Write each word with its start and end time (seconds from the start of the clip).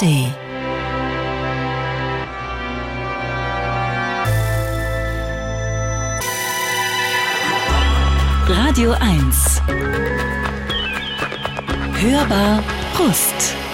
ARD. 0.00 0.32
Radio 8.48 8.92
1. 8.92 9.62
Hörbar 11.94 12.62
Brust. 12.96 13.67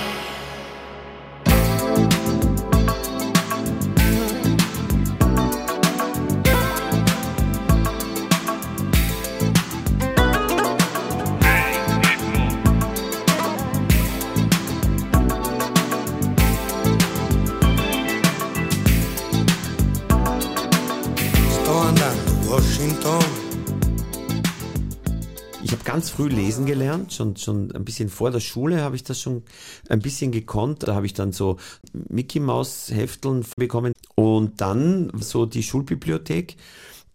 Früh 26.15 26.29
lesen 26.29 26.65
gelernt, 26.65 27.13
schon, 27.13 27.37
schon 27.37 27.73
ein 27.73 27.85
bisschen 27.85 28.09
vor 28.09 28.31
der 28.31 28.41
Schule 28.41 28.83
habe 28.83 28.95
ich 28.95 29.03
das 29.03 29.21
schon 29.21 29.43
ein 29.89 30.01
bisschen 30.01 30.31
gekonnt. 30.31 30.85
Da 30.85 30.95
habe 30.95 31.07
ich 31.07 31.15
dann 31.15 31.33
so 31.33 31.57
Mickey 31.93 32.39
Maus 32.39 32.91
Hefteln 32.91 33.45
bekommen 33.57 33.95
und 34.15 34.61
dann 34.61 35.11
so 35.19 35.45
die 35.45 35.63
Schulbibliothek, 35.63 36.57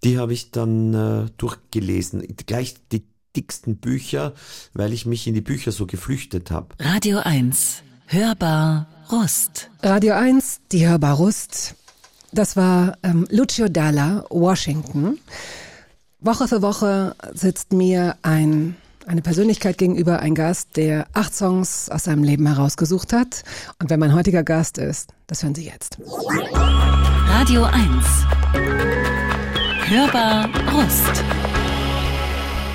die 0.03 0.17
habe 0.17 0.33
ich 0.33 0.51
dann 0.51 0.93
äh, 0.93 1.29
durchgelesen. 1.37 2.27
Gleich 2.45 2.75
die 2.91 3.05
dicksten 3.35 3.77
Bücher, 3.77 4.33
weil 4.73 4.91
ich 4.91 5.05
mich 5.05 5.27
in 5.27 5.33
die 5.33 5.41
Bücher 5.41 5.71
so 5.71 5.85
geflüchtet 5.85 6.51
habe. 6.51 6.75
Radio 6.79 7.19
1, 7.19 7.83
Hörbar 8.07 8.87
Rust. 9.11 9.69
Radio 9.81 10.15
1, 10.15 10.61
die 10.71 10.87
Hörbar 10.87 11.15
Rust. 11.15 11.75
Das 12.33 12.57
war 12.57 12.97
ähm, 13.03 13.25
Lucio 13.29 13.69
Dalla, 13.69 14.25
Washington. 14.29 15.19
Woche 16.19 16.49
für 16.49 16.61
Woche 16.61 17.15
sitzt 17.33 17.71
mir 17.71 18.17
ein, 18.23 18.75
eine 19.09 19.23
Persönlichkeit 19.23 19.79
gegenüber, 19.79 20.19
ein 20.19 20.35
Gast, 20.35 20.77
der 20.77 21.07
acht 21.13 21.33
Songs 21.33 21.89
aus 21.89 22.03
seinem 22.03 22.23
Leben 22.23 22.45
herausgesucht 22.45 23.11
hat. 23.11 23.43
Und 23.79 23.89
wer 23.89 23.97
mein 23.97 24.13
heutiger 24.13 24.43
Gast 24.43 24.77
ist, 24.77 25.09
das 25.25 25.41
hören 25.41 25.55
Sie 25.55 25.65
jetzt. 25.65 25.97
Radio 27.27 27.63
1. 27.63 27.85
Hörbar 29.87 30.47
Rust. 30.71 31.23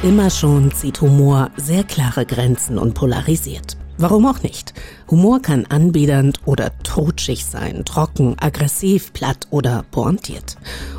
Immer 0.02 0.28
schon 0.28 0.72
zieht 0.72 1.00
Humor 1.00 1.52
sehr 1.56 1.84
klare 1.84 2.26
Grenzen 2.26 2.78
und 2.78 2.94
polarisiert. 2.94 3.76
Warum 3.96 4.26
auch 4.26 4.42
nicht? 4.42 4.74
Humor 5.08 5.40
kann 5.40 5.66
anbiedernd 5.66 6.40
oder 6.46 6.76
totschig 6.82 7.44
sein, 7.46 7.84
trocken, 7.84 8.36
aggressiv, 8.40 9.12
platt 9.12 9.46
oder 9.50 9.84
pointiert. 9.92 10.56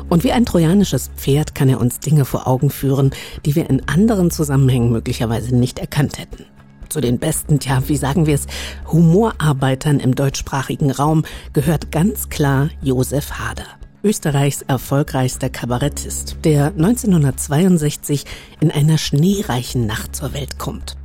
Und 0.08 0.24
wie 0.24 0.32
ein 0.32 0.46
trojanisches 0.46 1.10
Pferd 1.14 1.54
kann 1.54 1.68
er 1.68 1.80
uns 1.80 2.00
Dinge 2.00 2.24
vor 2.24 2.46
Augen 2.46 2.70
führen, 2.70 3.10
die 3.44 3.54
wir 3.54 3.68
in 3.68 3.86
anderen 3.86 4.30
Zusammenhängen 4.30 4.92
möglicherweise 4.92 5.54
nicht 5.54 5.78
erkannt 5.78 6.18
hätten. 6.18 6.46
Zu 6.88 7.02
den 7.02 7.18
besten, 7.18 7.58
ja, 7.62 7.86
wie 7.86 7.96
sagen 7.96 8.26
wir 8.26 8.34
es, 8.34 8.46
Humorarbeitern 8.90 10.00
im 10.00 10.14
deutschsprachigen 10.14 10.90
Raum 10.90 11.24
gehört 11.52 11.92
ganz 11.92 12.30
klar 12.30 12.70
Josef 12.80 13.32
Hader. 13.32 13.66
Österreichs 14.02 14.62
erfolgreichster 14.62 15.50
Kabarettist, 15.50 16.36
der 16.44 16.66
1962 16.68 18.24
in 18.60 18.70
einer 18.70 18.98
schneereichen 18.98 19.84
Nacht 19.86 20.14
zur 20.14 20.32
Welt 20.32 20.58
kommt. 20.58 20.96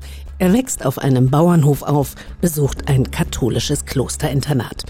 Er 0.42 0.54
wächst 0.54 0.88
auf 0.88 0.98
einem 0.98 1.30
Bauernhof 1.30 1.84
auf, 1.84 2.16
besucht 2.42 2.88
ein 2.88 3.12
katholisches 3.12 3.86
Klosterinternat. 3.86 4.86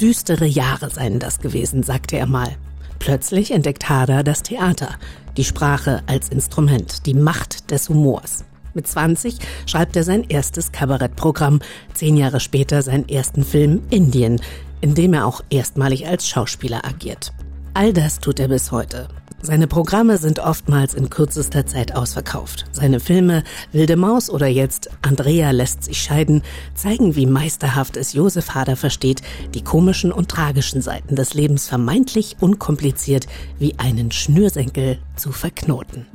Düstere 0.00 0.46
Jahre 0.46 0.88
seien 0.88 1.18
das 1.18 1.40
gewesen, 1.40 1.82
sagte 1.82 2.16
er 2.16 2.24
mal. 2.24 2.56
Plötzlich 3.00 3.50
entdeckt 3.50 3.86
Hader 3.90 4.22
das 4.22 4.42
Theater, 4.42 4.94
die 5.36 5.44
Sprache 5.44 6.02
als 6.06 6.30
Instrument, 6.30 7.04
die 7.04 7.12
Macht 7.12 7.70
des 7.70 7.90
Humors. 7.90 8.46
Mit 8.72 8.86
20 8.86 9.36
schreibt 9.66 9.94
er 9.94 10.04
sein 10.04 10.24
erstes 10.26 10.72
Kabarettprogramm, 10.72 11.60
zehn 11.92 12.16
Jahre 12.16 12.40
später 12.40 12.80
seinen 12.80 13.06
ersten 13.06 13.44
Film 13.44 13.82
Indien, 13.90 14.40
in 14.80 14.94
dem 14.94 15.12
er 15.12 15.26
auch 15.26 15.42
erstmalig 15.50 16.08
als 16.08 16.26
Schauspieler 16.26 16.82
agiert. 16.82 17.34
All 17.74 17.92
das 17.92 18.20
tut 18.20 18.40
er 18.40 18.48
bis 18.48 18.72
heute. 18.72 19.08
Seine 19.46 19.66
Programme 19.66 20.16
sind 20.16 20.38
oftmals 20.38 20.94
in 20.94 21.10
kürzester 21.10 21.66
Zeit 21.66 21.94
ausverkauft. 21.94 22.64
Seine 22.72 22.98
Filme 22.98 23.44
Wilde 23.72 23.96
Maus 23.96 24.30
oder 24.30 24.46
jetzt 24.46 24.88
Andrea 25.02 25.50
lässt 25.50 25.84
sich 25.84 26.00
scheiden 26.02 26.40
zeigen, 26.74 27.14
wie 27.14 27.26
meisterhaft 27.26 27.98
es 27.98 28.14
Josef 28.14 28.54
Hader 28.54 28.74
versteht, 28.74 29.20
die 29.52 29.62
komischen 29.62 30.12
und 30.12 30.30
tragischen 30.30 30.80
Seiten 30.80 31.14
des 31.14 31.34
Lebens 31.34 31.68
vermeintlich 31.68 32.36
unkompliziert 32.40 33.26
wie 33.58 33.78
einen 33.78 34.12
Schnürsenkel 34.12 34.98
zu 35.14 35.30
verknoten. 35.30 36.06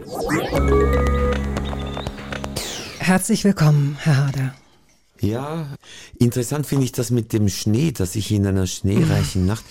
Herzlich 2.97 3.43
willkommen, 3.43 3.95
Herr 3.99 4.25
Hader. 4.25 4.55
Ja, 5.21 5.67
interessant 6.17 6.65
finde 6.65 6.85
ich 6.85 6.93
das 6.93 7.11
mit 7.11 7.31
dem 7.31 7.47
Schnee, 7.47 7.91
dass 7.91 8.15
ich 8.15 8.31
in 8.31 8.47
einer 8.47 8.65
schneereichen 8.65 9.45
Nacht 9.45 9.65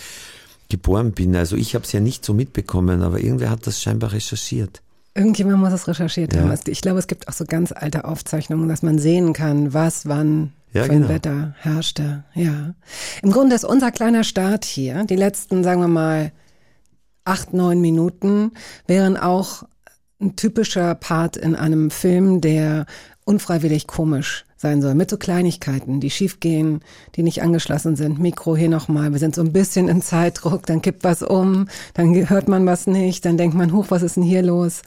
geboren 0.68 1.12
bin. 1.12 1.34
Also 1.36 1.56
ich 1.56 1.74
habe 1.74 1.84
es 1.84 1.92
ja 1.92 2.00
nicht 2.00 2.24
so 2.24 2.34
mitbekommen, 2.34 3.02
aber 3.02 3.20
irgendwer 3.20 3.50
hat 3.50 3.66
das 3.66 3.82
scheinbar 3.82 4.12
recherchiert. 4.12 4.82
Irgendjemand 5.14 5.58
muss 5.58 5.72
es 5.72 5.88
recherchiert 5.88 6.34
ja. 6.34 6.42
haben. 6.42 6.58
Ich 6.66 6.80
glaube, 6.80 6.98
es 6.98 7.06
gibt 7.06 7.26
auch 7.28 7.32
so 7.32 7.44
ganz 7.44 7.72
alte 7.72 8.04
Aufzeichnungen, 8.04 8.68
dass 8.68 8.82
man 8.82 8.98
sehen 8.98 9.32
kann, 9.32 9.74
was 9.74 10.06
wann 10.06 10.52
ja, 10.72 10.84
für 10.84 10.92
ein 10.92 11.02
genau. 11.02 11.08
Wetter 11.08 11.54
herrschte. 11.58 12.24
Ja. 12.34 12.74
Im 13.22 13.32
Grunde 13.32 13.56
ist 13.56 13.64
unser 13.64 13.90
kleiner 13.90 14.24
Start 14.24 14.64
hier, 14.64 15.04
die 15.04 15.16
letzten, 15.16 15.64
sagen 15.64 15.80
wir 15.80 15.88
mal, 15.88 16.32
acht, 17.24 17.52
neun 17.52 17.80
Minuten, 17.80 18.52
wären 18.86 19.16
auch 19.16 19.64
ein 20.20 20.36
typischer 20.36 20.94
Part 20.94 21.36
in 21.36 21.54
einem 21.54 21.90
Film, 21.90 22.40
der 22.40 22.86
unfreiwillig 23.28 23.86
komisch 23.86 24.46
sein 24.56 24.80
soll. 24.80 24.94
Mit 24.94 25.10
so 25.10 25.18
Kleinigkeiten, 25.18 26.00
die 26.00 26.10
schiefgehen, 26.10 26.80
die 27.14 27.22
nicht 27.22 27.42
angeschlossen 27.42 27.94
sind. 27.94 28.18
Mikro 28.18 28.56
hier 28.56 28.70
nochmal. 28.70 29.12
Wir 29.12 29.18
sind 29.18 29.34
so 29.34 29.42
ein 29.42 29.52
bisschen 29.52 29.86
in 29.88 30.00
Zeitdruck. 30.00 30.64
Dann 30.64 30.80
kippt 30.80 31.04
was 31.04 31.22
um. 31.22 31.68
Dann 31.92 32.28
hört 32.28 32.48
man 32.48 32.64
was 32.64 32.86
nicht. 32.86 33.26
Dann 33.26 33.36
denkt 33.36 33.54
man, 33.54 33.72
hoch, 33.72 33.86
was 33.90 34.02
ist 34.02 34.16
denn 34.16 34.22
hier 34.22 34.42
los? 34.42 34.80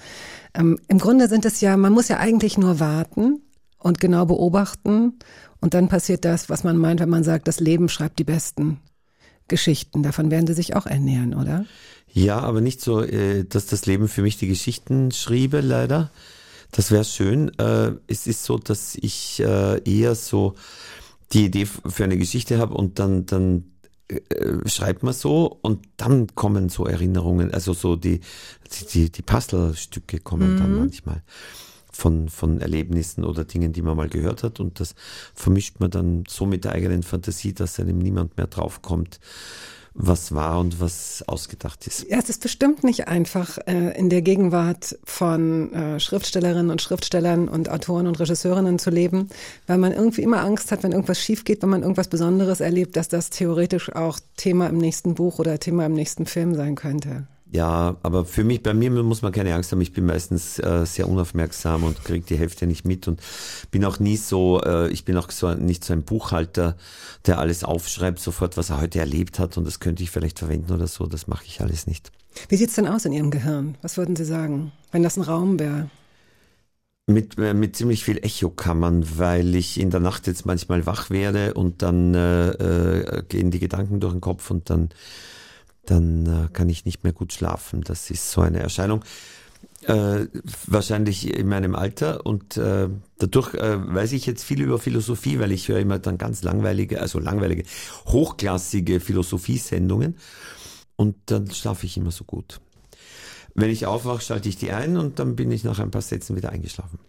Ähm, 0.56 0.80
Im 0.88 0.98
Grunde 0.98 1.30
sind 1.30 1.46
es 1.46 1.62
ja, 1.62 1.78
man 1.78 1.94
muss 1.94 2.08
ja 2.08 2.18
eigentlich 2.18 2.58
nur 2.58 2.80
warten 2.80 3.42
und 3.78 4.02
genau 4.02 4.26
beobachten. 4.26 5.20
Und 5.62 5.76
dann 5.76 5.88
passiert 5.88 6.26
das, 6.26 6.50
was 6.50 6.64
man 6.64 6.78
meint, 6.78 7.00
wenn 7.00 7.10
man 7.10 7.24
sagt, 7.24 7.48
das 7.48 7.60
Leben 7.60 7.90
schreibt 7.90 8.18
die 8.18 8.24
besten 8.24 8.80
Geschichten. 9.48 10.02
Davon 10.02 10.32
werden 10.32 10.48
Sie 10.48 10.54
sich 10.54 10.76
auch 10.76 10.88
ernähren, 10.88 11.36
oder? 11.36 11.66
Ja, 12.12 12.40
aber 12.40 12.60
nicht 12.60 12.82
so, 12.82 13.04
äh, 13.04 13.46
dass 13.46 13.68
das 13.68 13.86
Leben 13.86 14.08
für 14.08 14.24
mich 14.24 14.38
die 14.38 14.48
Geschichten 14.48 15.12
schriebe, 15.12 15.62
leider 15.62 16.10
das 16.72 16.92
wäre 16.92 17.04
schön. 17.04 17.52
Äh, 17.60 17.94
es 18.08 18.28
ist 18.28 18.44
so, 18.44 18.58
dass 18.58 18.96
ich 18.96 19.40
äh, 19.40 19.82
eher 19.84 20.16
so 20.16 20.56
die 21.34 21.46
Idee 21.46 21.66
für 21.66 22.04
eine 22.04 22.18
Geschichte 22.18 22.58
habe 22.58 22.74
und 22.74 23.00
dann, 23.00 23.26
dann 23.26 23.72
äh, 24.08 24.68
schreibt 24.68 25.04
man 25.04 25.14
so 25.14 25.60
und 25.62 25.88
dann 25.98 26.28
kommen 26.36 26.70
so 26.70 26.86
Erinnerungen, 26.86 27.54
also 27.54 27.74
so 27.74 27.96
die, 27.96 28.22
die, 28.94 29.12
die 29.12 29.22
Puzzlestücke 29.22 30.20
kommen 30.20 30.56
mhm. 30.56 30.60
dann 30.60 30.80
manchmal 30.80 31.24
von, 31.92 32.30
von 32.30 32.62
Erlebnissen 32.62 33.24
oder 33.24 33.44
Dingen, 33.44 33.74
die 33.74 33.82
man 33.82 33.98
mal 33.98 34.10
gehört 34.10 34.44
hat 34.44 34.60
und 34.60 34.80
das 34.80 34.96
vermischt 35.34 35.80
man 35.80 35.92
dann 35.92 36.24
so 36.28 36.46
mit 36.46 36.64
der 36.64 36.72
eigenen 36.72 37.04
Fantasie, 37.04 37.54
dass 37.54 37.80
einem 37.80 38.00
niemand 38.00 38.38
mehr 38.38 38.48
draufkommt 38.48 39.20
was 39.94 40.34
war 40.34 40.60
und 40.60 40.80
was 40.80 41.24
ausgedacht 41.28 41.86
ist. 41.86 42.06
Ja, 42.10 42.18
es 42.18 42.30
ist 42.30 42.42
bestimmt 42.42 42.84
nicht 42.84 43.08
einfach, 43.08 43.58
äh, 43.68 43.98
in 43.98 44.10
der 44.10 44.22
Gegenwart 44.22 44.98
von 45.04 45.74
äh, 45.74 46.00
Schriftstellerinnen 46.00 46.72
und 46.72 46.82
Schriftstellern 46.82 47.50
und 47.50 47.70
Autoren 47.70 48.08
und 48.08 48.20
Regisseurinnen 48.20 48.80
zu 48.80 48.90
leben, 48.90 49.30
weil 49.68 49.78
man 49.78 49.92
irgendwie 49.92 50.22
immer 50.22 50.42
Angst 50.44 50.72
hat, 50.72 50.84
wenn 50.84 50.94
irgendwas 50.94 51.20
schief 51.20 51.44
geht, 51.44 51.62
wenn 51.62 51.70
man 51.70 51.82
irgendwas 51.82 52.08
Besonderes 52.08 52.62
erlebt, 52.62 52.96
dass 52.96 53.10
das 53.10 53.30
theoretisch 53.30 53.94
auch 53.94 54.20
Thema 54.38 54.68
im 54.68 54.78
nächsten 54.78 55.14
Buch 55.14 55.40
oder 55.40 55.60
Thema 55.60 55.86
im 55.86 55.94
nächsten 55.94 56.26
Film 56.26 56.56
sein 56.56 56.76
könnte. 56.76 57.28
Ja, 57.52 57.98
aber 58.02 58.24
für 58.24 58.46
mich, 58.46 58.64
bei 58.64 58.74
mir 58.74 58.90
muss 58.92 59.22
man 59.22 59.34
keine 59.34 59.54
Angst 59.54 59.74
haben. 59.74 59.82
Ich 59.82 59.92
bin 59.92 60.06
meistens 60.06 60.58
äh, 60.60 60.86
sehr 60.86 61.10
unaufmerksam 61.10 61.84
und 61.84 62.02
kriege 62.06 62.26
die 62.26 62.38
Hälfte 62.38 62.66
nicht 62.66 62.86
mit 62.86 63.10
und 63.10 63.20
bin 63.72 63.84
auch 63.84 64.00
nie 64.00 64.16
so, 64.16 64.62
äh, 64.62 64.90
ich 64.90 65.04
bin 65.04 65.18
auch 65.18 65.30
so 65.32 65.54
nicht 65.54 65.84
so 65.84 65.92
ein 65.92 66.04
Buchhalter, 66.04 66.78
der 67.26 67.40
alles 67.40 67.66
aufschreibt, 67.66 68.20
sofort, 68.20 68.56
was 68.56 68.70
er 68.70 68.80
heute 68.80 69.00
erlebt 69.00 69.38
hat 69.38 69.58
und 69.58 69.68
das 69.68 69.82
könnte 69.82 70.02
ich 70.02 70.12
vielleicht 70.12 70.40
verwenden 70.40 70.72
oder 70.72 70.88
so. 70.88 71.06
Das 71.08 71.28
mache 71.28 71.44
ich 71.46 71.60
alles 71.60 71.88
nicht. 71.88 72.10
Wie 72.48 72.56
sieht's 72.56 72.76
denn 72.76 72.88
aus 72.88 73.04
in 73.04 73.12
Ihrem 73.12 73.32
Gehirn? 73.32 73.78
Was 73.82 73.98
würden 73.98 74.16
Sie 74.16 74.24
sagen, 74.24 74.72
wenn 74.94 75.04
das 75.04 75.18
ein 75.18 75.24
Raum 75.24 75.60
wäre? 75.60 75.90
Mit, 77.08 77.38
äh, 77.38 77.54
mit 77.54 77.76
ziemlich 77.76 78.06
viel 78.06 78.24
Echokammern, 78.24 79.18
weil 79.18 79.56
ich 79.56 79.78
in 79.78 79.90
der 79.90 80.00
Nacht 80.00 80.26
jetzt 80.28 80.46
manchmal 80.46 80.86
wach 80.86 81.10
werde 81.10 81.54
und 81.54 81.82
dann 81.82 82.16
äh, 82.16 82.52
äh, 82.52 83.24
gehen 83.28 83.52
die 83.52 83.60
Gedanken 83.60 84.00
durch 84.00 84.14
den 84.14 84.22
Kopf 84.22 84.50
und 84.52 84.70
dann 84.70 84.90
dann 85.86 86.26
äh, 86.26 86.50
kann 86.54 86.70
ich 86.70 86.86
nicht 86.86 87.04
mehr 87.04 87.14
gut 87.14 87.34
schlafen. 87.34 87.82
Das 87.82 88.10
ist 88.10 88.32
so 88.32 88.42
eine 88.42 88.60
Erscheinung. 88.60 89.04
Äh, 89.84 90.28
wahrscheinlich 90.68 91.36
in 91.36 91.48
meinem 91.48 91.74
Alter 91.74 92.24
und 92.24 92.56
äh, 92.56 92.88
dadurch 93.18 93.56
äh, 93.56 93.94
weiß 93.94 94.12
ich 94.12 94.28
jetzt 94.28 94.44
viel 94.44 94.62
über 94.62 94.78
Philosophie, 94.78 95.40
weil 95.40 95.52
ich 95.52 95.70
höre 95.70 95.80
immer 95.80 95.98
dann 95.98 96.20
ganz 96.20 96.44
langweilige, 96.44 97.02
also 97.02 97.18
langweilige, 97.18 97.64
hochklassige 98.06 99.00
Philosophiesendungen 99.00 100.18
und 100.98 101.16
dann 101.26 101.50
schlafe 101.50 101.88
ich 101.88 101.98
immer 101.98 102.12
so 102.12 102.26
gut. 102.26 102.62
Wenn 103.56 103.72
ich 103.72 103.88
aufwache, 103.88 104.22
schalte 104.22 104.50
ich 104.50 104.58
die 104.58 104.72
ein 104.72 104.98
und 104.98 105.18
dann 105.18 105.36
bin 105.36 105.50
ich 105.50 105.64
nach 105.64 105.80
ein 105.80 105.90
paar 105.90 106.04
Sätzen 106.04 106.36
wieder 106.36 106.52
eingeschlafen. 106.52 107.00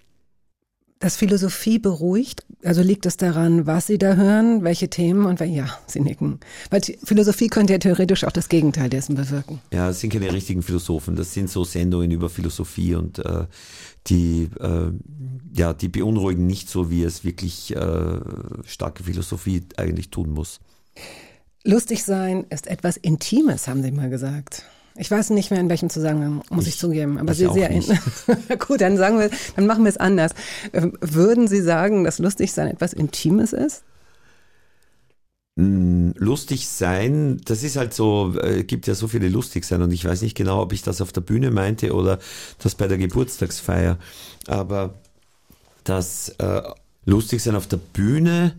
Das 1.02 1.16
Philosophie 1.16 1.80
beruhigt, 1.80 2.46
also 2.62 2.80
liegt 2.80 3.06
es 3.06 3.16
daran, 3.16 3.66
was 3.66 3.88
Sie 3.88 3.98
da 3.98 4.14
hören, 4.14 4.62
welche 4.62 4.88
Themen 4.88 5.26
und 5.26 5.40
ja, 5.40 5.66
Sie 5.88 5.98
nicken. 5.98 6.38
Weil 6.70 6.80
Philosophie 7.02 7.48
könnte 7.48 7.72
ja 7.72 7.80
theoretisch 7.80 8.22
auch 8.22 8.30
das 8.30 8.48
Gegenteil 8.48 8.88
dessen 8.88 9.16
bewirken. 9.16 9.60
Ja, 9.72 9.88
das 9.88 9.98
sind 9.98 10.12
keine 10.12 10.32
richtigen 10.32 10.62
Philosophen, 10.62 11.16
das 11.16 11.34
sind 11.34 11.50
so 11.50 11.64
Sendungen 11.64 12.12
über 12.12 12.30
Philosophie 12.30 12.94
und 12.94 13.18
äh, 13.18 13.46
die, 14.06 14.48
äh, 14.60 14.92
ja, 15.52 15.72
die 15.72 15.88
beunruhigen 15.88 16.46
nicht 16.46 16.70
so, 16.70 16.88
wie 16.88 17.02
es 17.02 17.24
wirklich 17.24 17.74
äh, 17.74 18.20
starke 18.64 19.02
Philosophie 19.02 19.64
eigentlich 19.76 20.10
tun 20.10 20.30
muss. 20.30 20.60
Lustig 21.64 22.04
sein 22.04 22.46
ist 22.48 22.68
etwas 22.68 22.96
Intimes, 22.96 23.66
haben 23.66 23.82
Sie 23.82 23.90
mal 23.90 24.08
gesagt. 24.08 24.62
Ich 24.96 25.10
weiß 25.10 25.30
nicht 25.30 25.50
mehr 25.50 25.60
in 25.60 25.68
welchem 25.68 25.88
Zusammenhang, 25.88 26.42
muss 26.50 26.66
ich, 26.66 26.74
ich 26.74 26.78
zugeben. 26.78 27.18
Aber 27.18 27.34
Sie 27.34 27.48
sehr 27.52 27.70
gut, 28.58 28.80
dann 28.80 28.96
sagen 28.96 29.18
wir, 29.18 29.30
dann 29.56 29.66
machen 29.66 29.84
wir 29.84 29.88
es 29.88 29.96
anders. 29.96 30.32
Ähm, 30.72 30.96
würden 31.00 31.48
Sie 31.48 31.62
sagen, 31.62 32.04
dass 32.04 32.18
lustig 32.18 32.52
sein 32.52 32.68
etwas 32.68 32.92
Intimes 32.92 33.52
ist? 33.52 33.84
Hm, 35.58 36.14
lustig 36.16 36.66
sein, 36.66 37.40
das 37.44 37.62
ist 37.62 37.76
halt 37.76 37.92
so, 37.92 38.34
äh, 38.40 38.64
gibt 38.64 38.86
ja 38.86 38.94
so 38.94 39.06
viele 39.06 39.28
lustig 39.28 39.64
sein 39.64 39.82
und 39.82 39.92
ich 39.92 40.04
weiß 40.04 40.22
nicht 40.22 40.34
genau, 40.34 40.62
ob 40.62 40.72
ich 40.72 40.82
das 40.82 41.02
auf 41.02 41.12
der 41.12 41.20
Bühne 41.20 41.50
meinte 41.50 41.94
oder 41.94 42.18
das 42.58 42.74
bei 42.74 42.88
der 42.88 42.96
Geburtstagsfeier. 42.96 43.98
Aber 44.46 44.94
das 45.84 46.30
äh, 46.38 46.62
lustig 47.04 47.42
sein 47.42 47.54
auf 47.54 47.66
der 47.66 47.76
Bühne, 47.76 48.58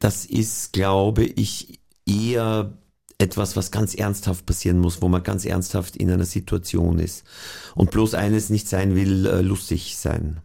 das 0.00 0.24
ist, 0.24 0.72
glaube 0.72 1.24
ich, 1.24 1.78
eher 2.04 2.72
etwas, 3.18 3.56
was 3.56 3.70
ganz 3.70 3.94
ernsthaft 3.94 4.46
passieren 4.46 4.78
muss, 4.78 5.02
wo 5.02 5.08
man 5.08 5.22
ganz 5.22 5.44
ernsthaft 5.44 5.96
in 5.96 6.10
einer 6.10 6.24
Situation 6.24 6.98
ist. 6.98 7.24
Und 7.74 7.90
bloß 7.90 8.14
eines 8.14 8.50
nicht 8.50 8.68
sein 8.68 8.94
will, 8.94 9.26
äh, 9.26 9.40
lustig 9.40 9.96
sein. 9.96 10.40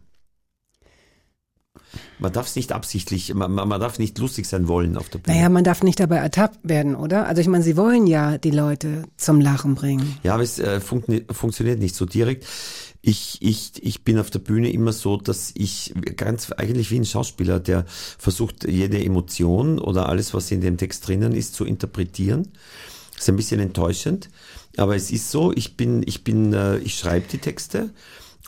Man 2.18 2.32
darf 2.32 2.46
es 2.46 2.56
nicht 2.56 2.72
absichtlich, 2.72 3.32
man, 3.34 3.52
man, 3.52 3.80
darf 3.80 3.98
nicht 3.98 4.18
lustig 4.18 4.46
sein 4.46 4.68
wollen 4.68 4.96
auf 4.96 5.08
der 5.08 5.20
Bühne. 5.20 5.36
Naja, 5.36 5.48
man 5.48 5.64
darf 5.64 5.82
nicht 5.82 6.00
dabei 6.00 6.16
ertappt 6.16 6.58
werden, 6.62 6.96
oder? 6.96 7.26
Also 7.26 7.40
ich 7.40 7.48
meine, 7.48 7.64
Sie 7.64 7.76
wollen 7.76 8.06
ja 8.06 8.38
die 8.38 8.50
Leute 8.50 9.04
zum 9.16 9.40
Lachen 9.40 9.74
bringen. 9.74 10.18
Ja, 10.22 10.34
aber 10.34 10.42
es 10.42 10.58
äh, 10.58 10.80
fun 10.80 11.02
funktioniert 11.30 11.78
nicht 11.78 11.94
so 11.94 12.04
direkt. 12.04 12.44
Ich, 13.00 13.38
ich, 13.40 13.82
ich 13.82 14.02
bin 14.02 14.18
auf 14.18 14.30
der 14.30 14.40
Bühne 14.40 14.72
immer 14.72 14.92
so, 14.92 15.16
dass 15.16 15.52
ich 15.54 15.94
ganz 16.16 16.50
eigentlich 16.52 16.90
wie 16.90 16.98
ein 16.98 17.04
Schauspieler, 17.04 17.60
der 17.60 17.84
versucht, 17.86 18.66
jede 18.68 19.02
Emotion 19.02 19.78
oder 19.78 20.08
alles, 20.08 20.34
was 20.34 20.50
in 20.50 20.60
dem 20.60 20.76
Text 20.76 21.06
drinnen 21.06 21.32
ist, 21.32 21.54
zu 21.54 21.64
interpretieren. 21.64 22.48
Das 23.12 23.22
ist 23.22 23.28
ein 23.28 23.36
bisschen 23.36 23.60
enttäuschend, 23.60 24.30
aber 24.76 24.96
es 24.96 25.10
ist 25.10 25.30
so, 25.30 25.52
ich 25.52 25.76
bin, 25.76 26.02
ich 26.06 26.24
bin, 26.24 26.52
äh, 26.52 26.78
ich 26.78 26.96
schreibe 26.96 27.26
die 27.28 27.38
Texte 27.38 27.90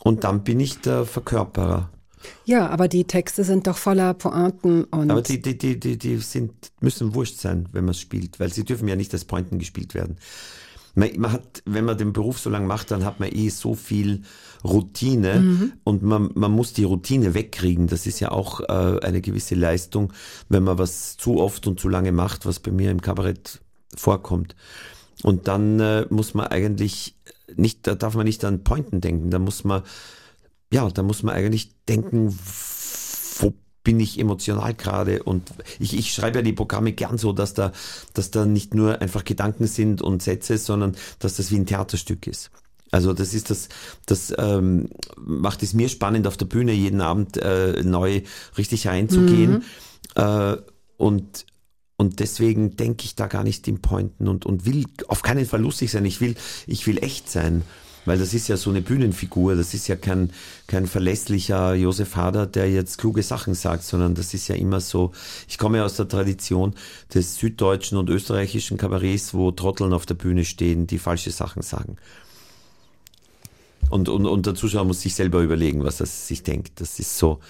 und 0.03 0.25
dann 0.25 0.45
bin 0.45 0.61
ich 0.61 0.81
der 0.81 1.05
Verkörperer. 1.05 1.91
Ja, 2.45 2.69
aber 2.69 2.89
die 2.89 3.05
Texte 3.05 3.45
sind 3.45 3.67
doch 3.67 3.77
voller 3.77 4.15
Pointen 4.15 4.85
und. 4.85 5.11
Aber 5.11 5.23
die, 5.23 5.41
die, 5.41 5.57
die, 5.57 5.79
die, 5.81 5.97
die 5.97 6.17
sind, 6.19 6.53
müssen 6.81 7.15
wurscht 7.15 7.39
sein, 7.39 7.69
wenn 7.73 7.85
man 7.85 7.95
spielt, 7.95 8.41
weil 8.41 8.53
sie 8.53 8.65
dürfen 8.65 8.89
ja 8.89 8.97
nicht 8.97 9.13
als 9.13 9.25
Pointen 9.25 9.59
gespielt 9.59 9.95
werden. 9.95 10.19
Man, 10.95 11.11
man 11.19 11.33
hat, 11.33 11.63
wenn 11.67 11.85
man 11.85 11.99
den 11.99 12.13
Beruf 12.13 12.39
so 12.39 12.51
lange 12.51 12.67
macht, 12.67 12.91
dann 12.91 13.05
hat 13.05 13.21
man 13.21 13.31
eh 13.33 13.49
so 13.49 13.75
viel 13.75 14.23
Routine 14.65 15.41
mhm. 15.41 15.73
und 15.85 16.03
man, 16.03 16.31
man 16.35 16.51
muss 16.51 16.73
die 16.73 16.85
Routine 16.85 17.35
wegkriegen. 17.35 17.87
Das 17.87 18.07
ist 18.07 18.21
ja 18.21 18.31
auch 18.31 18.61
äh, 18.61 18.99
eine 19.01 19.21
gewisse 19.21 19.55
Leistung, 19.55 20.13
wenn 20.49 20.65
man 20.65 20.79
was 20.79 21.17
zu 21.17 21.39
oft 21.39 21.67
und 21.67 21.81
zu 21.81 21.89
lange 21.89 22.13
macht, 22.13 22.47
was 22.47 22.61
bei 22.61 22.71
mir 22.71 22.91
im 22.91 23.01
Kabarett 23.01 23.61
vorkommt. 23.95 24.55
Und 25.23 25.49
dann 25.49 25.81
äh, 25.81 26.07
muss 26.11 26.35
man 26.35 26.47
eigentlich 26.47 27.17
nicht, 27.57 27.87
da 27.87 27.95
darf 27.95 28.15
man 28.15 28.27
nicht 28.27 28.45
an 28.45 28.65
Pointen 28.65 29.01
denken, 29.01 29.31
da 29.31 29.39
muss 29.39 29.65
man 29.65 29.83
ja, 30.73 30.89
da 30.89 31.03
muss 31.03 31.23
man 31.23 31.35
eigentlich 31.35 31.73
denken, 31.89 32.37
bin 33.91 33.99
ich 33.99 34.21
emotional 34.21 34.73
gerade 34.73 35.25
und 35.25 35.51
ich, 35.81 35.99
ich 35.99 36.15
schreibe 36.15 36.39
ja 36.39 36.43
die 36.43 36.53
Programme 36.53 36.93
gern 36.93 37.19
so, 37.19 37.33
dass 37.33 37.55
da, 37.55 37.73
dass 38.15 38.31
da 38.31 38.47
nicht 38.47 38.73
nur 38.73 39.03
einfach 39.03 39.25
Gedanken 39.25 39.67
sind 39.67 40.01
und 40.01 40.23
Sätze, 40.23 40.59
sondern 40.59 40.95
dass 41.19 41.35
das 41.35 41.51
wie 41.51 41.57
ein 41.57 41.67
Theaterstück 41.67 42.29
ist. 42.29 42.53
Also 42.93 43.13
das 43.15 43.35
ist 43.35 43.51
das, 43.51 43.69
das 44.07 44.33
ähm, 44.39 44.91
macht 45.17 45.65
es 45.65 45.75
mir 45.75 45.89
spannend, 45.89 46.29
auf 46.29 46.37
der 46.37 46.47
Bühne 46.47 46.71
jeden 46.73 47.01
Abend 47.01 47.37
äh, 47.39 47.83
neu 47.83 48.23
richtig 48.57 48.87
reinzugehen. 48.87 49.65
Mhm. 50.15 50.23
Äh, 50.23 50.57
und 50.97 51.47
und 51.97 52.21
deswegen 52.21 52.77
denke 52.77 53.07
ich 53.07 53.17
da 53.17 53.27
gar 53.27 53.43
nicht 53.43 53.67
in 53.67 53.83
Pointen 53.83 54.29
und, 54.29 54.47
und 54.47 54.67
will 54.67 54.85
auf 55.09 55.23
keinen 55.23 55.47
Fall 55.47 55.63
lustig 55.63 55.91
sein. 55.91 56.05
Ich 56.05 56.21
will, 56.21 56.37
ich 56.69 56.87
will 56.87 57.03
echt 57.03 57.29
sein. 57.29 57.63
Weil 58.07 58.19
das 58.19 58.33
ist 58.33 58.49
ja 58.49 58.57
so 58.57 58.71
eine 58.71 58.81
Bühnenfigur, 58.81 59.55
das 59.55 59.75
ist 59.75 59.89
ja 59.89 59.97
kein, 59.97 60.31
kein 60.67 60.87
verlässlicher 60.87 61.75
Josef 61.75 62.17
Hader, 62.17 62.47
der 62.47 62.71
jetzt 62.71 62.99
kluge 62.99 63.23
Sachen 63.23 63.55
sagt, 63.55 63.85
sondern 63.85 64.15
das 64.15 64.33
ist 64.33 64.49
ja 64.49 64.55
immer 64.55 64.81
so, 64.81 65.13
ich 65.49 65.59
komme 65.59 65.85
aus 65.85 65.97
der 65.97 66.09
Tradition 66.09 66.75
des 67.13 67.37
süddeutschen 67.37 67.99
und 67.99 68.09
österreichischen 68.09 68.79
Kabarets, 68.79 69.35
wo 69.35 69.51
Trotteln 69.51 69.93
auf 69.93 70.07
der 70.07 70.15
Bühne 70.15 70.45
stehen, 70.45 70.87
die 70.87 70.99
falsche 70.99 71.31
Sachen 71.31 71.63
sagen. 71.63 71.97
Und, 73.91 74.09
und, 74.09 74.27
und 74.27 74.47
der 74.47 74.55
Zuschauer 74.55 74.85
muss 74.85 75.03
sich 75.03 75.15
selber 75.15 75.41
überlegen, 75.41 75.85
was 75.85 76.01
er 76.01 76.07
sich 76.07 76.43
denkt. 76.43 76.81
Das 76.81 76.99
ist 76.99 77.19
so, 77.19 77.41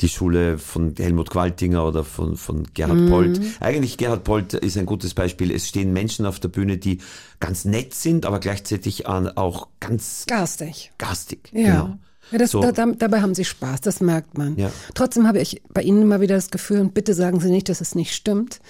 die 0.00 0.08
Schule 0.08 0.58
von 0.58 0.94
Helmut 0.96 1.30
Qualtinger 1.30 1.86
oder 1.86 2.04
von, 2.04 2.36
von 2.36 2.66
Gerhard 2.74 2.98
mhm. 2.98 3.10
Polt. 3.10 3.40
Eigentlich 3.60 3.98
Gerhard 3.98 4.24
Polt 4.24 4.54
ist 4.54 4.78
ein 4.78 4.86
gutes 4.86 5.14
Beispiel. 5.14 5.50
Es 5.50 5.68
stehen 5.68 5.92
Menschen 5.92 6.26
auf 6.26 6.40
der 6.40 6.48
Bühne, 6.48 6.78
die 6.78 6.98
ganz 7.38 7.64
nett 7.64 7.94
sind, 7.94 8.26
aber 8.26 8.40
gleichzeitig 8.40 9.06
auch 9.06 9.68
ganz 9.80 10.24
garstig. 10.26 10.92
Garstig, 10.98 11.50
ja. 11.52 11.62
genau. 11.62 11.98
Ja, 12.30 12.38
das, 12.38 12.52
so. 12.52 12.60
da, 12.60 12.86
dabei 12.86 13.22
haben 13.22 13.34
Sie 13.34 13.44
Spaß, 13.44 13.80
das 13.80 14.00
merkt 14.00 14.38
man. 14.38 14.56
Ja. 14.56 14.70
Trotzdem 14.94 15.26
habe 15.26 15.40
ich 15.40 15.62
bei 15.72 15.82
Ihnen 15.82 16.02
immer 16.02 16.20
wieder 16.20 16.36
das 16.36 16.50
Gefühl, 16.50 16.80
und 16.80 16.94
bitte 16.94 17.12
sagen 17.14 17.40
Sie 17.40 17.50
nicht, 17.50 17.68
dass 17.68 17.80
es 17.80 17.94
nicht 17.94 18.14
stimmt, 18.14 18.60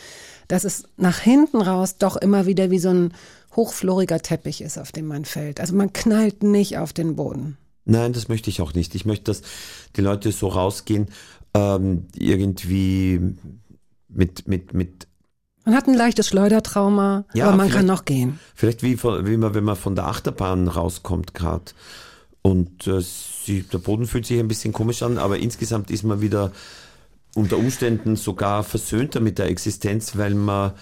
dass 0.48 0.64
es 0.64 0.84
nach 0.96 1.18
hinten 1.18 1.60
raus 1.60 1.98
doch 1.98 2.16
immer 2.16 2.46
wieder 2.46 2.70
wie 2.70 2.78
so 2.78 2.88
ein 2.88 3.12
hochfloriger 3.54 4.20
Teppich 4.20 4.62
ist, 4.62 4.78
auf 4.78 4.92
dem 4.92 5.06
man 5.06 5.24
fällt. 5.24 5.60
Also 5.60 5.74
man 5.74 5.92
knallt 5.92 6.42
nicht 6.42 6.78
auf 6.78 6.92
den 6.92 7.16
Boden. 7.16 7.58
Nein, 7.84 8.12
das 8.12 8.28
möchte 8.28 8.50
ich 8.50 8.60
auch 8.60 8.74
nicht. 8.74 8.94
Ich 8.94 9.04
möchte, 9.04 9.24
dass 9.24 9.42
die 9.96 10.00
Leute 10.00 10.32
so 10.32 10.48
rausgehen, 10.48 11.08
ähm, 11.54 12.06
irgendwie 12.14 13.20
mit, 14.08 14.46
mit, 14.46 14.74
mit 14.74 15.06
man 15.64 15.74
hat 15.74 15.88
ein 15.88 15.94
leichtes 15.94 16.26
Schleudertrauma, 16.28 17.26
ja, 17.34 17.46
aber 17.46 17.56
man 17.56 17.68
kann 17.68 17.84
noch 17.84 18.06
gehen. 18.06 18.40
Vielleicht 18.54 18.82
wie, 18.82 19.00
wie 19.02 19.36
man, 19.36 19.54
wenn 19.54 19.64
man 19.64 19.76
von 19.76 19.94
der 19.94 20.06
Achterbahn 20.06 20.68
rauskommt 20.68 21.34
gerade. 21.34 21.72
Und 22.42 22.86
äh, 22.86 23.02
sie, 23.02 23.62
der 23.62 23.78
Boden 23.78 24.06
fühlt 24.06 24.24
sich 24.24 24.40
ein 24.40 24.48
bisschen 24.48 24.72
komisch 24.72 25.02
an, 25.02 25.18
aber 25.18 25.38
insgesamt 25.38 25.90
ist 25.90 26.02
man 26.02 26.22
wieder 26.22 26.52
unter 27.34 27.58
Umständen 27.58 28.16
sogar 28.16 28.64
versöhnter 28.64 29.20
mit 29.20 29.38
der 29.38 29.46
Existenz, 29.46 30.16
weil 30.16 30.34
man 30.34 30.72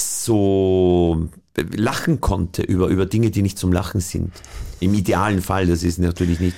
so 0.00 1.28
lachen 1.54 2.20
konnte 2.20 2.62
über, 2.62 2.88
über 2.88 3.06
Dinge, 3.06 3.30
die 3.30 3.42
nicht 3.42 3.58
zum 3.58 3.72
Lachen 3.72 4.00
sind. 4.00 4.32
Im 4.80 4.94
idealen 4.94 5.42
Fall, 5.42 5.66
das 5.66 5.82
ist 5.82 5.98
natürlich 5.98 6.40
nicht 6.40 6.56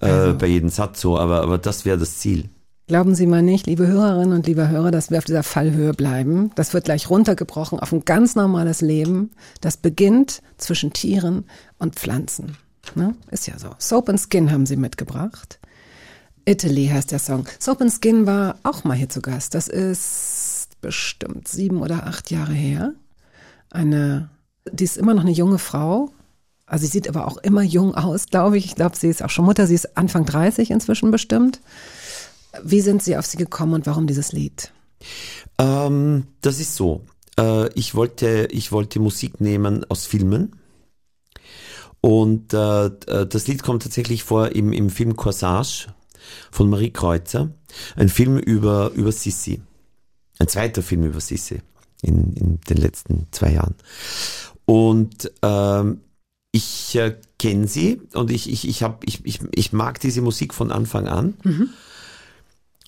äh, 0.00 0.06
also. 0.06 0.38
bei 0.38 0.46
jedem 0.46 0.70
Satz 0.70 1.00
so, 1.00 1.18
aber, 1.18 1.42
aber 1.42 1.58
das 1.58 1.84
wäre 1.84 1.98
das 1.98 2.18
Ziel. 2.18 2.48
Glauben 2.86 3.14
Sie 3.14 3.26
mal 3.26 3.42
nicht, 3.42 3.68
liebe 3.68 3.86
Hörerinnen 3.86 4.32
und 4.32 4.48
liebe 4.48 4.68
Hörer, 4.68 4.90
dass 4.90 5.12
wir 5.12 5.18
auf 5.18 5.24
dieser 5.24 5.44
Fallhöhe 5.44 5.92
bleiben. 5.94 6.50
Das 6.56 6.74
wird 6.74 6.86
gleich 6.86 7.08
runtergebrochen 7.08 7.78
auf 7.78 7.92
ein 7.92 8.04
ganz 8.04 8.34
normales 8.34 8.80
Leben. 8.80 9.30
Das 9.60 9.76
beginnt 9.76 10.42
zwischen 10.56 10.92
Tieren 10.92 11.44
und 11.78 11.94
Pflanzen. 11.94 12.56
Ne? 12.96 13.14
Ist 13.30 13.46
ja 13.46 13.58
so. 13.58 13.68
Soap 13.78 14.08
and 14.08 14.20
Skin 14.20 14.50
haben 14.50 14.66
Sie 14.66 14.74
mitgebracht. 14.76 15.60
Italy 16.46 16.88
heißt 16.88 17.12
der 17.12 17.20
Song. 17.20 17.44
Soap 17.60 17.80
and 17.80 17.92
Skin 17.92 18.26
war 18.26 18.56
auch 18.64 18.82
mal 18.82 18.96
hier 18.96 19.08
zu 19.08 19.20
Gast. 19.20 19.54
Das 19.54 19.68
ist 19.68 20.49
bestimmt 20.80 21.48
sieben 21.48 21.82
oder 21.82 22.06
acht 22.06 22.30
Jahre 22.30 22.52
her. 22.52 22.94
Eine, 23.70 24.30
die 24.70 24.84
ist 24.84 24.96
immer 24.96 25.14
noch 25.14 25.22
eine 25.22 25.30
junge 25.30 25.58
Frau. 25.58 26.10
Also 26.66 26.84
sie 26.84 26.92
sieht 26.92 27.08
aber 27.08 27.26
auch 27.26 27.36
immer 27.38 27.62
jung 27.62 27.94
aus, 27.94 28.26
glaube 28.26 28.58
ich. 28.58 28.64
Ich 28.64 28.74
glaube, 28.76 28.96
sie 28.96 29.08
ist 29.08 29.22
auch 29.22 29.30
schon 29.30 29.44
Mutter. 29.44 29.66
Sie 29.66 29.74
ist 29.74 29.96
Anfang 29.96 30.24
30 30.24 30.70
inzwischen 30.70 31.10
bestimmt. 31.10 31.60
Wie 32.62 32.80
sind 32.80 33.02
Sie 33.02 33.16
auf 33.16 33.26
sie 33.26 33.36
gekommen 33.36 33.74
und 33.74 33.86
warum 33.86 34.06
dieses 34.06 34.32
Lied? 34.32 34.72
Ähm, 35.58 36.26
das 36.40 36.60
ist 36.60 36.76
so. 36.76 37.02
Äh, 37.38 37.72
ich, 37.74 37.94
wollte, 37.94 38.48
ich 38.50 38.72
wollte 38.72 39.00
Musik 39.00 39.40
nehmen 39.40 39.84
aus 39.88 40.06
Filmen. 40.06 40.56
Und 42.00 42.54
äh, 42.54 42.86
äh, 42.86 43.26
das 43.26 43.46
Lied 43.46 43.62
kommt 43.62 43.82
tatsächlich 43.82 44.24
vor 44.24 44.52
im, 44.52 44.72
im 44.72 44.90
Film 44.90 45.16
Corsage 45.16 45.88
von 46.50 46.70
Marie 46.70 46.90
Kreuzer. 46.90 47.50
Ein 47.96 48.08
Film 48.08 48.38
über, 48.38 48.90
über 48.94 49.12
Sissi. 49.12 49.62
Ein 50.40 50.48
zweiter 50.48 50.82
Film 50.82 51.04
über 51.04 51.20
Sissi 51.20 51.60
in, 52.02 52.32
in 52.34 52.60
den 52.68 52.76
letzten 52.78 53.26
zwei 53.30 53.52
Jahren. 53.52 53.74
Und 54.64 55.30
ähm, 55.42 56.00
ich 56.50 56.96
äh, 56.96 57.16
kenne 57.38 57.68
sie 57.68 58.00
und 58.14 58.30
ich, 58.30 58.50
ich, 58.50 58.66
ich, 58.66 58.82
hab, 58.82 59.04
ich, 59.04 59.24
ich, 59.24 59.40
ich 59.52 59.72
mag 59.72 60.00
diese 60.00 60.22
Musik 60.22 60.54
von 60.54 60.72
Anfang 60.72 61.06
an. 61.06 61.34
Mhm. 61.44 61.68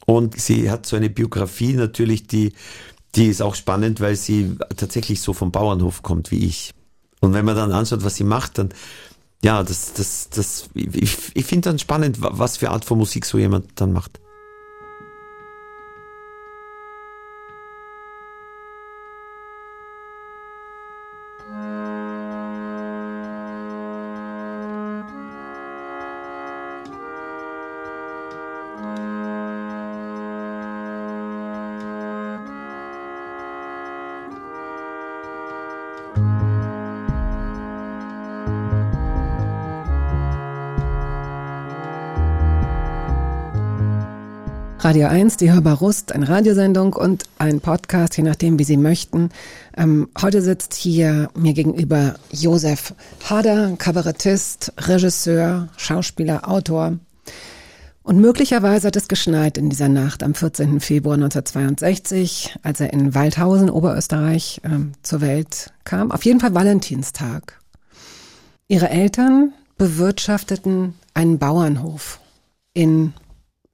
Und 0.06 0.40
sie 0.40 0.70
hat 0.70 0.86
so 0.86 0.96
eine 0.96 1.10
Biografie 1.10 1.74
natürlich, 1.74 2.26
die, 2.26 2.54
die 3.14 3.26
ist 3.26 3.42
auch 3.42 3.54
spannend, 3.54 4.00
weil 4.00 4.16
sie 4.16 4.56
tatsächlich 4.76 5.20
so 5.20 5.34
vom 5.34 5.52
Bauernhof 5.52 6.02
kommt 6.02 6.30
wie 6.30 6.46
ich. 6.46 6.72
Und 7.20 7.34
wenn 7.34 7.44
man 7.44 7.54
dann 7.54 7.70
anschaut, 7.70 8.02
was 8.02 8.16
sie 8.16 8.24
macht, 8.24 8.58
dann, 8.58 8.70
ja, 9.44 9.62
das, 9.62 9.92
das, 9.92 10.30
das, 10.30 10.70
ich, 10.74 11.18
ich 11.34 11.44
finde 11.44 11.68
dann 11.68 11.78
spannend, 11.78 12.16
was 12.20 12.56
für 12.56 12.70
Art 12.70 12.84
von 12.86 12.98
Musik 12.98 13.26
so 13.26 13.38
jemand 13.38 13.80
dann 13.80 13.92
macht. 13.92 14.20
Radio 44.84 45.06
1, 45.06 45.36
die 45.36 45.52
Hörbar 45.52 45.78
Rust, 45.78 46.10
eine 46.10 46.28
Radiosendung 46.28 46.94
und 46.94 47.22
ein 47.38 47.60
Podcast, 47.60 48.16
je 48.16 48.24
nachdem, 48.24 48.58
wie 48.58 48.64
Sie 48.64 48.76
möchten. 48.76 49.28
Ähm, 49.76 50.08
heute 50.20 50.42
sitzt 50.42 50.74
hier 50.74 51.28
mir 51.36 51.52
gegenüber 51.52 52.16
Josef 52.32 52.92
Hader, 53.30 53.76
Kabarettist, 53.78 54.72
Regisseur, 54.78 55.68
Schauspieler, 55.76 56.48
Autor. 56.48 56.98
Und 58.02 58.20
möglicherweise 58.20 58.88
hat 58.88 58.96
es 58.96 59.06
geschneit 59.06 59.56
in 59.56 59.70
dieser 59.70 59.88
Nacht 59.88 60.24
am 60.24 60.34
14. 60.34 60.80
Februar 60.80 61.14
1962, 61.14 62.56
als 62.64 62.80
er 62.80 62.92
in 62.92 63.14
Waldhausen, 63.14 63.70
Oberösterreich, 63.70 64.62
ähm, 64.64 64.94
zur 65.04 65.20
Welt 65.20 65.72
kam. 65.84 66.10
Auf 66.10 66.24
jeden 66.24 66.40
Fall 66.40 66.54
Valentinstag. 66.54 67.60
Ihre 68.66 68.90
Eltern 68.90 69.52
bewirtschafteten 69.78 70.94
einen 71.14 71.38
Bauernhof 71.38 72.18
in 72.74 73.12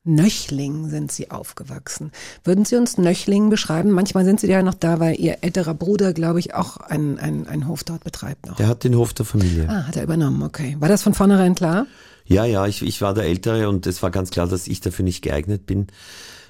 Nöchling 0.09 0.88
sind 0.88 1.12
Sie 1.12 1.31
aufgewachsen. 1.31 2.12
Würden 2.43 2.65
Sie 2.65 2.77
uns 2.77 2.97
Nöchling 2.97 3.50
beschreiben? 3.50 3.91
Manchmal 3.91 4.25
sind 4.25 4.41
Sie 4.41 4.47
ja 4.49 4.62
noch 4.62 4.75
da, 4.75 5.00
weil 5.00 5.21
Ihr 5.21 5.38
älterer 5.43 5.75
Bruder, 5.75 6.15
glaube 6.15 6.41
ich, 6.41 6.55
auch 6.55 6.79
einen, 6.79 7.19
einen, 7.19 7.47
einen 7.47 7.69
Hof 7.69 7.85
dort 7.85 8.05
betreibt 8.05 8.47
noch. 8.47 8.57
Der 8.57 8.69
hat 8.69 8.85
den 8.85 8.97
Hof 8.97 9.12
der 9.12 9.27
Familie. 9.27 9.67
Ah, 9.69 9.87
hat 9.87 9.97
er 9.97 10.03
übernommen, 10.03 10.43
okay. 10.43 10.77
War 10.81 10.88
das 10.88 11.03
von 11.03 11.12
vornherein 11.12 11.55
klar? 11.55 11.87
Ja, 12.25 12.45
ja, 12.45 12.67
ich, 12.67 12.83
ich 12.83 13.00
war 13.03 13.12
der 13.12 13.25
Ältere 13.25 13.69
und 13.69 13.87
es 13.87 14.03
war 14.03 14.11
ganz 14.11 14.31
klar, 14.31 14.49
dass 14.49 14.67
ich 14.67 14.81
dafür 14.81 15.05
nicht 15.05 15.23
geeignet 15.23 15.67
bin. 15.67 15.88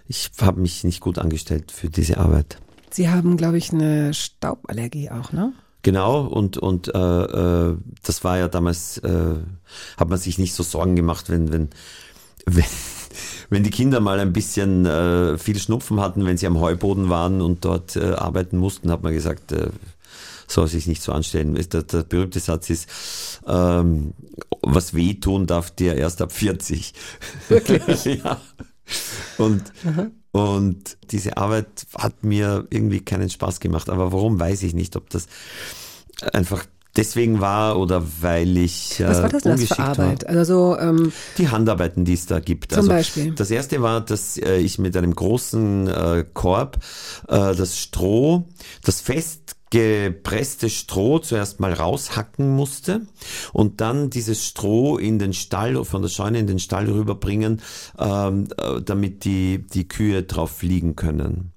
Ich 0.07 0.31
habe 0.41 0.61
mich 0.61 0.85
nicht 0.85 1.01
gut 1.01 1.19
angestellt 1.19 1.73
für 1.73 1.91
diese 1.91 2.19
Arbeit. 2.19 2.59
Sie 2.91 3.09
haben, 3.11 3.37
glaube 3.37 3.59
ich, 3.59 3.73
eine 3.73 4.15
Stauballergie 4.15 5.11
auch, 5.11 5.33
ne? 5.33 5.53
Genau, 5.83 6.27
und, 6.27 6.59
und 6.59 6.89
äh, 6.95 6.99
äh, 6.99 7.77
das 8.03 8.25
war 8.25 8.39
ja 8.39 8.49
damals, 8.49 8.99
äh, 8.99 9.35
hat 9.97 10.09
man 10.09 10.19
sich 10.19 10.39
nicht 10.39 10.55
so 10.55 10.63
Sorgen 10.63 10.97
gemacht, 10.97 11.29
wenn, 11.29 11.53
wenn, 11.53 11.69
wenn 12.47 12.65
wenn 13.51 13.63
die 13.63 13.71
Kinder 13.71 14.01
mal 14.01 14.21
ein 14.21 14.33
bisschen 14.33 14.87
äh, 14.87 15.39
viel 15.39 15.59
Schnupfen 15.59 16.01
hatten, 16.01 16.27
wenn 16.27 16.37
sie 16.37 16.47
am 16.47 16.61
Heuboden 16.61 17.09
waren 17.09 17.41
und 17.41 17.65
dort 17.65 17.97
äh, 17.97 18.13
arbeiten 18.13 18.59
mussten, 18.59 18.91
hat 18.91 19.03
man 19.03 19.13
gesagt, 19.13 19.53
äh, 19.53 19.71
soll 20.47 20.67
sich 20.67 20.87
nicht 20.87 21.03
so 21.03 21.13
anstellen. 21.13 21.55
Der, 21.55 21.83
der 21.83 22.03
berühmte 22.03 22.41
Satz 22.41 22.71
ist, 22.71 22.89
ähm, 23.47 24.15
was 24.63 24.95
wehtun 24.95 25.47
darf 25.47 25.71
dir 25.71 25.95
erst 25.95 26.23
ab 26.23 26.33
40. 26.33 26.95
Wirklich? 27.49 28.05
ja. 28.23 28.41
Und, 29.37 29.63
und 30.33 30.97
diese 31.11 31.37
Arbeit 31.37 31.87
hat 31.95 32.25
mir 32.25 32.67
irgendwie 32.71 33.01
keinen 33.01 33.29
Spaß 33.29 33.61
gemacht. 33.61 33.91
Aber 33.91 34.13
warum, 34.13 34.41
weiß 34.41 34.63
ich 34.63 34.75
nicht. 34.75 34.97
Ob 34.97 35.11
das 35.11 35.27
einfach 36.33 36.65
deswegen 36.99 37.41
war 37.41 37.79
oder 37.79 38.03
weil 38.21 38.57
ich 38.59 39.01
äh, 39.01 39.09
Was 39.09 39.23
war 39.23 39.29
das 39.29 39.45
denn 39.45 39.59
für 39.59 39.79
Arbeit? 39.79 40.25
War. 40.25 40.31
Also 40.31 40.75
so, 40.75 40.79
ähm, 40.79 41.13
die 41.39 41.49
Handarbeiten, 41.49 42.05
die 42.05 42.15
es 42.15 42.27
da 42.27 42.41
gibt. 42.41 42.73
Zum 42.73 42.81
also, 42.81 42.91
Beispiel. 42.91 43.33
Das 43.33 43.51
erste 43.51 43.81
war, 43.81 44.01
dass 44.01 44.37
äh, 44.37 44.57
ich 44.57 44.79
mit 44.79 44.97
einem 44.97 45.15
großen 45.15 45.87
äh, 45.87 46.25
Korb 46.35 46.79
äh, 47.29 47.55
das 47.55 47.79
Stroh, 47.79 48.49
das 48.85 49.01
fest 49.01 49.55
gepresste 49.71 50.71
Stroh 50.71 51.19
zuerst 51.19 51.61
mal 51.61 51.75
raushacken 51.75 52.57
musste 52.57 53.03
und 53.53 53.83
dann 53.83 54.09
dieses 54.09 54.47
Stroh 54.47 54.97
in 54.97 55.19
den 55.19 55.35
Stall, 55.35 55.85
von 55.85 56.01
der 56.01 56.09
Scheune 56.09 56.39
in 56.39 56.47
den 56.47 56.59
Stall 56.59 56.87
rüberbringen, 56.87 57.61
ähm, 57.99 58.49
äh, 58.57 58.81
damit 58.81 59.25
die, 59.25 59.67
die 59.67 59.87
Kühe 59.87 60.23
drauf 60.23 60.63
liegen 60.63 60.97
können. 60.97 61.53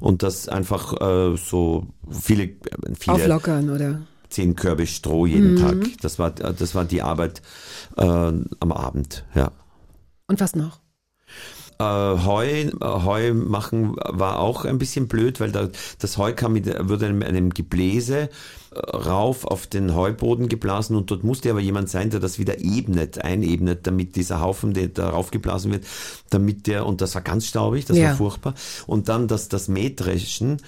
Und 0.00 0.24
das 0.24 0.48
einfach 0.48 1.00
äh, 1.00 1.36
so 1.36 1.86
viele, 2.10 2.44
äh, 2.44 2.56
viele 2.98 3.14
Auflockern, 3.14 3.70
oder? 3.70 4.00
Zehn 4.32 4.56
Körbe 4.56 4.86
Stroh 4.86 5.26
jeden 5.26 5.54
mhm. 5.54 5.60
Tag. 5.60 5.76
Das 6.00 6.18
war, 6.18 6.30
das 6.30 6.74
war 6.74 6.84
die 6.84 7.02
Arbeit 7.02 7.42
äh, 7.96 8.02
am 8.04 8.72
Abend, 8.72 9.24
ja. 9.34 9.52
Und 10.26 10.40
was 10.40 10.54
noch? 10.56 10.80
Äh, 11.78 11.84
Heu, 11.84 12.70
Heu 12.80 13.34
machen 13.34 13.96
war 13.96 14.38
auch 14.38 14.64
ein 14.64 14.78
bisschen 14.78 15.08
blöd, 15.08 15.40
weil 15.40 15.52
da, 15.52 15.68
das 15.98 16.16
Heu 16.18 16.32
kam 16.32 16.52
mit, 16.52 16.66
wurde 16.88 17.06
in 17.06 17.22
einem 17.22 17.50
Gebläse 17.50 18.28
äh, 18.74 18.96
rauf 18.96 19.44
auf 19.44 19.66
den 19.66 19.94
Heuboden 19.94 20.48
geblasen 20.48 20.96
und 20.96 21.10
dort 21.10 21.24
musste 21.24 21.50
aber 21.50 21.60
jemand 21.60 21.90
sein, 21.90 22.10
der 22.10 22.20
das 22.20 22.38
wieder 22.38 22.60
ebnet, 22.60 23.22
einebnet, 23.24 23.86
damit 23.86 24.16
dieser 24.16 24.40
Haufen, 24.40 24.74
der 24.74 24.88
da 24.88 25.10
raufgeblasen 25.10 25.72
wird, 25.72 25.84
damit 26.30 26.66
der, 26.66 26.86
und 26.86 27.00
das 27.00 27.14
war 27.14 27.22
ganz 27.22 27.46
staubig, 27.46 27.84
das 27.86 27.96
ja. 27.96 28.10
war 28.10 28.16
furchtbar, 28.16 28.54
und 28.86 29.08
dann 29.08 29.28
das, 29.28 29.48
das 29.48 29.68
Mähdreschen, 29.68 30.58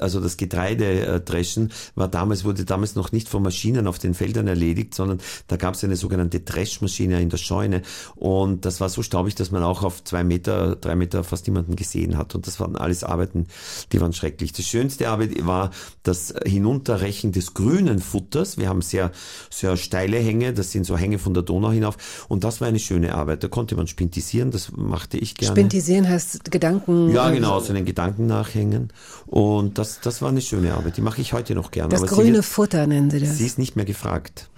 also 0.00 0.20
das 0.20 0.36
Getreidedreschen 0.36 1.72
war 1.94 2.08
damals, 2.08 2.44
wurde 2.44 2.64
damals 2.64 2.94
noch 2.94 3.12
nicht 3.12 3.28
von 3.28 3.42
Maschinen 3.42 3.86
auf 3.86 3.98
den 3.98 4.14
Feldern 4.14 4.46
erledigt, 4.48 4.94
sondern 4.94 5.20
da 5.48 5.56
gab 5.56 5.74
es 5.74 5.84
eine 5.84 5.96
sogenannte 5.96 6.40
Dreschmaschine 6.40 7.20
in 7.20 7.28
der 7.28 7.36
Scheune 7.36 7.82
und 8.14 8.64
das 8.64 8.80
war 8.80 8.88
so 8.88 9.02
staubig, 9.02 9.34
dass 9.34 9.50
man 9.50 9.62
auch 9.62 9.82
auf 9.82 10.04
zwei 10.04 10.24
Meter, 10.24 10.76
drei 10.76 10.94
Meter 10.94 11.24
fast 11.24 11.46
niemanden 11.46 11.76
gesehen 11.76 12.16
hat 12.16 12.34
und 12.34 12.46
das 12.46 12.60
waren 12.60 12.76
alles 12.76 13.04
Arbeiten, 13.04 13.46
die 13.92 14.00
waren 14.00 14.12
schrecklich. 14.12 14.52
Das 14.52 14.66
schönste 14.66 15.08
Arbeit 15.08 15.46
war 15.46 15.70
das 16.02 16.34
Hinunterrechen 16.44 17.32
des 17.32 17.54
grünen 17.54 17.98
Futters. 17.98 18.58
Wir 18.58 18.68
haben 18.68 18.82
sehr, 18.82 19.12
sehr 19.50 19.76
steile 19.76 20.18
Hänge, 20.18 20.52
das 20.52 20.72
sind 20.72 20.84
so 20.84 20.96
Hänge 20.96 21.18
von 21.18 21.34
der 21.34 21.42
Donau 21.42 21.70
hinauf 21.70 22.26
und 22.28 22.44
das 22.44 22.60
war 22.60 22.68
eine 22.68 22.78
schöne 22.78 23.14
Arbeit. 23.14 23.42
Da 23.42 23.48
konnte 23.48 23.76
man 23.76 23.86
spintisieren, 23.86 24.50
das 24.50 24.72
machte 24.72 25.18
ich 25.18 25.34
gerne. 25.34 25.54
Spintisieren 25.54 26.08
heißt 26.08 26.50
Gedanken. 26.50 27.10
Ja, 27.12 27.30
genau, 27.30 27.60
so 27.60 27.72
einen 27.72 27.84
Gedanken 27.84 28.26
nachhängen 28.26 28.92
und 29.26 29.78
das, 29.82 30.00
das 30.00 30.22
war 30.22 30.28
eine 30.28 30.40
schöne 30.40 30.74
Arbeit. 30.74 30.96
Die 30.96 31.00
mache 31.00 31.20
ich 31.20 31.32
heute 31.32 31.54
noch 31.54 31.70
gerne. 31.70 31.88
Das 31.88 32.06
grüne 32.06 32.34
wird, 32.34 32.44
Futter 32.44 32.86
nennen 32.86 33.10
Sie 33.10 33.20
das. 33.20 33.38
Sie 33.38 33.46
ist 33.46 33.58
nicht 33.58 33.74
mehr 33.74 33.84
gefragt. 33.84 34.48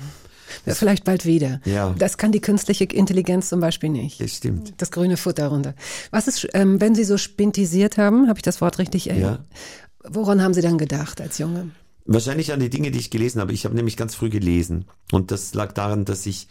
Ja, 0.67 0.75
vielleicht 0.75 1.05
bald 1.05 1.25
wieder. 1.25 1.61
Ja. 1.65 1.95
Das 1.99 2.19
kann 2.19 2.31
die 2.31 2.41
künstliche 2.41 2.85
Intelligenz 2.85 3.49
zum 3.49 3.61
Beispiel 3.61 3.89
nicht. 3.89 4.21
Das 4.21 4.37
stimmt. 4.37 4.75
Das 4.77 4.91
grüne 4.91 5.17
Futter 5.17 5.49
runter. 5.49 5.75
Was 6.11 6.29
ist, 6.29 6.47
ähm, 6.53 6.81
wenn 6.81 6.95
Sie 6.95 7.05
so 7.05 7.19
spintisiert 7.19 7.97
haben, 7.97 8.29
habe 8.29 8.39
ich 8.39 8.43
das 8.43 8.61
Wort 8.61 8.79
richtig 8.79 9.11
erinnert? 9.11 9.41
Ja. 9.41 10.11
Woran 10.11 10.43
haben 10.43 10.55
Sie 10.55 10.61
dann 10.61 10.79
gedacht 10.79 11.21
als 11.21 11.39
Junge? 11.39 11.71
Wahrscheinlich 12.05 12.53
an 12.53 12.61
die 12.61 12.69
Dinge, 12.69 12.91
die 12.91 12.99
ich 12.99 13.11
gelesen 13.11 13.41
habe. 13.41 13.53
Ich 13.53 13.65
habe 13.65 13.75
nämlich 13.75 13.97
ganz 13.97 14.15
früh 14.15 14.29
gelesen. 14.29 14.85
Und 15.11 15.31
das 15.31 15.55
lag 15.55 15.73
daran, 15.73 16.05
dass 16.05 16.27
ich 16.27 16.49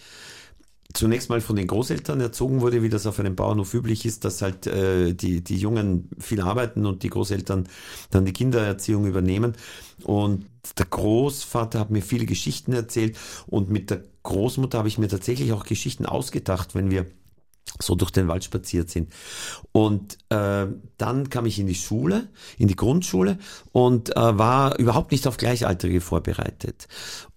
zunächst 0.93 1.29
mal 1.29 1.41
von 1.41 1.55
den 1.55 1.67
Großeltern 1.67 2.21
erzogen 2.21 2.61
wurde, 2.61 2.83
wie 2.83 2.89
das 2.89 3.07
auf 3.07 3.19
einem 3.19 3.35
Bauernhof 3.35 3.73
üblich 3.73 4.05
ist, 4.05 4.25
dass 4.25 4.41
halt 4.41 4.67
äh, 4.67 5.13
die, 5.13 5.43
die 5.43 5.57
Jungen 5.57 6.09
viel 6.19 6.41
arbeiten 6.41 6.85
und 6.85 7.03
die 7.03 7.09
Großeltern 7.09 7.67
dann 8.11 8.25
die 8.25 8.33
Kindererziehung 8.33 9.05
übernehmen. 9.05 9.53
Und 10.03 10.45
der 10.77 10.85
Großvater 10.85 11.79
hat 11.79 11.89
mir 11.89 12.01
viele 12.01 12.25
Geschichten 12.25 12.73
erzählt 12.73 13.17
und 13.47 13.69
mit 13.69 13.89
der 13.89 14.03
Großmutter 14.23 14.77
habe 14.77 14.87
ich 14.87 14.97
mir 14.97 15.07
tatsächlich 15.09 15.51
auch 15.51 15.65
Geschichten 15.65 16.05
ausgedacht, 16.05 16.75
wenn 16.75 16.91
wir 16.91 17.07
so 17.81 17.95
durch 17.95 18.11
den 18.11 18.27
Wald 18.27 18.43
spaziert 18.43 18.89
sind. 18.89 19.11
Und 19.71 20.17
äh, 20.29 20.67
dann 20.97 21.29
kam 21.29 21.45
ich 21.45 21.59
in 21.59 21.67
die 21.67 21.75
Schule, 21.75 22.29
in 22.57 22.67
die 22.67 22.75
Grundschule 22.75 23.39
und 23.71 24.15
äh, 24.15 24.37
war 24.37 24.77
überhaupt 24.77 25.11
nicht 25.11 25.27
auf 25.27 25.37
Gleichaltrige 25.37 26.01
vorbereitet. 26.01 26.87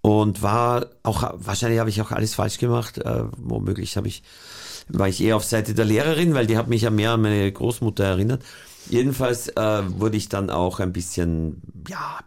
Und 0.06 0.40
war 0.40 0.86
auch, 1.02 1.32
wahrscheinlich 1.34 1.80
habe 1.80 1.90
ich 1.90 2.00
auch 2.00 2.12
alles 2.12 2.36
falsch 2.36 2.58
gemacht, 2.58 2.98
äh, 2.98 3.24
womöglich 3.38 3.96
habe 3.96 4.06
ich, 4.06 4.22
war 4.86 5.08
ich 5.08 5.20
eher 5.20 5.34
auf 5.34 5.42
Seite 5.42 5.74
der 5.74 5.84
Lehrerin, 5.84 6.32
weil 6.32 6.46
die 6.46 6.56
hat 6.56 6.68
mich 6.68 6.82
ja 6.82 6.90
mehr 6.90 7.10
an 7.10 7.22
meine 7.22 7.50
Großmutter 7.50 8.04
erinnert. 8.04 8.44
Jedenfalls 8.88 9.48
äh, 9.48 9.82
wurde 9.98 10.16
ich 10.16 10.28
dann 10.28 10.48
auch 10.48 10.78
ein 10.78 10.92
bisschen, 10.92 11.60
ja, 11.88 12.20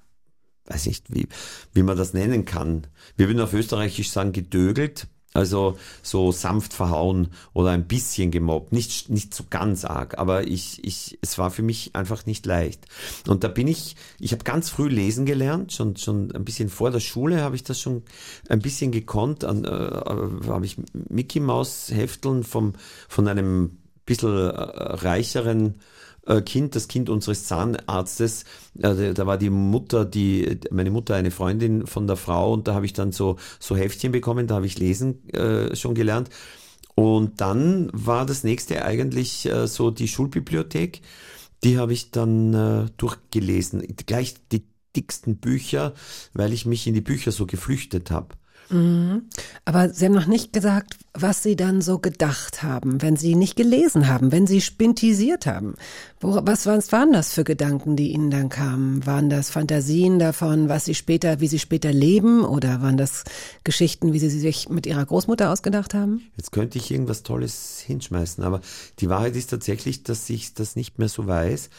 weiß 0.66 0.88
nicht, 0.88 1.06
wie, 1.08 1.30
wie 1.72 1.84
man 1.84 1.96
das 1.96 2.12
nennen 2.12 2.44
kann. 2.44 2.86
Wir 3.16 3.30
würden 3.30 3.40
auf 3.40 3.54
Österreichisch 3.54 4.10
sagen, 4.10 4.34
gedögelt 4.34 5.08
Also 5.34 5.78
so 6.02 6.32
sanft 6.32 6.74
verhauen 6.74 7.28
oder 7.54 7.70
ein 7.70 7.88
bisschen 7.88 8.32
gemobbt, 8.32 8.72
nicht 8.72 9.10
nicht 9.10 9.34
so 9.34 9.44
ganz 9.48 9.86
arg, 9.86 10.18
aber 10.18 10.48
ich 10.48 10.84
ich 10.84 11.20
es 11.22 11.38
war 11.38 11.52
für 11.52 11.62
mich 11.62 11.96
einfach 11.96 12.26
nicht 12.26 12.48
leicht. 12.48 12.86
Und 13.28 13.44
da 13.44 13.48
bin 13.48 13.68
ich, 13.68 13.96
ich 14.20 14.32
habe 14.32 14.44
ganz 14.44 14.70
früh 14.70 14.88
lesen 14.88 15.28
gelernt, 15.28 15.72
schon 15.72 15.96
schon 15.98 16.32
ein 16.32 16.46
bisschen 16.46 16.70
vor 16.70 16.90
der 16.90 17.00
Schule 17.00 17.42
habe 17.42 17.56
ich 17.56 17.64
das 17.64 17.80
schon 17.80 18.04
ein 18.50 18.60
bisschen 18.60 18.92
gekonnt. 18.92 19.44
An, 19.44 19.66
äh, 19.66 20.48
habe 20.48 20.66
ich 20.66 20.78
Mickey 20.94 21.40
Maus 21.40 21.92
Hefteln 21.92 22.44
vom 22.44 22.74
von 23.08 23.28
einem 23.28 23.78
bisschen 24.10 24.50
äh, 24.50 24.56
reicheren 24.56 25.76
äh, 26.30 26.42
Kind, 26.42 26.76
das 26.76 26.88
Kind 26.88 27.10
unseres 27.10 27.46
Zahnarztes. 27.46 28.46
Äh, 28.80 29.14
da 29.14 29.26
war 29.26 29.38
die 29.38 29.50
Mutter, 29.50 30.06
die 30.06 30.60
meine 30.72 30.92
Mutter 30.92 31.16
eine 31.16 31.32
Freundin 31.32 31.88
von 31.88 32.08
der 32.08 32.16
Frau 32.16 32.54
und 32.54 32.68
da 32.68 32.76
habe 32.76 32.86
ich 32.86 32.94
dann 32.94 33.12
so 33.12 33.38
so 33.60 33.76
Heftchen 33.76 34.12
bekommen, 34.12 34.48
da 34.48 34.56
habe 34.56 34.66
ich 34.66 34.80
lesen 34.80 35.28
äh, 35.30 35.76
schon 35.76 35.96
gelernt. 35.96 36.30
Und 36.96 37.42
dann 37.42 37.90
war 37.94 38.26
das 38.26 38.44
nächste 38.44 38.84
eigentlich 38.86 39.46
äh, 39.46 39.68
so 39.68 39.92
die 39.92 40.08
Schulbibliothek. 40.08 41.02
Die 41.64 41.78
habe 41.78 41.92
ich 41.92 42.12
dann 42.12 42.90
durchgelesen. 42.96 43.86
Gleich 44.06 44.36
die 44.50 44.64
dicksten 44.96 45.40
Bücher, 45.40 45.94
weil 46.34 46.54
ich 46.54 46.66
mich 46.66 46.88
in 46.88 46.94
die 46.94 47.02
Bücher 47.02 47.34
so 47.34 47.46
geflüchtet 47.46 48.12
habe. 48.12 48.30
Mhm. 48.70 49.24
Aber 49.66 49.90
Sie 49.90 50.06
haben 50.06 50.14
noch 50.14 50.28
nicht 50.28 50.54
gesagt, 50.54 50.98
was 51.14 51.44
Sie 51.44 51.56
dann 51.56 51.82
so 51.82 52.00
gedacht 52.00 52.64
haben, 52.64 53.02
wenn 53.02 53.16
Sie 53.16 53.36
nicht 53.36 53.56
gelesen 53.56 54.08
haben, 54.08 54.32
wenn 54.32 54.48
Sie 54.48 54.62
spintisiert 54.62 55.46
haben. 55.46 55.76
Wo, 56.20 56.40
was, 56.44 56.68
waren 56.68 57.14
das 57.14 57.34
für 57.34 57.44
Gedanken, 57.44 57.96
die 57.96 58.12
Ihnen 58.12 58.30
dann 58.30 58.50
kamen? 58.50 59.06
Waren 59.06 59.30
das 59.30 59.50
Fantasien 59.50 60.20
davon, 60.20 60.70
was 60.70 60.86
Sie 60.86 60.96
später, 60.96 61.40
wie 61.40 61.48
Sie 61.48 61.60
später 61.60 61.92
leben, 61.92 62.44
oder 62.44 62.82
waren 62.82 62.98
das 62.98 63.24
Geschichten, 63.64 64.14
wie 64.14 64.20
Sie 64.20 64.30
sich 64.30 64.70
mit 64.70 64.86
Ihrer 64.86 65.06
Großmutter 65.06 65.52
ausgedacht 65.52 65.94
haben? 65.94 66.22
Jetzt 66.38 66.52
könnte 66.52 66.78
ich 66.78 66.92
irgendwas 66.92 67.24
Tolles 67.24 67.80
hinschmeißen, 67.86 68.44
aber 68.44 68.62
die 69.00 69.10
Wahrheit 69.10 69.36
ist 69.36 69.50
tatsächlich, 69.50 70.04
dass 70.04 70.30
ich 70.30 70.54
das 70.54 70.76
nicht 70.76 71.00
mehr 71.00 71.10
so 71.10 71.28
weiß. 71.28 71.70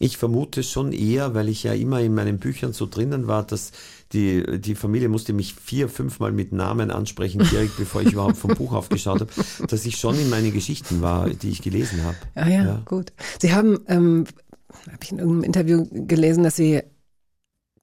Ich 0.00 0.16
vermute 0.16 0.64
schon 0.64 0.92
eher, 0.92 1.34
weil 1.34 1.48
ich 1.48 1.62
ja 1.62 1.72
immer 1.72 2.00
in 2.00 2.14
meinen 2.14 2.38
Büchern 2.38 2.72
so 2.72 2.86
drinnen 2.86 3.28
war, 3.28 3.46
dass 3.46 3.70
die, 4.12 4.60
die 4.60 4.74
Familie 4.74 5.08
musste 5.08 5.32
mich 5.32 5.54
vier, 5.54 5.88
fünfmal 5.88 6.32
mit 6.32 6.52
Namen 6.52 6.90
ansprechen, 6.90 7.46
direkt 7.50 7.76
bevor 7.76 8.02
ich 8.02 8.12
überhaupt 8.12 8.36
vom 8.36 8.54
Buch 8.54 8.72
aufgeschaut 8.72 9.20
habe, 9.20 9.30
dass 9.68 9.86
ich 9.86 9.96
schon 9.96 10.18
in 10.18 10.30
meine 10.30 10.50
Geschichten 10.50 11.00
war, 11.00 11.30
die 11.30 11.50
ich 11.50 11.62
gelesen 11.62 12.02
habe. 12.02 12.16
Ah 12.34 12.48
ja, 12.48 12.64
ja. 12.64 12.82
gut. 12.84 13.12
Sie 13.40 13.52
haben, 13.52 13.80
ähm, 13.86 14.24
habe 14.86 14.98
ich 15.02 15.12
in 15.12 15.18
irgendeinem 15.18 15.44
Interview 15.44 15.86
gelesen, 15.90 16.42
dass 16.42 16.56
Sie, 16.56 16.82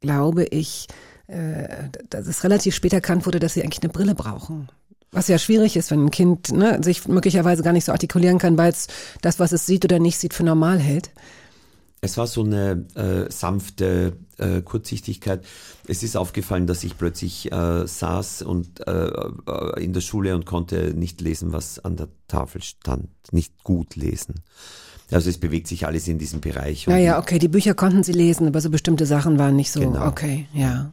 glaube 0.01 0.43
ich, 0.45 0.87
äh, 1.27 1.89
dass 2.09 2.27
es 2.27 2.43
relativ 2.43 2.75
spät 2.75 2.93
erkannt 2.93 3.25
wurde, 3.25 3.39
dass 3.39 3.53
Sie 3.53 3.63
eigentlich 3.63 3.83
eine 3.83 3.91
Brille 3.91 4.15
brauchen. 4.15 4.67
Was 5.13 5.27
ja 5.27 5.37
schwierig 5.37 5.75
ist, 5.75 5.91
wenn 5.91 6.05
ein 6.05 6.11
Kind 6.11 6.51
ne, 6.51 6.81
sich 6.83 7.07
möglicherweise 7.07 7.63
gar 7.63 7.73
nicht 7.73 7.85
so 7.85 7.91
artikulieren 7.91 8.37
kann, 8.37 8.57
weil 8.57 8.71
es 8.71 8.87
das, 9.21 9.39
was 9.39 9.51
es 9.51 9.65
sieht 9.65 9.83
oder 9.83 9.99
nicht 9.99 10.17
sieht, 10.17 10.33
für 10.33 10.43
normal 10.43 10.79
hält. 10.79 11.11
Es 12.03 12.17
war 12.17 12.25
so 12.25 12.43
eine 12.43 12.87
äh, 12.95 13.31
sanfte 13.31 14.17
äh, 14.39 14.61
Kurzsichtigkeit. 14.61 15.45
Es 15.87 16.01
ist 16.01 16.17
aufgefallen, 16.17 16.65
dass 16.65 16.83
ich 16.83 16.97
plötzlich 16.97 17.51
äh, 17.51 17.85
saß 17.85 18.41
und 18.41 18.87
äh, 18.87 18.91
äh, 18.91 19.83
in 19.83 19.93
der 19.93 20.01
Schule 20.01 20.33
und 20.33 20.47
konnte 20.47 20.95
nicht 20.95 21.21
lesen, 21.21 21.53
was 21.53 21.77
an 21.77 21.97
der 21.97 22.07
Tafel 22.27 22.63
stand. 22.63 23.09
Nicht 23.31 23.63
gut 23.63 23.95
lesen. 23.95 24.41
Also 25.11 25.29
es 25.29 25.37
bewegt 25.37 25.67
sich 25.67 25.85
alles 25.85 26.07
in 26.07 26.17
diesem 26.17 26.41
Bereich. 26.41 26.87
Naja, 26.87 27.19
okay, 27.19 27.37
die 27.37 27.49
Bücher 27.49 27.75
konnten 27.75 28.01
Sie 28.01 28.13
lesen, 28.13 28.47
aber 28.47 28.61
so 28.61 28.71
bestimmte 28.71 29.05
Sachen 29.05 29.37
waren 29.37 29.55
nicht 29.55 29.71
so. 29.71 29.81
Genau. 29.81 30.07
Okay, 30.07 30.47
ja. 30.53 30.91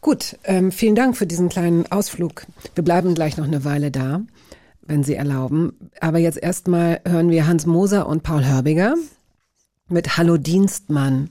Gut, 0.00 0.36
ähm, 0.42 0.72
vielen 0.72 0.96
Dank 0.96 1.16
für 1.16 1.28
diesen 1.28 1.48
kleinen 1.48 1.90
Ausflug. 1.92 2.44
Wir 2.74 2.82
bleiben 2.82 3.14
gleich 3.14 3.36
noch 3.36 3.46
eine 3.46 3.64
Weile 3.64 3.92
da, 3.92 4.22
wenn 4.82 5.04
Sie 5.04 5.14
erlauben. 5.14 5.74
Aber 6.00 6.18
jetzt 6.18 6.42
erstmal 6.42 7.00
hören 7.06 7.30
wir 7.30 7.46
Hans 7.46 7.66
Moser 7.66 8.08
und 8.08 8.24
Paul 8.24 8.44
Hörbiger 8.44 8.96
mit 9.88 10.16
Hallo 10.16 10.36
Dienstmann. 10.36 11.30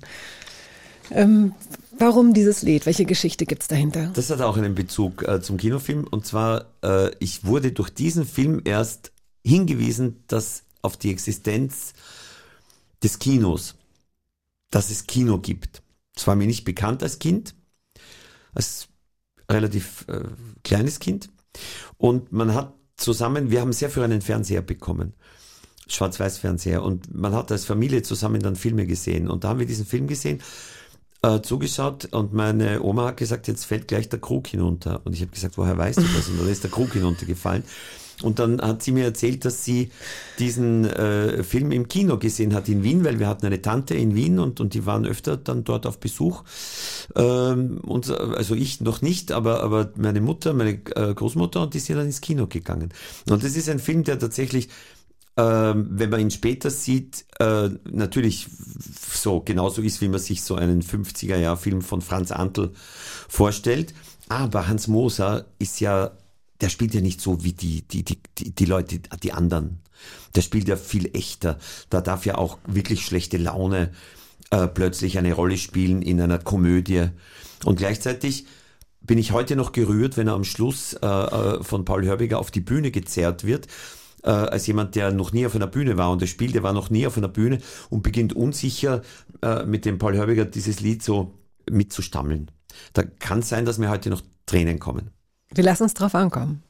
Ähm, 1.12 1.54
warum 1.98 2.34
dieses 2.34 2.62
Lied? 2.62 2.86
Welche 2.86 3.06
Geschichte 3.06 3.46
gibt's 3.46 3.68
dahinter? 3.68 4.12
Das 4.14 4.30
hat 4.30 4.42
auch 4.42 4.58
einen 4.58 4.76
Bezug 4.76 5.28
äh, 5.28 5.42
zum 5.42 5.58
Kinofilm. 5.58 6.06
Und 6.10 6.26
zwar, 6.26 6.68
äh, 6.84 7.12
ich 7.20 7.46
wurde 7.46 7.72
durch 7.72 7.90
diesen 7.90 8.26
Film 8.26 8.62
erst 8.64 9.12
hingewiesen, 9.44 10.24
dass 10.28 10.64
auf 10.82 10.98
die 10.98 11.12
Existenz 11.12 11.94
des 13.02 13.20
Kinos, 13.20 13.76
dass 14.70 14.90
es 14.90 15.08
Kino 15.08 15.40
gibt. 15.40 15.82
Das 16.14 16.28
war 16.28 16.36
mir 16.36 16.48
nicht 16.48 16.64
bekannt 16.64 17.02
als 17.02 17.20
Kind, 17.20 17.56
als 18.54 18.88
relativ 19.50 20.06
äh, 20.08 20.24
kleines 20.64 21.00
Kind. 21.00 21.30
Und 21.98 22.32
man 22.32 22.54
hat 22.54 22.74
zusammen, 22.98 23.50
wir 23.50 23.62
haben 23.62 23.74
sehr 23.74 23.90
für 23.90 24.04
einen 24.04 24.22
Fernseher 24.22 24.62
bekommen. 24.62 25.14
Schwarz-Weiß-Fernseher 25.88 26.84
und 26.84 27.14
man 27.14 27.34
hat 27.34 27.52
als 27.52 27.66
Familie 27.66 28.04
zusammen 28.04 28.42
dann 28.42 28.56
Filme 28.56 28.86
gesehen 28.86 29.30
und 29.30 29.44
da 29.44 29.50
haben 29.50 29.60
wir 29.60 29.66
diesen 29.66 29.86
Film 29.86 30.08
gesehen, 30.08 30.42
äh, 31.22 31.42
zugeschaut 31.42 32.06
und 32.12 32.34
meine 32.34 32.82
Oma 32.82 33.08
hat 33.08 33.18
gesagt, 33.18 33.48
jetzt 33.48 33.66
fällt 33.66 33.88
gleich 33.88 34.10
der 34.10 34.20
Krug 34.20 34.48
hinunter 34.48 35.02
und 35.06 35.14
ich 35.14 35.22
habe 35.22 35.32
gesagt, 35.32 35.58
woher 35.58 35.78
weißt 35.78 36.00
du 36.00 36.06
das? 36.16 36.28
Und 36.30 36.40
dann 36.40 36.50
ist 36.50 36.64
der 36.64 36.72
Krug 36.72 36.94
hinuntergefallen 36.94 37.64
und 38.22 38.40
dann 38.40 38.62
hat 38.62 38.84
sie 38.84 38.92
mir 38.92 39.06
erzählt, 39.06 39.44
dass 39.46 39.66
sie 39.66 39.92
diesen 40.40 40.86
äh, 40.86 41.44
Film 41.44 41.72
im 41.72 41.88
Kino 41.88 42.18
gesehen 42.18 42.54
hat 42.54 42.70
in 42.70 42.84
Wien, 42.84 43.04
weil 43.04 43.20
wir 43.20 43.28
hatten 43.28 43.46
eine 43.46 43.62
Tante 43.62 43.96
in 43.96 44.16
Wien 44.16 44.40
und, 44.40 44.60
und 44.60 44.74
die 44.74 44.86
waren 44.86 45.06
öfter 45.06 45.36
dann 45.38 45.64
dort 45.64 45.86
auf 45.86 46.00
Besuch. 46.00 46.44
Ähm, 47.16 47.80
und, 47.86 48.10
also 48.10 48.56
ich 48.56 48.82
noch 48.82 49.02
nicht, 49.02 49.32
aber, 49.32 49.64
aber 49.64 49.92
meine 49.96 50.22
Mutter, 50.22 50.54
meine 50.54 50.74
äh, 50.96 51.14
Großmutter 51.14 51.64
und 51.64 51.74
die 51.74 51.80
sind 51.80 51.98
dann 51.98 52.06
ins 52.06 52.22
Kino 52.22 52.48
gegangen. 52.48 52.94
Und 53.30 53.44
das 53.44 53.56
ist 53.56 53.68
ein 53.68 53.80
Film, 53.80 54.04
der 54.04 54.20
tatsächlich 54.20 54.70
ähm, 55.36 55.88
wenn 55.90 56.10
man 56.10 56.20
ihn 56.20 56.32
später 56.32 56.70
sieht, 56.70 57.26
äh, 57.40 57.70
natürlich 57.86 58.48
so 59.16 59.40
genauso 59.40 59.82
ist, 59.82 60.00
wie 60.02 60.08
man 60.08 60.20
sich 60.20 60.44
so 60.44 60.56
einen 60.56 60.84
50er-Jahr-Film 60.84 61.82
von 61.82 62.02
Franz 62.02 62.32
Antl 62.32 62.72
vorstellt. 63.28 63.96
Aber 64.30 64.68
Hans 64.68 64.88
Moser 64.88 65.46
ist 65.58 65.80
ja, 65.80 66.12
der 66.62 66.70
spielt 66.70 66.94
ja 66.94 67.02
nicht 67.02 67.20
so 67.20 67.44
wie 67.44 67.54
die, 67.54 67.82
die, 67.82 68.04
die, 68.04 68.20
die, 68.38 68.66
Leute, 68.66 69.00
die 69.00 69.34
anderen. 69.34 69.80
Der 70.36 70.42
spielt 70.42 70.68
ja 70.68 70.76
viel 70.76 71.10
echter. 71.16 71.58
Da 71.90 72.02
darf 72.02 72.26
ja 72.26 72.38
auch 72.38 72.60
wirklich 72.68 73.04
schlechte 73.04 73.38
Laune 73.38 73.92
äh, 74.52 74.68
plötzlich 74.68 75.18
eine 75.18 75.34
Rolle 75.34 75.58
spielen 75.58 76.04
in 76.04 76.22
einer 76.22 76.40
Komödie. 76.40 77.08
Und 77.66 77.78
gleichzeitig 77.78 78.46
bin 79.02 79.18
ich 79.18 79.32
heute 79.32 79.56
noch 79.56 79.72
gerührt, 79.72 80.16
wenn 80.16 80.28
er 80.28 80.34
am 80.36 80.44
Schluss 80.44 80.94
äh, 80.94 81.08
äh 81.08 81.64
von 81.64 81.86
Paul 81.86 82.06
Hörbiger 82.06 82.38
auf 82.38 82.52
die 82.52 82.62
Bühne 82.62 82.92
gezerrt 82.92 83.46
wird 83.46 83.68
äh, 84.24 84.30
als 84.30 84.68
jemand, 84.68 84.96
der 84.96 85.12
noch 85.12 85.32
nie 85.34 85.46
auf 85.46 85.56
einer 85.56 85.68
Bühne 85.68 85.98
war 85.98 86.12
und 86.12 86.22
das 86.22 86.30
Spiel, 86.30 86.52
der 86.52 86.64
war 86.64 86.74
noch 86.74 86.90
nie 86.90 87.06
auf 87.08 87.18
einer 87.18 87.28
Bühne 87.28 87.60
und 87.90 88.04
beginnt 88.04 88.34
unsicher 88.34 89.02
äh, 89.42 89.66
mit 89.66 89.86
dem 89.86 89.98
Paul 89.98 90.16
Hörbiger 90.16 90.46
dieses 90.46 90.80
Lied 90.80 91.04
so 91.04 91.34
mitzustammeln. 91.70 92.52
Da 92.94 93.04
kann 93.04 93.40
es 93.40 93.50
sein, 93.50 93.66
dass 93.66 93.78
mir 93.78 93.90
heute 93.90 94.10
noch 94.10 94.22
Tränen 94.46 94.80
kommen. 94.80 95.12
Wir 95.54 95.64
lassen 95.64 95.84
uns 95.84 95.94
drauf 95.94 96.16
ankommen. 96.16 96.64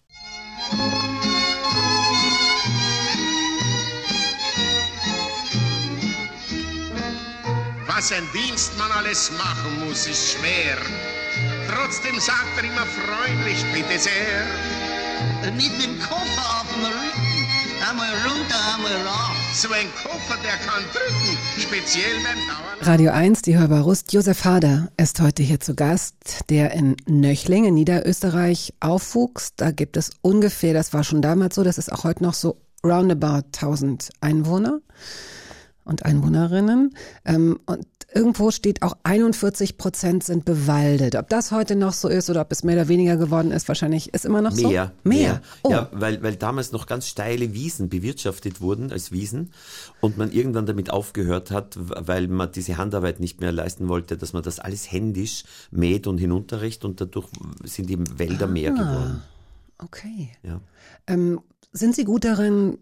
Was 7.87 8.11
ein 8.11 8.23
Dienstmann 8.33 8.91
alles 8.91 9.31
machen 9.37 9.87
muss, 9.87 10.07
ist 10.07 10.33
schwer. 10.33 10.77
Trotzdem 11.69 12.19
sagt 12.19 12.57
er 12.57 12.63
immer 12.65 12.85
freundlich, 12.85 13.63
bitte 13.73 13.97
sehr. 13.97 14.43
Mit 15.53 15.71
dem 15.81 15.99
Koffer 15.99 16.62
dem 16.73 16.85
Rücken 16.85 17.33
einmal 17.89 18.09
runter, 18.25 18.55
einmal 18.75 19.07
rauf. 19.07 19.35
So 19.53 19.69
ein 19.71 19.87
Koffer, 20.01 20.39
der 20.43 20.57
kann 20.65 20.83
drücken, 20.91 21.37
speziell 21.59 22.15
beim. 22.23 22.87
Radio 22.87 23.11
1, 23.11 23.43
die 23.43 23.57
Hörbarust. 23.57 24.11
Josef 24.13 24.43
Hader 24.45 24.89
ist 24.97 25.19
heute 25.19 25.43
hier 25.43 25.59
zu 25.59 25.75
Gast, 25.75 26.49
der 26.49 26.71
in 26.71 26.95
Nöchling 27.05 27.65
in 27.65 27.75
Niederösterreich 27.75 28.73
aufwuchs. 28.79 29.55
Da 29.55 29.71
gibt 29.71 29.97
es 29.97 30.11
ungefähr, 30.21 30.73
das 30.73 30.93
war 30.93 31.03
schon 31.03 31.21
damals 31.21 31.55
so, 31.55 31.63
das 31.63 31.77
ist 31.77 31.91
auch 31.91 32.03
heute 32.03 32.23
noch 32.23 32.33
so, 32.33 32.57
roundabout 32.83 33.45
1000 33.53 34.09
Einwohner 34.21 34.79
und 35.85 36.03
Einwohnerinnen. 36.05 36.95
Ähm, 37.25 37.59
und 37.65 37.85
Irgendwo 38.15 38.51
steht 38.51 38.83
auch 38.83 38.95
41 39.03 39.77
Prozent 39.77 40.23
sind 40.23 40.45
bewaldet. 40.45 41.15
Ob 41.15 41.29
das 41.29 41.51
heute 41.51 41.75
noch 41.75 41.93
so 41.93 42.07
ist 42.07 42.29
oder 42.29 42.41
ob 42.41 42.51
es 42.51 42.63
mehr 42.63 42.75
oder 42.75 42.87
weniger 42.87 43.17
geworden 43.17 43.51
ist, 43.51 43.67
wahrscheinlich 43.67 44.13
ist 44.13 44.25
immer 44.25 44.41
noch 44.41 44.53
mehr, 44.53 44.61
so. 44.61 44.69
Mehr. 44.69 44.91
Mehr. 45.03 45.41
Oh. 45.63 45.71
Ja, 45.71 45.89
weil, 45.91 46.21
weil 46.21 46.35
damals 46.35 46.71
noch 46.71 46.85
ganz 46.85 47.07
steile 47.07 47.53
Wiesen 47.53 47.89
bewirtschaftet 47.89 48.61
wurden 48.61 48.91
als 48.91 49.11
Wiesen 49.11 49.51
und 49.99 50.17
man 50.17 50.31
irgendwann 50.31 50.67
damit 50.67 50.91
aufgehört 50.91 51.49
hat, 51.49 51.75
weil 51.79 52.27
man 52.27 52.51
diese 52.51 52.77
Handarbeit 52.77 53.19
nicht 53.19 53.41
mehr 53.41 53.51
leisten 53.51 53.87
wollte, 53.87 54.15
dass 54.15 54.33
man 54.33 54.43
das 54.43 54.59
alles 54.59 54.91
händisch 54.91 55.43
mäht 55.71 56.05
und 56.05 56.19
hinunterricht 56.19 56.85
und 56.85 57.01
dadurch 57.01 57.27
sind 57.63 57.89
die 57.89 57.97
Wälder 58.19 58.45
ah, 58.45 58.49
mehr 58.49 58.71
geworden. 58.71 59.23
Okay. 59.79 60.29
Ja. 60.43 60.61
Ähm, 61.07 61.41
sind 61.71 61.95
Sie 61.95 62.03
gut 62.03 62.25
darin, 62.25 62.77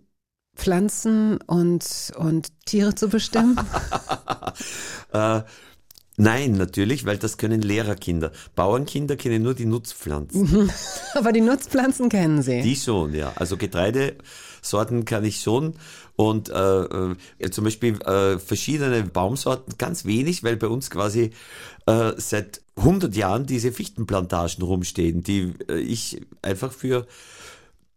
Pflanzen 0.55 1.39
und, 1.47 2.11
und 2.17 2.49
Tiere 2.65 2.95
zu 2.95 3.09
bestimmen? 3.09 3.59
äh, 5.13 5.41
Nein, 6.17 6.51
natürlich, 6.51 7.05
weil 7.05 7.17
das 7.17 7.37
können 7.37 7.63
Lehrerkinder. 7.63 8.31
Bauernkinder 8.55 9.15
kennen 9.15 9.41
nur 9.41 9.55
die 9.55 9.65
Nutzpflanzen. 9.65 10.69
Aber 11.15 11.31
die 11.31 11.41
Nutzpflanzen 11.41 12.09
kennen 12.09 12.43
sie. 12.43 12.61
Die 12.61 12.75
schon, 12.75 13.15
ja. 13.15 13.33
Also 13.37 13.57
Getreidesorten 13.57 15.05
kann 15.05 15.23
ich 15.23 15.41
schon. 15.41 15.73
Und 16.17 16.49
äh, 16.49 16.83
äh, 16.83 17.49
zum 17.49 17.63
Beispiel 17.63 17.99
äh, 18.01 18.37
verschiedene 18.37 19.01
Baumsorten 19.01 19.75
ganz 19.79 20.05
wenig, 20.05 20.43
weil 20.43 20.57
bei 20.57 20.67
uns 20.67 20.91
quasi 20.91 21.31
äh, 21.87 22.11
seit 22.17 22.61
100 22.75 23.15
Jahren 23.15 23.47
diese 23.47 23.71
Fichtenplantagen 23.71 24.63
rumstehen, 24.63 25.23
die 25.23 25.53
äh, 25.69 25.79
ich 25.79 26.21
einfach 26.43 26.71
für 26.71 27.07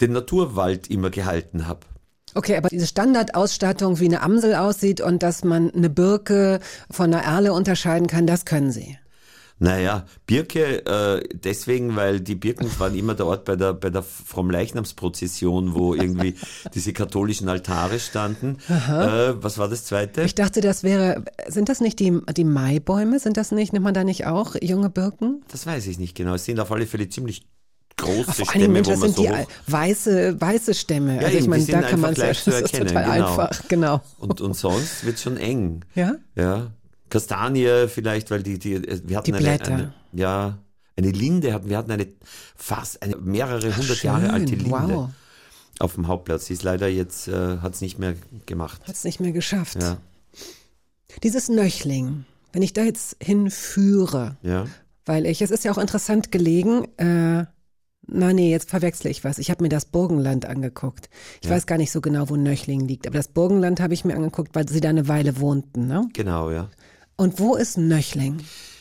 den 0.01 0.13
Naturwald 0.13 0.89
immer 0.89 1.11
gehalten 1.11 1.67
habe. 1.67 1.81
Okay, 2.35 2.57
aber 2.57 2.69
diese 2.69 2.87
Standardausstattung, 2.87 4.01
wie 4.01 4.07
eine 4.07 4.23
Amsel 4.23 4.55
aussieht 4.55 5.01
und 5.01 5.23
dass 5.23 5.45
man 5.45 5.71
eine 5.71 5.89
Birke 5.89 6.61
von 6.91 7.15
einer 7.15 7.23
Erle 7.23 7.53
unterscheiden 7.53 8.09
kann, 8.09 8.27
das 8.27 8.45
können 8.45 8.73
Sie. 8.73 8.99
Naja, 9.61 10.05
Birke 10.27 10.85
äh, 10.85 11.23
deswegen, 11.33 11.95
weil 11.95 12.21
die 12.21 12.35
Birken 12.35 12.69
waren 12.79 12.97
immer 12.97 13.15
der 13.15 13.27
Ort 13.27 13.45
bei 13.45 13.55
der, 13.55 13.73
bei 13.73 13.89
der 13.89 14.03
Fromm-Leichnams-Prozession, 14.03 15.75
wo 15.75 15.95
irgendwie 15.95 16.35
diese 16.75 16.93
katholischen 16.93 17.49
Altare 17.49 18.01
standen. 18.01 18.59
Äh, 18.69 19.35
was 19.43 19.59
war 19.59 19.69
das 19.69 19.85
zweite? 19.85 20.23
Ich 20.23 20.35
dachte, 20.35 20.61
das 20.61 20.83
wäre, 20.83 21.25
sind 21.47 21.69
das 21.69 21.81
nicht 21.81 22.01
die, 22.01 22.21
die 22.37 22.45
Maibäume? 22.45 23.21
Sind 23.21 23.37
das 23.37 23.53
nicht, 23.53 23.73
nimmt 23.73 23.85
man 23.85 23.95
da 23.95 24.03
nicht 24.03 24.27
auch 24.27 24.57
junge 24.61 24.91
Birken? 24.91 25.45
Das 25.49 25.67
weiß 25.67 25.87
ich 25.87 25.99
nicht 25.99 26.17
genau. 26.17 26.35
Es 26.35 26.45
sind 26.45 26.59
auf 26.59 26.73
alle 26.73 26.87
Fälle 26.87 27.09
ziemlich 27.09 27.47
große 27.97 28.45
Stämme, 28.45 28.69
Mensch, 28.69 28.87
wo 28.87 28.93
das 28.93 29.01
man 29.01 29.13
sind 29.13 29.17
so 29.17 29.35
die 29.35 29.73
weiße, 29.73 30.41
weiße 30.41 30.75
Stämme. 30.75 31.17
Ja, 31.17 31.27
also 31.27 31.39
ich 31.39 31.47
meine, 31.47 31.65
da 31.65 31.83
kann 31.83 32.01
man 32.01 32.13
es 32.15 32.45
zu 32.45 32.51
das 32.51 32.61
ist 32.61 32.75
erkennen, 32.75 32.89
total 32.89 33.05
genau. 33.05 33.27
einfach, 33.29 33.69
genau. 33.69 34.01
Und, 34.19 34.41
und 34.41 34.55
sonst 34.55 35.05
wird 35.05 35.19
schon 35.19 35.37
eng. 35.37 35.85
Ja? 35.95 36.15
Ja. 36.35 36.71
Kastanie 37.11 37.87
vielleicht, 37.89 38.31
weil 38.31 38.43
die, 38.43 38.59
die, 38.59 38.83
wir 38.83 39.17
hatten 39.17 39.27
Die 39.27 39.35
eine, 39.35 39.43
Blätter. 39.43 39.73
eine, 39.75 39.95
ja, 40.13 40.59
eine 40.97 41.11
Linde 41.11 41.53
hatten, 41.53 41.69
wir 41.69 41.79
hatten 41.79 41.91
eine 41.91 42.09
fast 42.57 43.03
eine 43.03 43.17
mehrere 43.17 43.77
hundert 43.77 44.03
Jahre 44.03 44.31
alte 44.31 44.55
Linde 44.55 44.71
wow. 44.71 45.11
auf 45.79 45.95
dem 45.95 46.09
Hauptplatz. 46.09 46.47
Die 46.47 46.55
ist 46.55 46.63
leider 46.63 46.89
jetzt, 46.89 47.29
äh, 47.29 47.59
hat 47.59 47.75
es 47.75 47.81
nicht 47.81 47.99
mehr 47.99 48.15
gemacht. 48.47 48.81
Hat 48.87 48.95
es 48.95 49.05
nicht 49.05 49.21
mehr 49.21 49.33
geschafft. 49.33 49.81
Ja, 49.81 49.99
Dieses 51.23 51.49
Nöchling, 51.49 52.25
wenn 52.53 52.63
ich 52.63 52.73
da 52.73 52.83
jetzt 52.83 53.17
hinführe, 53.21 54.37
ja. 54.43 54.67
weil 55.05 55.27
ich, 55.27 55.43
es 55.43 55.51
ist 55.51 55.65
ja 55.65 55.73
auch 55.73 55.79
interessant 55.79 56.33
gelegen, 56.33 56.87
äh, 56.99 57.47
na 58.07 58.33
nee, 58.33 58.51
jetzt 58.51 58.71
verwechsle 58.71 59.11
ich 59.11 59.25
was. 59.25 59.39
Ich 59.39 59.51
habe 59.51 59.63
mir 59.63 59.69
das 59.69 59.87
Burgenland 59.87 60.47
angeguckt. 60.47 61.09
Ich 61.41 61.49
Ja. 61.49 61.55
weiß 61.55 61.67
gar 61.67 61.79
nicht 61.79 61.93
so 61.93 62.01
genau, 62.01 62.29
wo 62.29 62.37
Nöchling 62.37 62.87
liegt, 62.87 63.07
aber 63.07 63.17
das 63.17 63.29
Burgenland 63.29 63.81
habe 63.81 63.95
ich 63.95 64.05
mir 64.05 64.15
angeguckt, 64.15 64.55
weil 64.55 64.69
sie 64.69 64.81
da 64.81 64.91
eine 64.91 65.09
Weile 65.09 65.41
wohnten. 65.41 65.87
Ne? 65.87 66.09
Genau, 66.13 66.51
ja. 66.51 66.69
Und 67.17 67.39
wo 67.39 67.55
ist 67.55 67.79
Nöchling? 67.79 68.41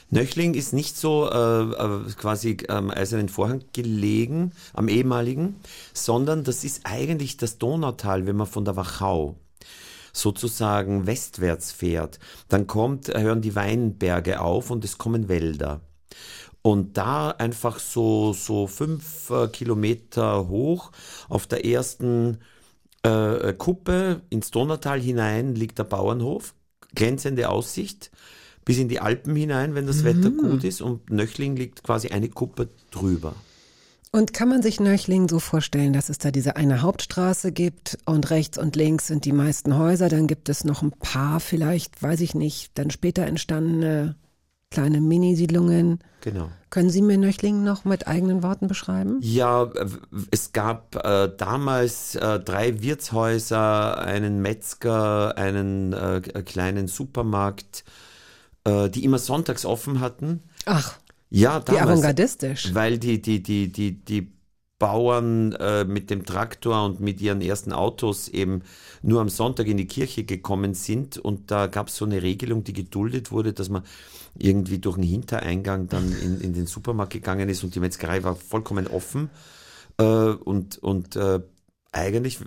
Nöchling 0.10 0.54
ist 0.54 0.74
nicht 0.74 0.96
so 0.96 1.30
äh, 1.32 1.62
äh, 1.62 2.12
quasi 2.18 2.58
am 2.68 2.92
Eisernen 2.92 3.30
Vorhang 3.30 3.64
gelegen, 3.74 4.52
am 4.74 4.88
ehemaligen, 4.88 5.56
sondern 5.94 6.44
das 6.44 6.64
ist 6.64 6.82
eigentlich 6.84 7.38
das 7.38 7.58
Donautal, 7.58 8.28
wenn 8.28 8.36
man 8.36 8.46
von 8.48 8.66
der 8.66 8.76
Wachau 8.76 9.36
sozusagen 10.12 11.08
westwärts 11.08 11.72
fährt. 11.72 12.20
Dann 12.48 12.68
kommt, 12.68 13.08
hören 13.08 13.42
die 13.42 13.56
Weinberge 13.56 14.42
auf 14.42 14.70
und 14.70 14.86
es 14.86 14.98
kommen 15.00 15.28
Wälder. 15.28 15.82
Und 16.64 16.98
da 16.98 17.30
einfach 17.30 17.78
so, 17.78 18.34
so 18.34 18.68
fünf 18.68 19.30
äh, 19.30 19.48
Kilometer 19.50 20.48
hoch 20.48 20.92
auf 21.30 21.46
der 21.46 21.66
ersten 21.66 22.40
äh, 23.04 23.54
Kuppe 23.54 24.22
ins 24.30 24.50
Donautal 24.50 25.00
hinein 25.00 25.56
liegt 25.56 25.78
der 25.78 25.84
Bauernhof, 25.84 26.56
glänzende 26.96 27.50
Aussicht 27.50 28.12
bis 28.66 28.78
in 28.78 28.88
die 28.88 29.02
Alpen 29.02 29.36
hinein, 29.36 29.76
wenn 29.76 29.88
das 29.88 30.04
Wetter 30.06 30.30
gut 30.30 30.64
ist. 30.64 30.82
Und 30.82 31.10
Nöchling 31.10 31.56
liegt 31.56 31.84
quasi 31.84 32.10
eine 32.10 32.30
Kuppe 32.30 32.70
drüber. 32.92 33.36
Und 34.12 34.32
kann 34.32 34.48
man 34.48 34.62
sich 34.62 34.80
Nöchling 34.80 35.28
so 35.28 35.40
vorstellen, 35.40 35.92
dass 35.92 36.10
es 36.10 36.20
da 36.20 36.30
diese 36.30 36.56
eine 36.56 36.84
Hauptstraße 36.84 37.52
gibt 37.52 37.98
und 38.06 38.30
rechts 38.30 38.60
und 38.60 38.76
links 38.76 39.08
sind 39.08 39.26
die 39.26 39.32
meisten 39.32 39.76
Häuser, 39.76 40.08
dann 40.08 40.28
gibt 40.28 40.50
es 40.50 40.64
noch 40.64 40.84
ein 40.84 40.92
paar 40.92 41.40
vielleicht, 41.40 42.02
weiß 42.04 42.22
ich 42.22 42.36
nicht, 42.36 42.72
dann 42.76 42.92
später 42.92 43.26
entstandene 43.26 44.16
kleine 44.74 45.00
Minisiedlungen. 45.02 46.00
Genau. 46.22 46.50
Können 46.70 46.90
Sie 46.90 47.02
mir 47.02 47.18
Nöchling 47.18 47.64
noch 47.64 47.86
mit 47.86 48.08
eigenen 48.08 48.42
Worten 48.44 48.68
beschreiben? 48.68 49.20
Ja, 49.22 49.70
es 50.32 50.52
gab 50.54 50.96
äh, 51.06 51.30
damals 51.38 52.16
äh, 52.16 52.40
drei 52.40 52.82
Wirtshäuser, 52.82 54.00
einen 54.00 54.42
Metzger, 54.42 55.38
einen 55.38 55.94
äh, 55.94 56.22
kleinen 56.46 56.88
Supermarkt, 56.88 57.84
äh, 58.64 58.90
die 58.90 59.04
immer 59.04 59.20
sonntags 59.20 59.66
offen 59.66 60.00
hatten. 60.00 60.42
Ach, 60.66 60.98
Ja, 61.30 61.62
wie 61.62 61.66
damals. 61.66 61.84
avantgardistisch. 61.90 62.74
Weil 62.74 62.98
die, 62.98 63.22
die, 63.22 63.44
die, 63.44 63.72
die, 63.72 64.04
die 64.04 64.33
Bauern 64.84 65.54
äh, 65.54 65.86
mit 65.86 66.10
dem 66.10 66.26
Traktor 66.26 66.84
und 66.84 67.00
mit 67.00 67.22
ihren 67.22 67.40
ersten 67.40 67.72
Autos 67.72 68.28
eben 68.28 68.64
nur 69.02 69.22
am 69.22 69.30
Sonntag 69.30 69.68
in 69.68 69.78
die 69.78 69.88
Kirche 69.88 70.26
gekommen 70.26 70.74
sind 70.74 71.18
und 71.18 71.52
da 71.52 71.68
gab 71.68 71.88
es 71.88 71.96
so 71.96 72.04
eine 72.04 72.22
Regelung, 72.22 72.66
die 72.66 72.74
geduldet 72.74 73.32
wurde, 73.32 73.54
dass 73.54 73.70
man 73.70 73.84
irgendwie 74.38 74.80
durch 74.80 74.98
einen 74.98 75.08
Hintereingang 75.08 75.88
dann 75.88 76.12
in, 76.22 76.42
in 76.42 76.54
den 76.54 76.68
Supermarkt 76.68 77.14
gegangen 77.14 77.48
ist 77.48 77.64
und 77.64 77.74
die 77.76 77.80
Metzgerei 77.80 78.26
war 78.26 78.36
vollkommen 78.36 78.88
offen 78.88 79.30
äh, 80.00 80.04
und, 80.04 80.80
und 80.80 81.16
äh, 81.16 81.40
eigentlich 81.94 82.40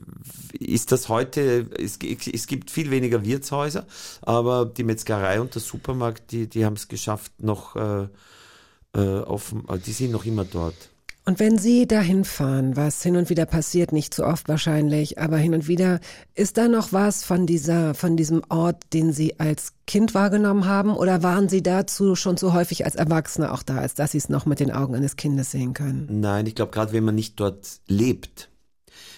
ist 0.53 0.93
das 0.93 1.09
heute, 1.09 1.71
es, 1.79 1.99
es 2.03 2.47
gibt 2.47 2.71
viel 2.71 2.91
weniger 2.91 3.25
Wirtshäuser, 3.25 3.87
aber 4.21 4.67
die 4.67 4.85
Metzgerei 4.85 5.41
und 5.41 5.55
der 5.55 5.63
Supermarkt, 5.63 6.33
die, 6.33 6.51
die 6.51 6.67
haben 6.67 6.75
es 6.75 6.89
geschafft, 6.89 7.33
noch 7.43 7.77
äh, 7.77 8.09
äh, 8.95 9.21
offen, 9.21 9.67
äh, 9.71 9.79
die 9.79 9.93
sind 9.93 10.13
noch 10.13 10.27
immer 10.27 10.45
dort. 10.45 10.91
Und 11.29 11.41
wenn 11.41 11.59
Sie 11.59 11.89
dahin 11.89 12.25
fahren, 12.25 12.77
was 12.77 13.03
hin 13.03 13.17
und 13.17 13.31
wieder 13.31 13.47
passiert, 13.47 13.91
nicht 13.91 14.15
zu 14.15 14.25
oft 14.25 14.49
wahrscheinlich, 14.49 15.19
aber 15.19 15.39
hin 15.39 15.55
und 15.55 15.67
wieder, 15.67 15.99
ist 16.37 16.57
da 16.57 16.69
noch 16.69 16.93
was 16.93 17.25
von 17.25 17.49
dieser, 17.49 17.95
von 17.95 18.17
diesem 18.17 18.43
Ort, 18.49 18.85
den 18.93 19.13
Sie 19.13 19.41
als 19.41 19.73
Kind 19.89 20.15
wahrgenommen 20.15 20.67
haben, 20.67 20.95
oder 20.95 21.25
waren 21.25 21.49
Sie 21.49 21.65
dazu 21.65 22.15
schon 22.15 22.37
so 22.37 22.53
häufig 22.53 22.85
als 22.85 22.95
Erwachsene 22.95 23.53
auch 23.53 23.65
da, 23.65 23.79
als 23.79 23.95
dass 23.95 24.13
Sie 24.13 24.19
es 24.19 24.29
noch 24.29 24.47
mit 24.47 24.61
den 24.61 24.71
Augen 24.71 24.95
eines 24.95 25.17
Kindes 25.17 25.51
sehen 25.51 25.75
können? 25.75 26.07
Nein, 26.21 26.47
ich 26.47 26.55
glaube, 26.55 26.71
gerade 26.71 26.93
wenn 26.93 27.03
man 27.03 27.17
nicht 27.17 27.41
dort 27.41 27.81
lebt, 27.89 28.49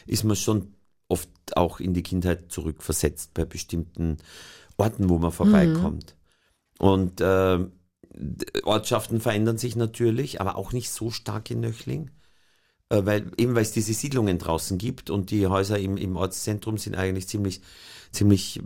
ist 0.07 0.25
man 0.25 0.37
schon 0.37 0.73
oft 1.09 1.29
auch 1.57 1.79
in 1.79 1.93
die 1.93 2.03
Kindheit 2.03 2.51
zurückversetzt 2.51 3.35
bei 3.35 3.45
bestimmten 3.45 4.17
Orten, 4.79 5.11
wo 5.11 5.19
man 5.19 5.31
vorbeikommt. 5.31 6.17
Und 6.79 7.21
äh, 7.21 7.59
Ortschaften 8.65 9.21
verändern 9.21 9.59
sich 9.59 9.77
natürlich, 9.77 10.41
aber 10.41 10.57
auch 10.57 10.73
nicht 10.73 10.91
so 10.91 11.11
stark 11.11 11.51
in 11.51 11.61
Nöchling. 11.61 12.11
Äh, 12.91 13.05
weil, 13.05 13.31
eben 13.37 13.55
weil 13.55 13.63
es 13.63 13.73
diese 13.73 13.93
Siedlungen 13.93 14.39
draußen 14.39 14.79
gibt 14.79 15.11
und 15.11 15.31
die 15.31 15.47
Häuser 15.47 15.79
im, 15.79 15.97
im 15.97 16.17
Ortszentrum 16.17 16.79
sind 16.79 16.97
eigentlich 16.97 17.29
ziemlich, 17.29 17.61
ziemlich 18.13 18.61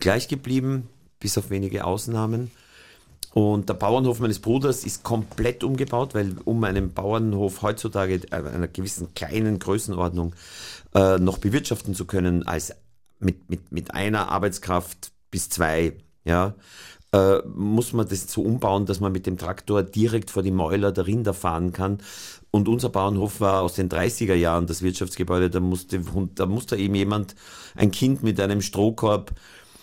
gleich 0.00 0.28
geblieben, 0.28 0.88
bis 1.18 1.38
auf 1.38 1.50
wenige 1.50 1.84
Ausnahmen. 1.84 2.50
Und 3.34 3.70
der 3.70 3.74
Bauernhof 3.74 4.20
meines 4.20 4.40
Bruders 4.40 4.84
ist 4.84 5.04
komplett 5.04 5.64
umgebaut, 5.64 6.14
weil 6.14 6.36
um 6.44 6.62
einen 6.64 6.92
Bauernhof 6.92 7.62
heutzutage 7.62 8.20
einer 8.30 8.68
gewissen 8.68 9.14
kleinen 9.14 9.58
Größenordnung 9.58 10.34
äh, 10.94 11.18
noch 11.18 11.38
bewirtschaften 11.38 11.94
zu 11.94 12.04
können, 12.04 12.46
als 12.46 12.74
mit, 13.20 13.48
mit, 13.48 13.72
mit 13.72 13.94
einer 13.94 14.28
Arbeitskraft 14.28 15.12
bis 15.30 15.48
zwei, 15.48 15.94
ja, 16.24 16.54
äh, 17.12 17.38
muss 17.54 17.92
man 17.92 18.08
das 18.08 18.32
so 18.32 18.42
umbauen, 18.42 18.86
dass 18.86 19.00
man 19.00 19.12
mit 19.12 19.26
dem 19.26 19.38
Traktor 19.38 19.82
direkt 19.82 20.30
vor 20.30 20.42
die 20.42 20.50
Mäuler 20.50 20.92
der 20.92 21.06
Rinder 21.06 21.34
fahren 21.34 21.72
kann. 21.72 21.98
Und 22.50 22.68
unser 22.68 22.88
Bauernhof 22.88 23.40
war 23.40 23.62
aus 23.62 23.74
den 23.74 23.88
30er 23.88 24.34
Jahren 24.34 24.66
das 24.66 24.82
Wirtschaftsgebäude, 24.82 25.50
da 25.50 25.60
musste, 25.60 26.02
da 26.34 26.46
musste 26.46 26.76
eben 26.76 26.94
jemand, 26.94 27.34
ein 27.76 27.90
Kind 27.90 28.22
mit 28.22 28.40
einem 28.40 28.60
Strohkorb, 28.60 29.32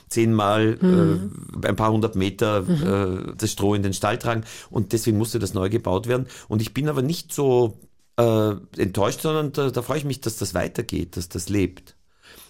zehnmal 0.07 0.77
äh, 0.81 1.67
ein 1.67 1.75
paar 1.75 1.91
hundert 1.91 2.15
Meter 2.15 2.67
äh, 2.67 3.33
das 3.37 3.51
Stroh 3.51 3.75
in 3.75 3.83
den 3.83 3.93
Stall 3.93 4.17
tragen 4.17 4.43
und 4.71 4.91
deswegen 4.91 5.17
musste 5.19 5.37
das 5.37 5.53
neu 5.53 5.69
gebaut 5.69 6.07
werden. 6.07 6.25
Und 6.47 6.61
ich 6.61 6.73
bin 6.73 6.89
aber 6.89 7.03
nicht 7.03 7.31
so 7.31 7.79
äh, 8.17 8.55
enttäuscht, 8.77 9.21
sondern 9.21 9.51
da, 9.51 9.69
da 9.69 9.81
freue 9.83 9.99
ich 9.99 10.05
mich, 10.05 10.19
dass 10.19 10.37
das 10.37 10.53
weitergeht, 10.53 11.15
dass 11.15 11.29
das 11.29 11.49
lebt. 11.49 11.95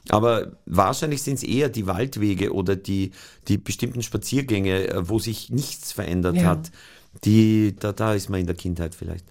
Aber 0.09 0.57
wahrscheinlich 0.65 1.21
sind 1.21 1.35
es 1.35 1.43
eher 1.43 1.69
die 1.69 1.87
Waldwege 1.87 2.53
oder 2.53 2.75
die, 2.75 3.11
die 3.47 3.57
bestimmten 3.57 4.01
Spaziergänge, 4.01 4.87
äh, 4.87 5.09
wo 5.09 5.19
sich 5.19 5.49
nichts 5.49 5.91
verändert 5.91 6.37
Ja. 6.37 6.43
hat. 6.45 6.71
Die, 7.25 7.75
da, 7.77 7.91
da 7.91 8.13
ist 8.13 8.29
man 8.29 8.39
in 8.39 8.45
der 8.47 8.55
Kindheit 8.55 8.95
vielleicht. 8.95 9.25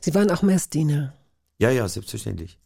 Sie 0.00 0.14
waren 0.14 0.30
auch 0.30 0.42
Messdiener. 0.42 1.14
Ja, 1.58 1.70
ja, 1.70 1.88
selbstverständlich. 1.88 2.58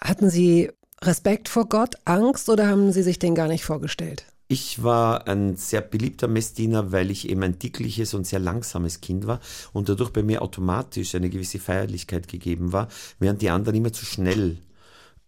Hatten 0.00 0.30
Sie 0.30 0.70
Respekt 1.02 1.48
vor 1.48 1.68
Gott, 1.68 1.94
Angst 2.04 2.48
oder 2.48 2.66
haben 2.68 2.92
Sie 2.92 3.02
sich 3.02 3.18
den 3.18 3.34
gar 3.34 3.48
nicht 3.48 3.64
vorgestellt? 3.64 4.24
Ich 4.50 4.82
war 4.82 5.28
ein 5.28 5.56
sehr 5.56 5.82
beliebter 5.82 6.26
Messdiener, 6.26 6.90
weil 6.90 7.10
ich 7.10 7.28
eben 7.28 7.42
ein 7.42 7.58
dickliches 7.58 8.14
und 8.14 8.26
sehr 8.26 8.38
langsames 8.38 9.02
Kind 9.02 9.26
war 9.26 9.40
und 9.74 9.90
dadurch 9.90 10.10
bei 10.10 10.22
mir 10.22 10.40
automatisch 10.40 11.14
eine 11.14 11.28
gewisse 11.28 11.58
Feierlichkeit 11.58 12.28
gegeben 12.28 12.72
war, 12.72 12.88
während 13.18 13.42
die 13.42 13.50
anderen 13.50 13.76
immer 13.76 13.92
zu 13.92 14.06
schnell 14.06 14.56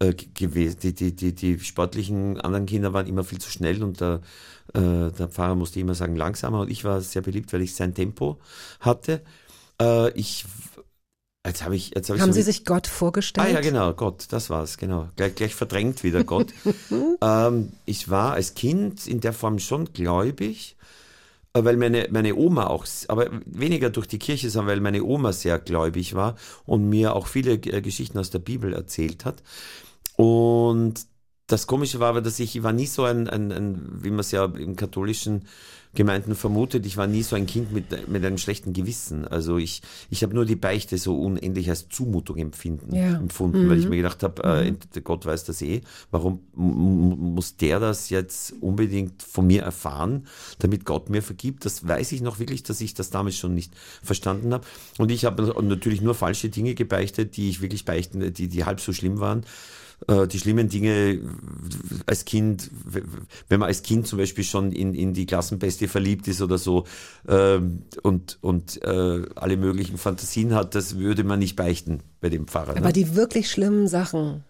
äh, 0.00 0.14
gewesen. 0.14 0.78
Die, 0.82 0.94
die, 0.94 1.14
die, 1.14 1.34
die 1.34 1.60
sportlichen 1.60 2.40
anderen 2.40 2.66
Kinder 2.66 2.92
waren 2.92 3.06
immer 3.06 3.24
viel 3.24 3.38
zu 3.38 3.50
schnell 3.50 3.82
und 3.82 4.00
der, 4.00 4.20
äh, 4.74 5.10
der 5.12 5.28
Pfarrer 5.28 5.54
musste 5.54 5.78
immer 5.78 5.94
sagen 5.94 6.16
langsamer 6.16 6.60
und 6.60 6.70
ich 6.70 6.84
war 6.84 7.00
sehr 7.00 7.22
beliebt, 7.22 7.52
weil 7.52 7.62
ich 7.62 7.74
sein 7.74 7.94
Tempo 7.94 8.38
hatte. 8.80 9.22
Äh, 9.80 10.10
ich 10.12 10.44
Jetzt 11.46 11.64
hab 11.64 11.72
ich, 11.72 11.92
jetzt 11.94 12.10
hab 12.10 12.18
Haben 12.18 12.28
ich 12.30 12.34
Sie 12.34 12.42
sich 12.42 12.66
Gott 12.66 12.86
vorgestellt? 12.86 13.48
Ah 13.48 13.50
ja, 13.50 13.60
genau, 13.60 13.94
Gott, 13.94 14.26
das 14.28 14.50
war's, 14.50 14.76
genau. 14.76 15.08
Gleich, 15.16 15.34
gleich 15.34 15.54
verdrängt 15.54 16.02
wieder 16.04 16.22
Gott. 16.22 16.52
ähm, 17.22 17.72
ich 17.86 18.10
war 18.10 18.34
als 18.34 18.52
Kind 18.54 19.06
in 19.06 19.20
der 19.20 19.32
Form 19.32 19.58
schon 19.58 19.90
gläubig, 19.94 20.76
äh, 21.54 21.64
weil 21.64 21.78
meine, 21.78 22.08
meine 22.10 22.34
Oma 22.34 22.66
auch, 22.66 22.84
aber 23.08 23.30
weniger 23.46 23.88
durch 23.88 24.06
die 24.06 24.18
Kirche, 24.18 24.50
sondern 24.50 24.74
weil 24.74 24.80
meine 24.82 25.02
Oma 25.02 25.32
sehr 25.32 25.58
gläubig 25.58 26.14
war 26.14 26.36
und 26.66 26.90
mir 26.90 27.16
auch 27.16 27.26
viele 27.26 27.52
äh, 27.52 27.80
Geschichten 27.80 28.18
aus 28.18 28.28
der 28.28 28.40
Bibel 28.40 28.74
erzählt 28.74 29.24
hat. 29.24 29.42
Und 30.20 31.06
das 31.46 31.66
Komische 31.66 31.98
war 31.98 32.10
aber, 32.10 32.20
dass 32.20 32.38
ich, 32.38 32.54
ich 32.54 32.62
war 32.62 32.72
nie 32.72 32.86
so 32.86 33.04
ein, 33.04 33.28
ein, 33.28 33.50
ein 33.50 34.02
wie 34.02 34.10
man 34.10 34.20
es 34.20 34.30
ja 34.30 34.44
im 34.44 34.76
katholischen 34.76 35.46
Gemeinden 35.92 36.36
vermutet, 36.36 36.86
ich 36.86 36.96
war 36.96 37.08
nie 37.08 37.24
so 37.24 37.34
ein 37.34 37.46
Kind 37.46 37.72
mit, 37.72 38.08
mit 38.08 38.24
einem 38.24 38.38
schlechten 38.38 38.72
Gewissen. 38.72 39.26
Also 39.26 39.58
ich, 39.58 39.82
ich 40.08 40.22
habe 40.22 40.34
nur 40.34 40.44
die 40.44 40.54
Beichte 40.54 40.96
so 40.98 41.20
unendlich 41.20 41.68
als 41.68 41.88
Zumutung 41.88 42.36
empfinden, 42.36 42.94
ja. 42.94 43.16
empfunden, 43.16 43.64
mhm. 43.64 43.70
weil 43.70 43.78
ich 43.78 43.84
mhm. 43.84 43.90
mir 43.90 43.96
gedacht 43.96 44.22
habe, 44.22 44.40
äh, 44.44 44.70
mhm. 44.70 44.78
Gott 45.02 45.26
weiß 45.26 45.42
das 45.44 45.60
eh, 45.62 45.80
warum 46.12 46.42
muss 46.54 47.56
der 47.56 47.80
das 47.80 48.08
jetzt 48.08 48.54
unbedingt 48.60 49.24
von 49.24 49.48
mir 49.48 49.62
erfahren, 49.62 50.28
damit 50.60 50.84
Gott 50.84 51.10
mir 51.10 51.22
vergibt? 51.22 51.64
Das 51.64 51.88
weiß 51.88 52.12
ich 52.12 52.20
noch 52.20 52.38
wirklich, 52.38 52.62
dass 52.62 52.80
ich 52.80 52.94
das 52.94 53.10
damals 53.10 53.36
schon 53.36 53.54
nicht 53.54 53.72
verstanden 54.00 54.52
habe. 54.52 54.64
Und 54.98 55.10
ich 55.10 55.24
habe 55.24 55.42
natürlich 55.60 56.02
nur 56.02 56.14
falsche 56.14 56.50
Dinge 56.50 56.76
gebeichtet, 56.76 57.36
die 57.36 57.48
ich 57.48 57.62
wirklich 57.62 57.84
beichten, 57.84 58.32
die, 58.32 58.46
die 58.46 58.64
halb 58.64 58.80
so 58.80 58.92
schlimm 58.92 59.18
waren. 59.18 59.44
Äh, 60.08 60.26
die 60.26 60.38
schlimmen 60.38 60.68
Dinge 60.68 61.20
als 62.06 62.24
Kind, 62.24 62.70
wenn 63.48 63.60
man 63.60 63.68
als 63.68 63.82
Kind 63.82 64.06
zum 64.06 64.18
Beispiel 64.18 64.44
schon 64.44 64.72
in, 64.72 64.94
in 64.94 65.14
die 65.14 65.26
Klassenbeste 65.26 65.88
verliebt 65.88 66.28
ist 66.28 66.40
oder 66.40 66.58
so 66.58 66.86
ähm, 67.28 67.82
und, 68.02 68.38
und 68.40 68.82
äh, 68.82 69.22
alle 69.34 69.56
möglichen 69.56 69.98
Fantasien 69.98 70.54
hat, 70.54 70.74
das 70.74 70.98
würde 70.98 71.24
man 71.24 71.38
nicht 71.38 71.56
beichten 71.56 72.00
bei 72.20 72.28
dem 72.28 72.46
Pfarrer. 72.46 72.70
Aber 72.70 72.80
ne? 72.80 72.92
die 72.92 73.14
wirklich 73.14 73.50
schlimmen 73.50 73.88
Sachen, 73.88 74.44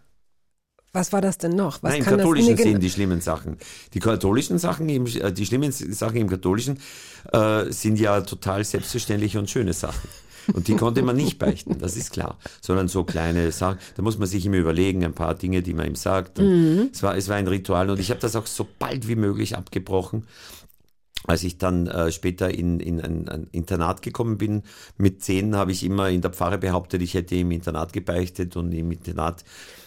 was 0.92 1.12
war 1.12 1.20
das 1.20 1.38
denn 1.38 1.52
noch? 1.52 1.82
Was 1.82 1.92
Nein, 1.92 2.00
im 2.00 2.04
Katholischen 2.04 2.56
sind 2.56 2.80
die 2.80 2.90
schlimmen 2.90 3.20
Sachen. 3.20 3.58
Die 3.94 4.00
katholischen 4.00 4.58
Sachen, 4.58 4.88
äh, 4.88 5.32
die 5.32 5.46
schlimmen 5.46 5.72
Sachen 5.72 6.16
im 6.16 6.28
Katholischen 6.28 6.80
äh, 7.32 7.70
sind 7.70 7.98
ja 7.98 8.20
total 8.22 8.64
selbstverständliche 8.64 9.38
und 9.38 9.48
schöne 9.48 9.72
Sachen. 9.72 10.08
Und 10.52 10.68
die 10.68 10.76
konnte 10.76 11.02
man 11.02 11.16
nicht 11.16 11.38
beichten, 11.38 11.78
das 11.78 11.96
ist 11.96 12.12
klar. 12.12 12.38
Sondern 12.60 12.88
so 12.88 13.04
kleine 13.04 13.52
Sachen, 13.52 13.78
da 13.96 14.02
muss 14.02 14.18
man 14.18 14.28
sich 14.28 14.46
immer 14.46 14.56
überlegen, 14.56 15.04
ein 15.04 15.14
paar 15.14 15.34
Dinge, 15.34 15.62
die 15.62 15.74
man 15.74 15.86
ihm 15.86 15.94
sagt. 15.94 16.38
Mhm. 16.38 16.90
Es, 16.92 17.02
war, 17.02 17.16
es 17.16 17.28
war 17.28 17.36
ein 17.36 17.48
Ritual 17.48 17.90
und 17.90 18.00
ich 18.00 18.10
habe 18.10 18.20
das 18.20 18.36
auch 18.36 18.46
so 18.46 18.66
bald 18.78 19.08
wie 19.08 19.16
möglich 19.16 19.56
abgebrochen. 19.56 20.26
Als 21.26 21.44
ich 21.44 21.58
dann 21.58 21.86
äh, 21.86 22.10
später 22.12 22.50
in, 22.50 22.80
in 22.80 23.00
ein, 23.00 23.28
ein 23.28 23.46
Internat 23.52 24.00
gekommen 24.00 24.38
bin, 24.38 24.62
mit 24.96 25.22
zehn 25.22 25.54
habe 25.54 25.70
ich 25.70 25.84
immer 25.84 26.08
in 26.08 26.22
der 26.22 26.30
Pfarre 26.30 26.56
behauptet, 26.56 27.02
ich 27.02 27.12
hätte 27.12 27.36
im 27.36 27.50
Internat 27.50 27.92
gebeichtet 27.92 28.56
und 28.56 28.72
im 28.72 28.90
Internat 28.90 29.44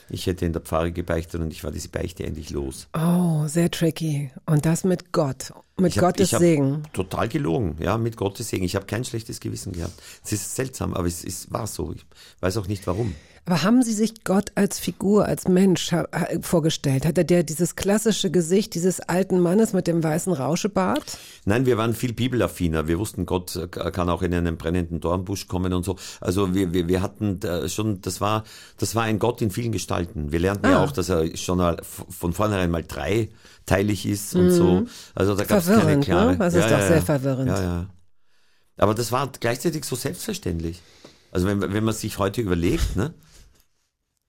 ich 0.10 0.28
hätte 0.28 0.46
in 0.46 0.54
der 0.54 0.62
Pfarre 0.62 0.92
gebeichtet 0.92 1.42
und 1.42 1.52
ich 1.52 1.64
war 1.64 1.72
diese 1.72 1.90
Beichte 1.90 2.24
endlich 2.24 2.52
los. 2.52 2.88
Oh, 2.94 3.48
sehr 3.48 3.72
tricky. 3.72 4.32
Und 4.46 4.66
das 4.66 4.84
mit 4.84 5.12
Gott, 5.12 5.54
mit 5.84 5.96
ich 5.96 6.02
Gottes 6.02 6.34
hab, 6.34 6.40
Segen. 6.40 6.84
Total 6.94 7.28
gelogen, 7.30 7.76
ja, 7.80 7.98
mit 7.98 8.18
Gottes 8.18 8.50
Segen. 8.50 8.66
Ich 8.66 8.76
habe 8.76 8.86
kein 8.86 9.06
schlechtes 9.06 9.40
Gewissen 9.40 9.74
gehabt. 9.74 9.94
Es 10.26 10.32
ist 10.32 10.56
seltsam, 10.56 10.96
aber 10.96 11.08
es, 11.08 11.24
es 11.24 11.52
war 11.52 11.68
so. 11.68 11.94
Ich 11.94 12.06
weiß 12.42 12.58
auch 12.58 12.68
nicht 12.68 12.88
warum. 12.88 13.14
Aber 13.46 13.62
haben 13.62 13.84
Sie 13.84 13.92
sich 13.92 14.24
Gott 14.24 14.54
als 14.56 14.80
Figur, 14.80 15.26
als 15.26 15.50
Mensch 15.50 15.94
vorgestellt? 16.42 17.06
Hat 17.06 17.18
er 17.18 17.26
der 17.26 17.44
dieses 17.44 17.76
klassische 17.76 18.32
Gesicht 18.32 18.74
dieses 18.74 19.02
alten 19.02 19.42
Mannes 19.42 19.74
mit 19.74 19.86
dem 19.86 20.02
weißen 20.02 20.32
Rauschebart? 20.32 21.18
Nein, 21.44 21.66
wir 21.66 21.78
waren 21.78 21.94
viel 21.94 22.14
bibelaffiner. 22.14 22.88
Wir 22.88 23.00
wussten, 23.00 23.26
Gott 23.26 23.68
kann 23.72 24.10
auch 24.10 24.22
in 24.22 24.34
einen 24.34 24.56
brennenden 24.56 25.02
Dornbusch 25.02 25.48
kommen 25.50 25.74
und 25.74 25.84
so. 25.84 25.98
Also 26.22 26.56
wir, 26.56 26.74
wir, 26.74 26.88
wir 26.88 27.02
hatten 27.02 27.42
schon, 27.68 28.02
das 28.02 28.22
war, 28.22 28.46
das 28.78 28.96
war 28.96 29.04
ein 29.04 29.20
Gott 29.20 29.42
in 29.42 29.52
vielen 29.52 29.74
Gestalten. 29.74 30.32
Wir 30.32 30.40
lernten 30.40 30.68
ah. 30.68 30.72
ja 30.72 30.84
auch, 30.84 30.94
dass 30.94 31.10
er 31.10 31.36
schon 31.36 31.60
von 31.84 32.32
vornherein 32.32 32.72
mal 32.72 32.86
dreiteilig 32.88 34.06
ist 34.06 34.36
und 34.36 34.46
mhm. 34.46 34.52
so. 34.52 34.86
Also 35.16 35.36
da 35.36 35.44
gab 35.44 35.60
es 35.60 35.68
klare. 36.02 36.32
Ne? 36.32 36.38
Das 36.38 36.54
ist 36.54 36.62
ja, 36.62 36.70
doch 36.70 36.80
ja, 36.80 36.88
sehr 36.88 37.02
verwirrend. 37.02 37.50
Ja. 37.50 37.90
Aber 38.78 38.94
das 38.94 39.12
war 39.12 39.32
gleichzeitig 39.40 39.86
so 39.86 39.96
selbstverständlich. 39.96 40.82
Also 41.32 41.48
wenn, 41.48 41.62
wenn 41.62 41.84
man 41.84 41.94
sich 41.94 42.18
heute 42.18 42.42
überlegt, 42.42 42.96
ne? 42.96 43.14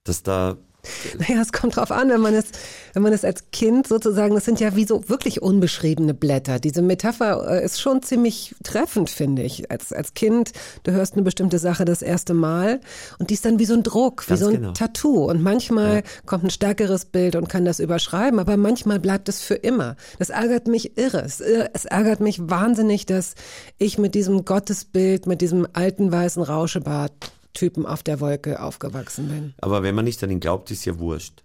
dass 0.03 0.23
da 0.23 0.57
naja, 1.19 1.41
es 1.41 1.51
kommt 1.51 1.75
drauf 1.75 1.91
an, 1.91 2.09
wenn 2.09 2.21
man 2.21 2.33
es, 2.33 2.45
wenn 2.93 3.03
man 3.03 3.13
es 3.13 3.23
als 3.23 3.51
Kind 3.51 3.87
sozusagen, 3.87 4.35
das 4.35 4.45
sind 4.45 4.59
ja 4.59 4.75
wie 4.75 4.85
so 4.85 5.09
wirklich 5.09 5.41
unbeschriebene 5.41 6.13
Blätter. 6.13 6.59
Diese 6.59 6.81
Metapher 6.81 7.45
äh, 7.49 7.65
ist 7.65 7.81
schon 7.81 8.01
ziemlich 8.01 8.55
treffend, 8.63 9.09
finde 9.09 9.43
ich. 9.43 9.71
Als, 9.71 9.93
als 9.93 10.13
Kind, 10.13 10.51
du 10.83 10.91
hörst 10.91 11.13
eine 11.13 11.23
bestimmte 11.23 11.59
Sache 11.59 11.85
das 11.85 12.01
erste 12.01 12.33
Mal 12.33 12.79
und 13.19 13.29
die 13.29 13.35
ist 13.35 13.45
dann 13.45 13.59
wie 13.59 13.65
so 13.65 13.73
ein 13.73 13.83
Druck, 13.83 14.23
wie 14.27 14.31
Ganz 14.31 14.41
so 14.41 14.47
ein 14.47 14.53
genau. 14.53 14.71
Tattoo. 14.71 15.29
Und 15.29 15.41
manchmal 15.41 15.97
ja. 15.97 16.01
kommt 16.25 16.45
ein 16.45 16.49
stärkeres 16.49 17.05
Bild 17.05 17.35
und 17.35 17.49
kann 17.49 17.65
das 17.65 17.79
überschreiben, 17.79 18.39
aber 18.39 18.57
manchmal 18.57 18.99
bleibt 18.99 19.29
es 19.29 19.41
für 19.41 19.55
immer. 19.55 19.95
Das 20.19 20.29
ärgert 20.29 20.67
mich 20.67 20.97
irre. 20.97 21.21
Es, 21.21 21.39
es 21.39 21.85
ärgert 21.85 22.19
mich 22.19 22.49
wahnsinnig, 22.49 23.05
dass 23.05 23.35
ich 23.77 23.97
mit 23.97 24.15
diesem 24.15 24.45
Gottesbild, 24.45 25.27
mit 25.27 25.41
diesem 25.41 25.67
alten 25.73 26.11
weißen 26.11 26.43
Rauschebart 26.43 27.11
Typen 27.55 27.87
auf 27.87 28.03
der 28.03 28.19
Wolke 28.19 28.61
aufgewachsen 28.61 29.27
bin. 29.27 29.53
Aber 29.61 29.81
wenn 29.81 29.95
man 29.95 30.05
nicht 30.05 30.23
an 30.23 30.29
ihn 30.29 30.39
glaubt, 30.39 30.69
ist 30.69 30.85
ja 30.85 30.99
wurscht. 30.99 31.44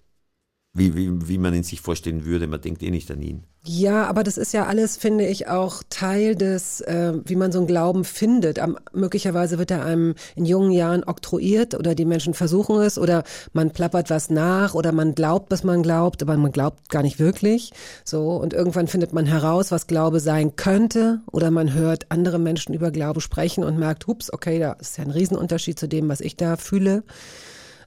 Wie, 0.73 0.95
wie, 0.95 1.29
wie 1.29 1.39
man 1.39 1.53
ihn 1.53 1.65
sich 1.65 1.81
vorstellen 1.81 2.25
würde, 2.25 2.47
man 2.47 2.61
denkt 2.61 2.81
eh 2.85 2.93
nicht 2.93 3.11
an 3.11 3.21
ihn. 3.21 3.43
Ja, 3.65 4.07
aber 4.07 4.23
das 4.23 4.39
ist 4.39 4.55
ja 4.55 4.67
alles, 4.67 4.97
finde 4.97 5.27
ich, 5.27 5.49
auch 5.49 5.83
Teil 5.91 6.37
des, 6.37 6.81
äh, 6.83 7.13
wie 7.25 7.35
man 7.35 7.51
so 7.51 7.59
einen 7.59 7.67
Glauben 7.67 8.05
findet. 8.05 8.61
Am, 8.61 8.79
möglicherweise 8.93 9.59
wird 9.59 9.73
er 9.73 9.85
einem 9.85 10.15
in 10.37 10.47
jungen 10.47 10.71
Jahren 10.71 11.03
oktroyiert 11.03 11.75
oder 11.75 11.97
die 11.97 12.05
Menschen 12.05 12.35
versuchen 12.35 12.81
es 12.83 12.99
oder 12.99 13.25
man 13.53 13.73
plappert 13.73 14.11
was 14.11 14.31
nach 14.31 14.75
oder 14.75 14.93
man 14.93 15.17
glaubt, 15.17 15.51
was 15.51 15.65
man 15.65 15.83
glaubt, 15.83 16.23
aber 16.23 16.37
man 16.37 16.53
glaubt 16.53 16.89
gar 16.89 17.03
nicht 17.03 17.19
wirklich. 17.19 17.73
So 18.05 18.37
und 18.37 18.55
irgendwann 18.55 18.87
findet 18.87 19.13
man 19.13 19.27
heraus, 19.27 19.73
was 19.73 19.89
Glaube 19.89 20.21
sein 20.21 20.55
könnte 20.55 21.21
oder 21.33 21.51
man 21.51 21.75
hört 21.75 22.07
andere 22.13 22.39
Menschen 22.39 22.75
über 22.75 22.93
Glaube 22.93 23.21
sprechen 23.21 23.65
und 23.65 23.77
merkt, 23.77 24.07
hups, 24.07 24.33
okay, 24.33 24.61
da 24.61 24.73
ist 24.75 24.99
ja 24.99 25.05
ein 25.05 25.11
Riesenunterschied 25.11 25.81
zu 25.81 25.89
dem, 25.89 26.09
was 26.09 26.21
ich 26.21 26.37
da 26.37 26.57
fühle. 26.57 27.03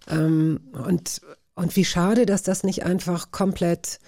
Ähm, 0.10 0.60
und 0.86 1.22
und 1.56 1.76
wie 1.76 1.86
schade, 1.86 2.26
dass 2.26 2.44
das 2.44 2.64
nicht 2.64 2.84
einfach 2.84 3.32
komplett 3.32 4.00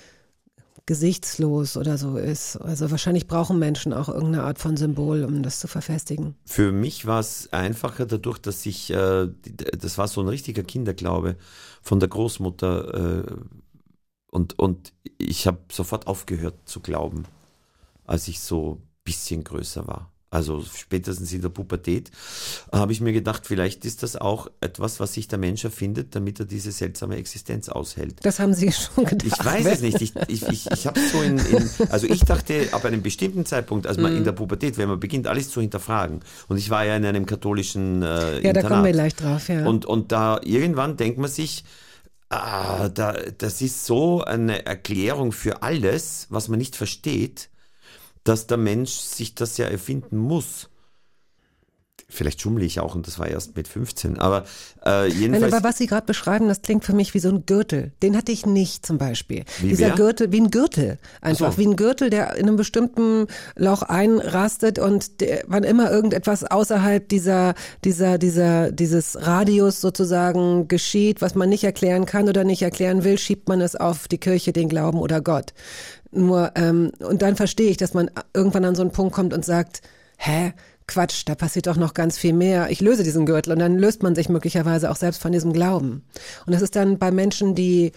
gesichtslos 0.85 1.77
oder 1.77 1.97
so 1.97 2.17
ist. 2.17 2.57
Also 2.57 2.91
wahrscheinlich 2.91 3.27
brauchen 3.27 3.57
Menschen 3.57 3.91
auch 3.91 4.07
irgendeine 4.07 4.43
Art 4.43 4.59
von 4.59 4.77
Symbol, 4.77 5.23
um 5.23 5.41
das 5.41 5.59
zu 5.59 5.67
verfestigen. 5.67 6.35
Für 6.45 6.71
mich 6.71 7.07
war 7.07 7.19
es 7.19 7.51
einfacher 7.51 8.05
dadurch, 8.05 8.37
dass 8.37 8.65
ich, 8.65 8.91
äh, 8.91 9.27
das 9.79 9.97
war 9.97 10.07
so 10.07 10.21
ein 10.21 10.27
richtiger 10.27 10.63
Kinderglaube 10.63 11.37
von 11.81 11.99
der 11.99 12.09
Großmutter 12.09 13.23
äh, 13.23 13.35
und, 14.29 14.59
und 14.59 14.93
ich 15.17 15.47
habe 15.47 15.59
sofort 15.71 16.07
aufgehört 16.07 16.55
zu 16.65 16.81
glauben, 16.81 17.23
als 18.05 18.27
ich 18.27 18.39
so 18.39 18.73
ein 18.73 18.87
bisschen 19.03 19.43
größer 19.43 19.87
war 19.87 20.14
also 20.35 20.63
spätestens 20.63 21.31
in 21.33 21.41
der 21.41 21.49
Pubertät, 21.49 22.11
habe 22.71 22.91
ich 22.91 23.01
mir 23.01 23.13
gedacht, 23.13 23.47
vielleicht 23.47 23.85
ist 23.85 24.03
das 24.03 24.15
auch 24.15 24.51
etwas, 24.61 24.99
was 24.99 25.13
sich 25.13 25.27
der 25.27 25.39
Mensch 25.39 25.63
erfindet, 25.63 26.13
damit 26.15 26.39
er 26.39 26.45
diese 26.45 26.71
seltsame 26.71 27.15
Existenz 27.15 27.69
aushält. 27.69 28.17
Das 28.23 28.39
haben 28.39 28.53
Sie 28.53 28.71
schon 28.73 29.05
gedacht. 29.05 29.25
Ich 29.25 29.45
weiß 29.45 29.65
es 29.65 29.81
nicht. 29.81 30.01
Ich, 30.01 30.13
ich, 30.27 30.43
ich, 30.47 30.71
ich 30.71 30.87
habe 30.87 30.99
so 30.99 31.21
in, 31.21 31.37
in, 31.37 31.69
also 31.89 32.05
ich 32.07 32.21
dachte, 32.25 32.67
ab 32.71 32.83
einem 32.85 33.01
bestimmten 33.01 33.45
Zeitpunkt, 33.45 33.87
also 33.87 34.01
man 34.01 34.15
in 34.15 34.25
der 34.25 34.33
Pubertät, 34.33 34.77
wenn 34.77 34.89
man 34.89 34.99
beginnt, 34.99 35.27
alles 35.27 35.49
zu 35.49 35.61
hinterfragen. 35.61 36.19
Und 36.47 36.57
ich 36.57 36.69
war 36.69 36.85
ja 36.85 36.95
in 36.95 37.05
einem 37.05 37.25
katholischen 37.25 38.03
äh, 38.03 38.05
Ja, 38.05 38.29
Internat. 38.37 38.63
da 38.63 38.67
kommen 38.67 38.83
wir 38.83 38.91
gleich 38.91 39.15
drauf, 39.15 39.47
ja. 39.47 39.65
Und, 39.65 39.85
und 39.85 40.11
da 40.11 40.39
irgendwann 40.43 40.97
denkt 40.97 41.17
man 41.17 41.29
sich, 41.29 41.63
ah, 42.29 42.89
da, 42.89 43.13
das 43.37 43.61
ist 43.61 43.85
so 43.85 44.23
eine 44.23 44.65
Erklärung 44.65 45.31
für 45.31 45.63
alles, 45.63 46.27
was 46.29 46.49
man 46.49 46.59
nicht 46.59 46.75
versteht 46.75 47.49
dass 48.25 48.47
der 48.47 48.57
Mensch 48.57 48.91
sich 48.91 49.35
das 49.35 49.57
ja 49.57 49.67
erfinden 49.67 50.17
muss. 50.17 50.69
Vielleicht 52.07 52.39
schummle 52.39 52.63
ich 52.63 52.79
auch 52.79 52.93
und 52.93 53.07
das 53.07 53.17
war 53.17 53.27
erst 53.27 53.55
mit 53.55 53.67
15. 53.67 54.19
Aber 54.19 54.45
äh, 54.85 55.07
jedenfalls. 55.07 55.41
Nein, 55.41 55.53
aber 55.53 55.67
was 55.67 55.77
Sie 55.79 55.87
gerade 55.87 56.05
beschreiben, 56.05 56.47
das 56.47 56.61
klingt 56.61 56.85
für 56.85 56.93
mich 56.93 57.15
wie 57.15 57.19
so 57.19 57.29
ein 57.29 57.47
Gürtel. 57.47 57.93
Den 58.03 58.15
hatte 58.15 58.31
ich 58.31 58.45
nicht 58.45 58.85
zum 58.85 58.99
Beispiel. 58.99 59.43
Wie 59.59 59.69
Dieser 59.69 59.87
wer? 59.87 59.95
Gürtel, 59.95 60.31
wie 60.31 60.41
ein 60.41 60.51
Gürtel. 60.51 60.99
Einfach 61.21 61.53
so. 61.53 61.57
wie 61.57 61.65
ein 61.65 61.75
Gürtel, 61.75 62.11
der 62.11 62.35
in 62.35 62.47
einem 62.47 62.57
bestimmten 62.57 63.25
Loch 63.55 63.81
einrastet 63.81 64.77
und 64.77 65.19
der, 65.19 65.43
wann 65.47 65.63
immer 65.63 65.91
irgendetwas 65.91 66.43
außerhalb 66.43 67.09
dieser, 67.09 67.55
dieser, 67.83 68.19
dieser, 68.19 68.71
dieses 68.71 69.25
Radius 69.25 69.81
sozusagen 69.81 70.67
geschieht, 70.67 71.21
was 71.21 71.33
man 71.33 71.49
nicht 71.49 71.63
erklären 71.63 72.05
kann 72.05 72.29
oder 72.29 72.43
nicht 72.43 72.61
erklären 72.61 73.03
will, 73.03 73.17
schiebt 73.17 73.49
man 73.49 73.61
es 73.61 73.75
auf 73.75 74.07
die 74.07 74.19
Kirche, 74.19 74.53
den 74.53 74.69
Glauben 74.69 74.99
oder 74.99 75.21
Gott. 75.21 75.53
Nur, 76.15 76.51
ähm, 76.55 76.91
und 76.99 77.21
dann 77.21 77.35
verstehe 77.35 77.69
ich, 77.69 77.77
dass 77.77 77.93
man 77.93 78.09
irgendwann 78.33 78.65
an 78.65 78.75
so 78.75 78.81
einen 78.81 78.91
Punkt 78.91 79.13
kommt 79.13 79.33
und 79.33 79.43
sagt, 79.43 79.81
hä, 80.17 80.53
Quatsch, 80.87 81.23
da 81.25 81.35
passiert 81.35 81.67
doch 81.67 81.77
noch 81.77 81.93
ganz 81.93 82.17
viel 82.17 82.33
mehr. 82.33 82.69
Ich 82.69 82.79
löse 82.79 83.03
diesen 83.03 83.25
Gürtel 83.25 83.53
und 83.53 83.59
dann 83.59 83.77
löst 83.77 84.03
man 84.03 84.15
sich 84.15 84.29
möglicherweise 84.29 84.91
auch 84.91 84.95
selbst 84.95 85.21
von 85.21 85.31
diesem 85.31 85.51
Glauben. 85.51 86.03
Und 86.45 86.53
das 86.53 86.61
ist 86.61 86.75
dann 86.75 86.99
bei 86.99 87.11
Menschen, 87.11 87.55
die 87.55 87.91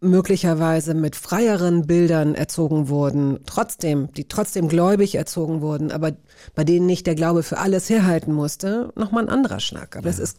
möglicherweise 0.00 0.94
mit 0.94 1.16
freieren 1.16 1.86
Bildern 1.86 2.36
erzogen 2.36 2.88
wurden, 2.88 3.40
trotzdem, 3.46 4.12
die 4.12 4.28
trotzdem 4.28 4.68
gläubig 4.68 5.16
erzogen 5.16 5.60
wurden, 5.60 5.90
aber 5.90 6.12
bei 6.54 6.62
denen 6.62 6.86
nicht 6.86 7.06
der 7.06 7.16
Glaube 7.16 7.42
für 7.42 7.58
alles 7.58 7.90
herhalten 7.90 8.32
musste, 8.32 8.92
nochmal 8.94 9.24
ein 9.24 9.28
anderer 9.28 9.58
Schnack. 9.58 9.96
Aber 9.96 10.06
ja. 10.06 10.12
das 10.12 10.20
ist. 10.20 10.38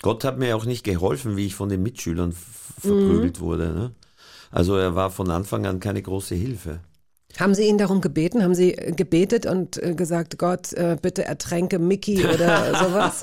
Gott 0.00 0.24
hat 0.24 0.38
mir 0.38 0.56
auch 0.56 0.64
nicht 0.64 0.82
geholfen, 0.82 1.36
wie 1.36 1.46
ich 1.46 1.54
von 1.54 1.68
den 1.68 1.82
Mitschülern 1.82 2.32
verprügelt 2.80 3.38
mhm. 3.38 3.44
wurde. 3.44 3.72
Ne? 3.74 3.90
Also 4.50 4.76
er 4.76 4.94
war 4.94 5.10
von 5.10 5.30
Anfang 5.30 5.66
an 5.66 5.80
keine 5.80 6.02
große 6.02 6.34
Hilfe. 6.34 6.80
Haben 7.38 7.54
Sie 7.54 7.68
ihn 7.68 7.78
darum 7.78 8.00
gebeten? 8.00 8.42
Haben 8.42 8.54
Sie 8.54 8.72
gebetet 8.72 9.46
und 9.46 9.80
äh, 9.82 9.94
gesagt, 9.94 10.38
Gott, 10.38 10.72
äh, 10.72 10.96
bitte 11.00 11.24
ertränke 11.24 11.78
Mickey 11.78 12.26
oder 12.26 12.74
sowas? 12.84 13.22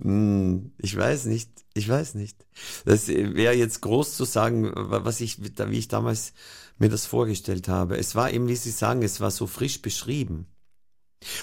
Hm, 0.00 0.72
ich 0.78 0.96
weiß 0.96 1.26
nicht. 1.26 1.50
Ich 1.74 1.88
weiß 1.88 2.14
nicht. 2.14 2.44
Das 2.86 3.08
wäre 3.08 3.54
jetzt 3.54 3.82
groß 3.82 4.16
zu 4.16 4.24
sagen, 4.24 4.72
was 4.74 5.20
ich, 5.20 5.38
wie 5.40 5.78
ich 5.78 5.88
damals 5.88 6.32
mir 6.78 6.88
das 6.88 7.06
vorgestellt 7.06 7.68
habe. 7.68 7.98
Es 7.98 8.14
war 8.14 8.32
eben, 8.32 8.48
wie 8.48 8.56
Sie 8.56 8.70
sagen, 8.70 9.02
es 9.02 9.20
war 9.20 9.30
so 9.30 9.46
frisch 9.46 9.82
beschrieben. 9.82 10.46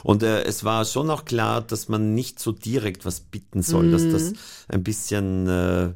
Und 0.04 0.24
äh, 0.24 0.44
es 0.44 0.64
war 0.64 0.86
schon 0.86 1.10
auch 1.10 1.26
klar, 1.26 1.62
dass 1.62 1.90
man 1.90 2.16
nicht 2.16 2.40
so 2.40 2.52
direkt 2.52 3.06
was 3.06 3.20
bitten 3.20 3.62
soll, 3.62 3.88
mhm. 3.88 3.92
dass 3.92 4.10
das 4.10 4.32
mhm. 4.32 4.38
ein 4.70 4.84
bisschen 4.84 5.48
äh, 5.48 5.94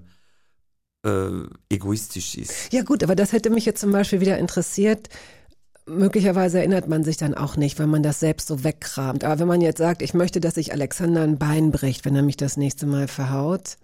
äh, 1.06 1.30
egoistisch 1.70 2.36
ist. 2.38 2.74
Ja 2.74 2.84
gut, 2.84 3.04
aber 3.04 3.16
das 3.16 3.32
hätte 3.32 3.50
mich 3.50 3.66
jetzt 3.66 3.82
zum 3.82 3.92
Beispiel 3.92 4.22
wieder 4.22 4.38
interessiert. 4.38 5.10
Möglicherweise 5.86 6.60
erinnert 6.60 6.88
man 6.88 7.04
sich 7.04 7.18
dann 7.18 7.34
auch 7.34 7.56
nicht, 7.58 7.80
wenn 7.80 7.90
man 7.90 8.04
das 8.04 8.20
selbst 8.20 8.48
so 8.48 8.64
wegkramt. 8.64 9.24
Aber 9.24 9.40
wenn 9.40 9.48
man 9.48 9.62
jetzt 9.62 9.80
sagt, 9.80 10.02
ich 10.02 10.14
möchte, 10.14 10.40
dass 10.40 10.56
sich 10.56 10.72
Alexander 10.72 11.24
ein 11.24 11.38
Bein 11.40 11.72
bricht, 11.72 12.06
wenn 12.06 12.16
er 12.16 12.22
mich 12.22 12.38
das 12.38 12.58
nächste 12.58 12.86
Mal 12.86 13.08
verhaut, 13.08 13.78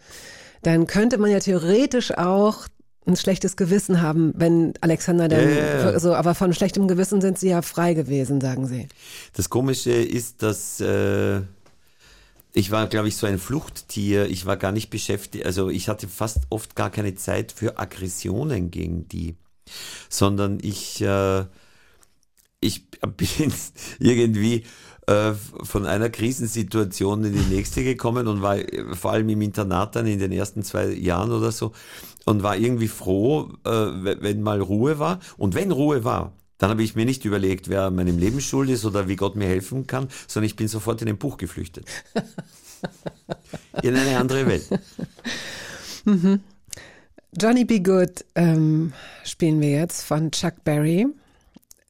dann 0.62 0.88
könnte 0.88 1.18
man 1.18 1.32
ja 1.32 1.40
theoretisch 1.40 2.16
auch 2.16 2.68
ein 3.08 3.16
schlechtes 3.16 3.56
Gewissen 3.56 4.02
haben, 4.02 4.34
wenn 4.36 4.74
Alexander 4.82 5.28
dann 5.28 5.48
ja. 5.56 6.00
so, 6.00 6.16
aber 6.16 6.34
von 6.34 6.54
schlechtem 6.54 6.88
Gewissen 6.88 7.22
sind 7.22 7.38
sie 7.38 7.50
ja 7.50 7.62
frei 7.62 7.94
gewesen, 7.94 8.42
sagen 8.42 8.68
sie. 8.68 8.88
Das 9.34 9.50
Komische 9.50 9.92
ist, 9.92 10.42
dass 10.42 10.80
äh, 10.82 11.42
ich 12.56 12.72
war, 12.72 12.88
glaube 12.88 13.10
ich, 13.10 13.18
so 13.18 13.28
ein 13.28 13.38
Fluchttier. 13.38 14.28
Ich 14.30 14.46
war 14.46 14.56
gar 14.56 14.72
nicht 14.72 14.90
beschäftigt, 14.90 15.46
also 15.46 15.70
ich 15.70 15.90
hatte 15.90 16.08
fast 16.08 16.40
oft 16.50 16.76
gar 16.76 16.90
keine 16.90 17.14
Zeit 17.16 17.52
für 17.52 17.78
Aggressionen 17.78 18.72
gegen 18.72 19.10
die, 19.10 19.36
sondern 20.10 20.60
ich 20.62 21.02
äh, 21.02 21.46
ich 22.62 22.90
bin 23.18 23.54
irgendwie 24.00 24.64
äh, 25.08 25.34
von 25.64 25.86
einer 25.86 26.10
Krisensituation 26.10 27.26
in 27.26 27.34
die 27.34 27.56
nächste 27.56 27.84
gekommen 27.84 28.28
und 28.28 28.42
war 28.42 28.58
äh, 28.58 28.96
vor 28.96 29.12
allem 29.12 29.28
im 29.28 29.42
Internat 29.42 29.98
dann 29.98 30.08
in 30.08 30.20
den 30.20 30.32
ersten 30.32 30.64
zwei 30.64 30.88
Jahren 30.88 31.32
oder 31.32 31.52
so 31.52 31.74
und 32.24 32.42
war 32.42 32.56
irgendwie 32.56 32.88
froh, 32.88 33.52
äh, 33.66 33.70
wenn 33.70 34.42
mal 34.42 34.62
Ruhe 34.62 34.98
war. 34.98 35.20
Und 35.38 35.56
wenn 35.56 35.72
Ruhe 35.72 36.06
war, 36.06 36.32
dann 36.58 36.70
habe 36.70 36.84
ich 36.84 36.96
mir 36.96 37.06
nicht 37.06 37.26
überlegt, 37.26 37.70
wer 37.70 37.92
meinem 37.92 38.18
Leben 38.18 38.42
schuld 38.42 38.70
ist 38.70 38.86
oder 38.86 39.08
wie 39.08 39.16
Gott 39.16 39.36
mir 39.36 39.48
helfen 39.48 39.88
kann, 39.88 40.08
sondern 40.28 40.48
ich 40.48 40.56
bin 40.56 40.68
sofort 40.68 41.02
in 41.02 41.10
ein 41.10 41.18
Buch 41.18 41.38
geflüchtet. 41.38 41.86
in 43.82 43.96
eine 43.96 44.18
andere 44.18 44.46
Welt. 44.48 44.70
Mhm. 46.06 46.40
Johnny 47.38 47.66
Be 47.66 47.82
Good 47.82 48.24
ähm, 48.36 48.94
spielen 49.24 49.60
wir 49.60 49.72
jetzt 49.72 50.04
von 50.04 50.32
Chuck 50.32 50.64
Berry. 50.64 51.08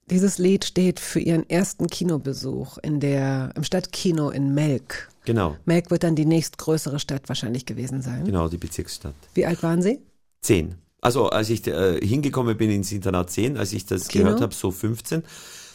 Dieses 0.09 0.37
Lied 0.37 0.65
steht 0.65 0.99
für 0.99 1.19
ihren 1.19 1.49
ersten 1.49 1.87
Kinobesuch 1.87 2.77
in 2.79 2.99
der, 2.99 3.51
im 3.55 3.63
Stadtkino 3.63 4.29
in 4.29 4.53
Melk. 4.53 5.09
Genau. 5.25 5.57
Melk 5.65 5.91
wird 5.91 6.03
dann 6.03 6.15
die 6.15 6.25
nächstgrößere 6.25 6.99
Stadt 6.99 7.27
wahrscheinlich 7.27 7.65
gewesen 7.65 8.01
sein. 8.01 8.25
Genau, 8.25 8.47
die 8.47 8.57
Bezirksstadt. 8.57 9.15
Wie 9.33 9.45
alt 9.45 9.61
waren 9.63 9.81
Sie? 9.81 9.99
Zehn. 10.41 10.75
Also 11.05 11.29
als 11.29 11.51
ich 11.51 11.67
äh, 11.67 12.03
hingekommen 12.03 12.57
bin 12.57 12.71
ins 12.71 12.91
Internat 12.91 13.29
10, 13.29 13.57
als 13.57 13.73
ich 13.73 13.85
das 13.85 14.07
Kino? 14.07 14.23
gehört 14.23 14.41
habe, 14.41 14.55
so 14.55 14.71
15. 14.71 15.21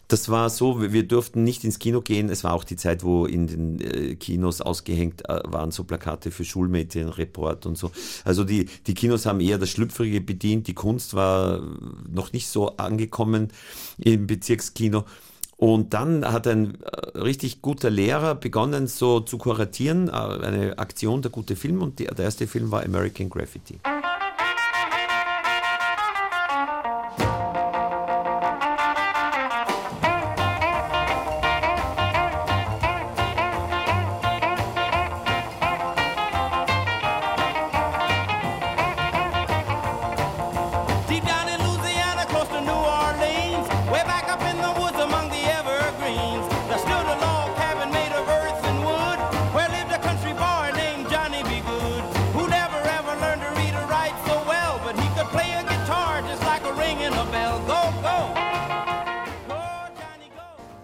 Das 0.08 0.28
war 0.28 0.50
so, 0.50 0.92
wir 0.92 1.06
durften 1.06 1.44
nicht 1.44 1.62
ins 1.62 1.78
Kino 1.78 2.00
gehen. 2.00 2.30
Es 2.30 2.42
war 2.42 2.52
auch 2.52 2.64
die 2.64 2.74
Zeit, 2.74 3.04
wo 3.04 3.26
in 3.26 3.46
den 3.46 3.80
äh, 3.80 4.16
Kinos 4.16 4.60
ausgehängt 4.60 5.28
äh, 5.28 5.40
waren 5.44 5.70
so 5.70 5.84
Plakate 5.84 6.32
für 6.32 6.44
Schulmädchen, 6.44 7.10
Report 7.10 7.64
und 7.64 7.78
so. 7.78 7.92
Also 8.24 8.42
die, 8.42 8.64
die 8.88 8.94
Kinos 8.94 9.24
haben 9.24 9.38
eher 9.38 9.58
das 9.58 9.70
Schlüpfrige 9.70 10.20
bedient. 10.20 10.66
Die 10.66 10.74
Kunst 10.74 11.14
war 11.14 11.62
noch 12.12 12.32
nicht 12.32 12.48
so 12.48 12.76
angekommen 12.76 13.52
im 13.98 14.26
Bezirkskino. 14.26 15.04
Und 15.56 15.94
dann 15.94 16.24
hat 16.24 16.48
ein 16.48 16.82
äh, 16.82 17.18
richtig 17.20 17.62
guter 17.62 17.90
Lehrer 17.90 18.34
begonnen, 18.34 18.88
so 18.88 19.20
zu 19.20 19.38
kuratieren, 19.38 20.10
eine 20.10 20.76
Aktion 20.80 21.22
der 21.22 21.30
gute 21.30 21.54
Film. 21.54 21.82
Und 21.82 22.00
die, 22.00 22.06
der 22.06 22.24
erste 22.24 22.48
Film 22.48 22.72
war 22.72 22.82
American 22.82 23.30
Graffiti. 23.30 23.78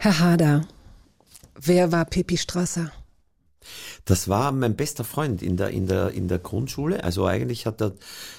Herr 0.07 0.21
Hader, 0.21 0.65
wer 1.61 1.91
war 1.91 2.05
Pippi 2.05 2.37
Strasser? 2.37 2.93
Das 4.05 4.29
war 4.29 4.53
mein 4.53 4.77
bester 4.77 5.03
Freund 5.03 5.43
in 5.43 5.57
der, 5.57 5.71
in 5.71 5.89
der, 5.89 6.13
in 6.13 6.29
der 6.29 6.39
Grundschule. 6.39 7.03
Also 7.03 7.27
eigentlich 7.27 7.67
hat 7.67 7.83
er, 7.83 7.93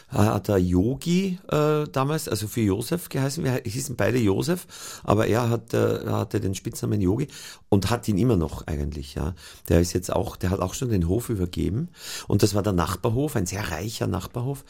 hat 0.08 0.48
er 0.48 0.60
Yogi 0.60 1.40
äh, 1.50 1.84
damals, 1.92 2.30
also 2.30 2.48
für 2.48 2.62
Josef 2.62 3.10
geheißen. 3.10 3.44
Wir 3.44 3.62
hießen 3.66 3.98
beide 3.98 4.18
Josef, 4.18 4.66
aber 5.04 5.28
er 5.28 5.50
hat, 5.50 5.74
äh, 5.74 6.06
hatte 6.08 6.40
den 6.40 6.56
Spitznamen 6.56 7.02
Yogi 7.02 7.28
und 7.68 7.90
hat 7.90 8.08
ihn 8.08 8.18
immer 8.18 8.38
noch 8.38 8.66
eigentlich. 8.68 9.16
Ja, 9.16 9.36
der 9.68 9.82
ist 9.82 9.92
jetzt 9.92 10.14
auch, 10.14 10.38
der 10.38 10.52
hat 10.52 10.62
auch 10.62 10.74
schon 10.74 10.88
den 10.88 11.10
Hof 11.10 11.28
übergeben 11.28 11.90
und 12.30 12.44
das 12.44 12.56
war 12.56 12.64
der 12.64 12.72
Nachbarhof, 12.72 13.36
ein 13.36 13.46
sehr 13.46 13.72
reicher 13.72 14.08
Nachbarhof. 14.08 14.64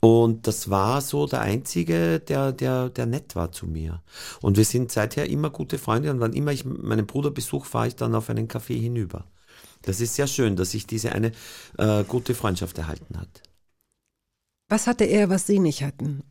Und 0.00 0.46
das 0.46 0.70
war 0.70 1.00
so 1.00 1.26
der 1.26 1.40
einzige, 1.40 2.20
der, 2.20 2.52
der, 2.52 2.88
der 2.88 3.06
nett 3.06 3.34
war 3.34 3.50
zu 3.50 3.66
mir. 3.66 4.02
Und 4.40 4.56
wir 4.56 4.64
sind 4.64 4.92
seither 4.92 5.28
immer 5.28 5.50
gute 5.50 5.78
Freunde 5.78 6.10
und 6.10 6.20
wann 6.20 6.34
immer 6.34 6.52
ich 6.52 6.64
meinen 6.64 7.06
Bruder 7.06 7.30
besuche, 7.30 7.68
fahre 7.68 7.88
ich 7.88 7.96
dann 7.96 8.14
auf 8.14 8.30
einen 8.30 8.46
Café 8.46 8.78
hinüber. 8.78 9.24
Das 9.82 10.00
ist 10.00 10.14
sehr 10.14 10.28
schön, 10.28 10.54
dass 10.56 10.70
sich 10.70 10.86
diese 10.86 11.12
eine 11.12 11.32
äh, 11.78 12.04
gute 12.04 12.34
Freundschaft 12.34 12.78
erhalten 12.78 13.18
hat. 13.18 13.42
Was 14.68 14.86
hatte 14.86 15.04
er, 15.04 15.30
was 15.30 15.46
Sie 15.46 15.58
nicht 15.58 15.82
hatten? 15.82 16.22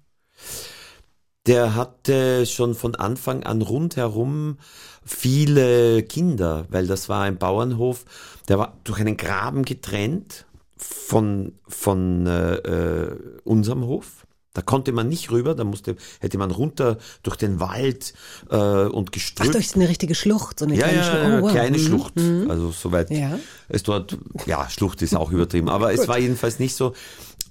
Der 1.47 1.75
hatte 1.75 2.45
schon 2.45 2.75
von 2.75 2.95
Anfang 2.95 3.43
an 3.43 3.61
rundherum 3.61 4.57
viele 5.03 6.03
Kinder, 6.03 6.65
weil 6.69 6.87
das 6.87 7.07
war 7.07 7.23
ein 7.23 7.37
Bauernhof, 7.37 8.05
der 8.49 8.59
war 8.59 8.77
durch 8.83 8.99
einen 8.99 9.15
Graben 9.15 9.63
getrennt 9.63 10.45
von, 10.77 11.53
von 11.67 12.27
äh, 12.27 12.55
äh, 12.55 13.17
unserem 13.43 13.85
Hof. 13.85 14.27
Da 14.57 14.63
konnte 14.63 14.91
man 14.91 15.07
nicht 15.07 15.29
rüber, 15.29 15.53
da 15.53 15.63
musste, 15.63 15.97
hätte 16.19 16.39
man 16.39 16.49
runter 16.49 16.97
durch 17.21 17.35
den 17.35 17.59
Wald 17.59 18.15
äh, 18.49 18.55
und 18.55 19.11
gestrüpp. 19.11 19.49
Ach, 19.49 19.53
durch 19.53 19.75
eine 19.75 19.87
richtige 19.87 20.15
Schlucht, 20.15 20.57
so 20.57 20.65
eine 20.65 20.73
ja, 20.73 20.87
kleine 20.87 20.97
ja, 20.97 21.03
Schlucht. 21.03 21.25
Oh, 21.25 21.41
wow. 21.43 21.51
kleine 21.51 21.77
mhm. 21.77 21.81
Schlucht. 21.81 22.15
Mhm. 22.15 22.49
Also 22.49 22.71
soweit 22.71 23.11
ja. 23.11 23.37
es 23.69 23.83
dort, 23.83 24.17
ja, 24.47 24.67
Schlucht 24.67 25.03
ist 25.03 25.15
auch 25.15 25.31
übertrieben, 25.31 25.69
aber 25.69 25.93
es 25.93 26.07
war 26.07 26.17
jedenfalls 26.17 26.57
nicht 26.57 26.73
so. 26.73 26.93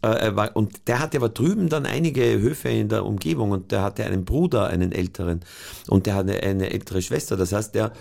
Äh, 0.02 0.34
war, 0.34 0.56
und 0.56 0.88
der 0.88 0.98
hatte 0.98 1.18
aber 1.18 1.28
drüben 1.28 1.68
dann 1.68 1.86
einige 1.86 2.40
Höfe 2.40 2.70
in 2.70 2.88
der 2.88 3.06
Umgebung 3.06 3.52
und 3.52 3.70
der 3.70 3.82
hatte 3.82 4.04
einen 4.04 4.24
Bruder, 4.24 4.66
einen 4.66 4.90
älteren, 4.90 5.42
und 5.86 6.06
der 6.06 6.16
hatte 6.16 6.42
eine 6.42 6.70
ältere 6.70 7.02
Schwester. 7.02 7.36
Das 7.36 7.52
heißt, 7.52 7.72
der, 7.76 7.92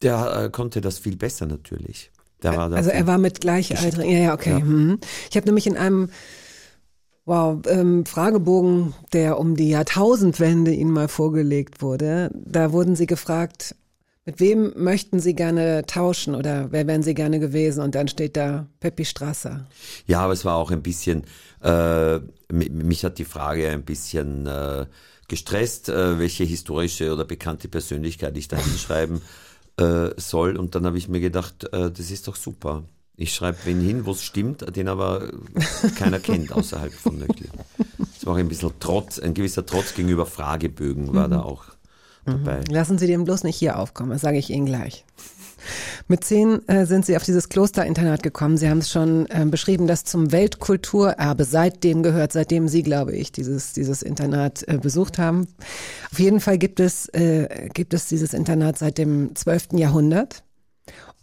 der 0.00 0.44
äh, 0.44 0.50
konnte 0.50 0.80
das 0.80 0.98
viel 0.98 1.16
besser 1.16 1.44
natürlich. 1.44 2.10
Der 2.42 2.56
war 2.56 2.72
also 2.72 2.90
er 2.90 3.06
war 3.06 3.18
mit 3.18 3.40
Gleichaltrigen. 3.40 4.10
Ja, 4.10 4.18
ja, 4.18 4.34
okay. 4.34 4.50
Ja. 4.50 4.60
Mhm. 4.60 4.98
Ich 5.30 5.36
habe 5.36 5.46
nämlich 5.46 5.66
in 5.66 5.76
einem 5.76 6.10
Wow, 7.28 7.62
ähm, 7.66 8.06
Fragebogen, 8.06 8.94
der 9.12 9.40
um 9.40 9.56
die 9.56 9.70
Jahrtausendwende 9.70 10.72
Ihnen 10.72 10.92
mal 10.92 11.08
vorgelegt 11.08 11.82
wurde, 11.82 12.30
da 12.32 12.70
wurden 12.70 12.94
Sie 12.94 13.06
gefragt, 13.06 13.74
mit 14.24 14.38
wem 14.38 14.72
möchten 14.76 15.18
Sie 15.18 15.34
gerne 15.34 15.84
tauschen 15.86 16.36
oder 16.36 16.70
wer 16.70 16.86
wären 16.86 17.02
Sie 17.02 17.14
gerne 17.14 17.40
gewesen? 17.40 17.82
Und 17.82 17.96
dann 17.96 18.06
steht 18.06 18.36
da 18.36 18.68
Peppi 18.78 19.04
Strasser. 19.04 19.66
Ja, 20.06 20.20
aber 20.20 20.34
es 20.34 20.44
war 20.44 20.54
auch 20.54 20.70
ein 20.70 20.82
bisschen, 20.82 21.24
äh, 21.62 22.20
mich 22.48 23.04
hat 23.04 23.18
die 23.18 23.24
Frage 23.24 23.70
ein 23.70 23.82
bisschen 23.82 24.46
äh, 24.46 24.86
gestresst, 25.26 25.88
äh, 25.88 26.20
welche 26.20 26.44
historische 26.44 27.12
oder 27.12 27.24
bekannte 27.24 27.66
Persönlichkeit 27.66 28.36
ich 28.36 28.46
da 28.46 28.56
hinschreiben 28.56 29.20
äh, 29.78 30.10
soll. 30.16 30.56
Und 30.56 30.74
dann 30.74 30.86
habe 30.86 30.98
ich 30.98 31.08
mir 31.08 31.20
gedacht, 31.20 31.64
äh, 31.72 31.90
das 31.90 32.10
ist 32.10 32.28
doch 32.28 32.36
super. 32.36 32.84
Ich 33.16 33.34
schreibe 33.34 33.58
wen 33.64 33.80
hin, 33.80 34.04
wo 34.04 34.10
es 34.10 34.22
stimmt, 34.22 34.76
den 34.76 34.88
aber 34.88 35.30
keiner 35.96 36.20
kennt 36.20 36.52
außerhalb 36.52 36.92
von 36.92 37.18
Nöckli. 37.18 37.48
Es 38.14 38.26
war 38.26 38.34
auch 38.34 38.38
ein 38.38 38.48
bisschen 38.48 38.72
Trotz, 38.78 39.18
ein 39.18 39.32
gewisser 39.32 39.64
Trotz 39.64 39.94
gegenüber 39.94 40.26
Fragebögen 40.26 41.14
war 41.14 41.26
mhm. 41.28 41.30
da 41.30 41.42
auch 41.42 41.64
dabei. 42.26 42.58
Mhm. 42.58 42.74
Lassen 42.74 42.98
Sie 42.98 43.06
den 43.06 43.24
bloß 43.24 43.44
nicht 43.44 43.56
hier 43.56 43.78
aufkommen, 43.78 44.10
das 44.10 44.20
sage 44.20 44.38
ich 44.38 44.50
Ihnen 44.50 44.66
gleich. 44.66 45.04
Mit 46.08 46.24
zehn 46.24 46.66
äh, 46.68 46.86
sind 46.86 47.06
Sie 47.06 47.16
auf 47.16 47.24
dieses 47.24 47.48
Klosterinternat 47.48 48.22
gekommen. 48.22 48.56
Sie 48.56 48.68
haben 48.68 48.78
es 48.78 48.90
schon 48.90 49.26
äh, 49.26 49.44
beschrieben, 49.44 49.86
das 49.86 50.04
zum 50.04 50.32
Weltkulturerbe 50.32 51.44
seitdem 51.44 52.02
gehört, 52.02 52.32
seitdem 52.32 52.68
Sie, 52.68 52.82
glaube 52.82 53.16
ich, 53.16 53.32
dieses, 53.32 53.72
dieses 53.72 54.02
Internat 54.02 54.66
äh, 54.68 54.78
besucht 54.78 55.18
haben. 55.18 55.46
Auf 56.12 56.18
jeden 56.18 56.40
Fall 56.40 56.58
gibt 56.58 56.80
es, 56.80 57.08
äh, 57.08 57.68
gibt 57.72 57.94
es 57.94 58.08
dieses 58.08 58.34
Internat 58.34 58.78
seit 58.78 58.98
dem 58.98 59.34
12. 59.34 59.68
Jahrhundert. 59.72 60.42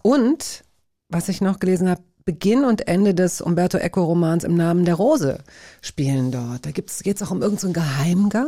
Und, 0.02 0.64
was 1.10 1.30
ich 1.30 1.41
noch 1.41 1.60
gelesen 1.60 1.89
habe, 1.89 2.02
Beginn 2.26 2.64
und 2.64 2.88
Ende 2.88 3.14
des 3.14 3.41
Umberto 3.41 3.78
Eco 3.78 4.04
Romans 4.04 4.46
im 4.46 4.56
Namen 4.56 4.86
der 4.86 4.96
Rose 4.96 5.39
spielen 5.82 6.32
dort. 6.32 6.66
Da 6.66 6.72
geht 6.72 6.89
es 6.89 7.22
auch 7.22 7.32
um 7.32 7.41
irgendeinen 7.41 7.74
so 7.74 7.82
Geheimgang. 7.82 8.48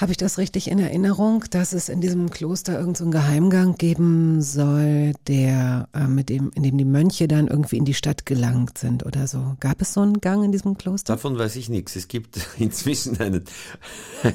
Habe 0.00 0.12
ich 0.12 0.16
das 0.16 0.38
richtig 0.38 0.70
in 0.70 0.78
Erinnerung, 0.78 1.44
dass 1.50 1.74
es 1.74 1.90
in 1.90 2.00
diesem 2.00 2.30
Kloster 2.30 2.78
irgendeinen 2.78 3.12
so 3.12 3.18
Geheimgang 3.18 3.74
geben 3.74 4.40
soll, 4.40 5.12
der 5.28 5.90
äh, 5.92 6.06
mit 6.06 6.30
dem, 6.30 6.50
in 6.54 6.62
dem 6.62 6.78
die 6.78 6.86
Mönche 6.86 7.28
dann 7.28 7.48
irgendwie 7.48 7.76
in 7.76 7.84
die 7.84 7.92
Stadt 7.92 8.24
gelangt 8.24 8.78
sind 8.78 9.04
oder 9.04 9.26
so? 9.26 9.56
Gab 9.60 9.82
es 9.82 9.92
so 9.92 10.00
einen 10.00 10.22
Gang 10.22 10.42
in 10.42 10.52
diesem 10.52 10.78
Kloster? 10.78 11.12
Davon 11.12 11.38
weiß 11.38 11.54
ich 11.56 11.68
nichts. 11.68 11.96
Es 11.96 12.08
gibt 12.08 12.40
inzwischen 12.58 13.20
einen, 13.20 13.44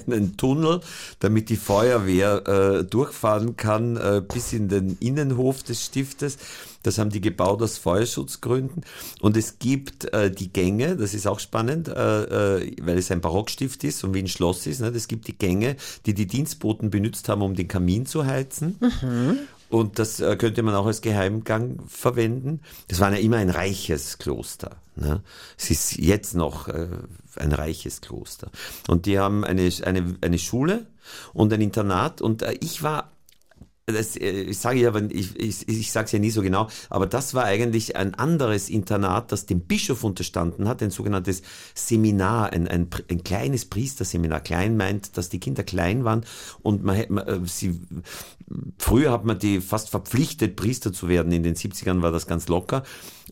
einen 0.05 0.37
Tunnel, 0.37 0.81
damit 1.17 1.49
die 1.49 1.55
Feuerwehr 1.55 2.47
äh, 2.47 2.83
durchfahren 2.83 3.57
kann 3.57 3.97
äh, 3.97 4.21
bis 4.21 4.53
in 4.53 4.69
den 4.69 4.97
Innenhof 4.99 5.63
des 5.63 5.83
Stiftes. 5.83 6.37
Das 6.85 6.97
haben 6.97 7.09
die 7.09 7.21
gebaut 7.21 7.61
aus 7.61 7.77
Feuerschutzgründen. 7.77 8.83
Und 9.21 9.37
es 9.37 9.59
gibt 9.59 10.13
äh, 10.13 10.29
die 10.29 10.51
Gänge, 10.51 10.95
das 10.95 11.13
ist 11.13 11.27
auch 11.27 11.39
spannend, 11.39 11.87
äh, 11.87 12.59
äh, 12.59 12.75
weil 12.81 12.97
es 12.97 13.11
ein 13.11 13.21
Barockstift 13.21 13.83
ist 13.83 14.03
und 14.03 14.13
wie 14.13 14.19
ein 14.19 14.27
Schloss 14.27 14.67
ist. 14.67 14.81
Ne? 14.81 14.87
Es 14.89 15.07
gibt 15.07 15.27
die 15.27 15.37
Gänge, 15.37 15.75
die 16.05 16.13
die 16.13 16.27
Dienstboten 16.27 16.89
benutzt 16.89 17.29
haben, 17.29 17.41
um 17.41 17.55
den 17.55 17.67
Kamin 17.67 18.05
zu 18.05 18.25
heizen. 18.25 18.77
Mhm. 18.79 19.39
Und 19.69 19.99
das 19.99 20.19
äh, 20.19 20.35
könnte 20.35 20.61
man 20.63 20.75
auch 20.75 20.85
als 20.85 21.01
Geheimgang 21.01 21.79
verwenden. 21.87 22.61
Das 22.87 22.99
war 22.99 23.11
ja 23.11 23.17
immer 23.17 23.37
ein 23.37 23.49
reiches 23.49 24.19
Kloster. 24.19 24.77
Ne? 24.95 25.21
Es 25.57 25.71
ist 25.71 25.97
jetzt 25.97 26.35
noch 26.35 26.67
äh, 26.67 26.87
ein 27.35 27.51
reiches 27.51 28.01
Kloster. 28.01 28.51
Und 28.87 29.05
die 29.05 29.19
haben 29.19 29.43
eine, 29.43 29.69
eine, 29.83 30.15
eine 30.21 30.39
Schule 30.39 30.85
und 31.33 31.51
ein 31.51 31.61
Internat. 31.61 32.21
Und 32.21 32.43
äh, 32.43 32.53
ich 32.61 32.83
war 32.83 33.11
das, 33.85 34.15
äh, 34.17 34.41
ich 34.41 34.57
sage 34.57 34.79
ja, 34.79 34.95
ich, 34.95 35.39
ich, 35.39 35.67
ich 35.67 35.91
sage 35.91 36.05
es 36.05 36.11
ja 36.11 36.19
nie 36.19 36.31
so 36.31 36.41
genau, 36.41 36.67
aber 36.89 37.05
das 37.05 37.33
war 37.33 37.43
eigentlich 37.43 37.95
ein 37.95 38.15
anderes 38.15 38.69
Internat, 38.69 39.31
das 39.31 39.45
dem 39.45 39.61
Bischof 39.61 40.03
unterstanden 40.03 40.67
hat, 40.67 40.81
ein 40.81 40.89
sogenanntes 40.89 41.43
Seminar, 41.75 42.51
ein, 42.51 42.67
ein, 42.67 42.87
ein 43.09 43.23
kleines 43.23 43.65
Priesterseminar. 43.65 44.39
Klein 44.39 44.75
meint, 44.77 45.17
dass 45.17 45.29
die 45.29 45.39
Kinder 45.39 45.63
klein 45.63 46.03
waren 46.03 46.25
und 46.61 46.83
man, 46.83 47.03
man 47.09 47.27
äh, 47.27 47.39
sie 47.45 47.79
früher 48.77 49.11
hat 49.11 49.25
man 49.25 49.39
die 49.39 49.61
fast 49.61 49.89
verpflichtet, 49.89 50.55
Priester 50.55 50.93
zu 50.93 51.07
werden. 51.07 51.31
In 51.31 51.43
den 51.43 51.55
70ern 51.55 52.01
war 52.01 52.11
das 52.11 52.27
ganz 52.27 52.47
locker. 52.47 52.83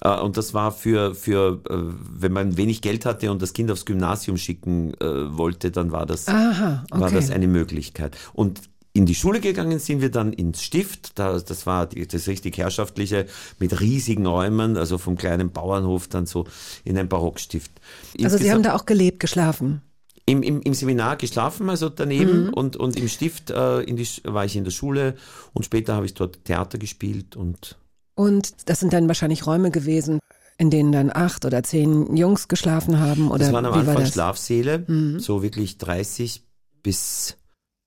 Äh, 0.02 0.20
und 0.20 0.38
das 0.38 0.54
war 0.54 0.72
für, 0.72 1.16
für, 1.16 1.62
wenn 1.68 2.32
man 2.32 2.58
wenig 2.58 2.82
Geld 2.82 3.06
hatte 3.06 3.32
und 3.32 3.42
das 3.42 3.54
Kind 3.54 3.72
aufs 3.72 3.86
Gymnasium 3.86 4.38
schicken 4.38 4.94
wollte, 5.00 5.72
dann 5.72 5.92
war 5.92 6.06
das, 6.06 6.28
Aha, 6.28 6.84
okay. 6.92 7.02
war 7.02 7.12
das 7.12 7.32
eine 7.32 7.48
Möglichkeit. 7.48 8.18
Und 8.34 8.62
in 8.94 9.08
die 9.08 9.16
Schule 9.16 9.40
gegangen 9.40 9.80
sind 9.80 10.02
wir 10.02 10.12
dann 10.12 10.34
ins 10.34 10.62
Stift, 10.62 11.18
da, 11.18 11.40
das 11.40 11.66
war 11.66 11.88
die, 11.88 12.08
das 12.08 12.28
richtig 12.28 12.58
herrschaftliche, 12.58 13.26
mit 13.60 13.82
riesigen 13.82 14.26
Räumen, 14.28 14.78
also 14.78 15.00
vom 15.00 15.18
kleinen 15.18 15.52
Bauernhof 15.52 16.08
dann 16.08 16.28
so 16.28 16.46
in 16.84 16.98
ein 16.98 17.10
Barockstift. 17.10 17.72
Insgesamt, 18.14 18.24
also 18.24 18.38
Sie 18.38 18.52
haben 18.52 18.64
da 18.64 18.76
auch 18.76 18.86
gelebt, 18.86 19.20
geschlafen? 19.20 19.82
Im, 20.26 20.44
im, 20.44 20.62
im 20.62 20.74
Seminar 20.74 21.18
geschlafen, 21.18 21.70
also 21.70 21.90
daneben 21.90 22.46
mhm. 22.46 22.54
und, 22.54 22.78
und 22.78 22.96
im 22.96 23.10
Stift 23.10 23.50
äh, 23.50 23.82
in 23.82 23.98
die, 23.98 24.08
war 24.24 24.46
ich 24.46 24.56
in 24.56 24.64
der 24.64 24.72
Schule 24.72 25.16
und 25.54 25.66
später 25.66 25.96
habe 25.96 26.06
ich 26.06 26.14
dort 26.14 26.46
Theater 26.46 26.78
gespielt 26.78 27.36
und 27.36 27.78
und 28.16 28.70
das 28.70 28.80
sind 28.80 28.94
dann 28.94 29.08
wahrscheinlich 29.08 29.48
Räume 29.48 29.72
gewesen, 29.72 30.20
in 30.58 30.70
denen 30.70 30.92
dann 30.92 31.12
acht 31.12 31.46
oder 31.46 31.64
zehn 31.64 32.16
Jungs 32.16 32.48
geschlafen 32.48 33.00
haben? 33.00 33.32
Oder 33.32 33.40
das 33.40 33.54
waren 33.54 33.66
am 33.66 33.74
Anfang 33.74 33.96
war 33.96 34.06
Schlafsäle, 34.06 34.86
mhm. 34.88 35.20
so 35.20 35.42
wirklich 35.42 35.80
30 35.80 36.44
bis 36.84 37.38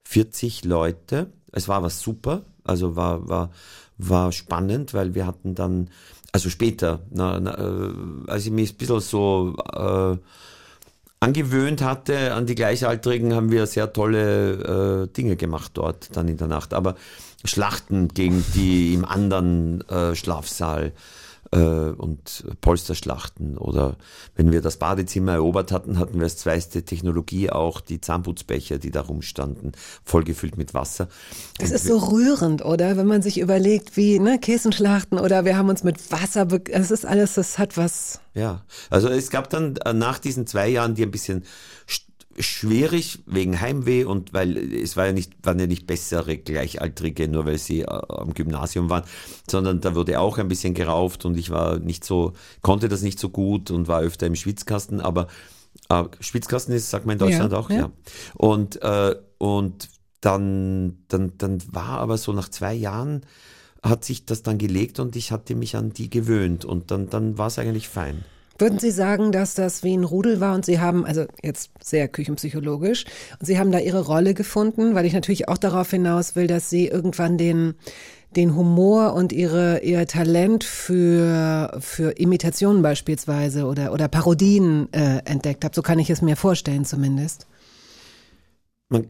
40 0.07 0.65
Leute. 0.65 1.33
Es 1.53 1.69
war 1.69 1.83
was 1.83 2.01
super, 2.01 2.43
also 2.65 2.97
war, 2.97 3.29
war, 3.29 3.51
war 3.99 4.31
spannend, 4.31 4.95
weil 4.95 5.15
wir 5.15 5.27
hatten 5.27 5.55
dann, 5.55 5.91
also 6.33 6.49
später, 6.49 7.01
na, 7.11 7.41
na, 7.41 7.59
äh, 7.59 7.93
als 8.29 8.47
ich 8.47 8.53
mich 8.53 8.75
ein 8.75 8.77
bisschen 8.77 9.01
so 9.01 9.57
äh, 9.73 10.17
angewöhnt 11.19 11.83
hatte 11.83 12.35
an 12.35 12.47
die 12.47 12.55
Gleichaltrigen, 12.55 13.35
haben 13.35 13.51
wir 13.51 13.67
sehr 13.67 13.93
tolle 13.93 15.05
äh, 15.05 15.09
Dinge 15.09 15.37
gemacht 15.37 15.73
dort 15.75 16.17
dann 16.17 16.29
in 16.29 16.37
der 16.37 16.47
Nacht. 16.47 16.73
Aber 16.73 16.95
Schlachten 17.45 18.09
gegen 18.09 18.45
die 18.55 18.95
im 18.95 19.05
anderen 19.05 19.81
äh, 19.89 20.15
Schlafsaal 20.15 20.93
äh, 21.53 21.59
und 21.59 22.45
Polsterschlachten. 22.61 23.59
Oder 23.59 23.97
wenn 24.35 24.53
wir 24.53 24.61
das 24.61 24.77
Badezimmer 24.77 25.35
erobert 25.35 25.73
hatten, 25.73 25.99
hatten 25.99 26.15
wir 26.15 26.25
als 26.25 26.37
zweite 26.37 26.83
Technologie 26.83 27.51
auch 27.51 27.81
die 27.81 28.01
Zahnputzbecher, 28.01 28.79
die 28.79 28.91
da 28.91 29.03
rumstanden, 29.03 29.73
vollgefüllt 30.05 30.57
mit 30.57 30.75
Wasser. 30.75 31.09
Das 31.59 31.71
ist 31.71 31.87
so 31.87 31.99
rührend, 31.99 32.65
oder? 32.65 32.97
Wenn 32.97 33.07
man 33.07 33.23
sich 33.23 33.39
überlegt, 33.41 33.97
wie 33.97 34.19
ne, 34.19 34.39
Käsenschlachten 34.39 35.19
oder 35.19 35.45
wir 35.45 35.57
haben 35.57 35.69
uns 35.69 35.85
mit 35.85 36.11
Wasser, 36.11 36.47
es 36.71 36.91
ist 36.91 37.07
alles, 37.07 37.35
das 37.35 37.59
hat 37.59 37.77
was. 37.77 38.21
Ja, 38.35 38.63
also 38.91 39.09
es 39.09 39.31
gab 39.31 39.49
dann 39.51 39.77
äh, 39.79 39.93
nach 39.93 40.19
diesen 40.19 40.47
zwei 40.47 40.69
Jahren, 40.69 40.95
die 40.95 41.03
ein 41.03 41.11
bisschen 41.11 41.45
schwierig 42.39 43.20
wegen 43.26 43.61
Heimweh 43.61 44.05
und 44.05 44.32
weil 44.32 44.57
es 44.57 44.97
war 44.97 45.07
ja 45.07 45.12
nicht, 45.12 45.32
waren 45.43 45.59
ja 45.59 45.66
nicht 45.66 45.87
bessere 45.87 46.37
Gleichaltrige, 46.37 47.28
nur 47.28 47.47
weil 47.47 47.59
sie 47.59 47.82
äh, 47.82 47.87
am 47.87 48.34
Gymnasium 48.34 48.91
waren, 48.91 49.05
sondern 49.49 49.80
da 49.80 49.95
wurde 49.95 50.20
auch 50.20 50.39
ein 50.39 50.49
bisschen 50.49 50.74
gerauft 50.74 51.24
und 51.24 51.37
ich 51.39 51.51
war 51.51 51.78
nicht 51.78 52.05
so, 52.05 52.32
konnte 52.62 52.89
das 52.89 53.03
nicht 53.03 53.18
so 53.18 53.28
gut 53.28 53.70
und 53.70 53.89
war 53.89 54.01
öfter 54.01 54.26
im 54.26 54.34
Schwitzkasten, 54.34 55.01
aber 55.01 55.28
äh, 55.89 56.05
Schwitzkasten 56.20 56.74
ist, 56.74 56.91
sagt 56.91 57.07
man 57.07 57.14
in 57.14 57.18
Deutschland 57.18 57.53
ja, 57.53 57.59
auch, 57.59 57.70
ja. 57.70 57.76
ja. 57.76 57.91
Und, 58.34 58.82
äh, 58.82 59.14
und 59.39 59.89
dann, 60.20 60.99
dann, 61.09 61.32
dann 61.39 61.62
war 61.72 62.01
aber 62.01 62.18
so 62.18 62.32
nach 62.32 62.49
zwei 62.49 62.74
Jahren 62.74 63.22
hat 63.82 64.05
sich 64.05 64.26
das 64.26 64.43
dann 64.43 64.59
gelegt 64.59 64.99
und 64.99 65.16
ich 65.16 65.32
hatte 65.32 65.55
mich 65.55 65.76
an 65.76 65.93
die 65.93 66.11
gewöhnt 66.11 66.64
und 66.64 66.91
dann, 66.91 67.09
dann 67.09 67.39
war 67.39 67.47
es 67.47 67.59
eigentlich 67.59 67.89
fein. 67.89 68.24
Würden 68.59 68.79
Sie 68.79 68.91
sagen, 68.91 69.33
dass 69.33 69.55
das 69.55 69.83
wie 69.83 69.97
ein 69.97 70.05
Rudel 70.05 70.41
war 70.41 70.55
und 70.55 70.65
Sie 70.65 70.81
haben, 70.81 71.05
also 71.05 71.27
jetzt 71.43 71.71
sehr 71.83 72.09
küchenpsychologisch, 72.09 73.05
und 73.39 73.47
Sie 73.47 73.59
haben 73.59 73.71
da 73.71 73.79
Ihre 73.79 74.05
Rolle 74.07 74.35
gefunden, 74.35 74.95
weil 74.95 75.07
ich 75.07 75.13
natürlich 75.13 75.49
auch 75.49 75.59
darauf 75.59 75.91
hinaus 75.91 76.37
will, 76.37 76.47
dass 76.47 76.71
Sie 76.71 76.87
irgendwann 76.87 77.37
den, 77.37 77.75
den 78.35 78.55
Humor 78.55 79.15
und 79.15 79.33
ihre, 79.33 79.81
ihr 79.81 80.07
Talent 80.07 80.65
für, 80.65 81.79
für 81.81 82.13
Imitationen 82.13 82.83
beispielsweise 82.83 83.65
oder, 83.65 83.93
oder 83.93 84.09
Parodien 84.09 84.93
äh, 84.93 85.19
entdeckt 85.25 85.65
habt. 85.65 85.75
So 85.75 85.83
kann 85.83 85.99
ich 85.99 86.11
es 86.11 86.23
mir 86.23 86.37
vorstellen 86.37 86.85
zumindest. 86.85 87.47
Man, 88.89 89.09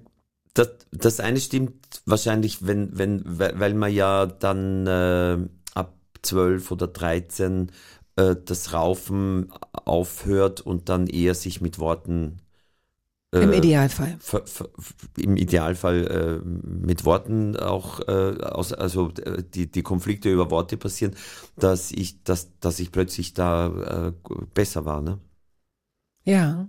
das, 0.54 0.70
das 0.90 1.20
eine 1.20 1.40
stimmt 1.40 1.74
wahrscheinlich, 2.06 2.66
wenn, 2.66 2.96
wenn, 2.98 3.22
weil 3.24 3.74
man 3.74 3.92
ja 3.92 4.26
dann 4.26 4.86
äh, 4.86 5.38
ab 5.74 5.94
zwölf 6.22 6.70
oder 6.70 6.86
dreizehn 6.86 7.72
äh, 8.16 8.36
das 8.44 8.72
Raufen 8.72 9.52
aufhört 9.72 10.60
und 10.60 10.88
dann 10.88 11.06
eher 11.06 11.34
sich 11.34 11.60
mit 11.60 11.78
Worten 11.78 12.40
äh, 13.32 13.42
im 13.42 13.52
Idealfall. 13.52 14.18
Im 15.16 15.36
Idealfall 15.36 16.42
äh, 16.44 16.46
mit 16.46 17.04
Worten 17.04 17.56
auch, 17.56 18.00
äh, 18.08 18.36
aus, 18.42 18.72
also 18.72 19.10
äh, 19.24 19.42
die, 19.42 19.70
die 19.70 19.82
Konflikte 19.82 20.30
über 20.30 20.50
Worte 20.50 20.76
passieren, 20.76 21.14
dass 21.56 21.92
ich, 21.92 22.22
dass, 22.24 22.58
dass 22.60 22.80
ich 22.80 22.92
plötzlich 22.92 23.34
da 23.34 24.08
äh, 24.08 24.12
besser 24.54 24.84
war, 24.84 25.02
ne? 25.02 25.18
Ja. 26.24 26.68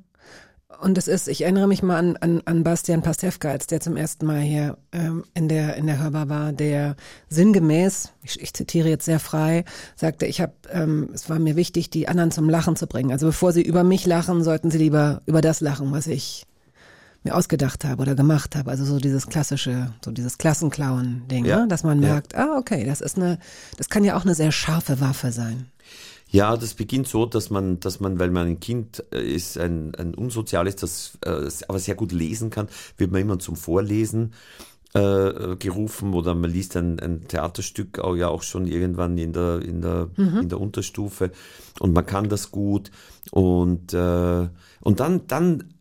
Und 0.82 0.98
es 0.98 1.08
ist, 1.08 1.30
ich 1.30 1.42
erinnere 1.44 1.66
mich 1.66 1.82
mal 1.82 1.98
an, 1.98 2.18
an, 2.18 2.42
an 2.44 2.64
Bastian 2.64 3.02
Pastewka, 3.02 3.50
als 3.50 3.68
der 3.68 3.80
zum 3.80 3.96
ersten 3.96 4.26
Mal 4.26 4.42
hier 4.42 4.78
ähm, 4.92 5.24
in 5.34 5.48
der 5.48 5.78
in 5.78 5.88
der 5.88 5.98
Hörbar 5.98 6.28
war, 6.28 6.52
der 6.52 6.98
sinngemäß, 7.30 8.12
ich, 8.22 8.42
ich 8.42 8.54
zitiere 8.54 8.90
jetzt 8.90 9.06
sehr 9.06 9.22
frei, 9.22 9.64
sagte, 9.96 10.26
ich 10.26 10.42
habe, 10.42 10.54
ähm, 10.70 11.10
es 11.14 11.30
war 11.30 11.40
mir 11.40 11.56
wichtig, 11.56 11.90
die 11.90 12.10
anderen 12.10 12.32
zum 12.32 12.50
Lachen 12.50 12.76
zu 12.76 12.86
bringen. 12.86 13.14
Also 13.14 13.28
bevor 13.28 13.54
sie 13.54 13.62
über 13.62 13.86
mich 13.86 14.06
lachen, 14.06 14.44
sollten 14.44 14.70
sie 14.70 14.78
lieber 14.78 15.22
über 15.26 15.40
das 15.40 15.62
lachen, 15.62 15.94
was 15.94 16.06
ich 16.06 16.46
mir 17.24 17.34
ausgedacht 17.34 17.86
habe 17.86 18.02
oder 18.02 18.16
gemacht 18.16 18.58
habe. 18.58 18.70
Also 18.70 18.84
so 18.84 19.00
dieses 19.00 19.28
klassische, 19.28 19.94
so 20.04 20.12
dieses 20.12 20.38
Klassenklauen-Ding, 20.38 21.46
ja. 21.46 21.62
ne? 21.62 21.68
dass 21.70 21.84
man 21.84 22.02
merkt, 22.02 22.34
ja. 22.34 22.40
ah 22.40 22.58
okay, 22.58 22.86
das 22.86 23.00
ist 23.00 23.18
eine, 23.18 23.40
das 23.78 23.90
kann 23.90 24.04
ja 24.04 24.18
auch 24.18 24.26
eine 24.26 24.36
sehr 24.36 24.52
scharfe 24.52 25.00
Waffe 25.00 25.32
sein. 25.32 25.68
Ja, 26.30 26.58
das 26.58 26.74
beginnt 26.74 27.08
so, 27.08 27.26
dass 27.26 27.50
man, 27.50 27.80
dass 27.80 28.00
man, 28.00 28.20
weil 28.20 28.32
man 28.32 28.48
ein 28.48 28.60
Kind 28.60 29.04
äh, 29.12 29.22
ist, 29.22 29.58
ein, 29.58 29.96
ein 29.96 30.14
unsoziales, 30.14 30.76
das 30.76 31.18
äh, 31.24 31.50
aber 31.68 31.80
sehr 31.80 31.96
gut 31.96 32.12
lesen 32.12 32.50
kann, 32.50 32.68
wird 32.98 33.12
man 33.12 33.22
immer 33.22 33.40
zum 33.40 33.56
Vorlesen 33.56 34.34
äh, 34.94 35.56
gerufen 35.58 36.14
oder 36.14 36.36
man 36.36 36.50
liest 36.50 36.76
ein, 36.76 37.00
ein 37.00 37.28
Theaterstück 37.28 38.00
auch, 38.00 38.16
ja 38.16 38.28
auch 38.28 38.44
schon 38.44 38.68
irgendwann 38.68 39.18
in 39.18 39.34
der, 39.34 39.62
in 39.62 39.82
der, 39.82 40.10
mhm. 40.18 40.40
in 40.42 40.50
der 40.50 40.60
Unterstufe 40.60 41.32
und 41.80 41.94
man 41.94 42.06
kann 42.06 42.30
das 42.30 42.52
gut 42.52 42.92
und, 43.32 43.94
äh, 43.94 44.50
und 44.82 45.00
dann, 45.00 45.28
dann 45.28 45.74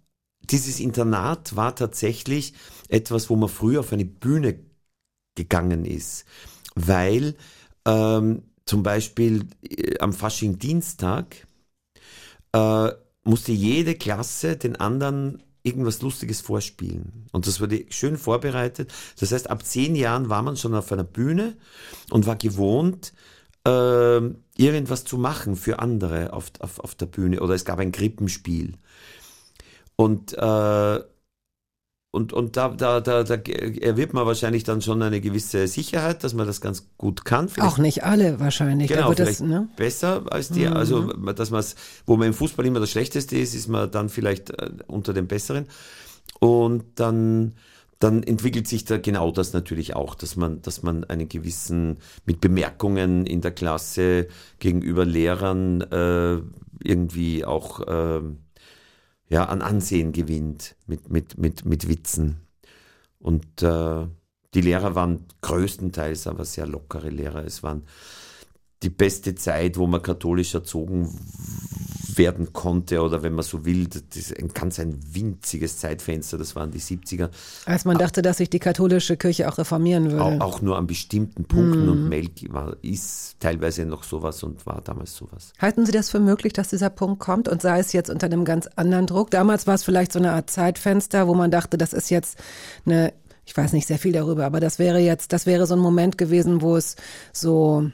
dieses 0.42 0.78
Internat 0.80 1.57
war 1.57 1.74
tatsächlich 1.74 2.55
etwas, 2.88 3.30
wo 3.30 3.36
man 3.36 3.49
früher 3.49 3.80
auf 3.80 3.92
eine 3.92 4.05
Bühne 4.05 4.61
gegangen 5.34 5.84
ist, 5.84 6.24
weil 6.74 7.34
ähm, 7.84 8.42
zum 8.66 8.82
Beispiel 8.82 9.46
äh, 9.62 9.98
am 9.98 10.12
Fasching-Dienstag 10.12 11.46
äh, 12.52 12.88
musste 13.22 13.52
jede 13.52 13.94
Klasse 13.94 14.56
den 14.56 14.76
anderen 14.76 15.42
irgendwas 15.62 16.00
Lustiges 16.02 16.40
vorspielen. 16.40 17.26
Und 17.32 17.46
das 17.46 17.60
wurde 17.60 17.86
schön 17.90 18.18
vorbereitet. 18.18 18.92
Das 19.18 19.32
heißt, 19.32 19.50
ab 19.50 19.64
zehn 19.64 19.96
Jahren 19.96 20.28
war 20.28 20.42
man 20.42 20.56
schon 20.56 20.74
auf 20.74 20.92
einer 20.92 21.04
Bühne 21.04 21.56
und 22.10 22.26
war 22.26 22.36
gewohnt, 22.36 23.12
äh, 23.66 24.20
irgendwas 24.56 25.04
zu 25.04 25.18
machen 25.18 25.56
für 25.56 25.80
andere 25.80 26.32
auf, 26.32 26.52
auf, 26.60 26.78
auf 26.78 26.94
der 26.94 27.06
Bühne. 27.06 27.40
Oder 27.40 27.54
es 27.54 27.64
gab 27.64 27.80
ein 27.80 27.90
Krippenspiel. 27.90 28.74
Und 29.96 30.34
äh, 30.34 31.00
und, 32.16 32.32
und 32.32 32.56
da, 32.56 32.70
da, 32.70 33.02
da, 33.02 33.24
da 33.24 33.34
erwirbt 33.34 34.14
man 34.14 34.24
wahrscheinlich 34.24 34.64
dann 34.64 34.80
schon 34.80 35.02
eine 35.02 35.20
gewisse 35.20 35.68
Sicherheit, 35.68 36.24
dass 36.24 36.32
man 36.32 36.46
das 36.46 36.62
ganz 36.62 36.88
gut 36.96 37.26
kann. 37.26 37.50
Vielleicht, 37.50 37.70
auch 37.70 37.76
nicht 37.76 38.04
alle 38.04 38.40
wahrscheinlich. 38.40 38.88
Genau, 38.88 39.12
vielleicht 39.12 39.40
das, 39.40 39.46
ne? 39.46 39.68
besser 39.76 40.24
als 40.30 40.48
die. 40.48 40.66
Mhm. 40.66 40.72
Also, 40.72 41.12
dass 41.12 41.50
man 41.50 41.62
wo 42.06 42.16
man 42.16 42.28
im 42.28 42.32
Fußball 42.32 42.64
immer 42.64 42.80
das 42.80 42.90
Schlechteste 42.90 43.36
ist, 43.36 43.54
ist 43.54 43.68
man 43.68 43.90
dann 43.90 44.08
vielleicht 44.08 44.48
äh, 44.48 44.70
unter 44.86 45.12
den 45.12 45.26
Besseren. 45.26 45.66
Und 46.40 46.84
dann, 46.94 47.52
dann 47.98 48.22
entwickelt 48.22 48.66
sich 48.66 48.86
da 48.86 48.96
genau 48.96 49.30
das 49.30 49.52
natürlich 49.52 49.94
auch, 49.94 50.14
dass 50.14 50.36
man, 50.36 50.62
dass 50.62 50.82
man 50.82 51.04
einen 51.04 51.28
gewissen, 51.28 51.98
mit 52.24 52.40
Bemerkungen 52.40 53.26
in 53.26 53.42
der 53.42 53.50
Klasse 53.50 54.28
gegenüber 54.58 55.04
Lehrern 55.04 55.82
äh, 55.82 56.38
irgendwie 56.82 57.44
auch 57.44 57.86
äh, 57.86 58.20
ja, 59.28 59.44
an 59.46 59.62
Ansehen 59.62 60.12
gewinnt 60.12 60.76
mit, 60.86 61.10
mit, 61.10 61.38
mit, 61.38 61.64
mit 61.64 61.88
Witzen. 61.88 62.42
Und 63.18 63.62
äh, 63.62 64.06
die 64.54 64.60
Lehrer 64.60 64.94
waren 64.94 65.24
größtenteils 65.42 66.26
aber 66.26 66.44
sehr 66.44 66.66
lockere 66.66 67.10
Lehrer. 67.10 67.44
Es 67.44 67.62
waren 67.62 67.84
die 68.82 68.90
beste 68.90 69.34
Zeit, 69.34 69.78
wo 69.78 69.86
man 69.86 70.02
katholisch 70.02 70.54
erzogen 70.54 71.08
werden 72.18 72.52
konnte 72.52 73.00
oder 73.02 73.22
wenn 73.22 73.34
man 73.34 73.44
so 73.44 73.64
will, 73.64 73.86
das 73.86 74.02
ist 74.14 74.38
ein 74.38 74.48
ganz 74.48 74.78
ein 74.78 74.98
winziges 75.12 75.78
Zeitfenster, 75.78 76.38
das 76.38 76.56
waren 76.56 76.70
die 76.70 76.80
70er. 76.80 77.30
Als 77.64 77.84
man 77.84 77.98
dachte, 77.98 78.22
dass 78.22 78.38
sich 78.38 78.50
die 78.50 78.58
katholische 78.58 79.16
Kirche 79.16 79.48
auch 79.48 79.58
reformieren 79.58 80.10
würde. 80.10 80.42
Auch, 80.42 80.56
auch 80.56 80.62
nur 80.62 80.76
an 80.76 80.86
bestimmten 80.86 81.44
Punkten 81.44 81.86
mm. 81.86 81.90
und 81.90 82.08
Melk 82.08 82.52
war, 82.52 82.76
ist 82.82 83.36
teilweise 83.40 83.84
noch 83.84 84.04
sowas 84.04 84.42
und 84.42 84.66
war 84.66 84.80
damals 84.82 85.14
sowas. 85.14 85.52
Halten 85.58 85.86
Sie 85.86 85.92
das 85.92 86.10
für 86.10 86.20
möglich, 86.20 86.52
dass 86.52 86.68
dieser 86.68 86.90
Punkt 86.90 87.20
kommt 87.20 87.48
und 87.48 87.62
sei 87.62 87.78
es 87.78 87.92
jetzt 87.92 88.10
unter 88.10 88.26
einem 88.26 88.44
ganz 88.44 88.68
anderen 88.76 89.06
Druck? 89.06 89.30
Damals 89.30 89.66
war 89.66 89.74
es 89.74 89.84
vielleicht 89.84 90.12
so 90.12 90.18
eine 90.18 90.32
Art 90.32 90.50
Zeitfenster, 90.50 91.28
wo 91.28 91.34
man 91.34 91.50
dachte, 91.50 91.78
das 91.78 91.92
ist 91.92 92.10
jetzt 92.10 92.38
eine 92.84 93.12
ich 93.46 93.56
weiß 93.56 93.72
nicht 93.72 93.86
sehr 93.86 93.98
viel 93.98 94.12
darüber, 94.12 94.44
aber 94.44 94.58
das 94.58 94.80
wäre 94.80 94.98
jetzt, 94.98 95.32
das 95.32 95.46
wäre 95.46 95.66
so 95.66 95.74
ein 95.74 95.80
Moment 95.80 96.18
gewesen, 96.18 96.62
wo 96.62 96.76
es 96.76 96.96
so, 97.32 97.88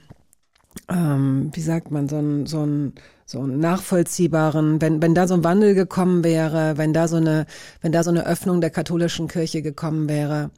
ähm, 0.88 1.50
wie 1.52 1.60
sagt 1.60 1.90
man, 1.90 2.08
so 2.08 2.16
ein, 2.16 2.46
so 2.46 2.64
ein 2.64 2.94
so 3.24 3.40
einen 3.40 3.60
nachvollziehbaren, 3.60 4.80
wenn, 4.80 5.00
wenn 5.00 5.14
da 5.14 5.26
so 5.26 5.34
ein 5.34 5.44
Wandel 5.44 5.74
gekommen 5.74 6.22
wäre, 6.22 6.76
wenn 6.76 6.92
da 6.92 7.08
so 7.08 7.16
eine, 7.16 7.46
wenn 7.80 7.90
da 7.90 8.04
so 8.04 8.10
eine 8.10 8.26
Öffnung 8.26 8.60
der 8.60 8.70
katholischen 8.70 9.26
Kirche 9.26 9.62
gekommen 9.62 10.08
wäre, 10.08 10.50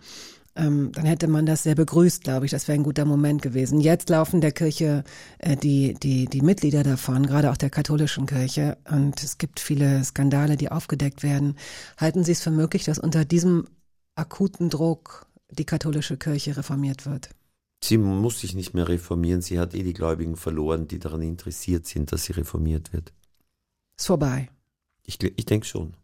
ähm, 0.57 0.93
dann 0.93 1.05
hätte 1.05 1.27
man 1.27 1.47
das 1.47 1.65
sehr 1.65 1.75
begrüßt, 1.75 2.23
glaube 2.25 2.47
ich. 2.47 2.53
Das 2.53 2.69
wäre 2.69 2.79
ein 2.79 2.85
guter 2.85 3.05
Moment 3.05 3.43
gewesen. 3.43 3.81
Jetzt 3.81 4.09
laufen 4.09 4.41
der 4.41 4.53
Kirche 4.53 5.05
äh, 5.39 5.57
die, 5.57 5.95
die, 5.95 6.27
die 6.27 6.43
Mitglieder 6.43 6.83
davon, 6.83 7.27
gerade 7.27 7.51
auch 7.51 7.57
der 7.57 7.71
katholischen 7.71 8.27
Kirche. 8.27 8.77
Und 8.91 9.23
es 9.23 9.39
gibt 9.39 9.61
viele 9.61 10.03
Skandale, 10.05 10.57
die 10.57 10.71
aufgedeckt 10.71 11.23
werden. 11.23 11.57
Halten 11.97 12.25
Sie 12.25 12.33
es 12.33 12.43
für 12.43 12.51
möglich, 12.51 12.85
dass 12.85 12.99
unter 12.99 13.25
diesem 13.25 13.67
akuten 14.15 14.71
Druck 14.71 15.27
die 15.51 15.65
katholische 15.65 16.17
Kirche 16.17 16.57
reformiert 16.57 17.07
wird? 17.07 17.31
Sie 17.85 17.99
muss 17.99 18.41
sich 18.41 18.55
nicht 18.55 18.73
mehr 18.73 18.89
reformieren. 18.89 19.43
Sie 19.43 19.59
hat 19.59 19.75
eh 19.75 19.83
die 19.83 19.93
Gläubigen 19.93 20.37
verloren, 20.37 20.89
die 20.89 20.99
daran 20.99 21.21
interessiert 21.21 21.87
sind, 21.87 22.13
dass 22.13 22.25
sie 22.25 22.33
reformiert 22.33 22.95
wird. 22.95 23.13
Ist 23.99 24.07
vorbei. 24.07 24.49
Ich, 25.03 25.23
ich 25.23 25.45
denke 25.45 25.67
schon. 25.67 25.95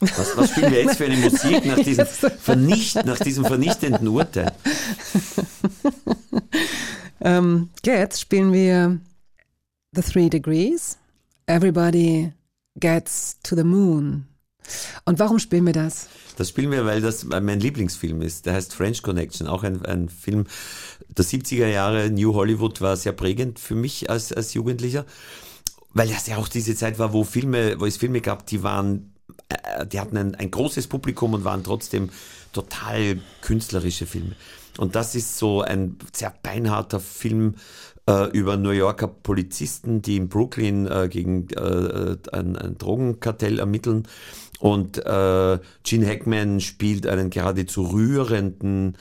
Was, 0.00 0.36
was 0.36 0.50
spielen 0.50 0.70
wir 0.70 0.82
jetzt 0.82 0.98
für 0.98 1.06
eine 1.06 1.16
Musik 1.16 1.64
nach 1.64 1.78
diesem, 1.82 2.04
Vernicht, 2.06 3.06
nach 3.06 3.18
diesem 3.18 3.46
vernichtenden 3.46 4.06
Urteil? 4.06 4.52
ähm, 7.22 7.70
jetzt 7.86 8.20
spielen 8.20 8.52
wir 8.52 9.00
The 9.92 10.02
Three 10.02 10.28
Degrees. 10.28 10.98
Everybody 11.46 12.34
gets 12.78 13.40
to 13.42 13.56
the 13.56 13.64
moon. 13.64 14.26
Und 15.06 15.18
warum 15.18 15.38
spielen 15.38 15.64
wir 15.64 15.72
das? 15.72 16.10
Das 16.36 16.50
spielen 16.50 16.70
wir, 16.70 16.84
weil 16.84 17.00
das 17.00 17.24
mein 17.24 17.60
Lieblingsfilm 17.60 18.22
ist. 18.22 18.46
Der 18.46 18.54
heißt 18.54 18.74
French 18.74 19.02
Connection, 19.02 19.48
auch 19.48 19.64
ein, 19.64 19.84
ein 19.84 20.08
Film 20.08 20.46
der 21.08 21.24
70er 21.24 21.66
Jahre. 21.66 22.10
New 22.10 22.34
Hollywood 22.34 22.80
war 22.80 22.96
sehr 22.96 23.12
prägend 23.12 23.58
für 23.58 23.74
mich 23.74 24.10
als, 24.10 24.32
als 24.32 24.54
Jugendlicher, 24.54 25.04
weil 25.94 26.08
das 26.08 26.26
ja 26.26 26.36
auch 26.36 26.48
diese 26.48 26.76
Zeit 26.76 26.98
war, 26.98 27.12
wo 27.12 27.24
Filme, 27.24 27.80
wo 27.80 27.86
es 27.86 27.96
Filme 27.96 28.20
gab, 28.20 28.46
die 28.46 28.62
waren, 28.62 29.12
äh, 29.48 29.86
die 29.86 29.98
hatten 29.98 30.16
ein, 30.16 30.34
ein 30.34 30.50
großes 30.50 30.86
Publikum 30.86 31.34
und 31.34 31.44
waren 31.44 31.64
trotzdem 31.64 32.10
total 32.52 33.18
künstlerische 33.40 34.06
Filme. 34.06 34.36
Und 34.78 34.94
das 34.94 35.14
ist 35.14 35.38
so 35.38 35.62
ein 35.62 35.96
sehr 36.12 36.34
beinharter 36.42 37.00
Film 37.00 37.54
äh, 38.08 38.30
über 38.30 38.56
New 38.56 38.70
Yorker 38.70 39.08
Polizisten, 39.08 40.02
die 40.02 40.16
in 40.16 40.28
Brooklyn 40.28 40.86
äh, 40.86 41.08
gegen 41.10 41.48
äh, 41.50 42.16
ein, 42.32 42.56
ein 42.56 42.78
Drogenkartell 42.78 43.58
ermitteln 43.58 44.06
und 44.58 44.98
äh, 44.98 45.58
Gene 45.82 46.06
Hackman 46.06 46.60
spielt 46.60 47.06
einen 47.06 47.30
geradezu 47.30 47.82
rührenden 47.84 48.96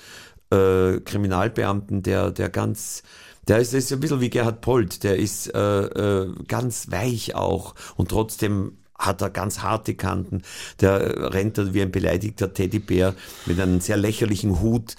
äh, 0.51 0.99
Kriminalbeamten, 0.99 2.03
der, 2.03 2.31
der 2.31 2.49
ganz, 2.49 3.03
der 3.47 3.59
ist, 3.59 3.73
ist 3.73 3.91
ein 3.91 3.99
bisschen 3.99 4.21
wie 4.21 4.29
Gerhard 4.29 4.61
Polt, 4.61 5.03
der 5.03 5.17
ist 5.17 5.53
äh, 5.53 5.59
äh, 5.59 6.33
ganz 6.47 6.91
weich 6.91 7.35
auch 7.35 7.75
und 7.95 8.09
trotzdem 8.09 8.77
hat 8.97 9.21
er 9.21 9.29
ganz 9.29 9.59
harte 9.59 9.93
Kanten. 9.93 10.41
Der 10.79 11.33
rennt 11.33 11.73
wie 11.73 11.81
ein 11.81 11.91
beleidigter 11.91 12.53
Teddybär 12.53 13.13
mit 13.45 13.59
einem 13.59 13.81
sehr 13.81 13.97
lächerlichen 13.97 14.61
Hut 14.61 14.95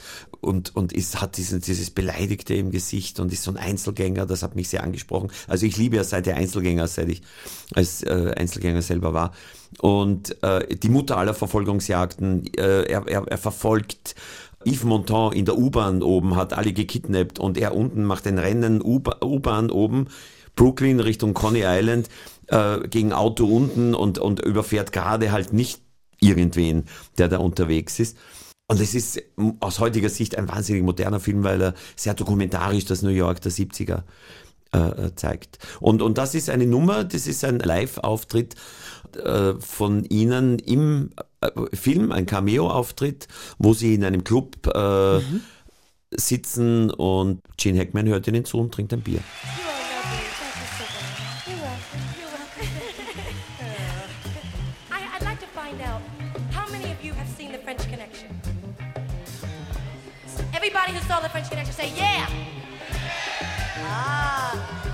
und, 0.47 0.74
und 0.74 0.92
ist, 0.92 1.20
hat 1.20 1.36
diesen, 1.36 1.61
dieses 1.61 1.90
Beleidigte 1.90 2.55
im 2.55 2.70
Gesicht 2.70 3.20
und 3.20 3.32
ist 3.32 3.42
so 3.42 3.51
ein 3.51 3.57
Einzelgänger. 3.57 4.26
Das 4.26 4.42
hat 4.42 4.57
mich 4.57 4.68
sehr 4.68 4.84
angesprochen. 4.84 5.30
Also 5.49 5.66
ich 5.66 5.76
liebe 5.76 5.97
ja 5.97 6.05
seit 6.05 6.26
der 6.26 6.36
Einzelgänger, 6.36 6.86
seit 6.86 7.09
ich 7.09 7.22
als 7.74 8.03
äh, 8.03 8.32
Einzelgänger 8.36 8.82
selber 8.82 9.12
war. 9.12 9.32
Und 9.80 10.42
äh, 10.42 10.76
die 10.76 10.88
Mutter 10.88 11.18
aller 11.18 11.34
Verfolgungsjagden, 11.34 12.47
äh, 12.55 12.84
er, 12.84 13.07
er, 13.07 13.26
er 13.26 13.38
verfolgt 13.38 14.14
Yves 14.64 14.84
Montand 14.84 15.34
in 15.34 15.44
der 15.44 15.59
U-Bahn 15.59 16.03
oben, 16.03 16.36
hat 16.36 16.53
alle 16.53 16.72
gekidnappt 16.72 17.38
und 17.38 17.59
er 17.59 17.74
unten 17.76 18.05
macht 18.05 18.26
ein 18.26 18.38
Rennen 18.38 18.82
U-Bahn 18.82 19.70
oben, 19.70 20.09
Brooklyn 20.57 21.01
Richtung 21.01 21.34
Coney 21.34 21.62
Island, 21.64 22.09
äh, 22.49 22.88
gegen 22.88 23.12
Auto 23.12 23.47
unten 23.47 23.94
und, 23.94 24.18
und 24.18 24.40
überfährt 24.40 24.92
gerade 24.92 25.30
halt 25.30 25.53
nicht 25.53 25.82
irgendwen, 26.20 26.84
der 27.18 27.28
da 27.28 27.38
unterwegs 27.38 28.01
ist. 28.01 28.16
Und 28.69 28.81
es 28.81 28.95
ist 28.95 29.23
aus 29.61 29.79
heutiger 29.79 30.09
Sicht 30.09 30.37
ein 30.37 30.49
wahnsinnig 30.49 30.83
moderner 30.83 31.21
Film, 31.21 31.45
weil 31.45 31.62
er 31.62 31.75
sehr 31.95 32.14
dokumentarisch 32.14 32.85
das 32.85 33.03
New 33.03 33.11
York 33.11 33.41
der 33.41 33.53
70er 33.53 34.03
äh, 34.75 34.79
äh, 34.79 35.14
zeigt. 35.14 35.59
Und, 35.79 36.03
und 36.03 36.19
das 36.19 36.35
ist 36.35 36.51
eine 36.51 36.67
Nummer, 36.67 37.05
das 37.05 37.29
ist 37.29 37.45
ein 37.45 37.61
Live-Auftritt 37.61 38.57
äh, 39.23 39.53
von 39.61 40.05
Ihnen 40.05 40.59
im 40.59 41.12
äh, 41.41 41.51
Film, 41.77 42.11
ein 42.11 42.27
Cameo-Auftritt, 42.27 43.29
wo 43.59 43.73
Sie 43.73 43.95
in 43.95 44.05
einem 44.05 44.25
Club 44.25 44.57
äh, 44.75 45.19
mhm. 45.19 45.43
sitzen 46.11 46.91
und 46.91 47.43
Gene 47.57 47.79
Hackman 47.79 48.09
hört 48.09 48.27
Ihnen 48.27 48.45
zu 48.45 48.59
und 48.59 48.75
trinkt 48.75 48.93
ein 48.93 49.03
Bier. 49.03 49.21
Everybody 49.21 49.86
French 61.37 61.51
Connection 61.51 61.74
say 61.74 61.93
yeah. 61.95 62.26
Ah, 63.84 64.93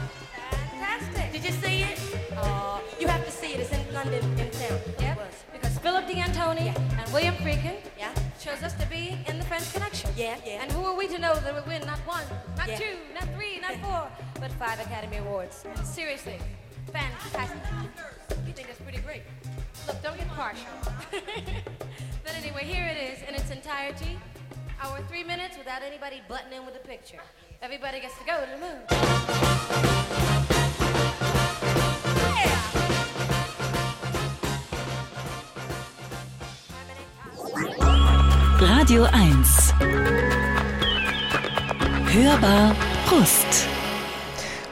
fantastic. 0.50 1.30
Did 1.30 1.44
you 1.44 1.52
see 1.52 1.82
it? 1.82 2.00
Uh, 2.36 2.80
you 2.98 3.06
have 3.06 3.24
to 3.24 3.30
see 3.30 3.52
it. 3.52 3.60
It's 3.60 3.70
in 3.70 3.94
London, 3.94 4.24
in 4.40 4.50
town. 4.50 4.80
Yeah. 4.98 5.14
Because 5.52 5.78
Philip 5.78 6.04
D'Antoni 6.08 6.64
yeah. 6.64 7.00
and 7.00 7.12
William 7.12 7.36
Friedkin 7.36 7.76
yeah. 7.96 8.12
chose 8.40 8.60
us 8.64 8.74
to 8.74 8.84
be 8.86 9.16
in 9.28 9.38
the 9.38 9.44
French 9.44 9.72
Connection. 9.72 10.10
Yeah, 10.16 10.36
yeah. 10.44 10.62
And 10.62 10.72
who 10.72 10.84
are 10.84 10.96
we 10.96 11.06
to 11.14 11.18
know 11.20 11.32
that 11.32 11.54
we 11.54 11.62
win 11.70 11.86
not 11.86 12.00
one, 12.00 12.24
not 12.56 12.66
yeah. 12.66 12.76
two, 12.76 12.96
not 13.14 13.32
three, 13.36 13.60
not 13.60 13.76
four, 13.76 14.10
but 14.40 14.50
five 14.54 14.80
Academy 14.80 15.18
Awards? 15.18 15.64
Seriously, 15.84 16.40
fantastic. 16.90 17.62
You 18.48 18.52
think 18.52 18.66
that's 18.66 18.80
pretty 18.80 18.98
great? 18.98 19.22
Look, 19.86 20.02
don't 20.02 20.18
get 20.18 20.26
partial. 20.30 20.74
but 22.24 22.34
anyway, 22.34 22.64
here 22.64 22.84
it 22.84 22.98
is 22.98 23.22
in 23.28 23.36
its 23.36 23.52
entirety, 23.52 24.18
our 24.84 25.00
three 25.08 25.24
minutes 25.24 25.56
without 25.56 25.82
anybody 25.82 26.20
butting 26.28 26.52
in 26.52 26.66
with 26.66 26.74
a 26.76 26.86
picture. 26.86 27.20
Everybody 27.60 28.00
gets 28.00 28.18
to 28.18 28.24
go 28.24 28.40
to 28.40 28.46
the 28.50 28.58
moon. 28.58 28.80
Radio 38.60 39.02
1. 39.04 39.44
Hörbar 42.12 42.74
Brust. 43.06 43.66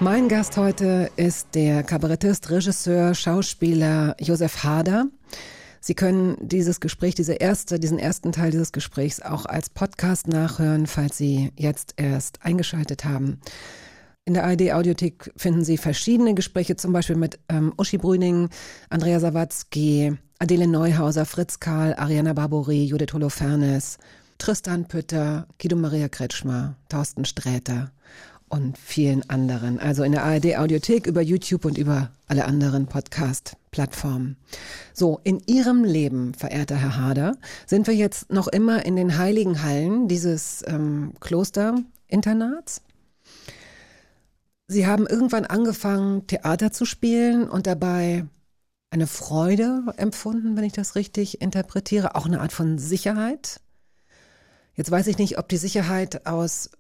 Mein 0.00 0.28
Gast 0.28 0.56
heute 0.56 1.10
ist 1.16 1.54
der 1.54 1.82
Kabarettist, 1.82 2.50
Regisseur, 2.50 3.14
Schauspieler 3.14 4.16
Josef 4.18 4.64
Hader. 4.64 5.06
Sie 5.80 5.94
können 5.94 6.36
dieses 6.40 6.80
Gespräch, 6.80 7.14
diese 7.14 7.32
erste, 7.32 7.80
diesen 7.80 7.98
ersten 7.98 8.32
Teil 8.32 8.50
dieses 8.50 8.72
Gesprächs 8.72 9.20
auch 9.20 9.46
als 9.46 9.70
Podcast 9.70 10.28
nachhören, 10.28 10.86
falls 10.86 11.16
Sie 11.16 11.52
jetzt 11.56 11.94
erst 11.96 12.44
eingeschaltet 12.44 13.06
haben. 13.06 13.40
In 14.26 14.34
der 14.34 14.44
ARD 14.44 14.72
Audiothek 14.72 15.32
finden 15.36 15.64
Sie 15.64 15.78
verschiedene 15.78 16.34
Gespräche, 16.34 16.76
zum 16.76 16.92
Beispiel 16.92 17.16
mit 17.16 17.38
ähm, 17.48 17.72
Uschi 17.78 17.96
Brüning, 17.96 18.50
Andrea 18.90 19.18
Sawatzki, 19.18 20.18
Adele 20.38 20.66
Neuhauser, 20.66 21.24
Fritz 21.24 21.60
Karl, 21.60 21.94
Ariana 21.94 22.34
Barbouri, 22.34 22.84
Judith 22.84 23.14
Holofernes, 23.14 23.98
Tristan 24.36 24.86
Pütter, 24.86 25.46
Guido 25.60 25.76
Maria 25.76 26.08
Kretschmer, 26.08 26.76
Thorsten 26.90 27.24
Sträter 27.24 27.90
und 28.48 28.76
vielen 28.76 29.28
anderen. 29.30 29.78
Also 29.78 30.02
in 30.02 30.12
der 30.12 30.24
ARD 30.24 30.58
Audiothek 30.58 31.06
über 31.06 31.22
YouTube 31.22 31.64
und 31.64 31.78
über 31.78 32.10
alle 32.26 32.44
anderen 32.44 32.86
Podcast-Plattformen. 33.70 34.36
So, 34.92 35.20
in 35.24 35.40
Ihrem 35.46 35.84
Leben, 35.84 36.34
verehrter 36.34 36.76
Herr 36.76 36.96
Hader, 36.96 37.36
sind 37.66 37.86
wir 37.86 37.94
jetzt 37.94 38.30
noch 38.30 38.48
immer 38.48 38.84
in 38.84 38.96
den 38.96 39.18
heiligen 39.18 39.62
Hallen 39.62 40.08
dieses 40.08 40.62
ähm, 40.66 41.14
Klosterinternats. 41.20 42.82
Sie 44.66 44.86
haben 44.86 45.06
irgendwann 45.06 45.46
angefangen, 45.46 46.26
Theater 46.26 46.70
zu 46.70 46.84
spielen 46.84 47.48
und 47.48 47.66
dabei 47.66 48.26
eine 48.90 49.06
Freude 49.06 49.84
empfunden, 49.96 50.56
wenn 50.56 50.64
ich 50.64 50.72
das 50.72 50.94
richtig 50.94 51.40
interpretiere, 51.40 52.14
auch 52.14 52.26
eine 52.26 52.40
Art 52.40 52.52
von 52.52 52.78
Sicherheit. 52.78 53.60
Jetzt 54.74 54.90
weiß 54.90 55.06
ich 55.08 55.18
nicht, 55.18 55.38
ob 55.38 55.48
die 55.48 55.56
Sicherheit 55.56 56.26
aus 56.26 56.70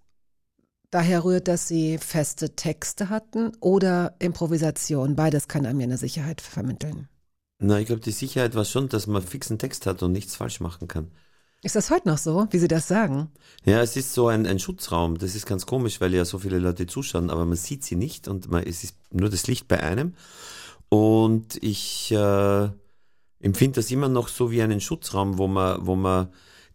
daher 0.90 1.24
rührt, 1.24 1.48
dass 1.48 1.68
sie 1.68 1.98
feste 1.98 2.56
Texte 2.56 3.08
hatten 3.08 3.52
oder 3.60 4.14
Improvisation. 4.18 5.16
Beides 5.16 5.48
kann 5.48 5.66
einem 5.66 5.80
ja 5.80 5.84
eine 5.84 5.98
Sicherheit 5.98 6.40
vermitteln. 6.40 7.08
Na, 7.58 7.78
ich 7.78 7.86
glaube, 7.86 8.00
die 8.00 8.10
Sicherheit 8.10 8.54
war 8.54 8.64
schon, 8.64 8.88
dass 8.88 9.06
man 9.06 9.22
fixen 9.22 9.58
Text 9.58 9.86
hat 9.86 10.02
und 10.02 10.12
nichts 10.12 10.34
falsch 10.34 10.60
machen 10.60 10.88
kann. 10.88 11.10
Ist 11.62 11.76
das 11.76 11.90
heute 11.90 12.08
noch 12.08 12.16
so, 12.16 12.46
wie 12.50 12.58
Sie 12.58 12.68
das 12.68 12.88
sagen? 12.88 13.28
Ja, 13.64 13.82
es 13.82 13.94
ist 13.94 14.14
so 14.14 14.28
ein, 14.28 14.46
ein 14.46 14.58
Schutzraum. 14.58 15.18
Das 15.18 15.34
ist 15.34 15.44
ganz 15.44 15.66
komisch, 15.66 16.00
weil 16.00 16.14
ja 16.14 16.24
so 16.24 16.38
viele 16.38 16.58
Leute 16.58 16.86
zuschauen, 16.86 17.28
aber 17.28 17.44
man 17.44 17.56
sieht 17.56 17.84
sie 17.84 17.96
nicht 17.96 18.28
und 18.28 18.50
man, 18.50 18.62
es 18.62 18.82
ist 18.82 18.96
nur 19.10 19.28
das 19.28 19.46
Licht 19.46 19.68
bei 19.68 19.82
einem. 19.82 20.14
Und 20.88 21.62
ich 21.62 22.10
äh, 22.12 22.68
empfinde 23.40 23.76
das 23.76 23.90
immer 23.90 24.08
noch 24.08 24.28
so 24.28 24.50
wie 24.50 24.62
einen 24.62 24.80
Schutzraum, 24.80 25.36
wo 25.36 25.48
man, 25.48 25.86
wo 25.86 25.96
man 25.96 26.28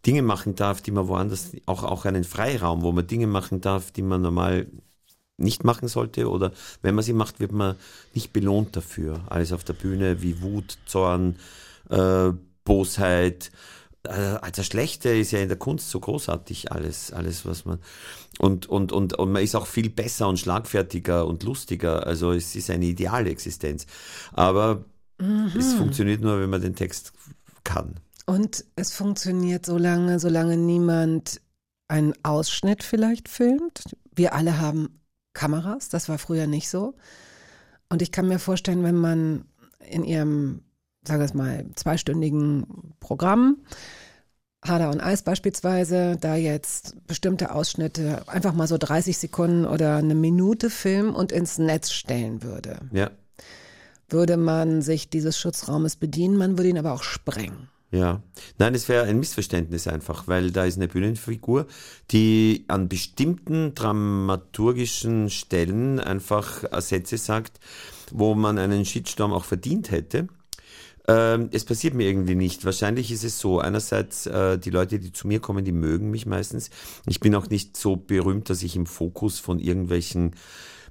Dinge 0.06 0.22
machen 0.22 0.54
darf, 0.54 0.80
die 0.82 0.92
man 0.92 1.08
woanders, 1.08 1.52
auch, 1.66 1.82
auch 1.82 2.04
einen 2.04 2.24
Freiraum, 2.24 2.82
wo 2.82 2.92
man 2.92 3.06
Dinge 3.06 3.26
machen 3.26 3.60
darf, 3.60 3.90
die 3.90 4.02
man 4.02 4.22
normal 4.22 4.66
nicht 5.38 5.64
machen 5.64 5.88
sollte 5.88 6.30
oder 6.30 6.52
wenn 6.82 6.94
man 6.94 7.04
sie 7.04 7.12
macht, 7.12 7.40
wird 7.40 7.52
man 7.52 7.76
nicht 8.14 8.32
belohnt 8.32 8.76
dafür. 8.76 9.20
Alles 9.28 9.52
auf 9.52 9.64
der 9.64 9.74
Bühne 9.74 10.22
wie 10.22 10.40
Wut, 10.40 10.78
Zorn, 10.86 11.36
äh, 11.90 12.30
Bosheit. 12.64 13.50
Also 14.02 14.38
das 14.54 14.66
Schlechte 14.66 15.08
ist 15.10 15.32
ja 15.32 15.40
in 15.40 15.48
der 15.48 15.58
Kunst 15.58 15.90
so 15.90 15.98
großartig, 15.98 16.70
alles, 16.70 17.12
alles, 17.12 17.44
was 17.44 17.64
man. 17.64 17.80
Und, 18.38 18.66
und, 18.66 18.92
und, 18.92 19.14
und 19.14 19.32
man 19.32 19.42
ist 19.42 19.56
auch 19.56 19.66
viel 19.66 19.90
besser 19.90 20.28
und 20.28 20.38
schlagfertiger 20.38 21.26
und 21.26 21.42
lustiger. 21.42 22.06
Also 22.06 22.32
es 22.32 22.54
ist 22.54 22.70
eine 22.70 22.84
ideale 22.84 23.30
Existenz. 23.30 23.86
Aber 24.32 24.84
mhm. 25.18 25.50
es 25.58 25.74
funktioniert 25.74 26.20
nur, 26.20 26.40
wenn 26.40 26.50
man 26.50 26.62
den 26.62 26.76
Text 26.76 27.12
kann. 27.64 27.96
Und 28.26 28.64
es 28.74 28.92
funktioniert 28.92 29.64
so 29.64 29.78
lange, 29.78 30.18
solange 30.18 30.56
niemand 30.56 31.40
einen 31.88 32.12
Ausschnitt 32.24 32.82
vielleicht 32.82 33.28
filmt. 33.28 33.96
Wir 34.14 34.34
alle 34.34 34.60
haben 34.60 35.00
Kameras, 35.32 35.88
das 35.88 36.08
war 36.08 36.18
früher 36.18 36.46
nicht 36.46 36.68
so. 36.68 36.94
Und 37.88 38.02
ich 38.02 38.10
kann 38.10 38.26
mir 38.26 38.40
vorstellen, 38.40 38.82
wenn 38.82 38.96
man 38.96 39.44
in 39.88 40.02
ihrem, 40.02 40.62
sagen 41.06 41.20
wir 41.20 41.26
es 41.26 41.34
mal, 41.34 41.66
zweistündigen 41.76 42.94
Programm, 42.98 43.58
Hader 44.64 44.90
und 44.90 45.00
Eis 45.00 45.22
beispielsweise, 45.22 46.16
da 46.20 46.34
jetzt 46.34 47.06
bestimmte 47.06 47.54
Ausschnitte 47.54 48.26
einfach 48.28 48.52
mal 48.52 48.66
so 48.66 48.78
30 48.78 49.16
Sekunden 49.16 49.64
oder 49.64 49.96
eine 49.96 50.16
Minute 50.16 50.70
filmen 50.70 51.14
und 51.14 51.30
ins 51.30 51.58
Netz 51.58 51.92
stellen 51.92 52.42
würde. 52.42 52.80
Ja. 52.90 53.10
Würde 54.08 54.36
man 54.36 54.82
sich 54.82 55.10
dieses 55.10 55.38
Schutzraumes 55.38 55.96
bedienen, 55.96 56.36
man 56.36 56.58
würde 56.58 56.70
ihn 56.70 56.78
aber 56.78 56.92
auch 56.92 57.04
sprengen. 57.04 57.68
Ja, 57.92 58.20
nein, 58.58 58.74
es 58.74 58.88
wäre 58.88 59.04
ein 59.04 59.20
Missverständnis 59.20 59.86
einfach, 59.86 60.26
weil 60.26 60.50
da 60.50 60.64
ist 60.64 60.76
eine 60.76 60.88
Bühnenfigur, 60.88 61.66
die 62.10 62.64
an 62.66 62.88
bestimmten 62.88 63.74
dramaturgischen 63.74 65.30
Stellen 65.30 66.00
einfach 66.00 66.64
Sätze 66.80 67.16
sagt, 67.16 67.60
wo 68.12 68.34
man 68.34 68.58
einen 68.58 68.84
Shitstorm 68.84 69.32
auch 69.32 69.44
verdient 69.44 69.92
hätte. 69.92 70.26
Ähm, 71.08 71.50
es 71.52 71.64
passiert 71.64 71.94
mir 71.94 72.08
irgendwie 72.08 72.34
nicht. 72.34 72.64
Wahrscheinlich 72.64 73.12
ist 73.12 73.22
es 73.22 73.38
so. 73.38 73.60
Einerseits, 73.60 74.26
äh, 74.26 74.58
die 74.58 74.70
Leute, 74.70 74.98
die 74.98 75.12
zu 75.12 75.28
mir 75.28 75.38
kommen, 75.38 75.64
die 75.64 75.72
mögen 75.72 76.10
mich 76.10 76.26
meistens. 76.26 76.70
Ich 77.06 77.20
bin 77.20 77.34
auch 77.36 77.48
nicht 77.48 77.76
so 77.76 77.94
berühmt, 77.94 78.50
dass 78.50 78.64
ich 78.64 78.74
im 78.74 78.86
Fokus 78.86 79.38
von 79.38 79.60
irgendwelchen 79.60 80.32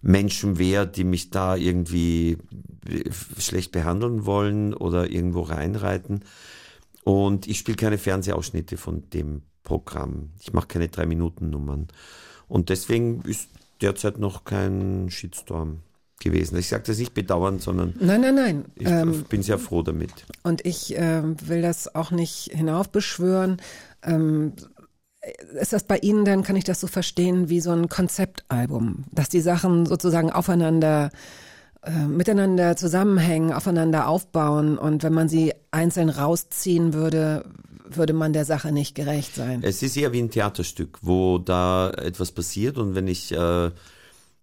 Menschen 0.02 0.58
wäre, 0.58 0.88
die 0.88 1.04
mich 1.04 1.32
da 1.32 1.58
irgendwie 1.58 2.38
schlecht 3.38 3.72
behandeln 3.74 4.26
wollen 4.26 4.74
oder 4.74 5.10
irgendwo 5.10 5.42
reinreiten. 5.42 6.22
Und 7.06 7.48
ich 7.48 7.60
spiele 7.60 7.78
keine 7.78 8.00
Fernsehausschnitte 8.00 8.78
von 8.78 9.08
dem 9.12 9.44
Programm. 9.64 10.32
Ich 10.40 10.54
mache 10.54 10.68
keine 10.68 10.88
Drei-Minuten-Nummern. 10.88 11.88
Und 12.48 12.70
deswegen 12.70 13.22
ist 13.22 13.50
derzeit 13.80 14.18
noch 14.18 14.44
kein 14.44 15.10
Shitstorm 15.12 15.82
gewesen. 16.20 16.58
Ich 16.58 16.68
sage 16.68 16.84
das 16.88 16.98
nicht 16.98 17.14
bedauernd, 17.14 17.62
sondern 17.62 17.94
nein, 18.00 18.22
nein, 18.22 18.36
nein. 18.36 18.66
ich 18.74 18.88
ähm, 18.88 19.24
bin 19.30 19.44
sehr 19.44 19.60
froh 19.60 19.84
damit. 19.84 20.26
Und 20.42 20.66
ich 20.66 20.98
äh, 20.98 21.22
will 21.48 21.62
das 21.62 21.94
auch 21.94 22.10
nicht 22.10 22.50
hinaufbeschwören. 22.52 23.58
Ähm, 24.02 24.54
ist 25.62 25.74
das 25.74 25.84
bei 25.84 26.00
Ihnen 26.00 26.26
dann, 26.26 26.42
kann 26.42 26.56
ich 26.56 26.64
das 26.64 26.80
so 26.80 26.88
verstehen, 26.88 27.50
wie 27.50 27.62
so 27.62 27.70
ein 27.70 27.88
Konzeptalbum, 27.88 29.06
dass 29.12 29.30
die 29.30 29.42
Sachen 29.42 29.86
sozusagen 29.86 30.32
aufeinander 30.32 31.12
äh, 31.86 32.08
miteinander 32.08 32.76
zusammenhängen, 32.76 33.54
aufeinander 33.54 34.08
aufbauen 34.08 34.78
und 34.78 35.04
wenn 35.04 35.14
man 35.14 35.30
sie 35.30 35.54
einzeln 35.72 36.10
rausziehen 36.10 36.94
würde, 36.94 37.46
würde 37.88 38.14
man 38.14 38.34
der 38.34 38.46
Sache 38.46 38.72
nicht 38.72 38.96
gerecht 38.96 39.36
sein. 39.36 39.62
Es 39.64 39.84
ist 39.84 39.96
eher 39.96 40.12
wie 40.12 40.20
ein 40.20 40.32
Theaterstück, 40.32 41.00
wo 41.02 41.38
da 41.38 41.92
etwas 41.92 42.32
passiert 42.32 42.78
und 42.78 42.96
wenn 42.96 43.08
ich, 43.08 43.32
äh, 43.32 43.70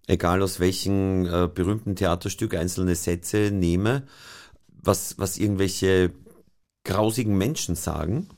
egal 0.06 0.42
aus 0.42 0.60
welchem 0.60 1.26
äh, 1.26 1.48
berühmten 1.48 1.96
Theaterstück, 1.96 2.54
einzelne 2.54 2.94
Sätze 2.94 3.50
nehme, 3.50 4.04
was, 4.80 5.18
was 5.18 5.36
irgendwelche 5.36 6.12
grausigen 6.84 7.36
Menschen 7.36 7.74
sagen, 7.74 8.28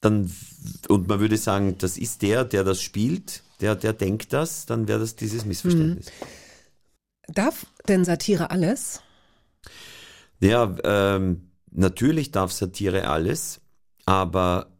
dann, 0.00 0.32
und 0.88 1.08
man 1.08 1.20
würde 1.20 1.36
sagen, 1.36 1.76
das 1.78 1.98
ist 1.98 2.22
der, 2.22 2.44
der 2.44 2.64
das 2.64 2.80
spielt, 2.80 3.42
der, 3.60 3.74
der 3.74 3.92
denkt 3.92 4.32
das, 4.32 4.66
dann 4.66 4.88
wäre 4.88 5.00
das 5.00 5.16
dieses 5.16 5.44
Missverständnis. 5.44 6.06
Mhm. 6.06 6.39
Darf 7.28 7.66
denn 7.88 8.04
Satire 8.04 8.50
alles? 8.50 9.02
Ja, 10.40 10.74
ähm, 10.84 11.50
natürlich 11.70 12.30
darf 12.30 12.52
Satire 12.52 13.08
alles, 13.08 13.60
aber 14.06 14.72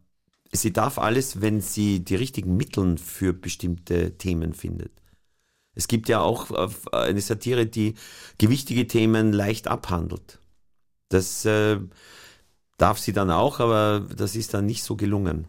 sie 0.51 0.73
darf 0.73 0.97
alles, 0.97 1.41
wenn 1.41 1.61
sie 1.61 2.03
die 2.03 2.15
richtigen 2.15 2.57
Mittel 2.57 2.97
für 2.97 3.33
bestimmte 3.33 4.17
Themen 4.17 4.53
findet. 4.53 4.91
Es 5.73 5.87
gibt 5.87 6.09
ja 6.09 6.19
auch 6.19 6.51
äh, 6.51 6.95
eine 6.95 7.21
Satire, 7.21 7.65
die 7.65 7.95
gewichtige 8.37 8.87
Themen 8.87 9.31
leicht 9.31 9.67
abhandelt. 9.67 10.39
Das 11.09 11.45
äh, 11.45 11.79
darf 12.77 12.99
sie 12.99 13.13
dann 13.13 13.31
auch, 13.31 13.59
aber 13.59 14.05
das 14.15 14.35
ist 14.35 14.53
dann 14.53 14.65
nicht 14.65 14.83
so 14.83 14.95
gelungen. 14.95 15.47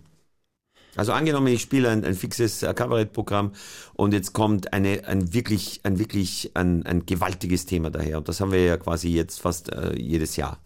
Also 0.95 1.13
angenommen, 1.13 1.47
ich 1.49 1.63
spiele 1.63 1.89
ein, 1.89 2.05
ein 2.05 2.15
fixes 2.15 2.61
Kabarettprogramm 2.61 3.53
und 3.95 4.13
jetzt 4.13 4.35
kommt 4.35 4.73
eine, 4.73 5.07
ein 5.07 5.33
wirklich, 5.33 5.81
ein 5.85 5.99
wirklich 5.99 6.51
ein, 6.55 6.85
ein 6.85 7.07
gewaltiges 7.07 7.65
Thema 7.65 7.91
daher. 7.91 8.19
Und 8.19 8.29
das 8.29 8.41
haben 8.41 8.53
wir 8.53 8.65
ja 8.65 8.77
quasi 8.77 9.09
jetzt 9.09 9.41
fast 9.41 9.73
äh, 9.73 9.95
jedes 9.99 10.37
Jahr. 10.37 10.59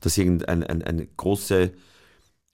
Dass 0.00 0.18
irgendeine 0.18 0.68
ein, 0.68 0.82
eine 0.82 1.06
große, 1.06 1.72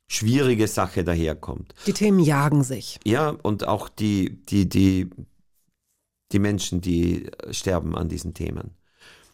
schwierige 0.09 0.69
Sache 0.69 1.05
daherkommt. 1.05 1.75
Die 1.87 1.93
Themen 1.93 2.21
jagen 2.21 2.65
sich. 2.65 2.99
Ja, 3.05 3.31
und 3.31 3.67
auch 3.67 3.89
die, 3.89 4.43
die, 4.45 4.69
die, 4.69 5.11
die 6.33 6.39
Menschen, 6.39 6.81
die 6.81 7.31
sterben 7.51 7.97
an 7.97 8.09
diesen 8.09 8.35
Themen. 8.35 8.73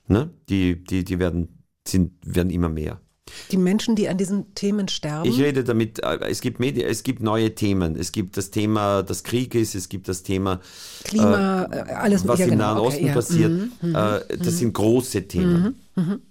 Ne? 0.07 0.30
Die, 0.49 0.83
die, 0.83 1.05
die 1.05 1.18
werden, 1.18 1.64
sind, 1.87 2.12
werden 2.24 2.51
immer 2.51 2.68
mehr. 2.68 3.01
Die 3.50 3.56
Menschen, 3.56 3.94
die 3.96 4.08
an 4.08 4.18
diesen 4.18 4.54
Themen 4.54 4.88
sterben? 4.88 5.28
Ich 5.28 5.38
rede 5.38 5.62
damit, 5.62 6.02
äh, 6.02 6.18
es 6.28 6.40
gibt 6.40 6.58
Medien, 6.58 6.88
es 6.88 7.02
gibt 7.02 7.22
neue 7.22 7.54
Themen. 7.54 7.96
Es 7.96 8.12
gibt 8.12 8.36
das 8.36 8.50
Thema 8.50 9.02
des 9.02 9.22
Krieges, 9.24 9.74
es 9.74 9.88
gibt 9.88 10.08
das 10.08 10.22
Thema 10.22 10.60
Klima, 11.04 11.68
äh, 11.70 11.92
alles 11.92 12.26
was 12.26 12.40
ja, 12.40 12.46
im 12.46 12.52
genau, 12.52 12.74
Nahen 12.74 12.78
okay, 12.78 12.88
Osten 12.88 13.06
ja. 13.06 13.12
passiert. 13.12 13.50
Mhm, 13.50 13.72
mhm, 13.82 13.94
äh, 13.94 14.36
das 14.38 14.38
mhm. 14.38 14.50
sind 14.50 14.72
große 14.74 15.28
Themen. 15.28 15.76
Mhm, 15.94 16.02
mhm. 16.02 16.22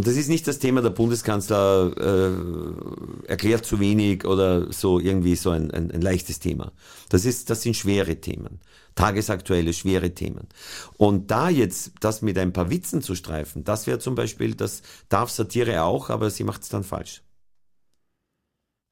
Und 0.00 0.06
das 0.06 0.16
ist 0.16 0.28
nicht 0.28 0.48
das 0.48 0.58
Thema, 0.58 0.80
der 0.80 0.88
Bundeskanzler 0.88 1.92
äh, 1.98 3.28
erklärt 3.28 3.66
zu 3.66 3.80
wenig 3.80 4.24
oder 4.24 4.72
so 4.72 4.98
irgendwie 4.98 5.36
so 5.36 5.50
ein, 5.50 5.70
ein, 5.70 5.90
ein 5.90 6.00
leichtes 6.00 6.40
Thema. 6.40 6.72
Das, 7.10 7.26
ist, 7.26 7.50
das 7.50 7.60
sind 7.60 7.76
schwere 7.76 8.16
Themen, 8.16 8.60
tagesaktuelle, 8.94 9.74
schwere 9.74 10.14
Themen. 10.14 10.48
Und 10.96 11.30
da 11.30 11.50
jetzt 11.50 11.92
das 12.00 12.22
mit 12.22 12.38
ein 12.38 12.54
paar 12.54 12.70
Witzen 12.70 13.02
zu 13.02 13.14
streifen, 13.14 13.62
das 13.62 13.86
wäre 13.86 13.98
zum 13.98 14.14
Beispiel, 14.14 14.54
das 14.54 14.80
darf 15.10 15.28
Satire 15.28 15.82
auch, 15.82 16.08
aber 16.08 16.30
sie 16.30 16.44
macht 16.44 16.62
es 16.62 16.70
dann 16.70 16.82
falsch. 16.82 17.22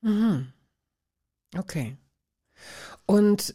Mhm. 0.02 0.52
Okay. 1.56 1.96
Und 3.06 3.54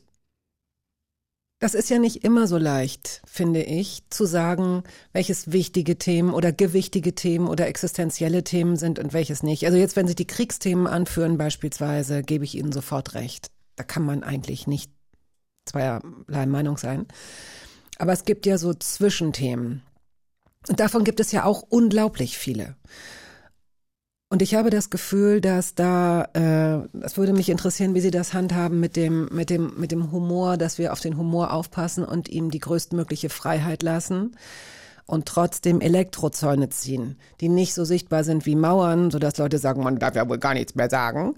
das 1.64 1.76
ist 1.76 1.89
ja 1.89 1.97
nicht 1.97 2.26
immer 2.26 2.45
so 2.45 2.57
leicht, 2.57 3.22
finde 3.24 3.64
ich, 3.64 4.03
zu 4.09 4.26
sagen, 4.26 4.84
welches 5.14 5.53
wichtige 5.53 5.97
Themen 5.97 6.34
oder 6.34 6.51
gewichtige 6.51 7.16
Themen 7.16 7.47
oder 7.47 7.68
existenzielle 7.68 8.43
Themen 8.43 8.76
sind 8.76 8.99
und 8.99 9.14
welches 9.14 9.43
nicht. 9.43 9.66
Also 9.66 9.78
jetzt, 9.78 9.95
wenn 9.95 10.05
Sie 10.05 10.14
die 10.14 10.28
Kriegsthemen 10.28 10.88
anführen 10.88 11.38
beispielsweise, 11.38 12.22
gebe 12.22 12.43
ich 12.43 12.55
Ihnen 12.55 12.74
sofort 12.74 13.14
recht. 13.14 13.49
Da 13.78 13.86
kann 13.86 14.03
man 14.03 14.24
eigentlich 14.24 14.68
nicht 14.68 14.91
zweierlei 15.66 16.47
Meinung 16.47 16.78
sein. 16.78 17.05
Aber 17.97 18.11
es 18.11 18.26
gibt 18.26 18.45
ja 18.45 18.57
so 18.57 18.74
Zwischenthemen. 18.74 19.84
Und 20.68 20.82
davon 20.82 21.05
gibt 21.05 21.22
es 21.22 21.32
ja 21.32 21.45
auch 21.45 21.61
unglaublich 21.61 22.38
viele. 22.38 22.76
Und 24.34 24.42
ich 24.42 24.56
habe 24.56 24.72
das 24.72 24.90
Gefühl, 24.90 25.42
dass 25.42 25.76
da, 25.76 26.24
äh, 26.34 26.90
das 26.92 27.18
würde 27.18 27.34
mich 27.34 27.50
interessieren, 27.50 27.94
wie 27.94 28.02
Sie 28.02 28.10
das 28.10 28.34
handhaben 28.34 28.80
mit 28.80 28.96
dem, 28.96 29.30
mit 29.32 29.52
dem, 29.52 29.74
mit 29.78 29.92
dem 29.92 30.12
Humor, 30.12 30.58
dass 30.58 30.80
wir 30.80 30.92
auf 30.92 31.02
den 31.02 31.18
Humor 31.18 31.54
aufpassen 31.54 32.04
und 32.04 32.30
ihm 32.30 32.50
die 32.50 32.58
größtmögliche 32.58 33.30
Freiheit 33.30 33.84
lassen 33.84 34.36
und 35.06 35.28
trotzdem 35.28 35.82
Elektrozäune 35.82 36.70
ziehen, 36.70 37.20
die 37.42 37.48
nicht 37.48 37.76
so 37.76 37.86
sichtbar 37.86 38.24
sind 38.24 38.48
wie 38.48 38.56
Mauern, 38.56 39.12
sodass 39.12 39.38
Leute 39.38 39.60
sagen, 39.60 39.84
man 39.84 40.00
darf 40.00 40.16
ja 40.16 40.28
wohl 40.28 40.40
gar 40.40 40.56
nichts 40.56 40.74
mehr 40.74 40.90
sagen, 40.90 41.36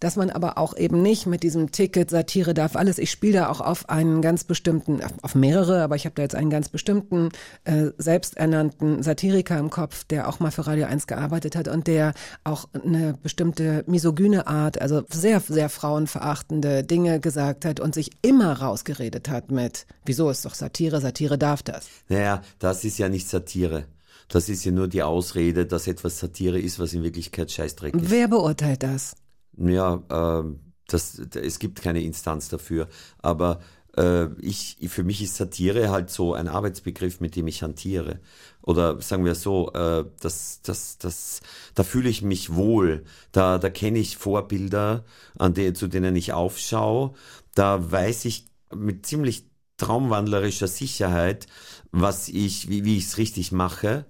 dass 0.00 0.16
man 0.16 0.30
aber 0.30 0.58
auch 0.58 0.76
eben 0.76 1.02
nicht 1.02 1.26
mit 1.26 1.42
diesem 1.42 1.72
Ticket 1.72 2.10
Satire 2.10 2.54
darf 2.54 2.76
alles. 2.76 2.98
Ich 2.98 3.10
spiele 3.10 3.40
da 3.40 3.48
auch 3.48 3.60
auf 3.60 3.88
einen 3.88 4.22
ganz 4.22 4.44
bestimmten, 4.44 5.00
auf 5.22 5.34
mehrere, 5.34 5.82
aber 5.82 5.96
ich 5.96 6.04
habe 6.04 6.14
da 6.14 6.22
jetzt 6.22 6.34
einen 6.34 6.50
ganz 6.50 6.68
bestimmten 6.68 7.30
äh, 7.64 7.90
selbsternannten 7.98 9.02
Satiriker 9.02 9.58
im 9.58 9.70
Kopf, 9.70 10.04
der 10.04 10.28
auch 10.28 10.40
mal 10.40 10.50
für 10.50 10.66
Radio 10.66 10.86
1 10.86 11.06
gearbeitet 11.06 11.56
hat 11.56 11.68
und 11.68 11.86
der 11.86 12.14
auch 12.44 12.68
eine 12.72 13.14
bestimmte 13.22 13.84
misogyne 13.86 14.46
Art, 14.46 14.80
also 14.80 15.02
sehr, 15.10 15.40
sehr 15.40 15.68
frauenverachtende 15.68 16.84
Dinge 16.84 17.20
gesagt 17.20 17.64
hat 17.64 17.80
und 17.80 17.94
sich 17.94 18.10
immer 18.22 18.60
rausgeredet 18.60 19.28
hat 19.28 19.50
mit, 19.50 19.86
wieso 20.04 20.30
ist 20.30 20.44
doch 20.44 20.54
Satire, 20.54 21.00
Satire 21.00 21.38
darf 21.38 21.62
das. 21.62 21.86
Naja, 22.08 22.42
das 22.58 22.84
ist 22.84 22.98
ja 22.98 23.08
nicht 23.08 23.28
Satire. 23.28 23.84
Das 24.28 24.50
ist 24.50 24.64
ja 24.64 24.72
nur 24.72 24.88
die 24.88 25.02
Ausrede, 25.02 25.64
dass 25.64 25.86
etwas 25.86 26.18
Satire 26.18 26.60
ist, 26.60 26.78
was 26.78 26.92
in 26.92 27.02
Wirklichkeit 27.02 27.50
Scheißdreck 27.50 27.94
ist. 27.94 28.10
Wer 28.10 28.28
beurteilt 28.28 28.82
das? 28.82 29.16
Ja, 29.58 30.02
äh, 30.10 30.44
das, 30.86 31.18
es 31.18 31.58
gibt 31.58 31.82
keine 31.82 32.02
Instanz 32.02 32.48
dafür. 32.48 32.88
Aber 33.18 33.60
äh, 33.96 34.26
ich, 34.40 34.78
für 34.88 35.04
mich 35.04 35.22
ist 35.22 35.36
Satire 35.36 35.90
halt 35.90 36.10
so 36.10 36.34
ein 36.34 36.48
Arbeitsbegriff, 36.48 37.20
mit 37.20 37.36
dem 37.36 37.46
ich 37.48 37.62
hantiere. 37.62 38.20
Oder 38.62 39.00
sagen 39.00 39.24
wir 39.24 39.34
so, 39.34 39.72
äh, 39.72 40.04
das, 40.20 40.60
das, 40.62 40.98
das, 40.98 41.40
da 41.74 41.82
fühle 41.82 42.08
ich 42.08 42.22
mich 42.22 42.54
wohl. 42.54 43.04
Da, 43.32 43.58
da 43.58 43.70
kenne 43.70 43.98
ich 43.98 44.16
Vorbilder, 44.16 45.04
an 45.38 45.54
die, 45.54 45.72
zu 45.72 45.88
denen 45.88 46.16
ich 46.16 46.32
aufschaue. 46.32 47.14
Da 47.54 47.90
weiß 47.90 48.24
ich 48.26 48.46
mit 48.74 49.06
ziemlich 49.06 49.46
traumwandlerischer 49.78 50.68
Sicherheit, 50.68 51.46
was 51.92 52.28
ich, 52.28 52.68
wie, 52.68 52.84
wie 52.84 52.96
ich 52.98 53.04
es 53.06 53.18
richtig 53.18 53.52
mache. 53.52 54.06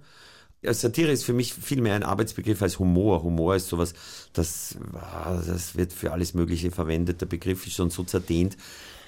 Ja, 0.61 0.73
Satire 0.73 1.11
ist 1.11 1.23
für 1.23 1.33
mich 1.33 1.53
viel 1.53 1.81
mehr 1.81 1.95
ein 1.95 2.03
Arbeitsbegriff 2.03 2.61
als 2.61 2.79
Humor. 2.79 3.23
Humor 3.23 3.55
ist 3.55 3.69
sowas, 3.69 3.93
das, 4.33 4.75
ah, 4.93 5.41
das 5.45 5.77
wird 5.77 5.93
für 5.93 6.11
alles 6.11 6.33
Mögliche 6.33 6.71
verwendet. 6.71 7.21
Der 7.21 7.27
Begriff 7.27 7.65
ist 7.65 7.75
schon 7.75 7.89
so 7.89 8.03
zerdehnt, 8.03 8.57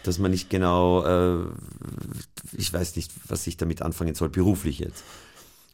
dass 0.03 0.17
man 0.17 0.31
nicht 0.31 0.49
genau, 0.49 1.03
äh, 1.05 1.45
ich 2.53 2.71
weiß 2.71 2.95
nicht, 2.95 3.11
was 3.27 3.47
ich 3.47 3.57
damit 3.57 3.81
anfangen 3.81 4.15
soll, 4.15 4.29
beruflich 4.29 4.79
jetzt. 4.79 5.03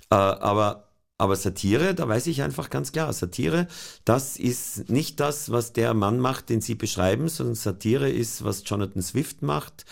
Äh, 0.09 0.15
aber 0.15 0.88
aber 1.19 1.36
Satire, 1.36 1.95
da 1.95 2.07
weiß 2.07 2.28
ich 2.28 2.43
einfach 2.43 2.69
ganz 2.69 2.91
klar, 2.91 3.11
Satire, 3.11 3.67
das 4.05 4.38
ist 4.38 4.89
nicht 4.89 5.19
das, 5.19 5.51
was 5.51 5.73
der 5.73 5.95
Mann 5.95 6.19
macht, 6.19 6.49
den 6.49 6.61
Sie 6.61 6.75
beschreiben, 6.75 7.28
sondern 7.28 7.55
Satire 7.55 8.09
ist, 8.09 8.43
was 8.43 8.61
Jonathan 8.65 9.01
Swift 9.01 9.41
macht. 9.41 9.86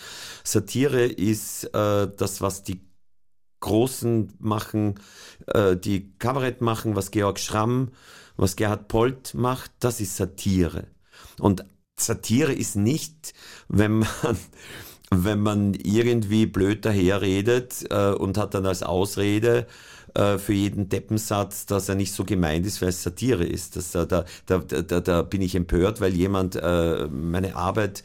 Satire 0.44 1.04
ist 1.04 1.64
äh, 1.74 2.08
das, 2.16 2.40
was 2.42 2.62
die 2.62 2.80
Großen 3.60 4.32
machen, 4.38 4.96
äh, 5.46 5.76
die 5.76 6.12
Kabarett 6.18 6.60
machen, 6.60 6.96
was 6.96 7.10
Georg 7.10 7.38
Schramm, 7.38 7.92
was 8.36 8.56
Gerhard 8.56 8.88
Polt 8.88 9.34
macht, 9.34 9.70
das 9.80 10.00
ist 10.00 10.16
Satire. 10.16 10.88
Und 11.38 11.64
Satire 11.98 12.52
ist 12.52 12.76
nicht, 12.76 13.32
wenn 13.68 14.00
man, 14.00 14.08
wenn 15.10 15.40
man 15.40 15.74
irgendwie 15.74 16.46
blöd 16.46 16.84
daherredet 16.84 17.86
äh, 17.90 18.12
und 18.12 18.38
hat 18.38 18.54
dann 18.54 18.66
als 18.66 18.82
Ausrede 18.82 19.66
äh, 20.14 20.38
für 20.38 20.52
jeden 20.52 20.88
Deppensatz, 20.88 21.66
dass 21.66 21.88
er 21.88 21.94
nicht 21.94 22.12
so 22.12 22.24
gemeint 22.24 22.66
ist, 22.66 22.82
weil 22.82 22.90
es 22.90 23.02
Satire 23.02 23.44
ist. 23.44 23.76
Das, 23.76 23.92
da, 23.92 24.04
da, 24.04 24.24
da, 24.46 24.58
da, 25.00 25.22
bin 25.22 25.42
ich 25.42 25.54
empört, 25.54 26.00
weil 26.00 26.14
jemand 26.14 26.56
äh, 26.56 27.06
meine 27.08 27.56
Arbeit 27.56 28.02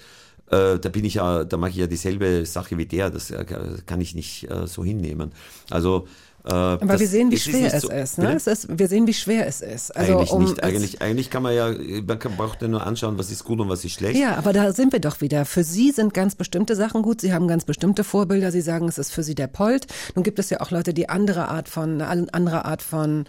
äh, 0.51 0.79
da 0.79 0.89
bin 0.89 1.05
ich 1.05 1.15
ja, 1.15 1.43
da 1.43 1.57
mache 1.57 1.71
ich 1.71 1.77
ja 1.77 1.87
dieselbe 1.87 2.45
Sache 2.45 2.77
wie 2.77 2.85
der, 2.85 3.09
das 3.09 3.31
äh, 3.31 3.45
kann 3.85 4.01
ich 4.01 4.15
nicht 4.15 4.49
äh, 4.49 4.67
so 4.67 4.83
hinnehmen. 4.83 5.31
Also 5.69 6.07
äh, 6.43 6.51
Aber 6.51 6.85
das, 6.85 6.99
wir 6.99 7.07
sehen, 7.07 7.29
wie 7.29 7.37
schwer 7.37 7.71
es 7.71 7.83
so, 7.83 7.91
ist, 7.91 8.17
ne? 8.17 8.33
es 8.33 8.47
ist. 8.47 8.79
Wir 8.79 8.87
sehen, 8.87 9.05
wie 9.05 9.13
schwer 9.13 9.45
es 9.45 9.61
ist. 9.61 9.95
Also, 9.95 10.17
eigentlich 10.17 10.31
um, 10.31 10.43
nicht. 10.43 10.63
Eigentlich, 10.63 11.01
eigentlich 11.01 11.29
kann 11.29 11.43
man 11.43 11.53
ja, 11.53 11.71
man 12.05 12.17
kann, 12.17 12.35
braucht 12.35 12.61
ja 12.63 12.67
nur 12.67 12.85
anschauen, 12.85 13.17
was 13.19 13.29
ist 13.29 13.43
gut 13.43 13.59
und 13.59 13.69
was 13.69 13.85
ist 13.85 13.93
schlecht. 13.93 14.19
Ja, 14.19 14.37
aber 14.37 14.51
da 14.51 14.73
sind 14.73 14.91
wir 14.91 14.99
doch 14.99 15.21
wieder. 15.21 15.45
Für 15.45 15.63
Sie 15.63 15.91
sind 15.91 16.13
ganz 16.15 16.33
bestimmte 16.33 16.75
Sachen 16.75 17.03
gut. 17.03 17.21
Sie 17.21 17.31
haben 17.31 17.47
ganz 17.47 17.63
bestimmte 17.63 18.03
Vorbilder. 18.03 18.51
Sie 18.51 18.61
sagen, 18.61 18.87
es 18.87 18.97
ist 18.97 19.11
für 19.11 19.21
Sie 19.21 19.35
der 19.35 19.47
Polt. 19.47 19.85
Nun 20.15 20.23
gibt 20.23 20.39
es 20.39 20.49
ja 20.49 20.61
auch 20.61 20.71
Leute, 20.71 20.95
die 20.95 21.09
andere 21.09 21.47
Art 21.47 21.69
von, 21.69 22.01
eine 22.01 22.33
andere 22.33 22.65
Art 22.65 22.81
von, 22.81 23.25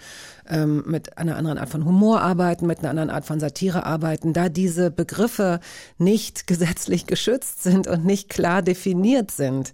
ähm, 0.49 0.85
mit 0.87 1.19
einer 1.19 1.37
anderen 1.37 1.59
Art 1.59 1.69
von 1.69 1.85
Humor 1.85 2.21
arbeiten, 2.21 2.67
mit 2.67 2.81
einer 2.81 2.91
anderen 2.91 3.11
Art 3.11 3.25
von 3.25 3.41
Satire 3.41 3.85
arbeiten. 3.85 4.33
Da 4.33 4.49
diese 4.49 4.91
Begriffe 4.91 5.61
nicht 5.99 6.47
gesetzlich 6.47 7.07
geschützt 7.07 7.63
sind 7.63 7.87
und 7.87 8.05
nicht 8.05 8.29
klar 8.29 8.63
definiert 8.63 9.31
sind, 9.31 9.73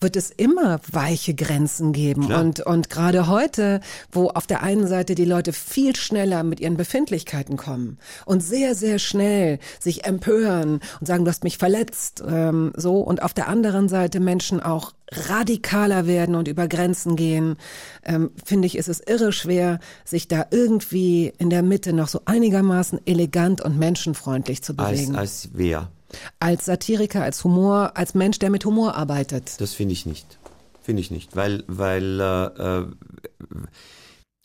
wird 0.00 0.16
es 0.16 0.30
immer 0.30 0.80
weiche 0.90 1.34
Grenzen 1.34 1.92
geben. 1.92 2.26
Klar. 2.26 2.40
Und, 2.40 2.60
und 2.60 2.90
gerade 2.90 3.28
heute, 3.28 3.80
wo 4.10 4.28
auf 4.28 4.46
der 4.46 4.62
einen 4.62 4.86
Seite 4.86 5.14
die 5.14 5.24
Leute 5.24 5.52
viel 5.52 5.94
schneller 5.96 6.42
mit 6.42 6.60
ihren 6.60 6.76
Befindlichkeiten 6.76 7.56
kommen 7.56 7.98
und 8.24 8.42
sehr, 8.42 8.74
sehr 8.74 8.98
schnell 8.98 9.58
sich 9.78 10.04
empören 10.04 10.80
und 11.00 11.06
sagen, 11.06 11.24
du 11.24 11.30
hast 11.30 11.44
mich 11.44 11.58
verletzt, 11.58 12.22
ähm, 12.26 12.72
so, 12.76 12.98
und 12.98 13.22
auf 13.22 13.34
der 13.34 13.48
anderen 13.48 13.88
Seite 13.88 14.20
Menschen 14.20 14.60
auch 14.60 14.92
radikaler 15.12 16.06
werden 16.06 16.34
und 16.34 16.48
über 16.48 16.68
Grenzen 16.68 17.16
gehen, 17.16 17.56
ähm, 18.04 18.30
finde 18.44 18.66
ich, 18.66 18.76
ist 18.76 18.88
es 18.88 19.00
irre 19.00 19.32
schwer, 19.32 19.80
sich 20.04 20.28
da 20.28 20.46
irgendwie 20.50 21.32
in 21.38 21.50
der 21.50 21.62
Mitte 21.62 21.92
noch 21.92 22.08
so 22.08 22.22
einigermaßen 22.24 23.00
elegant 23.06 23.60
und 23.60 23.78
menschenfreundlich 23.78 24.62
zu 24.62 24.74
bewegen. 24.74 25.16
Als, 25.16 25.44
als 25.44 25.48
wer? 25.52 25.90
Als 26.38 26.66
Satiriker, 26.66 27.22
als 27.22 27.44
Humor, 27.44 27.96
als 27.96 28.14
Mensch, 28.14 28.38
der 28.38 28.50
mit 28.50 28.64
Humor 28.64 28.94
arbeitet. 28.94 29.60
Das 29.60 29.74
finde 29.74 29.92
ich 29.92 30.06
nicht. 30.06 30.38
Finde 30.82 31.00
ich 31.02 31.10
nicht, 31.10 31.36
weil, 31.36 31.64
weil 31.66 32.20
äh, 32.20 32.86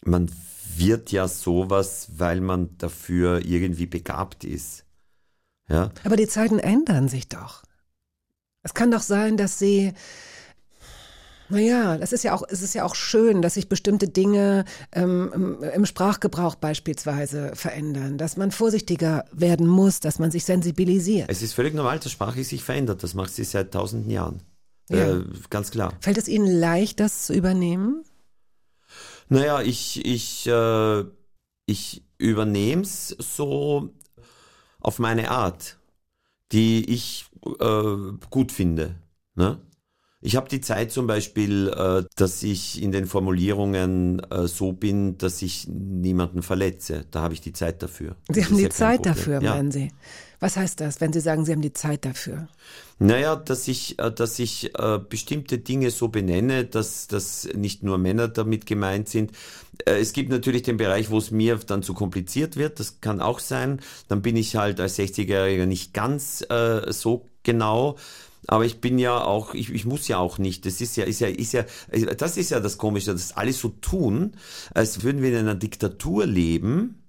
man 0.01 0.29
wird 0.77 1.11
ja 1.11 1.27
sowas, 1.27 2.07
weil 2.17 2.41
man 2.41 2.77
dafür 2.77 3.45
irgendwie 3.45 3.85
begabt 3.87 4.43
ist. 4.43 4.85
Ja? 5.69 5.91
Aber 6.03 6.15
die 6.15 6.27
Zeiten 6.27 6.59
ändern 6.59 7.07
sich 7.07 7.29
doch. 7.29 7.63
Es 8.63 8.73
kann 8.73 8.91
doch 8.91 9.01
sein, 9.01 9.37
dass 9.37 9.59
sie 9.59 9.93
naja, 11.49 11.97
das 11.97 12.11
ist 12.11 12.23
ja 12.23 12.33
auch, 12.33 12.43
es 12.49 12.61
ist 12.61 12.73
ja 12.73 12.83
auch 12.83 12.95
schön, 12.95 13.41
dass 13.41 13.53
sich 13.53 13.69
bestimmte 13.69 14.07
Dinge 14.07 14.65
ähm, 14.91 15.57
im 15.73 15.85
Sprachgebrauch 15.85 16.55
beispielsweise 16.55 17.55
verändern, 17.55 18.17
dass 18.17 18.37
man 18.37 18.51
vorsichtiger 18.51 19.25
werden 19.31 19.67
muss, 19.67 19.99
dass 19.99 20.19
man 20.19 20.31
sich 20.31 20.45
sensibilisiert. 20.45 21.29
Es 21.29 21.41
ist 21.41 21.53
völlig 21.53 21.73
normal, 21.73 21.99
dass 21.99 22.11
Sprache 22.11 22.43
sich 22.43 22.63
verändert. 22.63 23.03
Das 23.03 23.13
macht 23.13 23.33
sie 23.33 23.43
seit 23.43 23.73
tausenden 23.73 24.09
Jahren. 24.09 24.41
Ja. 24.89 25.17
Äh, 25.17 25.23
ganz 25.49 25.71
klar. 25.71 25.93
Fällt 25.99 26.17
es 26.17 26.27
Ihnen 26.27 26.47
leicht, 26.47 26.99
das 26.99 27.25
zu 27.25 27.33
übernehmen? 27.33 28.03
Naja, 29.29 29.61
ich, 29.61 30.05
ich, 30.05 30.47
äh, 30.47 31.03
ich 31.65 32.03
übernehme 32.17 32.83
es 32.83 33.09
so 33.09 33.93
auf 34.79 34.99
meine 34.99 35.31
Art, 35.31 35.77
die 36.51 36.85
ich 36.91 37.25
äh, 37.59 37.95
gut 38.29 38.51
finde. 38.51 38.95
Ne? 39.35 39.59
Ich 40.25 40.35
habe 40.35 40.49
die 40.49 40.59
Zeit 40.59 40.91
zum 40.91 41.05
Beispiel, 41.05 41.69
äh, 41.69 42.03
dass 42.15 42.41
ich 42.41 42.81
in 42.81 42.91
den 42.91 43.05
Formulierungen 43.05 44.19
äh, 44.31 44.47
so 44.47 44.71
bin, 44.71 45.19
dass 45.19 45.43
ich 45.43 45.67
niemanden 45.67 46.41
verletze. 46.41 47.05
Da 47.11 47.21
habe 47.21 47.35
ich 47.35 47.41
die 47.41 47.53
Zeit 47.53 47.83
dafür. 47.83 48.15
Sie 48.29 48.41
das 48.41 48.49
haben 48.49 48.57
die 48.57 48.63
ja 48.63 48.69
Zeit 48.71 49.05
dafür, 49.05 49.39
ja. 49.39 49.53
meinen 49.53 49.71
Sie? 49.71 49.91
Was 50.39 50.57
heißt 50.57 50.81
das, 50.81 50.99
wenn 50.99 51.13
Sie 51.13 51.19
sagen, 51.19 51.45
Sie 51.45 51.51
haben 51.51 51.61
die 51.61 51.73
Zeit 51.73 52.05
dafür? 52.05 52.47
Naja, 52.97 53.35
dass 53.35 53.67
ich, 53.67 53.99
äh, 53.99 54.11
dass 54.11 54.39
ich 54.39 54.71
äh, 54.79 54.97
bestimmte 54.97 55.59
Dinge 55.59 55.91
so 55.91 56.07
benenne, 56.07 56.65
dass, 56.65 57.05
dass 57.05 57.47
nicht 57.53 57.83
nur 57.83 57.99
Männer 57.99 58.27
damit 58.27 58.65
gemeint 58.65 59.07
sind. 59.07 59.31
Äh, 59.85 59.99
es 59.99 60.11
gibt 60.11 60.31
natürlich 60.31 60.63
den 60.63 60.77
Bereich, 60.77 61.11
wo 61.11 61.19
es 61.19 61.29
mir 61.29 61.57
dann 61.57 61.83
zu 61.83 61.93
kompliziert 61.93 62.57
wird. 62.57 62.79
Das 62.79 62.99
kann 62.99 63.21
auch 63.21 63.37
sein. 63.37 63.79
Dann 64.07 64.23
bin 64.23 64.37
ich 64.37 64.55
halt 64.55 64.79
als 64.79 64.97
60-Jähriger 64.97 65.67
nicht 65.67 65.93
ganz 65.93 66.41
äh, 66.49 66.91
so 66.91 67.27
genau. 67.43 67.97
Aber 68.47 68.65
ich 68.65 68.81
bin 68.81 68.99
ja 68.99 69.23
auch, 69.23 69.53
ich, 69.53 69.71
ich 69.71 69.85
muss 69.85 70.07
ja 70.07 70.17
auch 70.17 70.37
nicht. 70.37 70.65
Das 70.65 70.81
ist 70.81 70.95
ja, 70.97 71.05
ist 71.05 71.19
ja, 71.19 71.27
ist 71.27 71.53
ja, 71.53 71.63
das 72.17 72.37
ist 72.37 72.51
ja 72.51 72.59
das 72.59 72.77
Komische, 72.77 73.11
dass 73.11 73.35
alle 73.35 73.53
so 73.53 73.69
tun, 73.69 74.33
als 74.73 75.03
würden 75.03 75.21
wir 75.21 75.29
in 75.29 75.37
einer 75.37 75.55
Diktatur 75.55 76.25
leben 76.25 77.01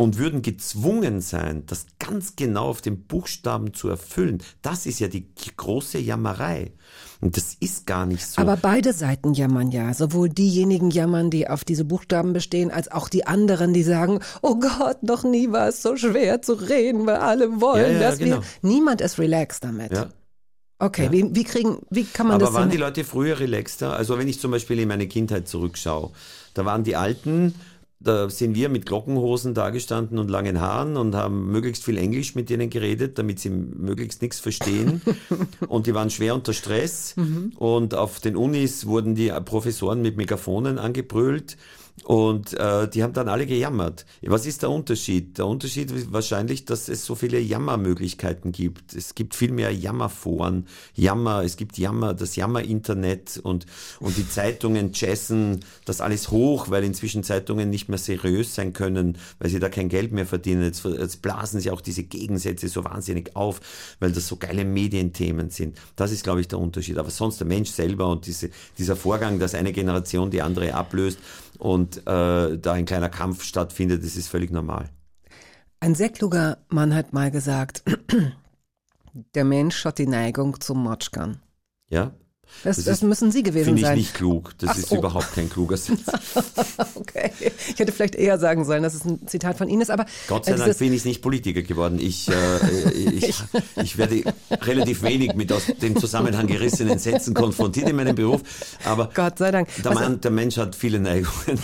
und 0.00 0.16
würden 0.16 0.42
gezwungen 0.42 1.20
sein, 1.20 1.64
das 1.66 1.86
ganz 1.98 2.36
genau 2.36 2.68
auf 2.68 2.80
den 2.80 3.04
Buchstaben 3.04 3.74
zu 3.74 3.88
erfüllen. 3.88 4.38
Das 4.62 4.86
ist 4.86 5.00
ja 5.00 5.08
die 5.08 5.26
große 5.56 5.98
Jammerei. 5.98 6.72
Und 7.20 7.36
das 7.36 7.56
ist 7.58 7.84
gar 7.84 8.06
nicht 8.06 8.24
so. 8.24 8.40
Aber 8.40 8.56
beide 8.56 8.92
Seiten 8.92 9.34
jammern 9.34 9.72
ja. 9.72 9.92
Sowohl 9.92 10.28
diejenigen 10.28 10.90
jammern, 10.90 11.30
die 11.30 11.48
auf 11.48 11.64
diese 11.64 11.84
Buchstaben 11.84 12.32
bestehen, 12.32 12.70
als 12.70 12.92
auch 12.92 13.08
die 13.08 13.26
anderen, 13.26 13.74
die 13.74 13.82
sagen, 13.82 14.20
oh 14.40 14.60
Gott, 14.60 15.02
noch 15.02 15.24
nie 15.24 15.50
war 15.50 15.68
es 15.68 15.82
so 15.82 15.96
schwer 15.96 16.42
zu 16.42 16.52
reden, 16.52 17.04
weil 17.06 17.16
alle 17.16 17.60
wollen, 17.60 17.94
ja, 17.94 18.00
ja, 18.00 18.10
dass 18.10 18.18
genau. 18.20 18.36
wir. 18.36 18.42
Niemand 18.62 19.00
ist 19.00 19.18
relaxed 19.18 19.64
damit. 19.64 19.92
Ja. 19.92 20.10
Okay, 20.78 21.06
ja. 21.06 21.12
wie, 21.12 21.34
wie 21.34 21.44
kriegen, 21.44 21.78
wie 21.90 22.04
kann 22.04 22.26
man 22.26 22.36
Aber 22.36 22.44
das? 22.44 22.50
Aber 22.50 22.60
waren 22.60 22.70
die 22.70 22.76
Leute 22.76 23.04
früher 23.04 23.40
relaxter? 23.40 23.94
Also 23.94 24.18
wenn 24.18 24.28
ich 24.28 24.40
zum 24.40 24.52
Beispiel 24.52 24.78
in 24.78 24.88
meine 24.88 25.08
Kindheit 25.08 25.48
zurückschaue, 25.48 26.10
da 26.54 26.64
waren 26.64 26.84
die 26.84 26.94
Alten, 26.94 27.54
da 28.00 28.30
sind 28.30 28.54
wir 28.54 28.68
mit 28.68 28.86
Glockenhosen 28.86 29.54
dagestanden 29.54 30.18
und 30.18 30.30
langen 30.30 30.60
Haaren 30.60 30.96
und 30.96 31.16
haben 31.16 31.50
möglichst 31.50 31.84
viel 31.84 31.98
Englisch 31.98 32.36
mit 32.36 32.48
denen 32.48 32.70
geredet, 32.70 33.18
damit 33.18 33.40
sie 33.40 33.50
möglichst 33.50 34.22
nichts 34.22 34.38
verstehen. 34.38 35.02
und 35.68 35.88
die 35.88 35.94
waren 35.94 36.10
schwer 36.10 36.36
unter 36.36 36.52
Stress. 36.52 37.16
Mhm. 37.16 37.54
Und 37.56 37.94
auf 37.94 38.20
den 38.20 38.36
Unis 38.36 38.86
wurden 38.86 39.16
die 39.16 39.32
Professoren 39.44 40.00
mit 40.00 40.16
Megafonen 40.16 40.78
angebrüllt. 40.78 41.56
Und 42.04 42.54
äh, 42.54 42.88
die 42.88 43.02
haben 43.02 43.12
dann 43.12 43.28
alle 43.28 43.46
gejammert. 43.46 44.06
Was 44.22 44.46
ist 44.46 44.62
der 44.62 44.70
Unterschied? 44.70 45.38
Der 45.38 45.46
Unterschied 45.46 45.90
ist 45.90 46.12
wahrscheinlich, 46.12 46.64
dass 46.64 46.88
es 46.88 47.04
so 47.04 47.14
viele 47.14 47.38
Jammermöglichkeiten 47.38 48.52
gibt. 48.52 48.94
Es 48.94 49.14
gibt 49.14 49.34
viel 49.34 49.52
mehr 49.52 49.72
Jammerforen, 49.72 50.66
Jammer, 50.94 51.42
es 51.44 51.56
gibt 51.56 51.78
Jammer, 51.78 52.14
das 52.14 52.36
Jammer-Internet 52.36 53.40
und, 53.42 53.66
und 54.00 54.16
die 54.16 54.28
Zeitungen 54.28 54.92
jazzen 54.94 55.60
das 55.84 56.00
alles 56.00 56.30
hoch, 56.30 56.70
weil 56.70 56.84
inzwischen 56.84 57.22
Zeitungen 57.22 57.70
nicht 57.70 57.88
mehr 57.88 57.98
seriös 57.98 58.54
sein 58.54 58.72
können, 58.72 59.18
weil 59.38 59.50
sie 59.50 59.60
da 59.60 59.68
kein 59.68 59.88
Geld 59.88 60.12
mehr 60.12 60.26
verdienen. 60.26 60.62
Jetzt, 60.62 60.84
jetzt 60.84 61.22
blasen 61.22 61.60
sie 61.60 61.70
auch 61.70 61.80
diese 61.80 62.04
Gegensätze 62.04 62.68
so 62.68 62.84
wahnsinnig 62.84 63.36
auf, 63.36 63.60
weil 64.00 64.12
das 64.12 64.28
so 64.28 64.36
geile 64.36 64.64
Medienthemen 64.64 65.50
sind. 65.50 65.78
Das 65.96 66.12
ist, 66.12 66.24
glaube 66.24 66.40
ich, 66.40 66.48
der 66.48 66.58
Unterschied. 66.58 66.98
Aber 66.98 67.10
sonst 67.10 67.38
der 67.40 67.46
Mensch 67.46 67.70
selber 67.70 68.08
und 68.08 68.26
diese, 68.26 68.50
dieser 68.76 68.96
Vorgang, 68.96 69.38
dass 69.38 69.54
eine 69.54 69.72
Generation 69.72 70.30
die 70.30 70.42
andere 70.42 70.74
ablöst, 70.74 71.18
und 71.58 71.98
äh, 72.06 72.58
da 72.58 72.72
ein 72.72 72.86
kleiner 72.86 73.08
Kampf 73.08 73.42
stattfindet, 73.42 74.04
das 74.04 74.16
ist 74.16 74.28
völlig 74.28 74.50
normal. 74.50 74.88
Ein 75.80 75.94
sehr 75.94 76.08
kluger 76.08 76.58
Mann 76.68 76.94
hat 76.94 77.12
mal 77.12 77.30
gesagt, 77.30 77.82
der 79.34 79.44
Mensch 79.44 79.84
hat 79.84 79.98
die 79.98 80.06
Neigung 80.06 80.60
zum 80.60 80.82
Motschkern. 80.82 81.40
Ja, 81.88 82.12
das, 82.64 82.76
das, 82.76 82.84
das 82.86 83.02
müssen 83.02 83.30
Sie 83.30 83.42
gewesen 83.42 83.66
find 83.66 83.80
sein. 83.80 83.86
Finde 83.90 84.00
ich 84.00 84.06
nicht 84.08 84.14
klug. 84.14 84.52
Das 84.58 84.70
Ach, 84.70 84.78
ist 84.78 84.92
oh. 84.92 84.96
überhaupt 84.96 85.32
kein 85.34 85.48
kluger 85.48 85.76
Satz. 85.76 85.98
okay. 86.94 87.30
Ich 87.68 87.78
hätte 87.78 87.92
vielleicht 87.92 88.14
eher 88.14 88.38
sagen 88.38 88.64
sollen, 88.64 88.82
dass 88.82 88.94
es 88.94 89.04
ein 89.04 89.26
Zitat 89.26 89.56
von 89.56 89.68
Ihnen 89.68 89.82
ist, 89.82 89.90
aber. 89.90 90.06
Gott 90.26 90.46
sei 90.46 90.54
Dank 90.54 90.76
bin 90.78 90.92
ich 90.92 91.04
nicht 91.04 91.22
Politiker 91.22 91.62
geworden. 91.62 91.98
Ich, 92.00 92.28
äh, 92.28 92.90
ich, 92.92 93.34
ich 93.82 93.98
werde 93.98 94.22
relativ 94.50 95.02
wenig 95.02 95.34
mit 95.34 95.52
aus 95.52 95.62
dem 95.80 95.96
Zusammenhang 95.96 96.46
gerissenen 96.46 96.98
Sätzen 96.98 97.34
konfrontiert 97.34 97.88
in 97.88 97.96
meinem 97.96 98.14
Beruf. 98.14 98.42
Aber 98.84 99.10
Gott 99.14 99.38
sei 99.38 99.50
Dank. 99.50 99.68
Der, 99.82 99.94
Mann, 99.94 100.20
der 100.20 100.30
Mensch 100.30 100.56
hat 100.56 100.74
viele 100.74 100.98
Neigungen. 100.98 101.58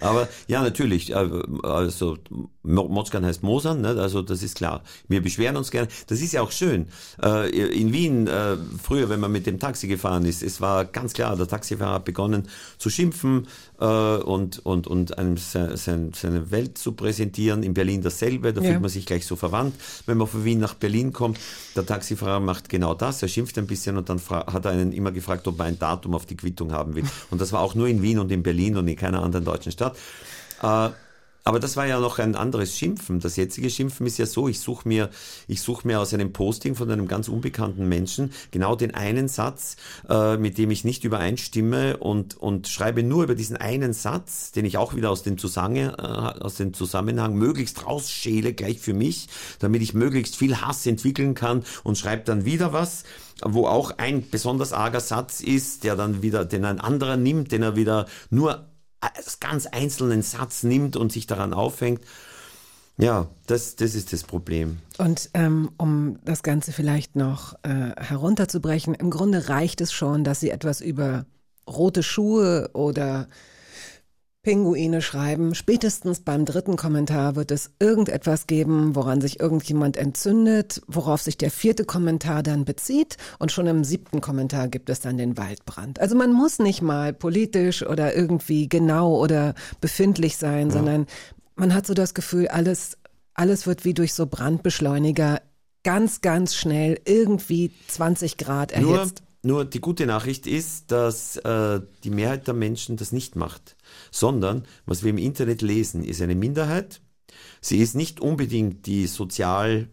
Aber 0.00 0.28
ja, 0.46 0.62
natürlich. 0.62 1.10
Äh, 1.10 1.28
also 1.62 2.16
Motzkan 2.62 3.24
heißt 3.24 3.42
Mosern, 3.42 3.80
ne? 3.80 3.88
also 3.88 4.22
das 4.22 4.42
ist 4.42 4.56
klar. 4.56 4.82
Wir 5.08 5.22
beschweren 5.22 5.56
uns 5.56 5.70
gerne. 5.70 5.88
Das 6.06 6.20
ist 6.20 6.32
ja 6.32 6.42
auch 6.42 6.52
schön. 6.52 6.86
Äh, 7.22 7.48
in 7.50 7.92
Wien, 7.92 8.26
äh, 8.26 8.56
früher, 8.82 9.08
wenn 9.08 9.20
man 9.20 9.32
mit 9.32 9.46
dem 9.46 9.58
Taxi 9.58 9.88
gefahren 9.88 10.24
ist, 10.24 10.42
es 10.42 10.60
war 10.60 10.84
ganz 10.84 11.12
klar, 11.12 11.36
der 11.36 11.48
Taxifahrer 11.48 11.94
hat 11.94 12.04
begonnen 12.04 12.48
zu 12.78 12.90
schimpfen 12.90 13.46
und, 13.78 14.58
und, 14.66 14.88
und 14.88 15.18
einem 15.18 15.36
seine 15.36 16.50
Welt 16.50 16.78
zu 16.78 16.92
präsentieren. 16.92 17.62
In 17.62 17.74
Berlin 17.74 18.02
dasselbe, 18.02 18.52
da 18.52 18.60
ja. 18.60 18.70
fühlt 18.70 18.80
man 18.80 18.90
sich 18.90 19.06
gleich 19.06 19.24
so 19.24 19.36
verwandt. 19.36 19.76
Wenn 20.04 20.18
man 20.18 20.26
von 20.26 20.44
Wien 20.44 20.58
nach 20.58 20.74
Berlin 20.74 21.12
kommt, 21.12 21.38
der 21.76 21.86
Taxifahrer 21.86 22.40
macht 22.40 22.68
genau 22.68 22.94
das, 22.94 23.22
er 23.22 23.28
schimpft 23.28 23.56
ein 23.56 23.68
bisschen 23.68 23.96
und 23.96 24.08
dann 24.08 24.20
hat 24.28 24.64
er 24.64 24.72
einen 24.72 24.92
immer 24.92 25.12
gefragt, 25.12 25.46
ob 25.46 25.58
man 25.58 25.68
ein 25.68 25.78
Datum 25.78 26.14
auf 26.14 26.26
die 26.26 26.36
Quittung 26.36 26.72
haben 26.72 26.96
will. 26.96 27.04
Und 27.30 27.40
das 27.40 27.52
war 27.52 27.60
auch 27.60 27.74
nur 27.74 27.86
in 27.86 28.02
Wien 28.02 28.18
und 28.18 28.32
in 28.32 28.42
Berlin 28.42 28.76
und 28.76 28.88
in 28.88 28.96
keiner 28.96 29.22
anderen 29.22 29.44
deutschen 29.44 29.67
Stadt. 29.70 29.96
Äh, 30.62 30.90
aber 31.48 31.60
das 31.60 31.78
war 31.78 31.86
ja 31.86 31.98
noch 31.98 32.18
ein 32.18 32.36
anderes 32.36 32.76
Schimpfen. 32.76 33.20
Das 33.20 33.36
jetzige 33.36 33.70
Schimpfen 33.70 34.06
ist 34.06 34.18
ja 34.18 34.26
so, 34.26 34.48
ich 34.48 34.60
suche 34.60 34.86
mir, 34.86 35.08
ich 35.46 35.62
suche 35.62 35.86
mir 35.86 35.98
aus 35.98 36.12
einem 36.12 36.30
Posting 36.30 36.74
von 36.74 36.90
einem 36.90 37.08
ganz 37.08 37.26
unbekannten 37.26 37.88
Menschen 37.88 38.34
genau 38.50 38.76
den 38.76 38.94
einen 38.94 39.28
Satz, 39.28 39.76
äh, 40.10 40.36
mit 40.36 40.58
dem 40.58 40.70
ich 40.70 40.84
nicht 40.84 41.04
übereinstimme 41.04 41.96
und, 41.96 42.36
und 42.36 42.68
schreibe 42.68 43.02
nur 43.02 43.22
über 43.22 43.34
diesen 43.34 43.56
einen 43.56 43.94
Satz, 43.94 44.52
den 44.52 44.66
ich 44.66 44.76
auch 44.76 44.94
wieder 44.94 45.10
aus 45.10 45.22
dem, 45.22 45.38
Zusammenhang, 45.38 45.94
äh, 45.94 46.44
aus 46.44 46.56
dem 46.56 46.74
Zusammenhang 46.74 47.34
möglichst 47.34 47.86
rausschäle, 47.86 48.52
gleich 48.52 48.78
für 48.78 48.92
mich, 48.92 49.28
damit 49.58 49.80
ich 49.80 49.94
möglichst 49.94 50.36
viel 50.36 50.60
Hass 50.60 50.84
entwickeln 50.84 51.32
kann 51.32 51.64
und 51.82 51.96
schreibe 51.96 52.24
dann 52.24 52.44
wieder 52.44 52.74
was 52.74 53.04
wo 53.44 53.68
auch 53.68 53.92
ein 53.98 54.28
besonders 54.30 54.72
arger 54.72 54.98
Satz 54.98 55.40
ist, 55.40 55.84
der 55.84 55.94
dann 55.94 56.22
wieder, 56.22 56.44
den 56.44 56.64
ein 56.64 56.80
anderer 56.80 57.16
nimmt, 57.16 57.52
den 57.52 57.62
er 57.62 57.76
wieder 57.76 58.06
nur 58.30 58.67
als 59.00 59.40
ganz 59.40 59.66
einzelnen 59.66 60.22
Satz 60.22 60.62
nimmt 60.62 60.96
und 60.96 61.12
sich 61.12 61.26
daran 61.26 61.54
aufhängt. 61.54 62.02
Ja, 63.00 63.28
das, 63.46 63.76
das 63.76 63.94
ist 63.94 64.12
das 64.12 64.24
Problem. 64.24 64.78
Und 64.98 65.30
ähm, 65.34 65.70
um 65.78 66.18
das 66.24 66.42
Ganze 66.42 66.72
vielleicht 66.72 67.14
noch 67.14 67.54
äh, 67.62 67.92
herunterzubrechen, 67.96 68.94
im 68.94 69.10
Grunde 69.10 69.48
reicht 69.48 69.80
es 69.80 69.92
schon, 69.92 70.24
dass 70.24 70.40
Sie 70.40 70.50
etwas 70.50 70.80
über 70.80 71.24
rote 71.68 72.02
Schuhe 72.02 72.70
oder 72.72 73.28
Pinguine 74.48 75.02
schreiben. 75.02 75.54
Spätestens 75.54 76.20
beim 76.20 76.46
dritten 76.46 76.76
Kommentar 76.76 77.36
wird 77.36 77.50
es 77.50 77.70
irgendetwas 77.80 78.46
geben, 78.46 78.96
woran 78.96 79.20
sich 79.20 79.40
irgendjemand 79.40 79.98
entzündet, 79.98 80.80
worauf 80.86 81.20
sich 81.20 81.36
der 81.36 81.50
vierte 81.50 81.84
Kommentar 81.84 82.42
dann 82.42 82.64
bezieht. 82.64 83.18
Und 83.38 83.52
schon 83.52 83.66
im 83.66 83.84
siebten 83.84 84.22
Kommentar 84.22 84.68
gibt 84.68 84.88
es 84.88 85.00
dann 85.00 85.18
den 85.18 85.36
Waldbrand. 85.36 86.00
Also 86.00 86.16
man 86.16 86.32
muss 86.32 86.60
nicht 86.60 86.80
mal 86.80 87.12
politisch 87.12 87.82
oder 87.82 88.16
irgendwie 88.16 88.70
genau 88.70 89.22
oder 89.22 89.54
befindlich 89.82 90.38
sein, 90.38 90.68
ja. 90.68 90.72
sondern 90.72 91.06
man 91.54 91.74
hat 91.74 91.86
so 91.86 91.92
das 91.92 92.14
Gefühl, 92.14 92.48
alles, 92.48 92.96
alles 93.34 93.66
wird 93.66 93.84
wie 93.84 93.92
durch 93.92 94.14
so 94.14 94.24
Brandbeschleuniger 94.24 95.42
ganz, 95.84 96.22
ganz 96.22 96.54
schnell 96.54 96.98
irgendwie 97.04 97.70
20 97.88 98.38
Grad 98.38 98.72
erhitzt. 98.72 99.22
Nur, 99.42 99.56
nur 99.56 99.64
die 99.66 99.82
gute 99.82 100.06
Nachricht 100.06 100.46
ist, 100.46 100.90
dass 100.90 101.36
äh, 101.36 101.82
die 102.02 102.10
Mehrheit 102.10 102.46
der 102.46 102.54
Menschen 102.54 102.96
das 102.96 103.12
nicht 103.12 103.36
macht 103.36 103.76
sondern 104.10 104.64
was 104.86 105.02
wir 105.02 105.10
im 105.10 105.18
Internet 105.18 105.62
lesen, 105.62 106.04
ist 106.04 106.22
eine 106.22 106.34
Minderheit. 106.34 107.00
Sie 107.60 107.78
ist 107.78 107.94
nicht 107.94 108.20
unbedingt 108.20 108.86
die 108.86 109.06
sozial 109.06 109.88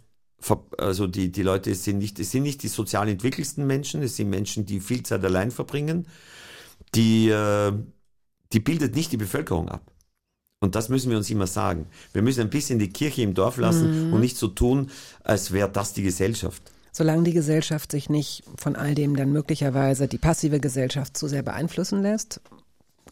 also 0.78 1.08
die, 1.08 1.32
die 1.32 1.42
Leute 1.42 1.74
sind 1.76 1.98
nicht, 1.98 2.20
es 2.20 2.32
sind 2.32 2.44
nicht 2.44 2.62
die 2.64 2.68
sozial 2.68 3.10
entwickelsten 3.10 3.66
Menschen, 3.66 4.04
es 4.04 4.16
sind 4.16 4.30
Menschen, 4.30 4.66
die 4.66 4.80
viel 4.80 5.04
Zeit 5.04 5.24
allein 5.24 5.52
verbringen. 5.52 6.08
Die, 6.94 7.30
äh, 7.30 7.72
die 8.54 8.60
bildet 8.60 8.96
nicht 8.96 9.12
die 9.12 9.18
Bevölkerung 9.18 9.70
ab. 9.70 9.92
Und 10.62 10.76
das 10.76 10.90
müssen 10.90 11.10
wir 11.10 11.18
uns 11.18 11.30
immer 11.30 11.48
sagen. 11.48 11.88
Wir 12.14 12.22
müssen 12.22 12.42
ein 12.42 12.50
bisschen 12.50 12.80
die 12.80 12.90
Kirche 12.90 13.22
im 13.22 13.34
Dorf 13.34 13.58
lassen 13.58 14.08
mhm. 14.08 14.14
und 14.14 14.22
nicht 14.22 14.38
so 14.38 14.48
tun, 14.48 14.90
als 15.24 15.52
wäre 15.52 15.70
das 15.70 15.94
die 15.94 16.04
Gesellschaft. 16.04 16.62
Solange 16.92 17.24
die 17.24 17.34
Gesellschaft 17.34 17.92
sich 17.92 18.10
nicht 18.10 18.44
von 18.58 18.76
all 18.76 18.96
dem 18.96 19.18
dann 19.18 19.32
möglicherweise 19.32 20.08
die 20.08 20.18
passive 20.18 20.62
Gesellschaft 20.62 21.18
zu 21.18 21.28
sehr 21.28 21.44
beeinflussen 21.44 22.02
lässt, 22.02 22.40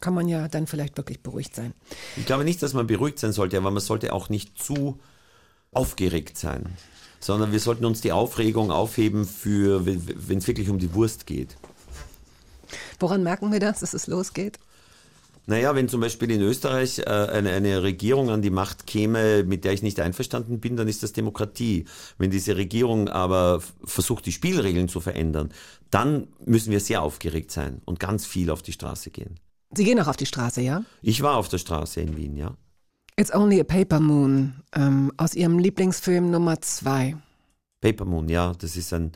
kann 0.04 0.12
man 0.12 0.28
ja 0.28 0.48
dann 0.48 0.66
vielleicht 0.66 0.98
wirklich 0.98 1.22
beruhigt 1.22 1.54
sein. 1.54 1.72
Ich 2.18 2.26
glaube 2.26 2.44
nicht, 2.44 2.62
dass 2.62 2.74
man 2.74 2.86
beruhigt 2.86 3.18
sein 3.18 3.32
sollte, 3.32 3.56
aber 3.56 3.70
man 3.70 3.80
sollte 3.80 4.12
auch 4.12 4.28
nicht 4.28 4.62
zu 4.62 5.00
aufgeregt 5.72 6.36
sein, 6.36 6.76
sondern 7.20 7.52
wir 7.52 7.58
sollten 7.58 7.86
uns 7.86 8.02
die 8.02 8.12
Aufregung 8.12 8.70
aufheben 8.70 9.24
für, 9.24 9.86
wenn 9.86 10.38
es 10.38 10.46
wirklich 10.46 10.68
um 10.68 10.78
die 10.78 10.92
Wurst 10.92 11.26
geht. 11.26 11.56
Woran 13.00 13.22
merken 13.22 13.50
wir 13.50 13.60
das, 13.60 13.80
dass 13.80 13.94
es 13.94 14.06
losgeht? 14.06 14.58
Naja, 15.46 15.74
wenn 15.74 15.88
zum 15.88 16.02
Beispiel 16.02 16.30
in 16.30 16.42
Österreich 16.42 16.98
äh, 16.98 17.04
eine, 17.04 17.52
eine 17.52 17.82
Regierung 17.82 18.28
an 18.28 18.42
die 18.42 18.50
Macht 18.50 18.86
käme, 18.86 19.42
mit 19.44 19.64
der 19.64 19.72
ich 19.72 19.82
nicht 19.82 20.00
einverstanden 20.00 20.60
bin, 20.60 20.76
dann 20.76 20.88
ist 20.88 21.02
das 21.02 21.14
Demokratie. 21.14 21.86
Wenn 22.18 22.30
diese 22.30 22.56
Regierung 22.56 23.08
aber 23.08 23.62
versucht, 23.84 24.26
die 24.26 24.32
Spielregeln 24.32 24.88
zu 24.88 25.00
verändern, 25.00 25.50
dann 25.90 26.28
müssen 26.44 26.72
wir 26.72 26.80
sehr 26.80 27.00
aufgeregt 27.00 27.50
sein 27.50 27.80
und 27.86 28.00
ganz 28.00 28.26
viel 28.26 28.50
auf 28.50 28.60
die 28.60 28.72
Straße 28.72 29.10
gehen. 29.10 29.38
Sie 29.72 29.84
gehen 29.84 30.00
auch 30.00 30.06
auf 30.06 30.16
die 30.16 30.26
Straße, 30.26 30.60
ja? 30.60 30.84
Ich 31.02 31.22
war 31.22 31.36
auf 31.36 31.48
der 31.48 31.58
Straße 31.58 32.00
in 32.00 32.16
Wien, 32.16 32.36
ja. 32.36 32.56
It's 33.16 33.32
Only 33.32 33.60
a 33.60 33.64
Paper 33.64 34.00
Moon 34.00 34.54
ähm, 34.74 35.12
aus 35.16 35.34
Ihrem 35.34 35.58
Lieblingsfilm 35.58 36.30
Nummer 36.30 36.60
zwei. 36.60 37.16
Paper 37.80 38.04
Moon, 38.04 38.28
ja, 38.28 38.52
das 38.58 38.76
ist 38.76 38.92
ein 38.92 39.12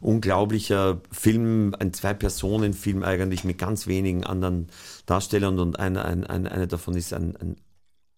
unglaublicher 0.00 1.00
Film, 1.10 1.74
ein 1.78 1.92
Zwei-Personen-Film 1.92 3.02
eigentlich 3.02 3.44
mit 3.44 3.58
ganz 3.58 3.86
wenigen 3.86 4.24
anderen 4.24 4.68
Darstellern 5.06 5.58
und 5.58 5.78
einer 5.78 6.04
ein, 6.04 6.26
ein, 6.26 6.46
eine 6.46 6.66
davon 6.66 6.94
ist 6.96 7.12
ein, 7.12 7.36
ein 7.36 7.56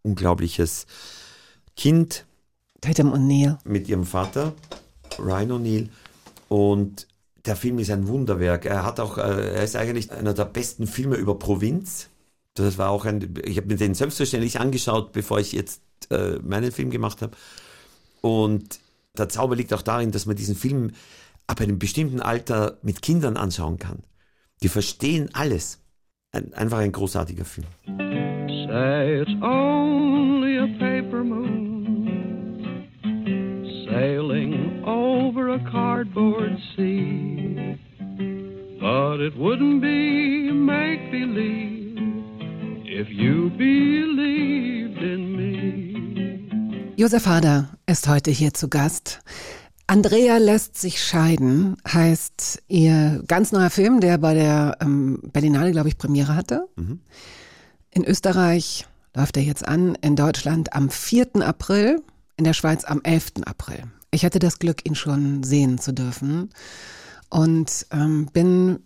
unglaubliches 0.02 0.86
Kind. 1.76 2.26
Tatum 2.80 3.12
O'Neill. 3.12 3.58
Mit 3.64 3.88
ihrem 3.88 4.04
Vater, 4.04 4.52
Ryan 5.18 5.52
O'Neill. 5.52 5.88
Und 6.48 7.06
der 7.46 7.56
Film 7.56 7.78
ist 7.78 7.90
ein 7.90 8.08
Wunderwerk. 8.08 8.64
Er 8.64 8.84
hat 8.84 9.00
auch, 9.00 9.18
äh, 9.18 9.54
er 9.54 9.64
ist 9.64 9.76
eigentlich 9.76 10.10
einer 10.10 10.34
der 10.34 10.46
besten 10.46 10.86
Filme 10.86 11.16
über 11.16 11.38
Provinz. 11.38 12.08
Das 12.54 12.78
war 12.78 12.90
auch 12.90 13.04
ein, 13.04 13.34
ich 13.44 13.56
habe 13.56 13.66
mir 13.66 13.76
den 13.76 13.94
selbstverständlich 13.94 14.60
angeschaut, 14.60 15.12
bevor 15.12 15.40
ich 15.40 15.52
jetzt 15.52 15.82
äh, 16.10 16.38
meinen 16.42 16.72
Film 16.72 16.90
gemacht 16.90 17.20
habe. 17.20 17.36
Und 18.20 18.80
der 19.18 19.28
Zauber 19.28 19.56
liegt 19.56 19.72
auch 19.74 19.82
darin, 19.82 20.12
dass 20.12 20.26
man 20.26 20.36
diesen 20.36 20.54
Film 20.54 20.92
ab 21.46 21.60
einem 21.60 21.78
bestimmten 21.78 22.20
Alter 22.20 22.78
mit 22.82 23.02
Kindern 23.02 23.36
anschauen 23.36 23.78
kann. 23.78 24.02
Die 24.62 24.68
verstehen 24.68 25.28
alles. 25.34 25.80
Ein, 26.32 26.54
einfach 26.54 26.78
ein 26.78 26.92
großartiger 26.92 27.44
Film. 27.44 27.66
Say 27.86 29.20
it's 29.20 29.30
only 29.42 30.58
a 30.58 30.66
paper 30.78 31.22
moon 31.22 31.74
sailing 33.94 34.82
over 34.84 35.50
a 35.50 35.58
cardboard 35.70 36.58
sea. 36.76 37.33
But 38.84 39.20
it 39.20 39.34
wouldn't 39.38 39.80
be 39.80 40.52
make 40.52 41.10
believe 41.10 42.22
if 42.84 43.08
you 43.08 43.48
believed 43.48 45.00
in 45.00 45.34
me. 45.34 46.94
Josef 46.98 47.24
Hader 47.24 47.78
ist 47.86 48.06
heute 48.08 48.30
hier 48.30 48.52
zu 48.52 48.68
Gast. 48.68 49.20
Andrea 49.86 50.36
lässt 50.36 50.78
sich 50.78 51.02
scheiden 51.02 51.78
heißt 51.88 52.62
ihr 52.68 53.22
ganz 53.26 53.52
neuer 53.52 53.70
Film, 53.70 54.00
der 54.00 54.18
bei 54.18 54.34
der 54.34 54.76
ähm, 54.82 55.18
Berlinale, 55.32 55.72
glaube 55.72 55.88
ich, 55.88 55.96
Premiere 55.96 56.36
hatte. 56.36 56.68
Mhm. 56.76 57.00
In 57.90 58.04
Österreich 58.04 58.84
läuft 59.16 59.38
er 59.38 59.44
jetzt 59.44 59.66
an, 59.66 59.94
in 60.02 60.14
Deutschland 60.14 60.74
am 60.74 60.90
4. 60.90 61.36
April, 61.36 62.02
in 62.36 62.44
der 62.44 62.52
Schweiz 62.52 62.84
am 62.84 63.00
11. 63.02 63.46
April. 63.46 63.84
Ich 64.10 64.26
hatte 64.26 64.40
das 64.40 64.58
Glück, 64.58 64.86
ihn 64.86 64.94
schon 64.94 65.42
sehen 65.42 65.78
zu 65.78 65.94
dürfen 65.94 66.50
und 67.34 67.86
ähm, 67.90 68.26
bin 68.32 68.78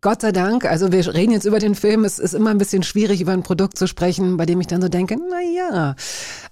Gott 0.00 0.22
sei 0.22 0.32
Dank, 0.32 0.64
also 0.64 0.92
wir 0.92 1.12
reden 1.12 1.32
jetzt 1.32 1.44
über 1.44 1.58
den 1.58 1.74
Film, 1.74 2.04
es 2.04 2.18
ist 2.18 2.32
immer 2.32 2.50
ein 2.50 2.58
bisschen 2.58 2.82
schwierig, 2.82 3.20
über 3.20 3.32
ein 3.32 3.42
Produkt 3.42 3.76
zu 3.76 3.86
sprechen, 3.86 4.38
bei 4.38 4.46
dem 4.46 4.60
ich 4.62 4.66
dann 4.66 4.80
so 4.80 4.88
denke, 4.88 5.16
na 5.28 5.40
ja, 5.40 5.94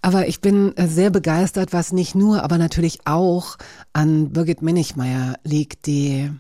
aber 0.03 0.29
ich 0.29 0.43
bin 0.43 0.77
äh, 0.77 0.87
sehr 0.87 1.09
begeistert, 1.09 1.73
was 1.73 1.93
nicht 1.93 2.15
nur, 2.15 2.43
aber 2.43 2.59
natürlich 2.59 3.07
auch 3.07 3.57
an 3.95 4.33
Birgit 4.33 4.61
Minichmeier 4.61 5.37
liegt, 5.45 5.87
die, 5.87 6.31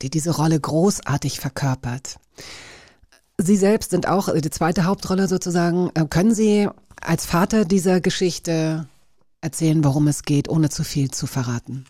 die 0.00 0.08
diese 0.08 0.30
Rolle 0.30 0.58
großartig 0.58 1.38
verkörpert. 1.38 2.16
Sie 3.36 3.56
selbst 3.56 3.90
sind 3.90 4.08
auch 4.08 4.32
die 4.32 4.50
zweite 4.50 4.84
Hauptrolle 4.84 5.28
sozusagen. 5.28 5.90
Äh, 5.94 6.06
können 6.08 6.34
Sie 6.34 6.68
als 7.02 7.26
Vater 7.26 7.66
dieser 7.66 8.00
Geschichte 8.00 8.88
erzählen, 9.42 9.84
worum 9.84 10.08
es 10.08 10.22
geht, 10.22 10.48
ohne 10.48 10.70
zu 10.70 10.84
viel 10.84 11.10
zu 11.10 11.26
verraten? 11.26 11.84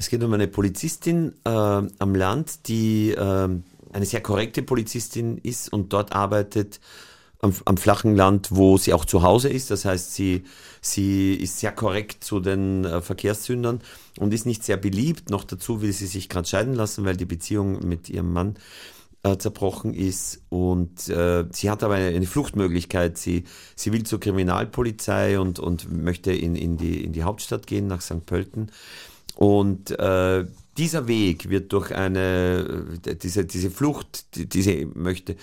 Es 0.00 0.08
geht 0.08 0.22
um 0.22 0.32
eine 0.32 0.46
Polizistin 0.46 1.34
äh, 1.44 1.50
am 1.50 2.14
Land, 2.14 2.68
die 2.68 3.10
äh, 3.10 3.48
eine 3.92 4.06
sehr 4.06 4.20
korrekte 4.20 4.62
Polizistin 4.62 5.38
ist 5.38 5.72
und 5.72 5.92
dort 5.92 6.12
arbeitet 6.12 6.78
am, 7.40 7.52
am, 7.64 7.76
flachen 7.76 8.14
Land, 8.14 8.48
wo 8.52 8.78
sie 8.78 8.92
auch 8.92 9.04
zu 9.04 9.22
Hause 9.22 9.48
ist. 9.48 9.72
Das 9.72 9.84
heißt, 9.84 10.14
sie, 10.14 10.44
sie 10.80 11.34
ist 11.34 11.58
sehr 11.58 11.72
korrekt 11.72 12.22
zu 12.22 12.38
den 12.38 12.84
äh, 12.84 13.00
Verkehrssündern 13.02 13.80
und 14.20 14.32
ist 14.32 14.46
nicht 14.46 14.62
sehr 14.62 14.76
beliebt. 14.76 15.30
Noch 15.30 15.42
dazu 15.42 15.82
will 15.82 15.92
sie 15.92 16.06
sich 16.06 16.28
gerade 16.28 16.46
scheiden 16.46 16.74
lassen, 16.74 17.04
weil 17.04 17.16
die 17.16 17.24
Beziehung 17.24 17.84
mit 17.88 18.08
ihrem 18.08 18.32
Mann 18.32 18.54
äh, 19.24 19.36
zerbrochen 19.36 19.94
ist. 19.94 20.42
Und 20.48 21.08
äh, 21.08 21.44
sie 21.50 21.70
hat 21.70 21.82
aber 21.82 21.94
eine, 21.94 22.14
eine, 22.14 22.26
Fluchtmöglichkeit. 22.26 23.18
Sie, 23.18 23.42
sie 23.74 23.92
will 23.92 24.04
zur 24.04 24.20
Kriminalpolizei 24.20 25.40
und, 25.40 25.58
und 25.58 25.90
möchte 25.90 26.30
in, 26.30 26.54
in, 26.54 26.76
die, 26.76 27.02
in 27.02 27.12
die 27.12 27.24
Hauptstadt 27.24 27.66
gehen, 27.66 27.88
nach 27.88 28.00
St. 28.00 28.26
Pölten. 28.26 28.70
Und 29.38 29.96
äh, 30.00 30.46
dieser 30.78 31.06
Weg 31.06 31.48
wird 31.48 31.72
durch 31.72 31.94
eine, 31.94 32.98
diese, 33.22 33.44
diese 33.44 33.70
Flucht, 33.70 34.34
die, 34.34 34.48
die 34.48 34.62
sie 34.62 34.84
möchte, 34.84 35.36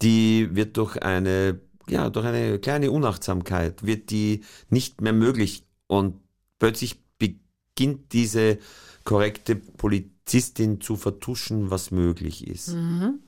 die 0.00 0.48
wird 0.56 0.78
durch 0.78 1.02
eine, 1.02 1.60
ja, 1.86 2.08
durch 2.08 2.24
eine 2.24 2.58
kleine 2.58 2.90
Unachtsamkeit, 2.90 3.84
wird 3.84 4.08
die 4.08 4.44
nicht 4.70 5.02
mehr 5.02 5.12
möglich. 5.12 5.66
Und 5.88 6.20
plötzlich 6.58 7.04
beginnt 7.18 8.14
diese 8.14 8.56
korrekte 9.04 9.56
Polizistin 9.56 10.80
zu 10.80 10.96
vertuschen, 10.96 11.70
was 11.70 11.90
möglich 11.90 12.46
ist. 12.48 12.68
Mhm. 12.68 13.18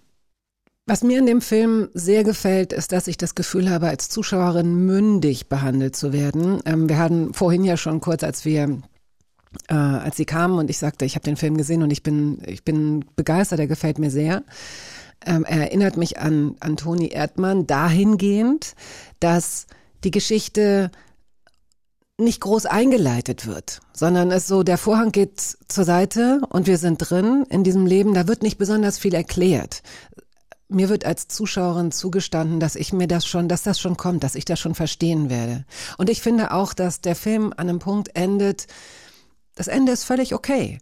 Was 0.87 1.03
mir 1.03 1.19
in 1.19 1.27
dem 1.27 1.43
Film 1.43 1.91
sehr 1.93 2.25
gefällt, 2.25 2.73
ist, 2.73 2.93
dass 2.93 3.07
ich 3.07 3.19
das 3.19 3.35
Gefühl 3.35 3.69
habe, 3.69 3.89
als 3.89 4.09
Zuschauerin 4.09 4.87
mündig 4.87 5.51
behandelt 5.51 5.95
zu 5.95 6.15
werden. 6.15 6.63
Ähm, 6.65 6.89
wir 6.89 6.97
hatten 6.97 7.35
vorhin 7.35 7.65
ja 7.65 7.77
schon 7.77 8.01
kurz, 8.01 8.23
als 8.23 8.47
wir 8.47 8.81
äh, 9.69 9.75
als 9.75 10.17
sie 10.17 10.25
kamen 10.25 10.59
und 10.59 10.71
ich 10.71 10.79
sagte, 10.79 11.05
ich 11.05 11.15
habe 11.15 11.25
den 11.25 11.37
Film 11.37 11.57
gesehen 11.57 11.83
und 11.83 11.91
ich 11.91 12.03
bin, 12.03 12.41
ich 12.47 12.65
bin 12.65 13.05
begeistert, 13.17 13.61
er 13.61 13.67
gefällt 13.67 13.99
mir 13.99 14.11
sehr. 14.11 14.43
Ähm, 15.25 15.45
er 15.45 15.61
erinnert 15.63 15.97
mich 15.97 16.19
an, 16.19 16.57
an 16.61 16.77
Toni 16.77 17.09
Erdmann 17.09 17.67
dahingehend, 17.67 18.75
dass 19.21 19.67
die 20.05 20.11
Geschichte 20.11 20.91
nicht 22.19 22.41
groß 22.41 22.67
eingeleitet 22.67 23.47
wird, 23.47 23.81
sondern 23.93 24.31
es 24.31 24.47
so, 24.47 24.63
der 24.63 24.79
Vorhang 24.79 25.13
geht 25.13 25.39
zur 25.41 25.85
Seite 25.85 26.41
und 26.49 26.67
wir 26.67 26.79
sind 26.79 26.99
drin 26.99 27.45
in 27.51 27.63
diesem 27.63 27.87
Leben, 27.87 28.15
da 28.15 28.27
wird 28.27 28.43
nicht 28.43 28.57
besonders 28.57 28.99
viel 28.99 29.15
erklärt. 29.15 29.83
Mir 30.69 30.89
wird 30.89 31.05
als 31.05 31.29
Zuschauerin 31.29 31.93
zugestanden, 31.93 32.59
dass 32.59 32.75
ich 32.75 32.93
mir 32.93 33.07
das 33.07 33.27
schon, 33.27 33.49
dass 33.49 33.63
das 33.63 33.79
schon 33.79 33.97
kommt, 33.97 34.25
dass 34.25 34.35
ich 34.35 34.45
das 34.45 34.59
schon 34.59 34.75
verstehen 34.75 35.31
werde. 35.31 35.65
Und 35.99 36.11
ich 36.11 36.23
finde 36.23 36.53
auch, 36.53 36.73
dass 36.73 37.01
der 37.01 37.15
Film 37.15 37.53
an 37.57 37.69
einem 37.69 37.79
Punkt 37.79 38.17
endet, 38.17 38.67
das 39.57 39.67
Ende 39.67 39.91
ist 39.91 40.05
völlig 40.05 40.35
okay. 40.35 40.79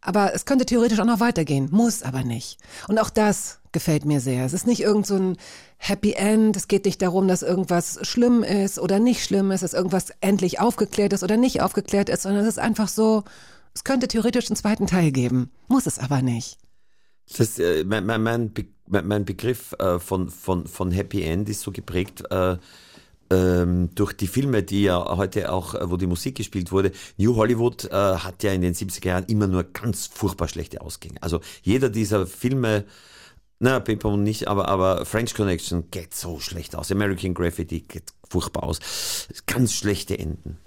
Aber 0.00 0.34
es 0.34 0.46
könnte 0.46 0.66
theoretisch 0.66 0.98
auch 0.98 1.04
noch 1.04 1.20
weitergehen, 1.20 1.68
muss 1.70 2.02
aber 2.02 2.24
nicht. 2.24 2.58
Und 2.88 2.98
auch 2.98 3.10
das 3.10 3.60
gefällt 3.70 4.04
mir 4.04 4.20
sehr. 4.20 4.44
Es 4.44 4.52
ist 4.52 4.66
nicht 4.66 4.80
irgend 4.82 5.06
so 5.06 5.16
ein 5.16 5.36
Happy 5.78 6.14
End. 6.14 6.56
Es 6.56 6.66
geht 6.66 6.84
nicht 6.86 7.02
darum, 7.02 7.28
dass 7.28 7.42
irgendwas 7.42 7.98
schlimm 8.02 8.42
ist 8.42 8.78
oder 8.78 8.98
nicht 8.98 9.24
schlimm 9.24 9.50
ist, 9.50 9.62
dass 9.62 9.74
irgendwas 9.74 10.12
endlich 10.20 10.60
aufgeklärt 10.60 11.12
ist 11.12 11.22
oder 11.22 11.36
nicht 11.36 11.60
aufgeklärt 11.60 12.08
ist, 12.08 12.22
sondern 12.22 12.42
es 12.42 12.48
ist 12.48 12.58
einfach 12.58 12.88
so, 12.88 13.22
es 13.74 13.84
könnte 13.84 14.08
theoretisch 14.08 14.50
einen 14.50 14.56
zweiten 14.56 14.86
Teil 14.86 15.12
geben, 15.12 15.50
muss 15.68 15.86
es 15.86 15.98
aber 15.98 16.20
nicht. 16.20 16.58
Das, 17.36 17.58
äh, 17.58 17.84
mein, 17.84 18.04
mein, 18.04 18.52
mein, 18.86 19.24
Begriff 19.24 19.72
äh, 19.78 19.98
von, 19.98 20.28
von, 20.28 20.66
von 20.66 20.90
Happy 20.90 21.22
End 21.22 21.48
ist 21.48 21.60
so 21.60 21.70
geprägt, 21.70 22.24
äh, 22.30 22.56
ähm, 23.32 23.90
durch 23.94 24.12
die 24.12 24.26
Filme, 24.26 24.62
die 24.62 24.82
ja 24.84 25.16
heute 25.16 25.50
auch, 25.52 25.74
äh, 25.74 25.90
wo 25.90 25.96
die 25.96 26.06
Musik 26.06 26.36
gespielt 26.36 26.70
wurde, 26.70 26.92
New 27.16 27.36
Hollywood 27.36 27.86
äh, 27.86 27.90
hat 27.90 28.42
ja 28.42 28.52
in 28.52 28.60
den 28.60 28.74
70er 28.74 29.06
Jahren 29.06 29.24
immer 29.24 29.46
nur 29.46 29.64
ganz 29.64 30.06
furchtbar 30.06 30.48
schlechte 30.48 30.80
Ausgänge. 30.82 31.22
Also 31.22 31.40
jeder 31.62 31.88
dieser 31.88 32.26
Filme, 32.26 32.84
na, 33.58 33.80
Paper 33.80 34.16
nicht, 34.16 34.48
aber, 34.48 34.68
aber 34.68 35.06
French 35.06 35.34
Connection 35.34 35.90
geht 35.90 36.14
so 36.14 36.40
schlecht 36.40 36.76
aus. 36.76 36.90
American 36.92 37.32
Graffiti 37.32 37.80
geht 37.80 38.12
furchtbar 38.28 38.64
aus. 38.64 38.80
Ganz 39.46 39.72
schlechte 39.72 40.18
Enden. 40.18 40.58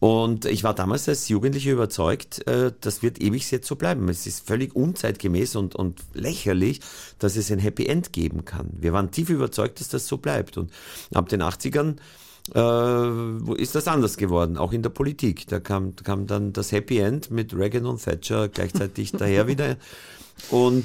Und 0.00 0.44
ich 0.44 0.64
war 0.64 0.74
damals 0.74 1.08
als 1.08 1.28
Jugendlicher 1.28 1.72
überzeugt, 1.72 2.46
äh, 2.46 2.72
das 2.80 3.02
wird 3.02 3.20
ewig 3.20 3.50
jetzt 3.50 3.66
so 3.66 3.76
bleiben. 3.76 4.08
Es 4.08 4.26
ist 4.26 4.46
völlig 4.46 4.74
unzeitgemäß 4.74 5.56
und, 5.56 5.74
und 5.74 6.02
lächerlich, 6.14 6.80
dass 7.18 7.36
es 7.36 7.50
ein 7.50 7.58
Happy 7.58 7.86
End 7.86 8.12
geben 8.12 8.44
kann. 8.44 8.70
Wir 8.72 8.92
waren 8.92 9.10
tief 9.10 9.30
überzeugt, 9.30 9.80
dass 9.80 9.88
das 9.88 10.06
so 10.06 10.18
bleibt. 10.18 10.56
Und 10.58 10.70
ab 11.14 11.28
den 11.28 11.42
80ern 11.42 11.96
äh, 12.54 13.60
ist 13.60 13.74
das 13.74 13.88
anders 13.88 14.16
geworden, 14.16 14.56
auch 14.56 14.72
in 14.72 14.82
der 14.82 14.90
Politik. 14.90 15.46
Da 15.48 15.60
kam, 15.60 15.96
kam 15.96 16.26
dann 16.26 16.52
das 16.52 16.72
Happy 16.72 16.98
End 16.98 17.30
mit 17.30 17.54
Reagan 17.54 17.86
und 17.86 18.02
Thatcher 18.02 18.48
gleichzeitig 18.48 19.12
daher 19.18 19.46
wieder. 19.46 19.76
Und, 20.50 20.84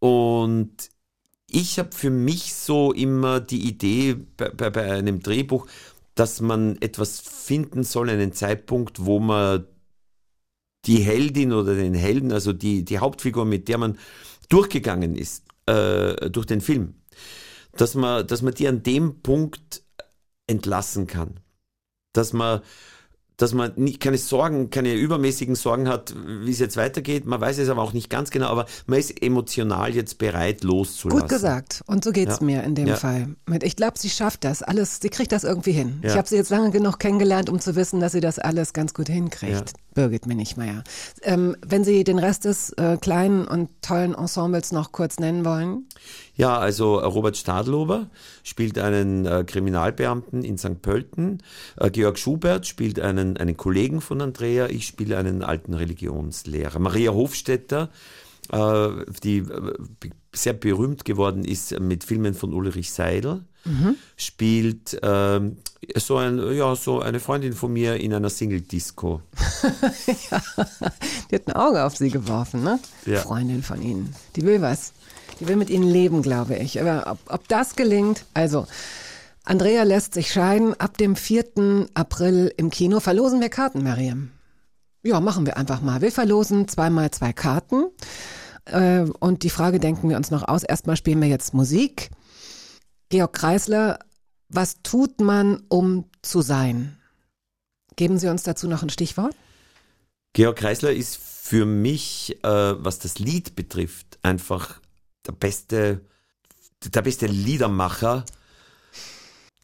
und 0.00 0.70
ich 1.52 1.78
habe 1.78 1.90
für 1.92 2.10
mich 2.10 2.54
so 2.54 2.92
immer 2.92 3.40
die 3.40 3.68
Idee 3.68 4.16
bei, 4.36 4.50
bei, 4.50 4.70
bei 4.70 4.92
einem 4.92 5.20
Drehbuch, 5.20 5.66
dass 6.20 6.42
man 6.42 6.76
etwas 6.82 7.18
finden 7.18 7.82
soll, 7.82 8.10
einen 8.10 8.34
Zeitpunkt, 8.34 9.06
wo 9.06 9.20
man 9.20 9.66
die 10.84 10.98
Heldin 10.98 11.54
oder 11.54 11.74
den 11.74 11.94
Helden, 11.94 12.30
also 12.30 12.52
die, 12.52 12.84
die 12.84 12.98
Hauptfigur, 12.98 13.46
mit 13.46 13.68
der 13.68 13.78
man 13.78 13.98
durchgegangen 14.50 15.16
ist, 15.16 15.46
äh, 15.64 16.28
durch 16.28 16.44
den 16.44 16.60
Film, 16.60 16.96
dass 17.72 17.94
man, 17.94 18.26
dass 18.26 18.42
man 18.42 18.52
die 18.52 18.68
an 18.68 18.82
dem 18.82 19.22
Punkt 19.22 19.82
entlassen 20.46 21.06
kann. 21.06 21.40
Dass 22.12 22.34
man 22.34 22.60
dass 23.40 23.54
man 23.54 23.72
nicht, 23.76 24.00
keine 24.00 24.18
Sorgen, 24.18 24.70
keine 24.70 24.94
übermäßigen 24.94 25.54
Sorgen 25.54 25.88
hat, 25.88 26.14
wie 26.26 26.50
es 26.50 26.58
jetzt 26.58 26.76
weitergeht. 26.76 27.24
Man 27.24 27.40
weiß 27.40 27.58
es 27.58 27.68
aber 27.68 27.82
auch 27.82 27.92
nicht 27.92 28.10
ganz 28.10 28.30
genau, 28.30 28.48
aber 28.48 28.66
man 28.86 28.98
ist 28.98 29.22
emotional 29.22 29.94
jetzt 29.94 30.18
bereit, 30.18 30.62
loszulassen. 30.62 31.20
Gut 31.20 31.28
gesagt. 31.28 31.82
Und 31.86 32.04
so 32.04 32.12
geht's 32.12 32.38
ja. 32.40 32.46
mir 32.46 32.62
in 32.64 32.74
dem 32.74 32.88
ja. 32.88 32.96
Fall. 32.96 33.28
Ich 33.62 33.76
glaube, 33.76 33.98
sie 33.98 34.10
schafft 34.10 34.44
das 34.44 34.62
alles. 34.62 35.00
Sie 35.00 35.08
kriegt 35.08 35.32
das 35.32 35.44
irgendwie 35.44 35.72
hin. 35.72 36.00
Ja. 36.02 36.10
Ich 36.10 36.16
habe 36.16 36.28
sie 36.28 36.36
jetzt 36.36 36.50
lange 36.50 36.70
genug 36.70 36.98
kennengelernt, 36.98 37.48
um 37.48 37.60
zu 37.60 37.76
wissen, 37.76 38.00
dass 38.00 38.12
sie 38.12 38.20
das 38.20 38.38
alles 38.38 38.72
ganz 38.72 38.92
gut 38.92 39.08
hinkriegt. 39.08 39.72
Birgit 39.94 40.26
Minichmeier. 40.26 40.84
Ähm, 41.22 41.56
wenn 41.66 41.84
Sie 41.84 42.04
den 42.04 42.18
Rest 42.18 42.44
des 42.44 42.70
äh, 42.72 42.96
kleinen 43.00 43.46
und 43.46 43.70
tollen 43.82 44.14
Ensembles 44.14 44.72
noch 44.72 44.92
kurz 44.92 45.18
nennen 45.18 45.44
wollen. 45.44 45.86
Ja, 46.36 46.58
also 46.58 46.98
äh, 46.98 47.04
Robert 47.04 47.36
Stadlober 47.36 48.08
spielt 48.42 48.78
einen 48.78 49.26
äh, 49.26 49.44
Kriminalbeamten 49.44 50.44
in 50.44 50.58
St. 50.58 50.80
Pölten. 50.82 51.42
Äh, 51.76 51.90
Georg 51.90 52.18
Schubert 52.18 52.66
spielt 52.66 53.00
einen, 53.00 53.36
einen 53.36 53.56
Kollegen 53.56 54.00
von 54.00 54.20
Andrea. 54.20 54.66
Ich 54.68 54.86
spiele 54.86 55.18
einen 55.18 55.42
alten 55.42 55.74
Religionslehrer. 55.74 56.78
Maria 56.78 57.12
Hofstetter, 57.12 57.90
äh, 58.52 58.88
die 59.22 59.38
äh, 59.38 59.74
sehr 60.32 60.52
berühmt 60.52 61.04
geworden 61.04 61.44
ist 61.44 61.78
mit 61.80 62.04
Filmen 62.04 62.34
von 62.34 62.54
Ulrich 62.54 62.92
Seidel, 62.92 63.44
mhm. 63.64 63.96
spielt 64.16 64.98
ähm, 65.02 65.58
so, 65.96 66.16
ein, 66.16 66.38
ja, 66.54 66.76
so 66.76 67.00
eine 67.00 67.20
Freundin 67.20 67.52
von 67.52 67.72
mir 67.72 67.96
in 67.96 68.12
einer 68.14 68.30
Single-Disco. 68.30 69.22
ja, 70.30 70.42
die 71.30 71.34
hat 71.34 71.46
ein 71.46 71.52
Auge 71.54 71.84
auf 71.84 71.96
sie 71.96 72.10
geworfen, 72.10 72.62
ne? 72.62 72.78
Ja. 73.06 73.20
Freundin 73.20 73.62
von 73.62 73.82
Ihnen. 73.82 74.14
Die 74.36 74.42
will 74.42 74.60
was. 74.62 74.92
Die 75.40 75.48
will 75.48 75.56
mit 75.56 75.70
ihnen 75.70 75.88
leben, 75.88 76.20
glaube 76.20 76.56
ich. 76.56 76.80
Aber 76.80 77.12
ob, 77.12 77.18
ob 77.32 77.48
das 77.48 77.74
gelingt, 77.74 78.26
also 78.34 78.66
Andrea 79.44 79.84
lässt 79.84 80.14
sich 80.14 80.32
scheiden. 80.32 80.78
Ab 80.78 80.98
dem 80.98 81.16
4. 81.16 81.88
April 81.94 82.52
im 82.56 82.70
Kino 82.70 83.00
verlosen 83.00 83.40
wir 83.40 83.48
Karten, 83.48 83.82
Mariam. 83.82 84.30
Ja, 85.02 85.18
machen 85.20 85.46
wir 85.46 85.56
einfach 85.56 85.80
mal. 85.80 86.02
Wir 86.02 86.12
verlosen 86.12 86.68
zweimal 86.68 87.10
zwei 87.10 87.32
Karten. 87.32 87.84
Äh, 88.66 89.06
und 89.18 89.42
die 89.42 89.50
Frage 89.50 89.80
denken 89.80 90.10
wir 90.10 90.18
uns 90.18 90.30
noch 90.30 90.46
aus. 90.46 90.62
Erstmal 90.62 90.96
spielen 90.96 91.22
wir 91.22 91.28
jetzt 91.28 91.54
Musik. 91.54 92.10
Georg 93.10 93.32
Kreisler, 93.32 93.98
was 94.48 94.82
tut 94.84 95.20
man, 95.20 95.64
um 95.68 96.04
zu 96.22 96.42
sein? 96.42 96.96
Geben 97.96 98.20
Sie 98.20 98.28
uns 98.28 98.44
dazu 98.44 98.68
noch 98.68 98.84
ein 98.84 98.90
Stichwort? 98.90 99.34
Georg 100.32 100.56
Kreisler 100.56 100.92
ist 100.92 101.16
für 101.16 101.66
mich, 101.66 102.38
äh, 102.44 102.48
was 102.48 103.00
das 103.00 103.18
Lied 103.18 103.56
betrifft, 103.56 104.20
einfach 104.22 104.80
der 105.26 105.32
beste, 105.32 106.02
der 106.86 107.02
beste 107.02 107.26
Liedermacher, 107.26 108.24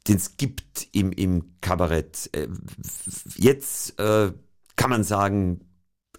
den 0.08 0.16
es 0.16 0.36
gibt 0.36 0.88
im, 0.90 1.12
im 1.12 1.60
Kabarett. 1.60 2.28
Äh, 2.32 2.48
jetzt 3.36 3.96
äh, 4.00 4.32
kann 4.74 4.90
man 4.90 5.04
sagen, 5.04 5.60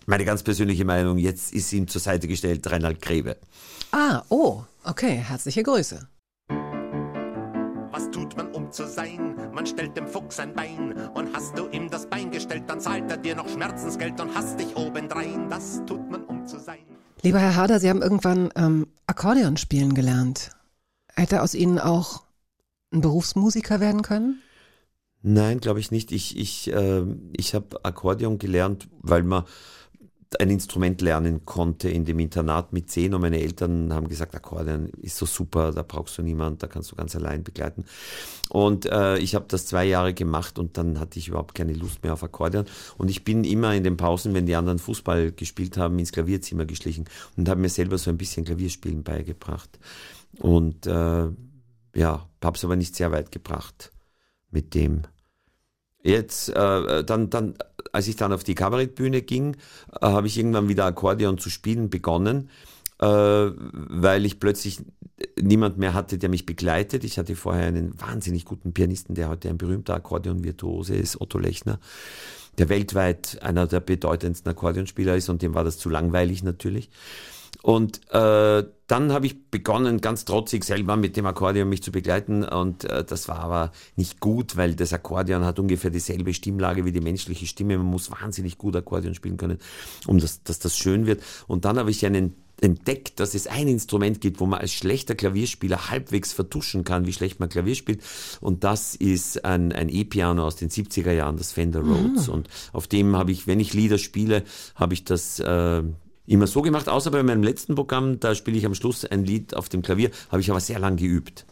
meine 0.05 0.23
ganz 0.23 0.43
persönliche 0.43 0.85
Meinung, 0.85 1.17
jetzt 1.17 1.51
ist 1.51 1.73
ihm 1.73 1.89
zur 1.89 1.99
Seite 1.99 2.29
gestellt 2.29 2.71
Reinhard 2.71 3.01
Grebe. 3.01 3.35
Ah, 3.91 4.23
oh, 4.29 4.63
okay, 4.85 5.17
herzliche 5.17 5.63
Grüße. 5.63 6.07
Was 7.97 8.11
tut 8.11 8.37
man, 8.37 8.51
um 8.51 8.71
zu 8.71 8.85
sein? 8.85 9.35
Man 9.51 9.65
stellt 9.65 9.97
dem 9.97 10.05
Fuchs 10.05 10.39
ein 10.39 10.53
Bein 10.53 10.93
und 11.15 11.33
hast 11.33 11.57
du 11.57 11.67
ihm 11.69 11.89
das 11.89 12.05
Bein 12.05 12.29
gestellt, 12.29 12.65
dann 12.67 12.79
zahlt 12.79 13.09
er 13.09 13.17
dir 13.17 13.35
noch 13.35 13.49
Schmerzensgeld 13.49 14.21
und 14.21 14.35
hast 14.35 14.59
dich 14.59 14.75
obendrein. 14.75 15.49
Das 15.49 15.81
tut 15.87 16.07
man, 16.07 16.23
um 16.25 16.45
zu 16.45 16.59
sein. 16.59 16.77
Lieber 17.23 17.39
Herr 17.39 17.55
Harder, 17.55 17.79
Sie 17.79 17.89
haben 17.89 18.03
irgendwann 18.03 18.51
ähm, 18.55 18.85
Akkordeon 19.07 19.57
spielen 19.57 19.95
gelernt. 19.95 20.51
Hätte 21.15 21.41
aus 21.41 21.55
Ihnen 21.55 21.79
auch 21.79 22.21
ein 22.93 23.01
Berufsmusiker 23.01 23.79
werden 23.79 24.03
können? 24.03 24.43
Nein, 25.23 25.59
glaube 25.59 25.79
ich 25.79 25.89
nicht. 25.89 26.11
Ich, 26.11 26.37
ich, 26.37 26.71
äh, 26.71 27.01
ich 27.35 27.55
habe 27.55 27.83
Akkordeon 27.83 28.37
gelernt, 28.37 28.89
weil 29.01 29.23
man 29.23 29.45
ein 30.39 30.49
Instrument 30.49 31.01
lernen 31.01 31.45
konnte 31.45 31.89
in 31.89 32.03
dem 32.03 32.19
Internat 32.19 32.73
mit 32.73 32.91
zehn 32.91 33.13
und 33.13 33.21
meine 33.21 33.39
Eltern 33.39 33.93
haben 33.93 34.09
gesagt, 34.09 34.35
Akkordeon 34.35 34.89
ist 35.01 35.17
so 35.17 35.25
super, 35.25 35.71
da 35.71 35.83
brauchst 35.83 36.17
du 36.17 36.21
niemand, 36.21 36.61
da 36.61 36.67
kannst 36.67 36.91
du 36.91 36.95
ganz 36.95 37.15
allein 37.15 37.43
begleiten. 37.43 37.85
Und 38.49 38.85
äh, 38.85 39.17
ich 39.19 39.35
habe 39.35 39.45
das 39.47 39.65
zwei 39.65 39.85
Jahre 39.85 40.13
gemacht 40.13 40.59
und 40.59 40.77
dann 40.77 40.99
hatte 40.99 41.19
ich 41.19 41.29
überhaupt 41.29 41.55
keine 41.55 41.73
Lust 41.73 42.03
mehr 42.03 42.13
auf 42.13 42.23
Akkordeon. 42.23 42.65
Und 42.97 43.09
ich 43.09 43.23
bin 43.23 43.43
immer 43.43 43.73
in 43.73 43.83
den 43.83 43.97
Pausen, 43.97 44.33
wenn 44.33 44.45
die 44.45 44.55
anderen 44.55 44.79
Fußball 44.79 45.31
gespielt 45.31 45.77
haben, 45.77 45.97
ins 45.99 46.11
Klavierzimmer 46.11 46.65
geschlichen 46.65 47.05
und 47.37 47.47
habe 47.47 47.61
mir 47.61 47.69
selber 47.69 47.97
so 47.97 48.09
ein 48.09 48.17
bisschen 48.17 48.45
Klavierspielen 48.45 49.03
beigebracht. 49.03 49.79
Und 50.39 50.87
äh, 50.87 51.27
ja, 51.95 52.29
habe 52.43 52.57
es 52.57 52.65
aber 52.65 52.75
nicht 52.75 52.95
sehr 52.95 53.11
weit 53.11 53.31
gebracht 53.31 53.91
mit 54.51 54.73
dem. 54.73 55.03
Jetzt, 56.07 56.47
äh, 56.47 57.03
dann, 57.03 57.29
dann, 57.29 57.55
als 57.91 58.07
ich 58.07 58.15
dann 58.15 58.31
auf 58.31 58.45
die 58.45 58.55
Kabarettbühne 58.55 59.21
ging, 59.21 59.55
äh, 59.99 60.05
habe 60.05 60.27
ich 60.27 60.37
irgendwann 60.37 60.69
wieder 60.69 60.85
Akkordeon 60.85 61.37
zu 61.37 61.49
spielen 61.49 61.89
begonnen, 61.89 62.49
äh, 62.99 63.05
weil 63.05 64.25
ich 64.25 64.39
plötzlich 64.39 64.79
niemand 65.37 65.77
mehr 65.77 65.93
hatte, 65.93 66.17
der 66.17 66.29
mich 66.29 66.45
begleitet. 66.45 67.03
Ich 67.03 67.17
hatte 67.17 67.35
vorher 67.35 67.67
einen 67.67 67.99
wahnsinnig 67.99 68.45
guten 68.45 68.71
Pianisten, 68.71 69.15
der 69.15 69.27
heute 69.27 69.49
ein 69.49 69.57
berühmter 69.57 69.95
Akkordeon-Virtuose 69.95 70.95
ist, 70.95 71.19
Otto 71.19 71.39
Lechner, 71.39 71.77
der 72.57 72.69
weltweit 72.69 73.39
einer 73.41 73.67
der 73.67 73.81
bedeutendsten 73.81 74.49
Akkordeonspieler 74.49 75.17
ist 75.17 75.27
und 75.27 75.41
dem 75.41 75.55
war 75.55 75.65
das 75.65 75.77
zu 75.77 75.89
langweilig 75.89 76.41
natürlich. 76.41 76.89
Und 77.67 77.99
äh, 78.13 78.63
dann 78.87 79.11
habe 79.11 79.25
ich 79.25 79.51
begonnen, 79.51 79.99
ganz 79.99 80.23
trotzig 80.23 80.63
selber 80.63 80.95
mit 80.95 81.17
dem 81.17 81.25
Akkordeon 81.25 81.67
mich 81.67 81.83
zu 81.83 81.91
begleiten. 81.91 82.45
Und 82.45 82.85
äh, 82.85 83.03
das 83.03 83.27
war 83.27 83.39
aber 83.39 83.73
nicht 83.97 84.21
gut, 84.21 84.55
weil 84.55 84.73
das 84.73 84.93
Akkordeon 84.93 85.43
hat 85.43 85.59
ungefähr 85.59 85.91
dieselbe 85.91 86.33
Stimmlage 86.33 86.85
wie 86.85 86.93
die 86.93 87.01
menschliche 87.01 87.45
Stimme. 87.45 87.77
Man 87.77 87.87
muss 87.87 88.09
wahnsinnig 88.09 88.57
gut 88.57 88.77
Akkordeon 88.77 89.15
spielen 89.15 89.35
können, 89.35 89.57
um 90.05 90.17
das, 90.17 90.43
dass 90.43 90.59
das 90.59 90.77
schön 90.77 91.07
wird. 91.07 91.21
Und 91.47 91.65
dann 91.65 91.77
habe 91.77 91.91
ich 91.91 92.05
einen 92.05 92.37
entdeckt, 92.61 93.19
dass 93.19 93.35
es 93.35 93.47
ein 93.47 93.67
Instrument 93.67 94.21
gibt, 94.21 94.39
wo 94.39 94.45
man 94.45 94.61
als 94.61 94.71
schlechter 94.71 95.15
Klavierspieler 95.15 95.89
halbwegs 95.89 96.31
vertuschen 96.31 96.85
kann, 96.85 97.05
wie 97.05 97.11
schlecht 97.11 97.41
man 97.41 97.49
Klavier 97.49 97.75
spielt. 97.75 98.01
Und 98.39 98.63
das 98.63 98.95
ist 98.95 99.43
ein, 99.43 99.73
ein 99.73 99.89
E-Piano 99.89 100.47
aus 100.47 100.55
den 100.55 100.69
70er 100.69 101.11
Jahren, 101.11 101.35
das 101.35 101.51
Fender 101.51 101.81
Rhodes. 101.81 102.27
Mhm. 102.27 102.33
Und 102.33 102.49
auf 102.71 102.87
dem 102.87 103.17
habe 103.17 103.33
ich, 103.33 103.45
wenn 103.45 103.59
ich 103.59 103.73
Lieder 103.73 103.97
spiele, 103.97 104.45
habe 104.75 104.93
ich 104.93 105.03
das 105.03 105.41
äh, 105.41 105.83
immer 106.27 106.47
so 106.47 106.61
gemacht, 106.61 106.89
außer 106.89 107.09
bei 107.09 107.23
meinem 107.23 107.43
letzten 107.43 107.75
Programm, 107.75 108.19
da 108.19 108.35
spiele 108.35 108.57
ich 108.57 108.65
am 108.65 108.75
Schluss 108.75 109.05
ein 109.05 109.23
Lied 109.23 109.55
auf 109.55 109.69
dem 109.69 109.81
Klavier, 109.81 110.11
habe 110.29 110.41
ich 110.41 110.51
aber 110.51 110.59
sehr 110.59 110.79
lang 110.79 110.97
geübt. 110.97 111.45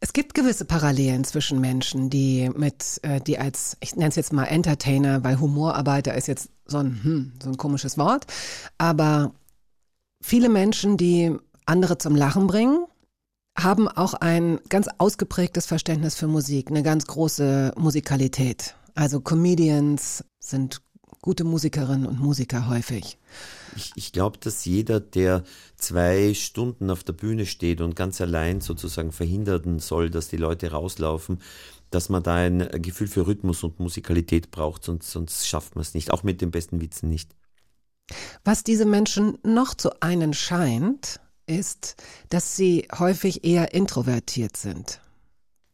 Es 0.00 0.12
gibt 0.12 0.34
gewisse 0.34 0.64
Parallelen 0.66 1.24
zwischen 1.24 1.60
Menschen, 1.60 2.10
die 2.10 2.50
mit, 2.54 3.00
äh, 3.02 3.20
die 3.20 3.38
als, 3.38 3.76
ich 3.80 3.96
nenne 3.96 4.10
es 4.10 4.16
jetzt 4.16 4.32
mal 4.32 4.44
Entertainer, 4.44 5.24
weil 5.24 5.40
Humorarbeiter 5.40 6.14
ist 6.14 6.28
jetzt 6.28 6.50
so 6.66 6.78
ein, 6.78 7.00
hm, 7.02 7.32
so 7.42 7.48
ein 7.48 7.56
komisches 7.56 7.96
Wort, 7.96 8.26
aber 8.76 9.32
viele 10.22 10.48
Menschen, 10.48 10.96
die 10.96 11.34
andere 11.64 11.96
zum 11.96 12.16
Lachen 12.16 12.46
bringen, 12.46 12.84
haben 13.58 13.88
auch 13.88 14.14
ein 14.14 14.60
ganz 14.68 14.88
ausgeprägtes 14.98 15.66
Verständnis 15.66 16.16
für 16.16 16.26
Musik, 16.26 16.68
eine 16.68 16.82
ganz 16.82 17.06
große 17.06 17.72
Musikalität. 17.76 18.74
Also 18.94 19.20
Comedians 19.20 20.24
sind 20.38 20.82
gute 21.24 21.44
Musikerinnen 21.44 22.04
und 22.04 22.20
Musiker 22.20 22.68
häufig. 22.68 23.16
Ich, 23.76 23.92
ich 23.94 24.12
glaube, 24.12 24.36
dass 24.36 24.66
jeder, 24.66 25.00
der 25.00 25.42
zwei 25.74 26.34
Stunden 26.34 26.90
auf 26.90 27.02
der 27.02 27.14
Bühne 27.14 27.46
steht 27.46 27.80
und 27.80 27.96
ganz 27.96 28.20
allein 28.20 28.60
sozusagen 28.60 29.10
verhindern 29.10 29.78
soll, 29.78 30.10
dass 30.10 30.28
die 30.28 30.36
Leute 30.36 30.72
rauslaufen, 30.72 31.40
dass 31.88 32.10
man 32.10 32.22
da 32.22 32.34
ein 32.34 32.68
Gefühl 32.82 33.06
für 33.06 33.26
Rhythmus 33.26 33.64
und 33.64 33.80
Musikalität 33.80 34.50
braucht, 34.50 34.84
sonst, 34.84 35.10
sonst 35.10 35.48
schafft 35.48 35.76
man 35.76 35.80
es 35.80 35.94
nicht, 35.94 36.10
auch 36.10 36.24
mit 36.24 36.42
den 36.42 36.50
besten 36.50 36.82
Witzen 36.82 37.08
nicht. 37.08 37.34
Was 38.44 38.62
diese 38.62 38.84
Menschen 38.84 39.38
noch 39.42 39.72
zu 39.72 40.02
einen 40.02 40.34
scheint, 40.34 41.20
ist, 41.46 41.96
dass 42.28 42.54
sie 42.54 42.86
häufig 42.98 43.44
eher 43.44 43.72
introvertiert 43.72 44.58
sind. 44.58 45.00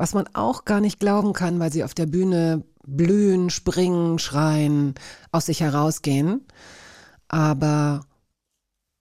Was 0.00 0.14
man 0.14 0.30
auch 0.32 0.64
gar 0.64 0.80
nicht 0.80 0.98
glauben 0.98 1.34
kann, 1.34 1.60
weil 1.60 1.70
sie 1.70 1.84
auf 1.84 1.92
der 1.92 2.06
Bühne 2.06 2.64
blühen, 2.86 3.50
springen, 3.50 4.18
schreien, 4.18 4.94
aus 5.30 5.44
sich 5.44 5.60
herausgehen. 5.60 6.46
Aber 7.28 8.06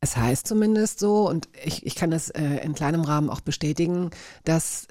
es 0.02 0.18
heißt 0.18 0.46
zumindest 0.46 1.00
so, 1.00 1.30
und 1.30 1.48
ich, 1.64 1.86
ich 1.86 1.96
kann 1.96 2.12
das 2.12 2.30
äh, 2.32 2.58
in 2.66 2.74
kleinem 2.74 3.00
Rahmen 3.00 3.30
auch 3.30 3.40
bestätigen, 3.40 4.10
dass 4.44 4.90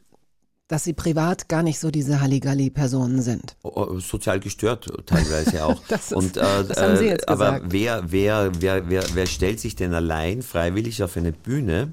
dass 0.66 0.84
sie 0.84 0.94
privat 0.94 1.50
gar 1.50 1.62
nicht 1.62 1.78
so 1.78 1.90
diese 1.90 2.22
Halligalli-Personen 2.22 3.20
sind. 3.20 3.56
Oh, 3.62 3.72
oh, 3.74 3.98
sozial 3.98 4.40
gestört 4.40 4.90
teilweise 5.04 5.64
auch. 5.66 5.82
das, 5.88 6.06
ist, 6.06 6.12
und, 6.12 6.38
äh, 6.38 6.64
das 6.64 6.80
haben 6.80 6.96
Sie 6.96 7.04
jetzt 7.04 7.28
äh, 7.28 7.32
gesagt. 7.32 7.62
Aber 7.62 7.70
wer, 7.70 8.10
wer, 8.10 8.50
wer, 8.60 8.88
wer, 8.88 9.04
wer 9.12 9.26
stellt 9.26 9.60
sich 9.60 9.76
denn 9.76 9.92
allein 9.92 10.40
freiwillig 10.40 11.02
auf 11.02 11.18
eine 11.18 11.32
Bühne, 11.32 11.92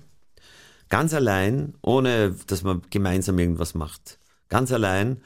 ganz 0.89 1.13
allein, 1.13 1.73
ohne 1.81 2.35
dass 2.47 2.63
man 2.63 2.81
gemeinsam 2.89 3.39
irgendwas 3.39 3.73
macht, 3.75 4.19
ganz 4.49 4.71
allein 4.71 5.21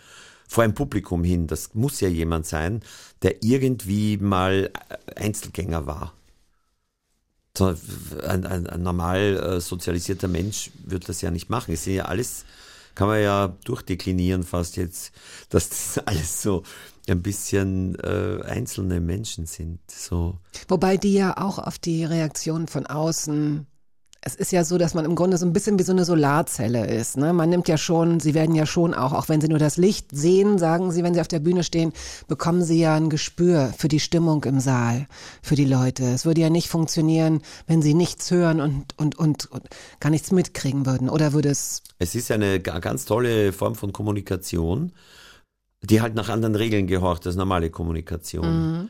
vor 0.47 0.63
ein 0.63 0.73
Publikum 0.73 1.23
hin. 1.23 1.47
Das 1.47 1.75
muss 1.75 2.01
ja 2.01 2.07
jemand 2.07 2.47
sein, 2.47 2.81
der 3.21 3.43
irgendwie 3.43 4.17
mal 4.17 4.71
Einzelgänger 5.15 5.85
war. 5.85 6.13
ein, 7.59 8.45
ein, 8.45 8.67
ein 8.67 8.81
normal 8.81 9.37
äh, 9.37 9.61
sozialisierter 9.61 10.27
Mensch 10.27 10.71
würde 10.85 11.07
das 11.07 11.21
ja 11.21 11.29
nicht 11.29 11.49
machen. 11.49 11.73
Es 11.73 11.83
sind 11.83 11.95
ja 11.95 12.05
alles, 12.05 12.45
kann 12.95 13.07
man 13.07 13.21
ja 13.21 13.55
durchdeklinieren 13.63 14.43
fast 14.43 14.75
jetzt, 14.77 15.11
dass 15.49 15.69
das 15.69 15.99
alles 16.07 16.41
so 16.41 16.63
ein 17.07 17.21
bisschen 17.21 17.95
äh, 17.99 18.41
einzelne 18.43 19.01
Menschen 19.01 19.45
sind. 19.45 19.79
So. 19.87 20.39
Wobei 20.67 20.97
die 20.97 21.13
ja 21.13 21.37
auch 21.37 21.59
auf 21.59 21.77
die 21.77 22.05
Reaktion 22.05 22.67
von 22.67 22.87
außen 22.87 23.67
es 24.21 24.35
ist 24.35 24.51
ja 24.51 24.65
so, 24.65 24.77
dass 24.77 24.93
man 24.93 25.05
im 25.05 25.15
Grunde 25.15 25.37
so 25.37 25.45
ein 25.45 25.53
bisschen 25.53 25.79
wie 25.79 25.83
so 25.83 25.93
eine 25.93 26.03
Solarzelle 26.03 26.87
ist. 26.87 27.15
Ne? 27.15 27.31
Man 27.31 27.49
nimmt 27.49 27.69
ja 27.69 27.77
schon, 27.77 28.19
sie 28.19 28.33
werden 28.33 28.53
ja 28.53 28.65
schon 28.65 28.93
auch, 28.93 29.13
auch 29.13 29.29
wenn 29.29 29.39
sie 29.39 29.47
nur 29.47 29.59
das 29.59 29.77
Licht 29.77 30.07
sehen, 30.11 30.57
sagen 30.57 30.91
sie, 30.91 31.03
wenn 31.03 31.13
sie 31.13 31.21
auf 31.21 31.29
der 31.29 31.39
Bühne 31.39 31.63
stehen, 31.63 31.93
bekommen 32.27 32.61
sie 32.61 32.79
ja 32.79 32.95
ein 32.95 33.09
Gespür 33.09 33.73
für 33.77 33.87
die 33.87 34.01
Stimmung 34.01 34.43
im 34.43 34.59
Saal, 34.59 35.07
für 35.41 35.55
die 35.55 35.65
Leute. 35.65 36.03
Es 36.03 36.25
würde 36.25 36.41
ja 36.41 36.49
nicht 36.49 36.67
funktionieren, 36.67 37.41
wenn 37.65 37.81
sie 37.81 37.93
nichts 37.93 38.29
hören 38.29 38.59
und, 38.59 38.93
und, 38.97 39.17
und, 39.17 39.45
und 39.51 39.63
gar 40.01 40.09
nichts 40.09 40.31
mitkriegen 40.31 40.85
würden. 40.85 41.09
Oder 41.09 41.31
würde 41.31 41.49
es. 41.49 41.81
Es 41.97 42.13
ist 42.13 42.29
eine 42.29 42.59
ganz 42.59 43.05
tolle 43.05 43.53
Form 43.53 43.75
von 43.75 43.93
Kommunikation, 43.93 44.91
die 45.81 46.01
halt 46.01 46.15
nach 46.15 46.27
anderen 46.27 46.55
Regeln 46.55 46.87
gehorcht 46.87 47.25
als 47.25 47.37
normale 47.37 47.69
Kommunikation. 47.69 48.73
Mhm. 48.73 48.89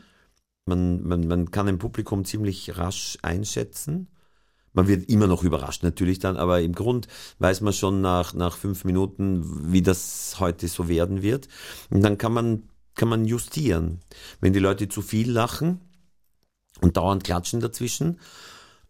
Man, 0.66 1.02
man, 1.06 1.26
man 1.28 1.50
kann 1.52 1.68
ein 1.68 1.78
Publikum 1.78 2.24
ziemlich 2.24 2.76
rasch 2.76 3.16
einschätzen 3.22 4.08
man 4.72 4.88
wird 4.88 5.08
immer 5.08 5.26
noch 5.26 5.42
überrascht 5.42 5.82
natürlich 5.82 6.18
dann, 6.18 6.36
aber 6.36 6.60
im 6.60 6.74
Grund 6.74 7.08
weiß 7.38 7.60
man 7.60 7.72
schon 7.72 8.00
nach, 8.00 8.34
nach 8.34 8.56
fünf 8.56 8.84
Minuten, 8.84 9.72
wie 9.72 9.82
das 9.82 10.36
heute 10.38 10.68
so 10.68 10.88
werden 10.88 11.22
wird. 11.22 11.48
Und 11.90 12.02
dann 12.02 12.18
kann 12.18 12.32
man, 12.32 12.62
kann 12.94 13.08
man 13.08 13.24
justieren. 13.24 14.00
Wenn 14.40 14.52
die 14.52 14.60
Leute 14.60 14.88
zu 14.88 15.02
viel 15.02 15.30
lachen 15.30 15.80
und 16.80 16.96
dauernd 16.96 17.24
klatschen 17.24 17.60
dazwischen, 17.60 18.20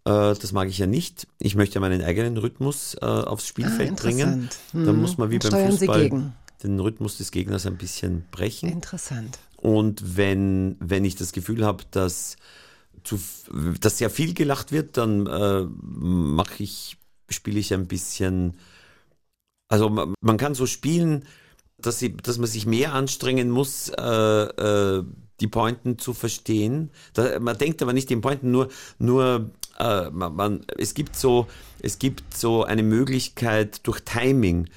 äh, 0.05 0.35
das 0.35 0.53
mag 0.53 0.69
ich 0.69 0.79
ja 0.79 0.87
nicht. 0.87 1.27
Ich 1.39 1.55
möchte 1.55 1.77
ja 1.77 1.81
meinen 1.81 2.03
eigenen 2.03 2.37
Rhythmus 2.37 2.95
äh, 3.01 3.05
aufs 3.05 3.47
Spielfeld 3.47 3.93
ah, 3.93 4.03
bringen. 4.03 4.51
Hm. 4.73 4.87
Dann 4.87 4.97
muss 4.97 5.19
man 5.19 5.31
wie 5.31 5.39
beim 5.39 5.51
Steuern 5.51 5.71
Fußball 5.71 6.33
den 6.63 6.79
Rhythmus 6.79 7.17
des 7.17 7.31
Gegners 7.31 7.65
ein 7.65 7.79
bisschen 7.79 8.27
brechen. 8.31 8.69
Interessant. 8.69 9.39
Und 9.57 10.17
wenn, 10.17 10.77
wenn 10.79 11.05
ich 11.05 11.17
das 11.17 11.33
Gefühl 11.33 11.65
habe, 11.65 11.85
dass 11.91 12.37
zu, 13.05 13.21
dass 13.81 13.99
sehr 13.99 14.11
viel 14.11 14.35
gelacht 14.35 14.73
wird, 14.73 14.97
dann 14.97 15.27
äh, 15.27 15.67
mache 15.83 16.63
ich, 16.63 16.97
spiele 17.29 17.59
ich 17.59 17.73
ein 17.75 17.87
bisschen. 17.87 18.57
Also 19.69 19.89
man, 19.89 20.15
man 20.21 20.37
kann 20.37 20.55
so 20.55 20.67
spielen, 20.67 21.25
dass, 21.79 21.99
sie, 21.99 22.17
dass 22.17 22.39
man 22.39 22.49
sich 22.49 22.67
mehr 22.67 22.93
anstrengen 22.95 23.51
muss, 23.51 23.89
äh, 23.89 24.03
äh, 24.03 25.05
die 25.41 25.49
Pointen 25.49 25.99
zu 25.99 26.13
verstehen. 26.13 26.91
Da, 27.15 27.39
man 27.41 27.57
denkt 27.57 27.83
aber 27.83 27.93
nicht 27.93 28.11
den 28.11 28.21
Pointen, 28.21 28.51
nur, 28.51 28.69
nur 28.99 29.51
äh, 29.79 30.11
man, 30.11 30.35
man, 30.35 30.67
es 30.77 30.95
gibt 30.95 31.17
so, 31.17 31.47
es 31.81 31.99
gibt 31.99 32.37
so 32.37 32.65
eine 32.65 32.83
Möglichkeit 32.83 33.87
durch 33.87 34.01
Timing 34.01 34.69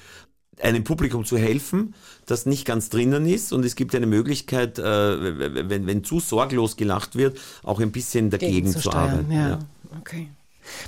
einem 0.60 0.84
Publikum 0.84 1.24
zu 1.24 1.36
helfen, 1.36 1.94
das 2.26 2.46
nicht 2.46 2.64
ganz 2.64 2.88
drinnen 2.88 3.26
ist. 3.26 3.52
Und 3.52 3.64
es 3.64 3.76
gibt 3.76 3.94
eine 3.94 4.06
Möglichkeit, 4.06 4.78
äh, 4.78 5.68
wenn, 5.68 5.86
wenn 5.86 6.04
zu 6.04 6.20
sorglos 6.20 6.76
gelacht 6.76 7.16
wird, 7.16 7.38
auch 7.62 7.80
ein 7.80 7.92
bisschen 7.92 8.30
dagegen 8.30 8.70
zu, 8.70 8.80
zu 8.80 8.92
arbeiten. 8.92 9.30
Ja. 9.30 9.48
ja. 9.48 9.58
Okay. 10.00 10.28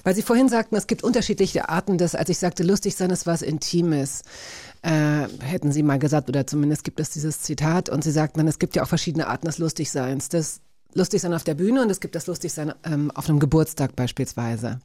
Weil 0.05 0.15
Sie 0.15 0.23
vorhin 0.23 0.49
sagten, 0.49 0.77
es 0.77 0.87
gibt 0.87 1.05
unterschiedliche 1.05 1.69
Arten 1.69 1.99
des, 1.99 2.15
als 2.15 2.31
ich 2.31 2.39
sagte, 2.39 2.63
lustig 2.63 2.97
sein 2.97 3.11
ist 3.11 3.27
was 3.27 3.43
Intimes. 3.43 4.23
Äh, 4.83 5.29
hätten 5.41 5.73
Sie 5.73 5.83
mal 5.83 5.99
gesagt, 5.99 6.29
oder 6.29 6.47
zumindest 6.47 6.85
gibt 6.85 7.01
es 7.01 7.11
dieses 7.11 7.41
Zitat, 7.41 7.89
und 7.89 8.05
Sie 8.05 8.11
sagten 8.11 8.47
es 8.49 8.59
gibt 8.59 8.77
ja 8.77 8.83
auch 8.83 8.89
verschiedene 8.89 9.27
Arten 9.27 9.47
des 9.47 9.59
Lustigseins. 9.59 10.29
Das 10.29 10.61
Lustigsein 10.95 11.35
auf 11.35 11.45
der 11.45 11.55
Bühne 11.55 11.83
und 11.83 11.91
es 11.91 12.01
gibt 12.01 12.15
das 12.15 12.27
Lustigsein 12.27 12.73
ähm, 12.85 13.11
auf 13.11 13.29
einem 13.29 13.39
Geburtstag 13.39 13.95
beispielsweise. 13.97 14.81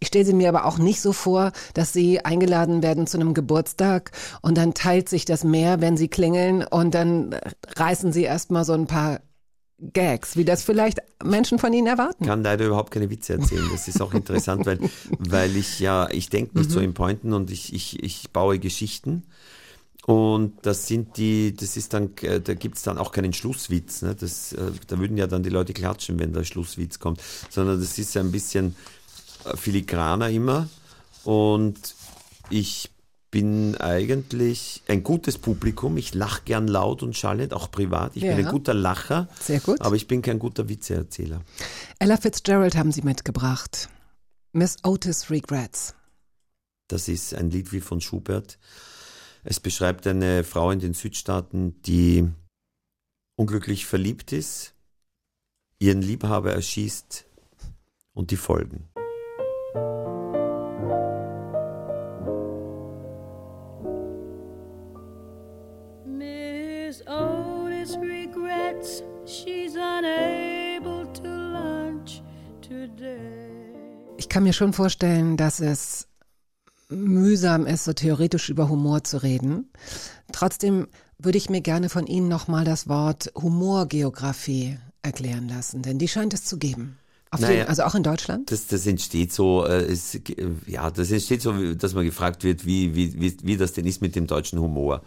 Ich 0.00 0.08
stelle 0.08 0.24
sie 0.24 0.34
mir 0.34 0.48
aber 0.48 0.64
auch 0.64 0.78
nicht 0.78 1.00
so 1.00 1.12
vor, 1.12 1.52
dass 1.74 1.92
sie 1.92 2.24
eingeladen 2.24 2.82
werden 2.82 3.06
zu 3.06 3.18
einem 3.18 3.34
Geburtstag 3.34 4.12
und 4.42 4.56
dann 4.56 4.74
teilt 4.74 5.08
sich 5.08 5.24
das 5.24 5.44
mehr, 5.44 5.80
wenn 5.80 5.96
sie 5.96 6.08
klingeln 6.08 6.64
und 6.64 6.94
dann 6.94 7.34
reißen 7.76 8.12
sie 8.12 8.22
erstmal 8.22 8.64
so 8.64 8.72
ein 8.72 8.86
paar 8.86 9.20
Gags, 9.78 10.36
wie 10.36 10.44
das 10.44 10.62
vielleicht 10.62 11.00
Menschen 11.22 11.58
von 11.58 11.72
Ihnen 11.72 11.86
erwarten. 11.86 12.24
Ich 12.24 12.28
kann 12.28 12.42
leider 12.42 12.64
überhaupt 12.66 12.90
keine 12.90 13.10
Witze 13.10 13.34
erzählen. 13.34 13.68
Das 13.70 13.88
ist 13.88 14.00
auch 14.00 14.14
interessant, 14.14 14.64
weil, 14.64 14.78
weil 15.18 15.54
ich 15.54 15.80
ja, 15.80 16.08
ich 16.10 16.30
denke 16.30 16.58
nicht 16.58 16.70
mhm. 16.70 16.74
so 16.74 16.80
in 16.80 16.94
Pointen 16.94 17.34
und 17.34 17.50
ich, 17.50 17.74
ich, 17.74 18.02
ich 18.02 18.30
baue 18.30 18.58
Geschichten. 18.58 19.24
Und 20.06 20.64
das 20.64 20.86
sind 20.86 21.16
die, 21.16 21.54
das 21.54 21.76
ist 21.76 21.92
dann, 21.92 22.16
äh, 22.22 22.40
da 22.40 22.54
gibt's 22.54 22.84
dann 22.84 22.96
auch 22.96 23.10
keinen 23.10 23.32
Schlusswitz. 23.32 24.02
Ne? 24.02 24.14
Das, 24.14 24.52
äh, 24.52 24.70
da 24.86 24.98
würden 24.98 25.16
ja 25.16 25.26
dann 25.26 25.42
die 25.42 25.50
Leute 25.50 25.72
klatschen, 25.72 26.18
wenn 26.20 26.32
der 26.32 26.44
Schlusswitz 26.44 27.00
kommt. 27.00 27.20
Sondern 27.50 27.80
das 27.80 27.98
ist 27.98 28.16
ein 28.16 28.30
bisschen, 28.30 28.76
filigraner 29.54 30.30
immer 30.30 30.68
und 31.24 31.94
ich 32.50 32.90
bin 33.30 33.76
eigentlich 33.76 34.82
ein 34.88 35.02
gutes 35.02 35.36
Publikum. 35.36 35.96
Ich 35.98 36.14
lache 36.14 36.42
gern 36.44 36.68
laut 36.68 37.02
und 37.02 37.16
schallend, 37.16 37.52
auch 37.52 37.70
privat. 37.70 38.16
Ich 38.16 38.22
ja. 38.22 38.34
bin 38.34 38.46
ein 38.46 38.52
guter 38.52 38.72
Lacher. 38.72 39.28
Sehr 39.38 39.60
gut. 39.60 39.80
Aber 39.80 39.94
ich 39.96 40.08
bin 40.08 40.22
kein 40.22 40.38
guter 40.38 40.68
Witzeerzähler. 40.68 41.42
Ella 41.98 42.16
Fitzgerald 42.16 42.76
haben 42.76 42.92
Sie 42.92 43.02
mitgebracht. 43.02 43.90
Miss 44.52 44.76
Otis 44.84 45.28
Regrets. 45.30 45.94
Das 46.88 47.08
ist 47.08 47.34
ein 47.34 47.50
Lied 47.50 47.72
wie 47.72 47.80
von 47.80 48.00
Schubert. 48.00 48.58
Es 49.44 49.60
beschreibt 49.60 50.06
eine 50.06 50.42
Frau 50.42 50.70
in 50.70 50.80
den 50.80 50.94
Südstaaten, 50.94 51.80
die 51.82 52.26
unglücklich 53.36 53.86
verliebt 53.86 54.32
ist, 54.32 54.72
ihren 55.78 56.00
Liebhaber 56.00 56.52
erschießt 56.52 57.26
und 58.14 58.30
die 58.30 58.36
Folgen. 58.36 58.88
Ich 74.18 74.28
kann 74.28 74.42
mir 74.42 74.52
schon 74.52 74.72
vorstellen, 74.72 75.36
dass 75.36 75.60
es 75.60 76.08
mühsam 76.88 77.66
ist, 77.66 77.84
so 77.84 77.92
theoretisch 77.92 78.48
über 78.48 78.68
Humor 78.68 79.04
zu 79.04 79.22
reden. 79.22 79.70
Trotzdem 80.32 80.88
würde 81.18 81.38
ich 81.38 81.50
mir 81.50 81.60
gerne 81.60 81.88
von 81.88 82.06
Ihnen 82.06 82.28
nochmal 82.28 82.64
das 82.64 82.88
Wort 82.88 83.32
Humorgeografie 83.34 84.78
erklären 85.02 85.48
lassen, 85.48 85.82
denn 85.82 85.98
die 85.98 86.08
scheint 86.08 86.34
es 86.34 86.44
zu 86.44 86.58
geben. 86.58 86.98
Naja, 87.38 87.64
also 87.64 87.82
auch 87.82 87.94
in 87.94 88.02
Deutschland? 88.02 88.50
Das, 88.50 88.66
das 88.66 88.86
entsteht 88.86 89.32
so, 89.32 89.66
äh, 89.66 89.82
es, 89.82 90.18
ja, 90.66 90.90
das 90.90 91.10
entsteht 91.10 91.42
so, 91.42 91.74
dass 91.74 91.94
man 91.94 92.04
gefragt 92.04 92.44
wird, 92.44 92.64
wie, 92.64 92.94
wie, 92.94 93.20
wie, 93.20 93.36
wie 93.42 93.56
das 93.56 93.72
denn 93.72 93.84
ist 93.84 94.00
mit 94.00 94.16
dem 94.16 94.26
deutschen 94.26 94.60
Humor. 94.60 95.02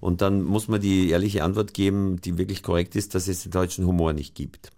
Und 0.00 0.22
dann 0.22 0.42
muss 0.42 0.68
man 0.68 0.80
die 0.80 1.10
ehrliche 1.10 1.42
Antwort 1.42 1.74
geben, 1.74 2.20
die 2.20 2.38
wirklich 2.38 2.62
korrekt 2.62 2.96
ist, 2.96 3.14
dass 3.14 3.28
es 3.28 3.42
den 3.42 3.52
deutschen 3.52 3.86
Humor 3.86 4.12
nicht 4.12 4.34
gibt 4.34 4.70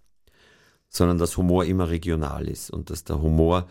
sondern 0.89 1.19
dass 1.19 1.37
Humor 1.37 1.65
immer 1.65 1.91
regional 1.91 2.49
ist 2.49 2.71
und 2.71 2.91
dass 2.91 3.05
der 3.05 3.21
Humor 3.21 3.69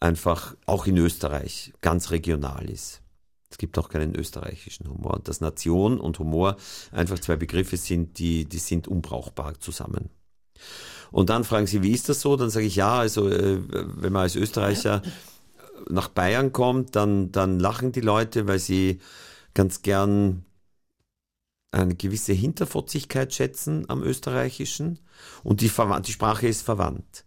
einfach 0.00 0.56
auch 0.66 0.86
in 0.86 0.96
Österreich 0.96 1.72
ganz 1.80 2.10
regional 2.10 2.68
ist. 2.70 3.02
Es 3.50 3.58
gibt 3.58 3.78
auch 3.78 3.88
keinen 3.88 4.14
österreichischen 4.14 4.88
Humor. 4.88 5.14
Und 5.14 5.28
dass 5.28 5.40
Nation 5.40 6.00
und 6.00 6.18
Humor 6.18 6.56
einfach 6.92 7.18
zwei 7.18 7.36
Begriffe 7.36 7.76
sind, 7.76 8.18
die, 8.18 8.44
die 8.44 8.58
sind 8.58 8.88
unbrauchbar 8.88 9.58
zusammen. 9.60 10.10
Und 11.10 11.30
dann 11.30 11.44
fragen 11.44 11.66
sie, 11.66 11.82
wie 11.82 11.92
ist 11.92 12.08
das 12.08 12.20
so? 12.20 12.36
Dann 12.36 12.50
sage 12.50 12.66
ich, 12.66 12.76
ja, 12.76 12.98
also 12.98 13.28
äh, 13.28 13.60
wenn 13.68 14.12
man 14.12 14.22
als 14.22 14.36
Österreicher 14.36 15.02
nach 15.88 16.08
Bayern 16.08 16.52
kommt, 16.52 16.96
dann, 16.96 17.32
dann 17.32 17.58
lachen 17.60 17.92
die 17.92 18.00
Leute, 18.00 18.46
weil 18.46 18.58
sie 18.58 19.00
ganz 19.54 19.82
gern 19.82 20.44
eine 21.70 21.94
gewisse 21.94 22.32
Hinterfotzigkeit 22.32 23.34
schätzen 23.34 23.84
am 23.88 24.02
Österreichischen 24.02 24.98
und 25.42 25.60
die, 25.60 25.70
die 25.70 26.12
Sprache 26.12 26.48
ist 26.48 26.62
verwandt. 26.62 27.24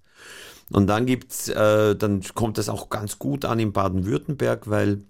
Und 0.71 0.87
dann 0.87 1.05
gibt's, 1.05 1.49
äh, 1.49 1.95
dann 1.95 2.21
kommt 2.35 2.57
das 2.57 2.69
auch 2.69 2.89
ganz 2.89 3.19
gut 3.19 3.45
an 3.45 3.59
in 3.59 3.73
Baden-Württemberg, 3.73 4.69
weil, 4.69 5.03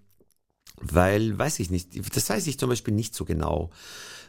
weil, 0.78 1.38
weiß 1.38 1.60
ich 1.60 1.70
nicht, 1.70 1.90
das 2.16 2.30
weiß 2.30 2.48
ich 2.48 2.60
zum 2.60 2.70
Beispiel 2.70 2.94
nicht 2.94 3.14
so 3.14 3.26
genau 3.26 3.70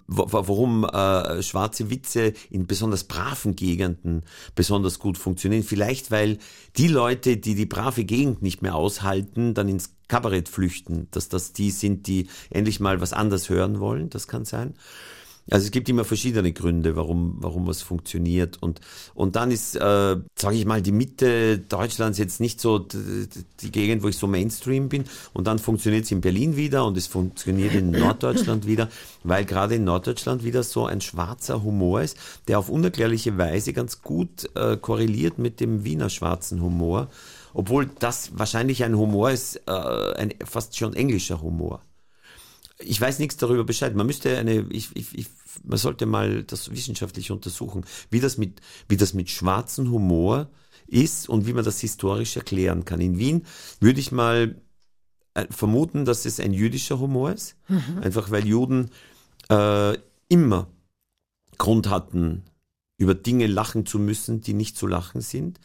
warum 0.07 0.85
äh, 0.85 1.43
schwarze 1.43 1.91
Witze 1.91 2.33
in 2.51 2.67
besonders 2.67 3.05
braven 3.05 3.57
Gegenden 3.57 4.23
besonders 4.55 4.99
gut 4.99 5.19
funktionieren. 5.19 5.63
Vielleicht, 5.63 6.11
weil 6.11 6.39
die 6.77 6.89
Leute, 6.89 7.37
die 7.37 7.55
die 7.55 7.67
brave 7.67 8.05
Gegend 8.05 8.43
nicht 8.43 8.63
mehr 8.63 8.75
aushalten, 8.75 9.55
dann 9.55 9.69
ins 9.69 9.95
Kabarett 10.09 10.49
flüchten, 10.49 11.07
dass 11.13 11.29
das 11.29 11.53
die 11.53 11.71
sind, 11.71 12.07
die 12.07 12.29
endlich 12.51 12.81
mal 12.81 13.01
was 13.01 13.13
anders 13.13 13.49
hören 13.49 13.79
wollen. 13.79 14.11
Das 14.11 14.27
kann 14.27 14.45
sein. 14.45 14.75
Also 15.51 15.65
es 15.65 15.71
gibt 15.71 15.89
immer 15.89 16.05
verschiedene 16.05 16.53
Gründe, 16.53 16.97
warum, 16.97 17.37
warum 17.41 17.67
was 17.67 17.83
funktioniert. 17.83 18.63
Und, 18.63 18.81
und 19.15 19.37
dann 19.37 19.51
ist, 19.51 19.75
äh, 19.77 20.17
sage 20.37 20.57
ich 20.57 20.65
mal, 20.65 20.83
die 20.83 20.93
Mitte 20.93 21.59
Deutschlands 21.59 22.19
jetzt 22.19 22.41
nicht 22.41 22.61
so 22.61 22.79
die, 22.79 23.73
Gegend, 23.73 24.03
wo 24.03 24.09
ich 24.09 24.17
so 24.17 24.27
Mainstream 24.27 24.89
bin. 24.89 25.05
Und 25.33 25.47
dann 25.47 25.59
funktioniert 25.59 26.05
es 26.05 26.13
in 26.13 26.21
Berlin 26.21 26.57
wieder 26.57 26.85
und 26.85 26.97
es 26.97 27.07
funktioniert 27.07 27.75
in 27.75 27.91
Norddeutschland 27.91 28.67
wieder, 28.67 28.89
weil 29.25 29.45
gerade 29.45 29.77
in 29.77 29.85
Norddeutschland 29.85 30.45
wieder 30.45 30.63
so 30.63 30.87
ein 30.87 31.01
schwarzer 31.01 31.63
Humor 31.63 32.03
ist, 32.03 32.17
der 32.47 32.59
auf 32.59 32.69
unerklärliche 32.69 33.37
Weise 33.39 33.73
ganz 33.73 34.03
gut 34.03 34.49
äh, 34.55 34.77
korreliert 34.77 35.39
mit 35.39 35.61
dem 35.61 35.85
Wiener 35.85 36.11
schwarzen 36.11 36.63
Humor. 36.63 37.09
Obwohl 37.53 37.91
das 37.99 38.31
wahrscheinlich 38.35 38.85
ein 38.85 38.97
Humor 38.97 39.31
ist, 39.31 39.57
äh, 39.67 39.73
ein 39.73 40.35
fast 40.45 40.77
schon 40.77 40.95
englischer 40.95 41.43
Humor 41.43 41.83
ich 42.83 43.01
weiß 43.01 43.19
nichts 43.19 43.37
darüber 43.37 43.65
Bescheid. 43.65 43.95
Man 43.95 44.07
müsste 44.07 44.37
eine, 44.39 44.67
ich, 44.71 44.95
ich, 44.95 45.17
ich 45.17 45.27
man 45.65 45.79
sollte 45.79 46.07
mal 46.07 46.45
das 46.45 46.71
wissenschaftlich 46.71 47.31
untersuchen, 47.31 47.85
wie 48.11 48.21
das 48.21 48.39
mit, 48.39 48.61
wie 48.89 48.97
das 48.97 49.15
mit 49.15 49.31
schwarzem 49.31 49.91
Humor 49.91 50.51
ist 50.87 51.29
und 51.29 51.47
wie 51.47 51.53
man 51.53 51.65
das 51.65 51.81
historisch 51.81 52.37
erklären 52.37 52.85
kann. 52.85 53.01
In 53.01 53.19
Wien 53.19 53.47
würde 53.81 54.01
ich 54.01 54.13
mal 54.13 54.61
äh, 55.35 55.47
vermuten, 55.51 56.05
dass 56.05 56.25
es 56.25 56.41
ein 56.41 56.53
jüdischer 56.53 56.99
Humor 56.99 57.33
ist, 57.33 57.57
mhm. 57.69 57.99
einfach 58.03 58.31
weil 58.31 58.47
Juden 58.47 58.91
äh, 59.49 59.97
immer 60.29 60.69
Grund 61.59 61.89
hatten, 61.89 62.43
über 62.97 63.15
Dinge 63.15 63.47
lachen 63.47 63.87
zu 63.87 63.99
müssen, 63.99 64.41
die 64.41 64.55
nicht 64.55 64.77
zu 64.77 64.87
lachen 64.87 65.21
sind. 65.21 65.61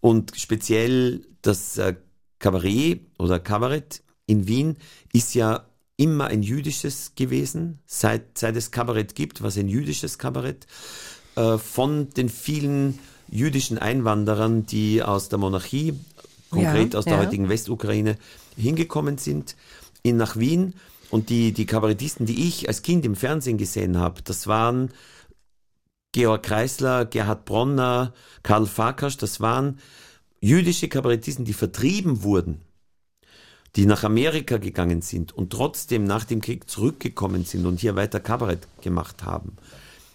Und 0.00 0.32
speziell 0.36 1.26
das 1.42 1.76
äh, 1.78 1.96
Kabarett 2.38 3.06
oder 3.18 3.40
Kabarett 3.40 4.02
in 4.26 4.46
Wien 4.46 4.76
ist 5.12 5.34
ja 5.34 5.67
immer 5.98 6.28
ein 6.28 6.42
jüdisches 6.42 7.12
gewesen, 7.16 7.80
seit, 7.84 8.38
seit 8.38 8.56
es 8.56 8.70
Kabarett 8.70 9.14
gibt, 9.14 9.42
was 9.42 9.58
ein 9.58 9.68
jüdisches 9.68 10.16
Kabarett, 10.16 10.66
äh, 11.34 11.58
von 11.58 12.08
den 12.10 12.28
vielen 12.28 12.98
jüdischen 13.28 13.78
Einwanderern, 13.78 14.64
die 14.64 15.02
aus 15.02 15.28
der 15.28 15.38
Monarchie, 15.38 15.98
konkret 16.50 16.94
ja, 16.94 16.98
aus 16.98 17.04
der 17.04 17.14
ja. 17.14 17.18
heutigen 17.18 17.48
Westukraine, 17.48 18.16
hingekommen 18.56 19.18
sind, 19.18 19.56
in, 20.02 20.16
nach 20.16 20.36
Wien. 20.36 20.74
Und 21.10 21.30
die, 21.30 21.52
die 21.52 21.66
Kabarettisten, 21.66 22.26
die 22.26 22.46
ich 22.46 22.68
als 22.68 22.82
Kind 22.82 23.04
im 23.04 23.16
Fernsehen 23.16 23.58
gesehen 23.58 23.98
habe, 23.98 24.22
das 24.22 24.46
waren 24.46 24.90
Georg 26.12 26.44
Kreisler, 26.44 27.06
Gerhard 27.06 27.44
Bronner, 27.44 28.14
Karl 28.44 28.66
Farkas, 28.66 29.16
das 29.16 29.40
waren 29.40 29.80
jüdische 30.40 30.88
Kabarettisten, 30.88 31.44
die 31.44 31.54
vertrieben 31.54 32.22
wurden 32.22 32.60
die 33.76 33.86
nach 33.86 34.04
Amerika 34.04 34.56
gegangen 34.56 35.02
sind 35.02 35.32
und 35.32 35.50
trotzdem 35.50 36.04
nach 36.04 36.24
dem 36.24 36.40
Krieg 36.40 36.68
zurückgekommen 36.68 37.44
sind 37.44 37.66
und 37.66 37.80
hier 37.80 37.96
weiter 37.96 38.20
Kabarett 38.20 38.66
gemacht 38.80 39.24
haben. 39.24 39.56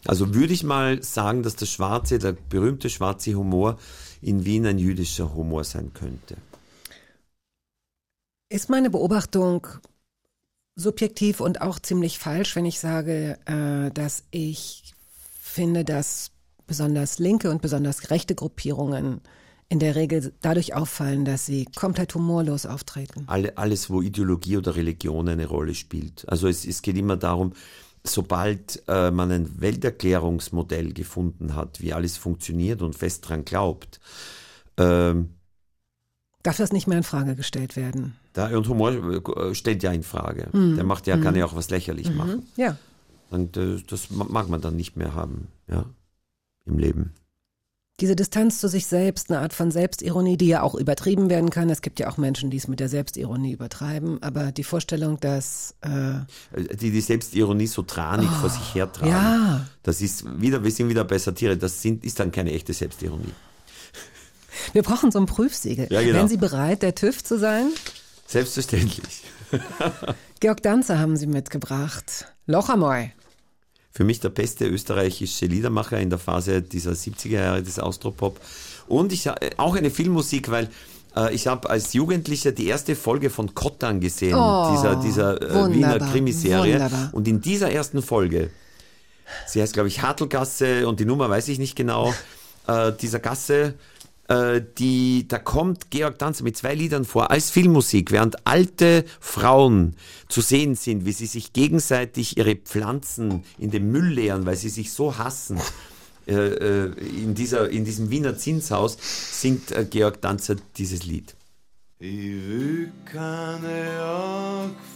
Also 0.05 0.33
würde 0.33 0.53
ich 0.53 0.63
mal 0.63 1.01
sagen, 1.01 1.43
dass 1.43 1.55
der 1.55 1.65
schwarze, 1.65 2.19
der 2.19 2.33
berühmte 2.33 2.89
schwarze 2.89 3.35
Humor 3.35 3.77
in 4.21 4.45
Wien 4.45 4.65
ein 4.65 4.77
jüdischer 4.77 5.33
Humor 5.33 5.63
sein 5.63 5.93
könnte. 5.93 6.35
Ist 8.49 8.69
meine 8.69 8.89
Beobachtung 8.89 9.67
subjektiv 10.75 11.39
und 11.39 11.61
auch 11.61 11.79
ziemlich 11.79 12.19
falsch, 12.19 12.55
wenn 12.55 12.65
ich 12.65 12.79
sage, 12.79 13.37
äh, 13.45 13.91
dass 13.91 14.23
ich 14.31 14.93
finde, 15.39 15.85
dass 15.85 16.31
besonders 16.67 17.19
linke 17.19 17.49
und 17.49 17.61
besonders 17.61 18.09
rechte 18.09 18.35
Gruppierungen 18.35 19.21
in 19.73 19.79
der 19.79 19.95
Regel 19.95 20.31
dadurch 20.41 20.75
auffallen, 20.75 21.25
dass 21.25 21.47
sie 21.47 21.65
komplett 21.75 22.13
humorlos 22.13 22.67
auftreten. 22.67 23.23
Alle, 23.25 23.57
alles, 23.57 23.89
wo 23.89 24.03
Ideologie 24.03 24.57
oder 24.57 24.75
Religion 24.75 25.27
eine 25.27 25.47
Rolle 25.47 25.73
spielt. 25.73 26.29
Also 26.29 26.47
es, 26.47 26.63
es 26.63 26.83
geht 26.83 26.95
immer 26.95 27.17
darum, 27.17 27.53
sobald 28.03 28.83
äh, 28.87 29.09
man 29.09 29.31
ein 29.31 29.61
Welterklärungsmodell 29.61 30.93
gefunden 30.93 31.55
hat, 31.55 31.81
wie 31.81 31.91
alles 31.91 32.17
funktioniert 32.17 32.83
und 32.83 32.95
fest 32.95 33.27
dran 33.27 33.45
glaubt, 33.45 33.99
ähm, 34.77 35.29
darf 36.43 36.57
das 36.57 36.71
nicht 36.71 36.85
mehr 36.85 36.99
in 36.99 37.03
Frage 37.03 37.35
gestellt 37.35 37.75
werden. 37.75 38.15
Da, 38.33 38.55
und 38.55 38.67
Humor 38.69 38.91
äh, 38.91 39.55
stellt 39.55 39.81
ja 39.81 39.91
in 39.91 40.03
Frage. 40.03 40.49
Mhm. 40.53 40.75
Der 40.75 40.83
macht 40.83 41.07
ja, 41.07 41.17
kann 41.17 41.33
mhm. 41.33 41.39
ja 41.39 41.45
auch 41.47 41.55
was 41.55 41.71
lächerlich 41.71 42.11
mhm. 42.11 42.17
machen. 42.17 42.47
Ja. 42.57 42.77
Und 43.31 43.57
äh, 43.57 43.81
das 43.87 44.11
mag 44.11 44.49
man 44.49 44.61
dann 44.61 44.75
nicht 44.75 44.97
mehr 44.97 45.15
haben, 45.15 45.47
ja, 45.67 45.85
im 46.65 46.77
Leben 46.77 47.15
diese 47.99 48.15
Distanz 48.15 48.59
zu 48.59 48.67
sich 48.67 48.87
selbst, 48.87 49.29
eine 49.29 49.39
Art 49.39 49.53
von 49.53 49.69
Selbstironie, 49.69 50.35
die 50.35 50.47
ja 50.47 50.63
auch 50.63 50.73
übertrieben 50.73 51.29
werden 51.29 51.51
kann. 51.51 51.69
Es 51.69 51.81
gibt 51.81 51.99
ja 51.99 52.09
auch 52.09 52.17
Menschen, 52.17 52.49
die 52.49 52.57
es 52.57 52.67
mit 52.67 52.79
der 52.79 52.89
Selbstironie 52.89 53.51
übertreiben, 53.51 54.21
aber 54.23 54.51
die 54.51 54.63
Vorstellung, 54.63 55.19
dass 55.19 55.75
äh 55.81 56.13
die 56.75 56.89
die 56.89 57.01
Selbstironie 57.01 57.67
so 57.67 57.83
tranig 57.83 58.29
oh, 58.31 58.41
vor 58.41 58.49
sich 58.49 58.73
hertragen, 58.73 59.11
ja. 59.11 59.67
das 59.83 60.01
ist 60.01 60.25
wieder, 60.41 60.63
wir 60.63 60.71
sind 60.71 60.89
wieder 60.89 61.03
bei 61.03 61.19
Satire, 61.19 61.55
das 61.55 61.81
sind, 61.81 62.03
ist 62.03 62.19
dann 62.19 62.31
keine 62.31 62.51
echte 62.51 62.73
Selbstironie. 62.73 63.33
Wir 64.71 64.83
brauchen 64.83 65.11
so 65.11 65.19
ein 65.19 65.25
Prüfsiegel. 65.25 65.87
Ja, 65.89 66.01
genau. 66.01 66.13
Wären 66.15 66.27
Sie 66.27 66.37
bereit, 66.37 66.81
der 66.81 66.95
TÜV 66.95 67.23
zu 67.23 67.37
sein? 67.37 67.67
Selbstverständlich. 68.27 69.23
Georg 70.39 70.63
Danzer 70.63 70.99
haben 70.99 71.15
Sie 71.17 71.27
mitgebracht. 71.27 72.27
Lochamoy 72.47 73.11
für 73.93 74.03
mich 74.03 74.19
der 74.19 74.29
beste 74.29 74.65
österreichische 74.65 75.45
Liedermacher 75.45 75.99
in 75.99 76.09
der 76.09 76.19
Phase 76.19 76.61
dieser 76.61 76.91
70er 76.91 77.29
Jahre 77.29 77.63
des 77.63 77.79
Austropop. 77.79 78.39
Und 78.87 79.13
ich 79.13 79.27
äh, 79.27 79.51
auch 79.57 79.75
eine 79.75 79.91
Filmmusik, 79.91 80.49
weil 80.49 80.69
äh, 81.15 81.33
ich 81.33 81.45
habe 81.45 81.69
als 81.69 81.93
Jugendlicher 81.93 82.51
die 82.51 82.67
erste 82.67 82.95
Folge 82.95 83.29
von 83.29 83.53
Kottan 83.53 83.99
gesehen, 83.99 84.35
oh, 84.35 84.71
dieser, 84.75 84.95
dieser 84.95 85.41
äh, 85.41 85.73
Wiener 85.73 85.99
Krimiserie. 85.99 86.89
Und 87.11 87.27
in 87.27 87.39
dieser 87.39 87.71
ersten 87.71 88.01
Folge, 88.01 88.49
sie 89.47 89.61
heißt 89.61 89.73
glaube 89.73 89.89
ich 89.89 90.01
Hartelgasse 90.01 90.87
und 90.87 90.99
die 90.99 91.05
Nummer 91.05 91.29
weiß 91.29 91.47
ich 91.49 91.59
nicht 91.59 91.75
genau, 91.75 92.13
äh, 92.67 92.91
dieser 92.93 93.19
Gasse 93.19 93.75
äh, 94.33 94.63
die, 94.79 95.27
da 95.27 95.37
kommt 95.37 95.91
Georg 95.91 96.17
Danzer 96.17 96.43
mit 96.43 96.57
zwei 96.57 96.73
Liedern 96.73 97.05
vor 97.05 97.29
als 97.29 97.51
Filmmusik, 97.51 98.11
während 98.11 98.47
alte 98.47 99.05
Frauen 99.19 99.95
zu 100.27 100.41
sehen 100.41 100.73
sind, 100.75 101.05
wie 101.05 101.11
sie 101.11 101.27
sich 101.27 101.53
gegenseitig 101.53 102.37
ihre 102.37 102.55
Pflanzen 102.55 103.43
in 103.59 103.69
den 103.69 103.91
Müll 103.91 104.07
leeren, 104.07 104.45
weil 104.47 104.55
sie 104.55 104.69
sich 104.69 104.91
so 104.91 105.17
hassen. 105.17 105.59
Äh, 106.25 106.33
äh 106.33 106.91
in, 107.23 107.35
dieser, 107.35 107.69
in 107.69 107.85
diesem 107.85 108.09
Wiener 108.09 108.37
Zinshaus 108.37 108.97
singt 109.41 109.73
Georg 109.91 110.21
Danzer 110.21 110.55
dieses 110.77 111.05
Lied. 111.05 111.35
Ich 111.99 112.09
will 112.09 112.91
keine 113.05 114.01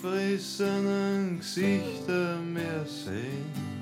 angefressenen 0.03 1.39
Gesichter 1.39 2.39
mehr 2.39 2.85
sehen. 2.85 3.76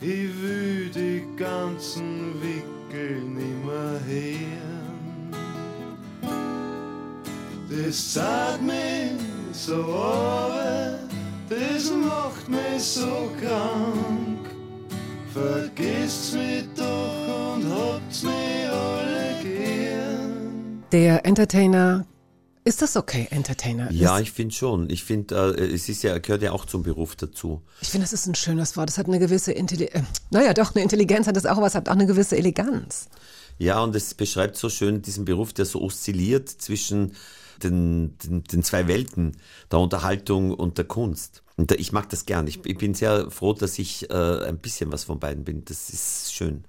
Ich 0.00 0.30
will 0.42 0.90
die 0.94 1.24
ganzen 1.36 2.32
Wickel 2.40 3.20
nimmer 3.20 3.98
her. 4.06 4.78
Das 7.68 8.12
zahlt 8.12 8.62
mich 8.62 9.20
so 9.52 9.74
runter, 9.74 11.00
das 11.48 11.90
macht 11.90 12.48
mich 12.48 12.80
so 12.80 13.28
krank. 13.40 14.38
Vergesst 15.32 16.34
mich 16.34 16.64
doch 16.76 17.56
und 17.56 17.68
habt's 17.68 18.22
mich 18.22 18.68
alle 18.70 19.34
gern. 19.42 20.84
Der 20.92 21.26
Entertainer 21.26 22.06
ist 22.68 22.82
das 22.82 22.96
okay, 22.96 23.26
Entertainer? 23.30 23.90
Ja, 23.90 24.20
ich 24.20 24.30
finde 24.30 24.54
schon. 24.54 24.90
Ich 24.90 25.02
finde, 25.02 25.56
äh, 25.56 25.74
es 25.74 25.88
ist 25.88 26.02
ja, 26.02 26.18
gehört 26.18 26.42
ja 26.42 26.52
auch 26.52 26.66
zum 26.66 26.82
Beruf 26.82 27.16
dazu. 27.16 27.62
Ich 27.80 27.88
finde, 27.88 28.04
das 28.04 28.12
ist 28.12 28.26
ein 28.26 28.34
schönes 28.34 28.76
Wort. 28.76 28.90
Es 28.90 28.98
hat 28.98 29.06
eine 29.06 29.18
gewisse 29.18 29.52
Intelligenz. 29.52 29.96
Äh, 29.96 30.02
naja, 30.30 30.54
doch, 30.54 30.74
eine 30.74 30.82
Intelligenz 30.82 31.26
hat 31.26 31.36
es 31.36 31.46
auch, 31.46 31.56
aber 31.56 31.66
es 31.66 31.74
hat 31.74 31.88
auch 31.88 31.94
eine 31.94 32.06
gewisse 32.06 32.36
Eleganz. 32.36 33.08
Ja, 33.58 33.80
und 33.80 33.96
es 33.96 34.14
beschreibt 34.14 34.56
so 34.56 34.68
schön 34.68 35.02
diesen 35.02 35.24
Beruf, 35.24 35.52
der 35.52 35.64
so 35.64 35.80
oszilliert 35.80 36.48
zwischen 36.48 37.14
den, 37.62 38.16
den, 38.18 38.44
den 38.44 38.62
zwei 38.62 38.86
Welten, 38.86 39.36
der 39.72 39.80
Unterhaltung 39.80 40.52
und 40.52 40.78
der 40.78 40.84
Kunst. 40.84 41.42
Und 41.56 41.72
ich 41.72 41.90
mag 41.90 42.08
das 42.10 42.26
gern. 42.26 42.46
Ich, 42.46 42.64
ich 42.64 42.78
bin 42.78 42.94
sehr 42.94 43.30
froh, 43.30 43.54
dass 43.54 43.78
ich 43.78 44.08
äh, 44.10 44.14
ein 44.46 44.58
bisschen 44.58 44.92
was 44.92 45.04
von 45.04 45.18
beiden 45.18 45.44
bin. 45.44 45.64
Das 45.64 45.90
ist 45.90 46.32
schön. 46.32 46.64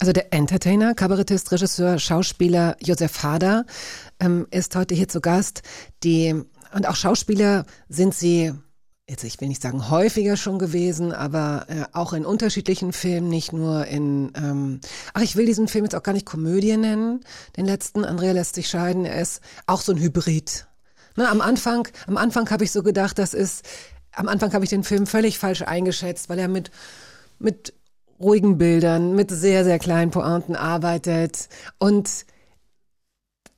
Also 0.00 0.12
der 0.12 0.32
Entertainer, 0.32 0.94
Kabarettist, 0.94 1.50
Regisseur, 1.50 1.98
Schauspieler 1.98 2.76
Josef 2.80 3.24
Hader 3.24 3.66
ähm, 4.20 4.46
ist 4.50 4.76
heute 4.76 4.94
hier 4.94 5.08
zu 5.08 5.20
Gast. 5.20 5.62
Die, 6.04 6.34
und 6.74 6.88
auch 6.88 6.96
Schauspieler 6.96 7.64
sind 7.88 8.14
sie, 8.14 8.52
jetzt 9.08 9.24
ich 9.24 9.40
will 9.40 9.48
nicht 9.48 9.62
sagen 9.62 9.90
häufiger 9.90 10.36
schon 10.36 10.58
gewesen, 10.58 11.12
aber 11.12 11.66
äh, 11.68 11.84
auch 11.92 12.12
in 12.12 12.26
unterschiedlichen 12.26 12.92
Filmen, 12.92 13.28
nicht 13.28 13.52
nur 13.52 13.86
in, 13.86 14.32
ähm, 14.36 14.80
ach 15.14 15.22
ich 15.22 15.36
will 15.36 15.46
diesen 15.46 15.68
Film 15.68 15.84
jetzt 15.84 15.94
auch 15.94 16.02
gar 16.02 16.12
nicht 16.12 16.26
Komödie 16.26 16.76
nennen, 16.76 17.20
den 17.56 17.66
letzten, 17.66 18.04
Andrea 18.04 18.32
lässt 18.32 18.54
sich 18.54 18.68
scheiden, 18.68 19.04
er 19.04 19.20
ist 19.20 19.40
auch 19.66 19.80
so 19.80 19.92
ein 19.92 19.98
Hybrid. 19.98 20.66
Ne, 21.16 21.28
am 21.28 21.40
Anfang, 21.40 21.88
am 22.06 22.16
Anfang 22.16 22.50
habe 22.50 22.64
ich 22.64 22.72
so 22.72 22.82
gedacht, 22.82 23.18
das 23.18 23.34
ist, 23.34 23.64
am 24.12 24.28
Anfang 24.28 24.52
habe 24.52 24.64
ich 24.64 24.70
den 24.70 24.84
Film 24.84 25.06
völlig 25.06 25.38
falsch 25.38 25.62
eingeschätzt, 25.62 26.28
weil 26.28 26.38
er 26.38 26.48
mit 26.48 26.70
mit 27.38 27.72
ruhigen 28.20 28.58
Bildern, 28.58 29.14
mit 29.14 29.30
sehr, 29.30 29.64
sehr 29.64 29.78
kleinen 29.78 30.10
Pointen 30.10 30.56
arbeitet. 30.56 31.48
Und 31.78 32.26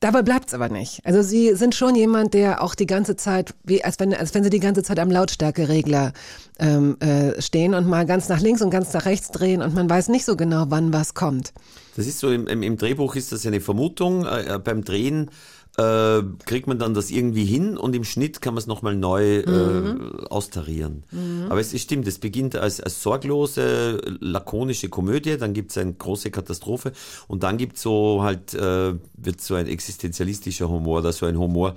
Dabei 0.00 0.22
bleibt's 0.22 0.54
aber 0.54 0.70
nicht. 0.70 1.04
Also 1.04 1.20
Sie 1.20 1.54
sind 1.54 1.74
schon 1.74 1.94
jemand, 1.94 2.32
der 2.32 2.62
auch 2.62 2.74
die 2.74 2.86
ganze 2.86 3.16
Zeit, 3.16 3.54
wie 3.64 3.84
als 3.84 4.00
wenn, 4.00 4.14
als 4.14 4.32
wenn 4.32 4.42
Sie 4.42 4.48
die 4.48 4.58
ganze 4.58 4.82
Zeit 4.82 4.98
am 4.98 5.10
Lautstärkeregler 5.10 6.14
ähm, 6.58 6.96
äh, 7.00 7.40
stehen 7.42 7.74
und 7.74 7.86
mal 7.86 8.06
ganz 8.06 8.30
nach 8.30 8.40
links 8.40 8.62
und 8.62 8.70
ganz 8.70 8.94
nach 8.94 9.04
rechts 9.04 9.30
drehen 9.30 9.60
und 9.60 9.74
man 9.74 9.90
weiß 9.90 10.08
nicht 10.08 10.24
so 10.24 10.36
genau, 10.36 10.64
wann 10.68 10.94
was 10.94 11.12
kommt. 11.12 11.52
Das 11.96 12.06
ist 12.06 12.18
so, 12.18 12.32
im, 12.32 12.46
im, 12.46 12.78
Drehbuch 12.78 13.14
ist 13.14 13.30
das 13.30 13.44
eine 13.44 13.60
Vermutung. 13.60 14.24
Äh, 14.24 14.58
beim 14.64 14.84
Drehen 14.84 15.30
äh, 15.80 16.22
kriegt 16.44 16.66
man 16.66 16.78
dann 16.78 16.94
das 16.94 17.10
irgendwie 17.10 17.44
hin 17.44 17.76
und 17.76 17.94
im 17.96 18.04
Schnitt 18.04 18.40
kann 18.42 18.54
man 18.54 18.58
es 18.58 18.66
nochmal 18.66 18.94
neu 18.94 19.42
mhm. 19.46 20.20
äh, 20.22 20.26
austarieren. 20.26 21.04
Mhm. 21.10 21.46
Aber 21.48 21.60
es, 21.60 21.72
es 21.72 21.80
stimmt, 21.80 22.06
es 22.06 22.18
beginnt 22.18 22.56
als, 22.56 22.80
als 22.80 23.02
sorglose, 23.02 24.00
lakonische 24.20 24.88
Komödie, 24.88 25.38
dann 25.38 25.54
gibt 25.54 25.70
es 25.70 25.78
eine 25.78 25.94
große 25.94 26.30
Katastrophe 26.30 26.92
und 27.28 27.42
dann 27.42 27.56
gibt 27.56 27.78
so 27.78 28.22
halt, 28.22 28.52
äh, 28.54 28.94
wird 29.14 29.40
so 29.40 29.54
ein 29.54 29.66
existenzialistischer 29.66 30.68
Humor 30.68 30.98
oder 30.98 31.12
so 31.12 31.26
ein 31.26 31.38
Humor, 31.38 31.74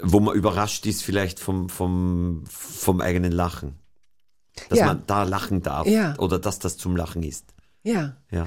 wo 0.00 0.20
man 0.20 0.34
überrascht 0.34 0.86
ist 0.86 1.02
vielleicht 1.02 1.38
vom, 1.38 1.68
vom, 1.68 2.44
vom 2.48 3.00
eigenen 3.00 3.32
Lachen. 3.32 3.74
Dass 4.70 4.80
ja. 4.80 4.86
man 4.86 5.04
da 5.06 5.22
lachen 5.22 5.62
darf 5.62 5.86
ja. 5.86 6.16
oder 6.18 6.38
dass 6.38 6.58
das 6.58 6.76
zum 6.76 6.96
Lachen 6.96 7.22
ist. 7.22 7.54
Ja. 7.84 8.16
ja. 8.30 8.46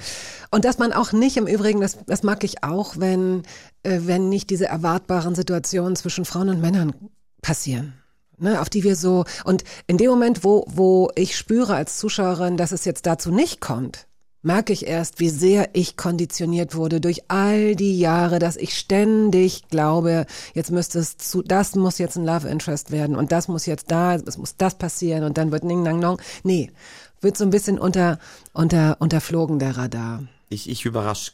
Und 0.51 0.65
dass 0.65 0.77
man 0.77 0.93
auch 0.93 1.13
nicht 1.13 1.37
im 1.37 1.47
Übrigen, 1.47 1.81
das, 1.81 1.97
das 2.05 2.23
mag 2.23 2.43
ich 2.43 2.63
auch, 2.63 2.97
wenn, 2.97 3.39
äh, 3.39 3.43
wenn 3.83 4.29
nicht 4.29 4.49
diese 4.49 4.67
erwartbaren 4.67 5.35
Situationen 5.35 5.95
zwischen 5.95 6.25
Frauen 6.25 6.49
und 6.49 6.61
Männern 6.61 6.93
passieren. 7.41 7.93
Ne, 8.37 8.59
auf 8.59 8.69
die 8.69 8.83
wir 8.83 8.95
so, 8.95 9.25
und 9.43 9.63
in 9.85 9.97
dem 9.97 10.09
Moment, 10.09 10.43
wo, 10.43 10.65
wo 10.67 11.11
ich 11.13 11.37
spüre 11.37 11.75
als 11.75 11.99
Zuschauerin, 11.99 12.57
dass 12.57 12.71
es 12.71 12.85
jetzt 12.85 13.05
dazu 13.05 13.29
nicht 13.29 13.61
kommt, 13.61 14.07
merke 14.41 14.73
ich 14.73 14.87
erst, 14.87 15.19
wie 15.19 15.29
sehr 15.29 15.69
ich 15.73 15.95
konditioniert 15.95 16.75
wurde 16.75 16.99
durch 16.99 17.29
all 17.29 17.75
die 17.75 17.99
Jahre, 17.99 18.39
dass 18.39 18.57
ich 18.57 18.77
ständig 18.77 19.67
glaube, 19.69 20.25
jetzt 20.55 20.71
müsste 20.71 20.97
es 20.97 21.17
zu, 21.17 21.43
das 21.43 21.75
muss 21.75 21.99
jetzt 21.99 22.17
ein 22.17 22.25
Love 22.25 22.47
Interest 22.47 22.91
werden 22.91 23.15
und 23.15 23.31
das 23.31 23.47
muss 23.47 23.67
jetzt 23.67 23.91
da, 23.91 24.15
es 24.15 24.37
muss 24.39 24.57
das 24.57 24.75
passieren 24.75 25.23
und 25.23 25.37
dann 25.37 25.51
wird 25.51 25.63
Ning 25.63 25.83
Nang 25.83 25.99
Nong. 25.99 26.19
Nee, 26.43 26.71
wird 27.19 27.37
so 27.37 27.43
ein 27.43 27.51
bisschen 27.51 27.77
unter, 27.77 28.17
unter, 28.53 28.97
unterflogen, 28.99 29.59
der 29.59 29.77
Radar. 29.77 30.23
Ich, 30.49 30.67
ich 30.67 30.85
überrasche 30.85 31.33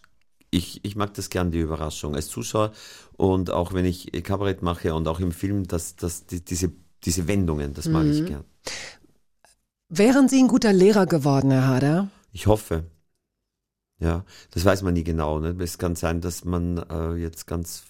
ich, 0.49 0.83
ich 0.83 0.95
mag 0.95 1.13
das 1.13 1.29
gern, 1.29 1.51
die 1.51 1.59
Überraschung 1.59 2.15
als 2.15 2.29
Zuschauer 2.29 2.71
und 3.17 3.51
auch 3.51 3.73
wenn 3.73 3.85
ich 3.85 4.11
Kabarett 4.23 4.61
mache 4.61 4.93
und 4.93 5.07
auch 5.07 5.19
im 5.19 5.31
Film, 5.31 5.67
dass, 5.67 5.95
dass 5.95 6.25
die, 6.25 6.43
diese, 6.43 6.71
diese 7.03 7.27
Wendungen, 7.27 7.73
das 7.73 7.87
mag 7.87 8.05
mhm. 8.05 8.11
ich 8.11 8.25
gern. 8.25 8.43
Wären 9.89 10.27
Sie 10.27 10.39
ein 10.39 10.47
guter 10.47 10.73
Lehrer 10.73 11.05
geworden, 11.05 11.51
Herr 11.51 11.67
Hader? 11.67 12.09
Ich 12.33 12.47
hoffe. 12.47 12.83
Ja, 13.99 14.25
das 14.51 14.63
weiß 14.63 14.83
man 14.83 14.93
nie 14.93 15.03
genau. 15.03 15.39
Ne? 15.39 15.55
Es 15.59 15.77
kann 15.77 15.95
sein, 15.95 16.21
dass 16.21 16.45
man 16.45 16.77
äh, 16.77 17.13
jetzt 17.15 17.47
ganz 17.47 17.83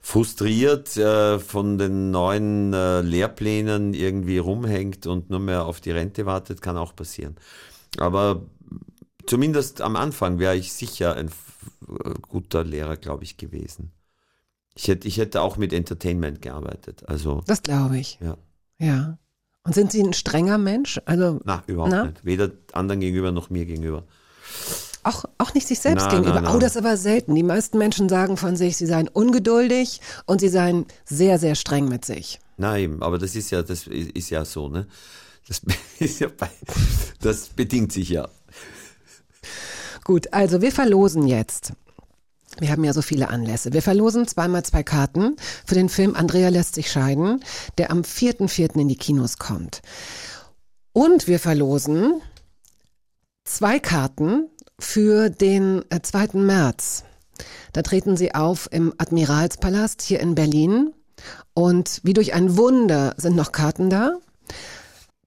frustriert 0.00 0.96
äh, 0.96 1.40
von 1.40 1.78
den 1.78 2.12
neuen 2.12 2.72
äh, 2.72 3.00
Lehrplänen 3.00 3.92
irgendwie 3.92 4.38
rumhängt 4.38 5.06
und 5.08 5.30
nur 5.30 5.40
mehr 5.40 5.64
auf 5.64 5.80
die 5.80 5.90
Rente 5.90 6.26
wartet, 6.26 6.62
kann 6.62 6.76
auch 6.76 6.94
passieren. 6.94 7.34
Aber 7.98 8.42
zumindest 9.26 9.80
am 9.80 9.96
Anfang 9.96 10.38
wäre 10.38 10.56
ich 10.56 10.72
sicher 10.72 11.14
ein 11.14 11.28
äh, 11.28 12.14
guter 12.28 12.64
Lehrer, 12.64 12.96
glaube 12.96 13.24
ich, 13.24 13.36
gewesen. 13.36 13.92
Ich 14.74 14.88
hätte, 14.88 15.08
ich 15.08 15.16
hätte 15.16 15.40
auch 15.40 15.56
mit 15.56 15.72
Entertainment 15.72 16.42
gearbeitet. 16.42 17.04
Also, 17.08 17.42
das 17.46 17.62
glaube 17.62 17.98
ich. 17.98 18.18
Ja. 18.20 18.36
Ja. 18.78 19.18
Und 19.62 19.74
sind 19.74 19.90
Sie 19.90 20.02
ein 20.02 20.12
strenger 20.12 20.58
Mensch? 20.58 21.00
Also, 21.06 21.40
na, 21.44 21.64
überhaupt 21.66 21.92
na? 21.92 22.04
nicht. 22.04 22.24
Weder 22.24 22.52
anderen 22.72 23.00
gegenüber 23.00 23.32
noch 23.32 23.50
mir 23.50 23.64
gegenüber. 23.64 24.04
Auch, 25.02 25.24
auch 25.38 25.54
nicht 25.54 25.66
sich 25.66 25.80
selbst 25.80 26.04
na, 26.04 26.10
gegenüber. 26.10 26.40
Na, 26.40 26.50
na. 26.50 26.54
Oh, 26.54 26.58
das 26.58 26.72
ist 26.72 26.78
aber 26.78 26.96
selten. 26.96 27.34
Die 27.34 27.42
meisten 27.42 27.78
Menschen 27.78 28.08
sagen 28.08 28.36
von 28.36 28.56
sich, 28.56 28.76
sie 28.76 28.86
seien 28.86 29.08
ungeduldig 29.08 30.00
und 30.26 30.40
sie 30.40 30.48
seien 30.48 30.86
sehr, 31.04 31.38
sehr 31.38 31.54
streng 31.54 31.88
mit 31.88 32.04
sich. 32.04 32.38
Nein, 32.56 32.98
aber 33.00 33.18
das 33.18 33.34
ist 33.34 33.50
ja, 33.50 33.62
das 33.62 33.86
ist 33.86 34.30
ja 34.30 34.44
so, 34.44 34.68
ne? 34.68 34.86
Das 35.48 35.62
ist 35.98 36.20
ja 36.20 36.28
bei, 36.36 36.50
das 37.20 37.48
bedingt 37.48 37.92
sich 37.92 38.10
ja. 38.10 38.28
Gut, 40.06 40.32
also 40.32 40.62
wir 40.62 40.70
verlosen 40.70 41.26
jetzt. 41.26 41.72
Wir 42.60 42.70
haben 42.70 42.84
ja 42.84 42.92
so 42.92 43.02
viele 43.02 43.28
Anlässe. 43.28 43.72
Wir 43.72 43.82
verlosen 43.82 44.28
zweimal 44.28 44.64
zwei 44.64 44.84
Karten 44.84 45.34
für 45.64 45.74
den 45.74 45.88
Film 45.88 46.14
Andrea 46.14 46.48
lässt 46.48 46.76
sich 46.76 46.92
scheiden, 46.92 47.42
der 47.76 47.90
am 47.90 48.02
4.4. 48.02 48.78
in 48.78 48.86
die 48.86 48.94
Kinos 48.94 49.38
kommt. 49.38 49.82
Und 50.92 51.26
wir 51.26 51.40
verlosen 51.40 52.22
zwei 53.42 53.80
Karten 53.80 54.48
für 54.78 55.28
den 55.28 55.84
2. 55.90 56.22
Äh, 56.22 56.36
März. 56.36 57.02
Da 57.72 57.82
treten 57.82 58.16
sie 58.16 58.32
auf 58.32 58.68
im 58.70 58.94
Admiralspalast 58.98 60.02
hier 60.02 60.20
in 60.20 60.36
Berlin. 60.36 60.94
Und 61.52 61.98
wie 62.04 62.12
durch 62.12 62.32
ein 62.32 62.56
Wunder 62.56 63.16
sind 63.16 63.34
noch 63.34 63.50
Karten 63.50 63.90
da. 63.90 64.18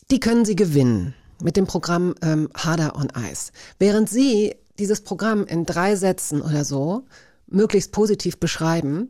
Die 0.10 0.22
können 0.22 0.46
Sie 0.46 0.56
gewinnen 0.56 1.16
mit 1.42 1.58
dem 1.58 1.68
Programm 1.68 2.16
ähm, 2.22 2.50
Harder 2.56 2.96
on 2.96 3.10
Ice. 3.30 3.52
Während 3.78 4.10
Sie 4.10 4.56
dieses 4.80 5.02
Programm 5.02 5.46
in 5.46 5.66
drei 5.66 5.96
Sätzen 5.96 6.42
oder 6.42 6.66
so 6.66 7.06
möglichst 7.52 7.92
positiv 7.92 8.38
beschreiben, 8.38 9.10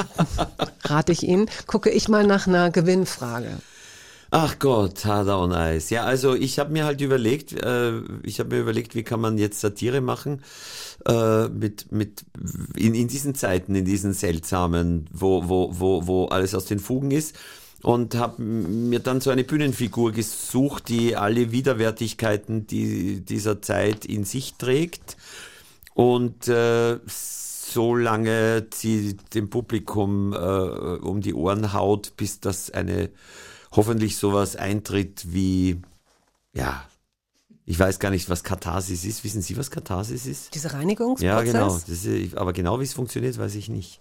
rate 0.84 1.12
ich 1.12 1.22
Ihnen, 1.22 1.50
gucke 1.66 1.90
ich 1.90 2.08
mal 2.08 2.26
nach 2.26 2.46
einer 2.46 2.70
Gewinnfrage. 2.70 3.58
Ach 4.30 4.58
Gott, 4.58 5.06
Harder 5.06 5.40
on 5.40 5.52
Eis. 5.52 5.88
Ja, 5.88 6.04
also 6.04 6.34
ich 6.34 6.58
habe 6.58 6.70
mir 6.70 6.84
halt 6.84 7.00
überlegt, 7.00 7.52
äh, 7.52 8.00
ich 8.22 8.40
habe 8.40 8.56
mir 8.56 8.60
überlegt, 8.60 8.94
wie 8.94 9.02
kann 9.02 9.20
man 9.20 9.38
jetzt 9.38 9.60
Satire 9.60 10.02
machen 10.02 10.42
äh, 11.06 11.48
mit 11.48 11.90
mit 11.92 12.24
in, 12.76 12.94
in 12.94 13.08
diesen 13.08 13.34
Zeiten, 13.34 13.74
in 13.74 13.86
diesen 13.86 14.12
seltsamen, 14.12 15.08
wo 15.12 15.48
wo 15.48 15.70
wo 15.72 16.06
wo 16.06 16.24
alles 16.26 16.54
aus 16.54 16.66
den 16.66 16.78
Fugen 16.78 17.10
ist 17.10 17.36
und 17.82 18.14
habe 18.16 18.42
mir 18.42 19.00
dann 19.00 19.20
so 19.20 19.30
eine 19.30 19.44
Bühnenfigur 19.44 20.12
gesucht, 20.12 20.88
die 20.88 21.16
alle 21.16 21.52
Widerwärtigkeiten 21.52 22.66
die, 22.66 23.20
dieser 23.20 23.62
Zeit 23.62 24.04
in 24.04 24.24
sich 24.24 24.54
trägt 24.54 25.16
und 25.94 26.48
äh, 26.48 26.98
so 27.06 27.94
lange 27.94 28.66
sie 28.72 29.16
dem 29.34 29.50
Publikum 29.50 30.32
äh, 30.32 30.36
um 30.36 31.20
die 31.20 31.34
Ohren 31.34 31.72
haut, 31.72 32.16
bis 32.16 32.40
das 32.40 32.70
eine 32.70 33.10
hoffentlich 33.72 34.16
sowas 34.16 34.56
eintritt 34.56 35.32
wie, 35.32 35.80
ja, 36.54 36.84
ich 37.64 37.78
weiß 37.78 37.98
gar 37.98 38.10
nicht, 38.10 38.30
was 38.30 38.44
Katharsis 38.44 39.04
ist. 39.04 39.24
Wissen 39.24 39.42
Sie, 39.42 39.58
was 39.58 39.70
Katharsis 39.70 40.24
ist? 40.24 40.54
Diese 40.54 40.72
Reinigungsprozess? 40.72 41.22
Ja, 41.22 41.42
genau. 41.42 41.76
Ist, 41.76 42.34
aber 42.34 42.54
genau 42.54 42.80
wie 42.80 42.84
es 42.84 42.94
funktioniert, 42.94 43.36
weiß 43.36 43.56
ich 43.56 43.68
nicht. 43.68 44.00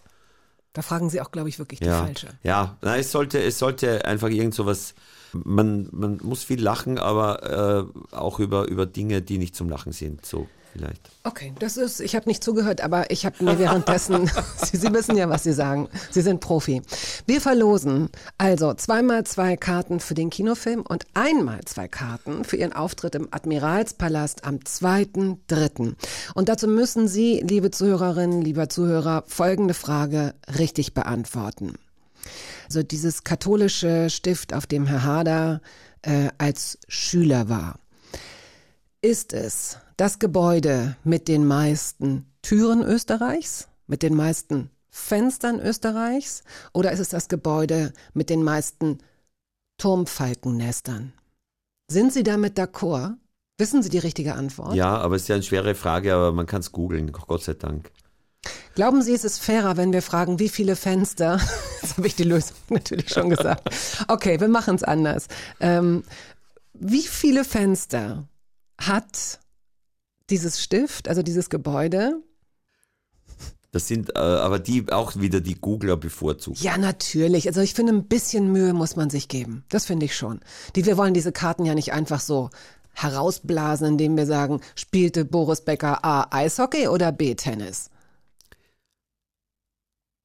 Da 0.77 0.83
fragen 0.83 1.09
Sie 1.09 1.19
auch, 1.21 1.31
glaube 1.31 1.49
ich, 1.49 1.57
wirklich 1.57 1.79
die 1.79 1.87
ja. 1.87 2.03
falsche. 2.03 2.27
Ja, 2.43 2.77
na, 2.83 2.97
es 2.97 3.11
sollte, 3.11 3.41
es 3.41 3.57
sollte 3.57 4.05
einfach 4.05 4.29
irgend 4.29 4.53
sowas, 4.53 4.93
man, 5.33 5.89
man 5.91 6.19
muss 6.21 6.43
viel 6.43 6.61
lachen, 6.61 6.99
aber 6.99 7.89
äh, 8.11 8.15
auch 8.15 8.39
über, 8.39 8.67
über 8.67 8.85
Dinge, 8.85 9.23
die 9.23 9.39
nicht 9.39 9.55
zum 9.55 9.69
Lachen 9.69 9.91
sind. 9.91 10.23
So 10.23 10.47
vielleicht. 10.73 11.01
Okay, 11.23 11.53
das 11.59 11.77
ist, 11.77 11.99
ich 11.99 12.15
habe 12.15 12.27
nicht 12.27 12.43
zugehört, 12.43 12.81
aber 12.81 13.11
ich 13.11 13.25
habe 13.25 13.43
mir 13.43 13.59
währenddessen, 13.59 14.29
Sie, 14.63 14.77
Sie 14.77 14.93
wissen 14.93 15.17
ja, 15.17 15.29
was 15.29 15.43
Sie 15.43 15.53
sagen. 15.53 15.89
Sie 16.11 16.21
sind 16.21 16.39
Profi. 16.39 16.81
Wir 17.25 17.41
verlosen 17.41 18.09
also 18.37 18.73
zweimal 18.73 19.25
zwei 19.25 19.57
Karten 19.57 19.99
für 19.99 20.13
den 20.13 20.29
Kinofilm 20.29 20.81
und 20.81 21.05
einmal 21.13 21.61
zwei 21.65 21.87
Karten 21.87 22.43
für 22.43 22.57
Ihren 22.57 22.73
Auftritt 22.73 23.15
im 23.15 23.27
Admiralspalast 23.31 24.45
am 24.45 24.57
2.3. 24.57 25.95
Und 26.33 26.49
dazu 26.49 26.67
müssen 26.67 27.07
Sie, 27.07 27.41
liebe 27.41 27.71
Zuhörerinnen, 27.71 28.41
lieber 28.41 28.69
Zuhörer, 28.69 29.23
folgende 29.27 29.73
Frage 29.73 30.33
richtig 30.57 30.93
beantworten. 30.93 31.75
Also 32.65 32.83
dieses 32.83 33.23
katholische 33.23 34.09
Stift, 34.09 34.53
auf 34.53 34.67
dem 34.67 34.85
Herr 34.85 35.03
Hader 35.03 35.61
äh, 36.01 36.29
als 36.37 36.77
Schüler 36.87 37.49
war. 37.49 37.79
Ist 39.01 39.33
es 39.33 39.77
das 39.97 40.19
Gebäude 40.19 40.95
mit 41.03 41.27
den 41.27 41.45
meisten 41.45 42.31
Türen 42.43 42.83
Österreichs, 42.83 43.67
mit 43.87 44.03
den 44.03 44.15
meisten 44.15 44.69
Fenstern 44.89 45.59
Österreichs 45.59 46.43
oder 46.73 46.91
ist 46.91 46.99
es 46.99 47.09
das 47.09 47.27
Gebäude 47.27 47.93
mit 48.13 48.29
den 48.29 48.43
meisten 48.43 48.99
Turmfalkennestern? 49.77 51.13
Sind 51.89 52.13
Sie 52.13 52.23
damit 52.23 52.57
d'accord? 52.57 53.15
Wissen 53.57 53.81
Sie 53.81 53.89
die 53.89 53.97
richtige 53.97 54.35
Antwort? 54.35 54.75
Ja, 54.75 54.97
aber 54.97 55.15
es 55.15 55.23
ist 55.23 55.27
ja 55.29 55.35
eine 55.35 55.43
schwere 55.43 55.73
Frage, 55.73 56.13
aber 56.13 56.31
man 56.31 56.45
kann 56.45 56.61
es 56.61 56.71
googeln, 56.71 57.11
Gott 57.11 57.43
sei 57.43 57.53
Dank. 57.53 57.91
Glauben 58.75 59.01
Sie, 59.01 59.13
es 59.13 59.23
ist 59.23 59.39
fairer, 59.39 59.77
wenn 59.77 59.93
wir 59.93 60.03
fragen, 60.03 60.37
wie 60.37 60.49
viele 60.49 60.75
Fenster? 60.75 61.39
Jetzt 61.81 61.97
habe 61.97 62.05
ich 62.05 62.15
die 62.15 62.23
Lösung 62.23 62.55
natürlich 62.69 63.09
schon 63.09 63.31
gesagt. 63.31 63.67
Okay, 64.07 64.39
wir 64.39 64.47
machen 64.47 64.75
es 64.75 64.83
anders. 64.83 65.27
Ähm, 65.59 66.03
wie 66.73 67.01
viele 67.01 67.43
Fenster 67.43 68.27
hat 68.79 69.39
dieses 70.29 70.61
Stift, 70.61 71.07
also 71.07 71.23
dieses 71.23 71.49
Gebäude. 71.49 72.21
Das 73.71 73.87
sind 73.87 74.15
äh, 74.15 74.19
aber 74.19 74.59
die 74.59 74.91
auch 74.91 75.15
wieder 75.17 75.41
die 75.41 75.55
Googler 75.55 75.97
bevorzugt. 75.97 76.59
Ja, 76.59 76.77
natürlich. 76.77 77.47
Also 77.47 77.61
ich 77.61 77.73
finde, 77.73 77.93
ein 77.93 78.07
bisschen 78.07 78.51
Mühe 78.51 78.73
muss 78.73 78.95
man 78.95 79.09
sich 79.09 79.27
geben. 79.27 79.65
Das 79.69 79.85
finde 79.85 80.05
ich 80.05 80.15
schon. 80.15 80.39
Die, 80.75 80.85
wir 80.85 80.97
wollen 80.97 81.13
diese 81.13 81.31
Karten 81.31 81.65
ja 81.65 81.75
nicht 81.75 81.93
einfach 81.93 82.21
so 82.21 82.49
herausblasen, 82.93 83.87
indem 83.87 84.17
wir 84.17 84.25
sagen, 84.25 84.61
spielte 84.75 85.25
Boris 85.25 85.61
Becker 85.61 86.03
A 86.03 86.27
Eishockey 86.31 86.87
oder 86.87 87.11
B 87.11 87.35
Tennis? 87.35 87.89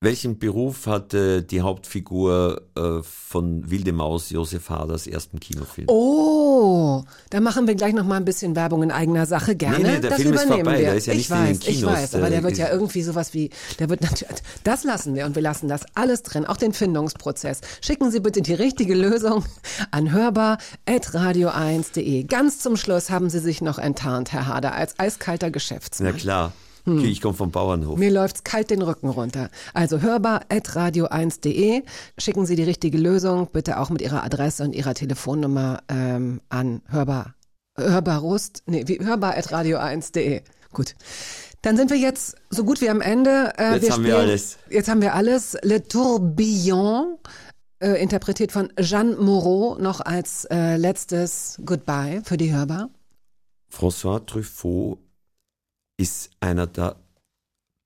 Welchen 0.02 0.38
Beruf 0.40 0.88
hatte 0.88 1.44
die 1.44 1.60
Hauptfigur 1.60 2.62
äh, 2.74 3.04
von 3.04 3.70
Wilde 3.70 3.92
Maus, 3.92 4.30
Josef 4.30 4.68
Haders 4.68 5.06
ersten 5.06 5.38
Kinofilm? 5.38 5.86
Oh, 5.88 7.04
da 7.30 7.38
machen 7.38 7.68
wir 7.68 7.76
gleich 7.76 7.94
noch 7.94 8.04
mal 8.04 8.16
ein 8.16 8.24
bisschen 8.24 8.56
Werbung 8.56 8.82
in 8.82 8.90
eigener 8.90 9.26
Sache 9.26 9.54
gerne. 9.54 9.78
Nee, 9.78 9.84
nee, 9.84 10.00
der 10.00 10.10
das 10.10 10.20
Film 10.20 10.32
übernehmen 10.32 10.50
ist 10.50 10.56
vorbei, 10.56 10.78
wir. 10.78 10.86
der 10.86 10.96
ist 10.96 11.06
ja 11.06 11.14
nicht 11.14 11.26
ich 11.26 11.30
weiß, 11.30 11.38
in 11.38 11.46
den 11.46 11.60
Kinos. 11.60 11.78
ich 11.78 11.86
weiß, 11.86 12.16
aber 12.16 12.30
der 12.30 12.42
wird 12.42 12.58
ja 12.58 12.68
irgendwie 12.68 13.02
sowas 13.02 13.32
wie, 13.32 13.50
der 13.78 13.90
wird 13.90 14.00
natürlich, 14.00 14.42
das 14.64 14.82
lassen 14.82 15.14
wir 15.14 15.24
und 15.24 15.36
wir 15.36 15.42
lassen 15.42 15.68
das 15.68 15.82
alles 15.94 16.24
drin, 16.24 16.46
auch 16.46 16.56
den 16.56 16.72
Findungsprozess. 16.72 17.60
Schicken 17.80 18.10
Sie 18.10 18.18
bitte 18.18 18.42
die 18.42 18.54
richtige 18.54 18.94
Lösung 18.94 19.44
an 19.92 20.10
hörbar.radio1.de. 20.10 22.24
Ganz 22.24 22.58
zum 22.58 22.76
Schluss 22.76 23.10
haben 23.10 23.30
Sie 23.30 23.38
sich 23.38 23.62
noch 23.62 23.78
enttarnt, 23.78 24.32
Herr 24.32 24.48
Hader, 24.48 24.74
als 24.74 24.98
eiskalter 24.98 25.52
Geschäftsmann. 25.52 26.10
Na 26.12 26.18
klar. 26.18 26.52
Hm. 26.84 27.04
Ich 27.04 27.20
komme 27.20 27.34
vom 27.34 27.50
Bauernhof. 27.50 27.98
Mir 27.98 28.10
läuft's 28.10 28.44
kalt 28.44 28.70
den 28.70 28.82
Rücken 28.82 29.08
runter. 29.08 29.50
Also 29.72 30.00
hörbar 30.00 30.42
at 30.48 30.70
radio1.de. 30.70 31.82
Schicken 32.18 32.46
Sie 32.46 32.56
die 32.56 32.64
richtige 32.64 32.98
Lösung, 32.98 33.48
bitte 33.52 33.78
auch 33.78 33.90
mit 33.90 34.02
Ihrer 34.02 34.24
Adresse 34.24 34.64
und 34.64 34.74
Ihrer 34.74 34.94
Telefonnummer 34.94 35.82
ähm, 35.88 36.40
an 36.48 36.82
hörbar. 36.88 37.34
Hörbar 37.76 38.18
Rust, 38.18 38.62
nee, 38.66 38.84
wie, 38.86 38.98
hörbar 39.00 39.36
at 39.36 39.48
radio1.de. 39.48 40.42
Gut. 40.72 40.94
Dann 41.62 41.76
sind 41.76 41.90
wir 41.90 41.96
jetzt 41.96 42.34
so 42.50 42.64
gut 42.64 42.80
wie 42.80 42.90
am 42.90 43.00
Ende. 43.00 43.52
Äh, 43.56 43.74
jetzt 43.74 43.82
wir 43.82 43.92
haben 43.92 44.02
spielen, 44.02 44.04
wir 44.04 44.16
alles. 44.18 44.58
Jetzt 44.68 44.88
haben 44.88 45.00
wir 45.00 45.14
alles. 45.14 45.56
Le 45.62 45.86
Tourbillon, 45.86 47.18
äh, 47.78 48.02
interpretiert 48.02 48.50
von 48.50 48.72
Jeanne 48.78 49.16
Moreau, 49.16 49.76
noch 49.78 50.00
als 50.00 50.44
äh, 50.46 50.76
letztes 50.76 51.60
Goodbye 51.64 52.22
für 52.24 52.36
die 52.36 52.52
Hörbar. 52.52 52.90
François 53.72 54.24
Truffaut 54.26 54.98
ist 56.02 56.30
einer 56.40 56.66
der 56.66 56.96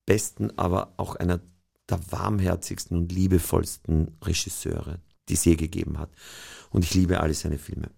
besten, 0.06 0.50
aber 0.58 0.94
auch 0.96 1.16
einer 1.16 1.40
der 1.88 2.00
warmherzigsten 2.10 2.96
und 2.96 3.12
liebevollsten 3.12 4.16
Regisseure, 4.22 4.98
die 5.28 5.34
es 5.34 5.44
je 5.44 5.56
gegeben 5.56 5.98
hat. 5.98 6.10
Und 6.70 6.84
ich 6.84 6.94
liebe 6.94 7.20
alle 7.20 7.34
seine 7.34 7.58
Filme. 7.58 7.90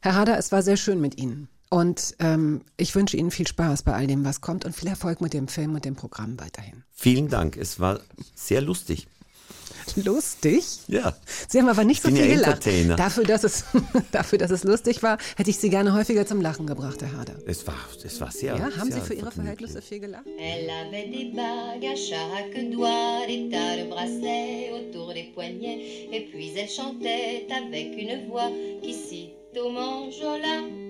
Herr 0.00 0.14
Hader, 0.14 0.38
es 0.38 0.52
war 0.52 0.62
sehr 0.62 0.76
schön 0.76 1.00
mit 1.00 1.16
Ihnen. 1.18 1.48
Und 1.70 2.14
ähm, 2.18 2.62
ich 2.76 2.94
wünsche 2.94 3.16
Ihnen 3.16 3.30
viel 3.30 3.46
Spaß 3.46 3.82
bei 3.82 3.94
all 3.94 4.06
dem, 4.06 4.24
was 4.24 4.40
kommt 4.40 4.64
und 4.64 4.76
viel 4.76 4.88
Erfolg 4.88 5.20
mit 5.20 5.32
dem 5.32 5.48
Film 5.48 5.74
und 5.74 5.84
dem 5.84 5.96
Programm 5.96 6.38
weiterhin. 6.38 6.84
Vielen 6.92 7.28
Dank. 7.28 7.56
Es 7.56 7.80
war 7.80 8.00
sehr 8.34 8.60
lustig. 8.60 9.08
lustig. 10.04 10.64
Ja. 10.88 11.16
Sie 11.48 11.58
haben 11.58 11.68
aber 11.68 11.84
nicht 11.84 12.02
so 12.02 12.08
viel 12.08 12.18
ja 12.18 12.34
gelacht. 12.34 12.66
Dafür 12.98 13.24
dass, 13.24 13.44
es, 13.44 13.64
dafür, 14.12 14.38
dass 14.38 14.50
es 14.50 14.64
lustig 14.64 15.02
war, 15.02 15.18
hätte 15.36 15.50
ich 15.50 15.58
Sie 15.58 15.70
gerne 15.70 15.92
häufiger 15.92 16.26
zum 16.26 16.40
Lachen 16.40 16.66
gebracht, 16.66 17.00
Herr 17.02 17.16
Hader. 17.18 17.34
Es 17.46 17.66
war, 17.66 17.76
es 18.04 18.20
war 18.20 18.30
sehr. 18.30 18.56
Ja, 18.56 18.70
haben 18.76 18.90
sehr 18.90 19.00
Sie 19.00 19.06
für 19.06 19.14
Ihre 19.14 19.30
Verhältnisse 19.30 19.82
viel 19.82 20.00
gelacht? 20.00 20.26
Elle 20.38 20.70
avait 20.70 21.08
des 21.10 21.34
bagues 21.34 21.84
à 21.84 21.96
chaque 21.96 22.70
doigt, 22.70 23.26
des 23.26 23.50
tas 23.50 23.76
de 23.76 23.88
bracelets 23.88 24.72
autour 24.72 25.12
des 25.14 25.32
poignets, 25.34 26.08
et 26.12 26.28
puis 26.30 26.52
elle 26.56 26.68
chantait 26.68 27.46
avec 27.50 27.96
une 27.96 28.28
voix 28.28 28.50
qui 28.82 28.94
cite 28.94 29.32
au 29.56 29.70
manjola. 29.70 30.87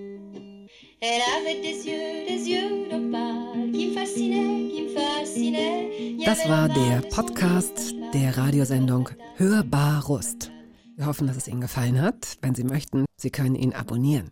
Elle 1.01 1.21
avait 1.39 1.61
des 1.61 1.87
yeux, 1.87 2.27
des 2.27 2.49
yeux 2.49 2.89
d'opale 2.89 3.71
qui 3.71 3.87
me 3.87 3.93
fascinaient, 3.93 4.69
qui 4.69 4.81
me 4.81 4.89
fascinaient. 4.89 6.25
Das 6.25 6.45
war 6.49 6.67
der 6.67 7.01
Podcast 7.09 7.95
der 8.13 8.37
Radiosendung 8.37 9.07
Hörbar 9.37 10.03
Rust. 10.07 10.51
Wir 10.97 11.05
hoffen, 11.05 11.27
dass 11.27 11.37
es 11.37 11.47
Ihnen 11.47 11.61
gefallen 11.61 12.01
hat. 12.01 12.37
Wenn 12.41 12.53
Sie 12.53 12.65
möchten, 12.65 13.05
Sie 13.15 13.29
können 13.29 13.55
ihn 13.55 13.73
abonnieren. 13.73 14.31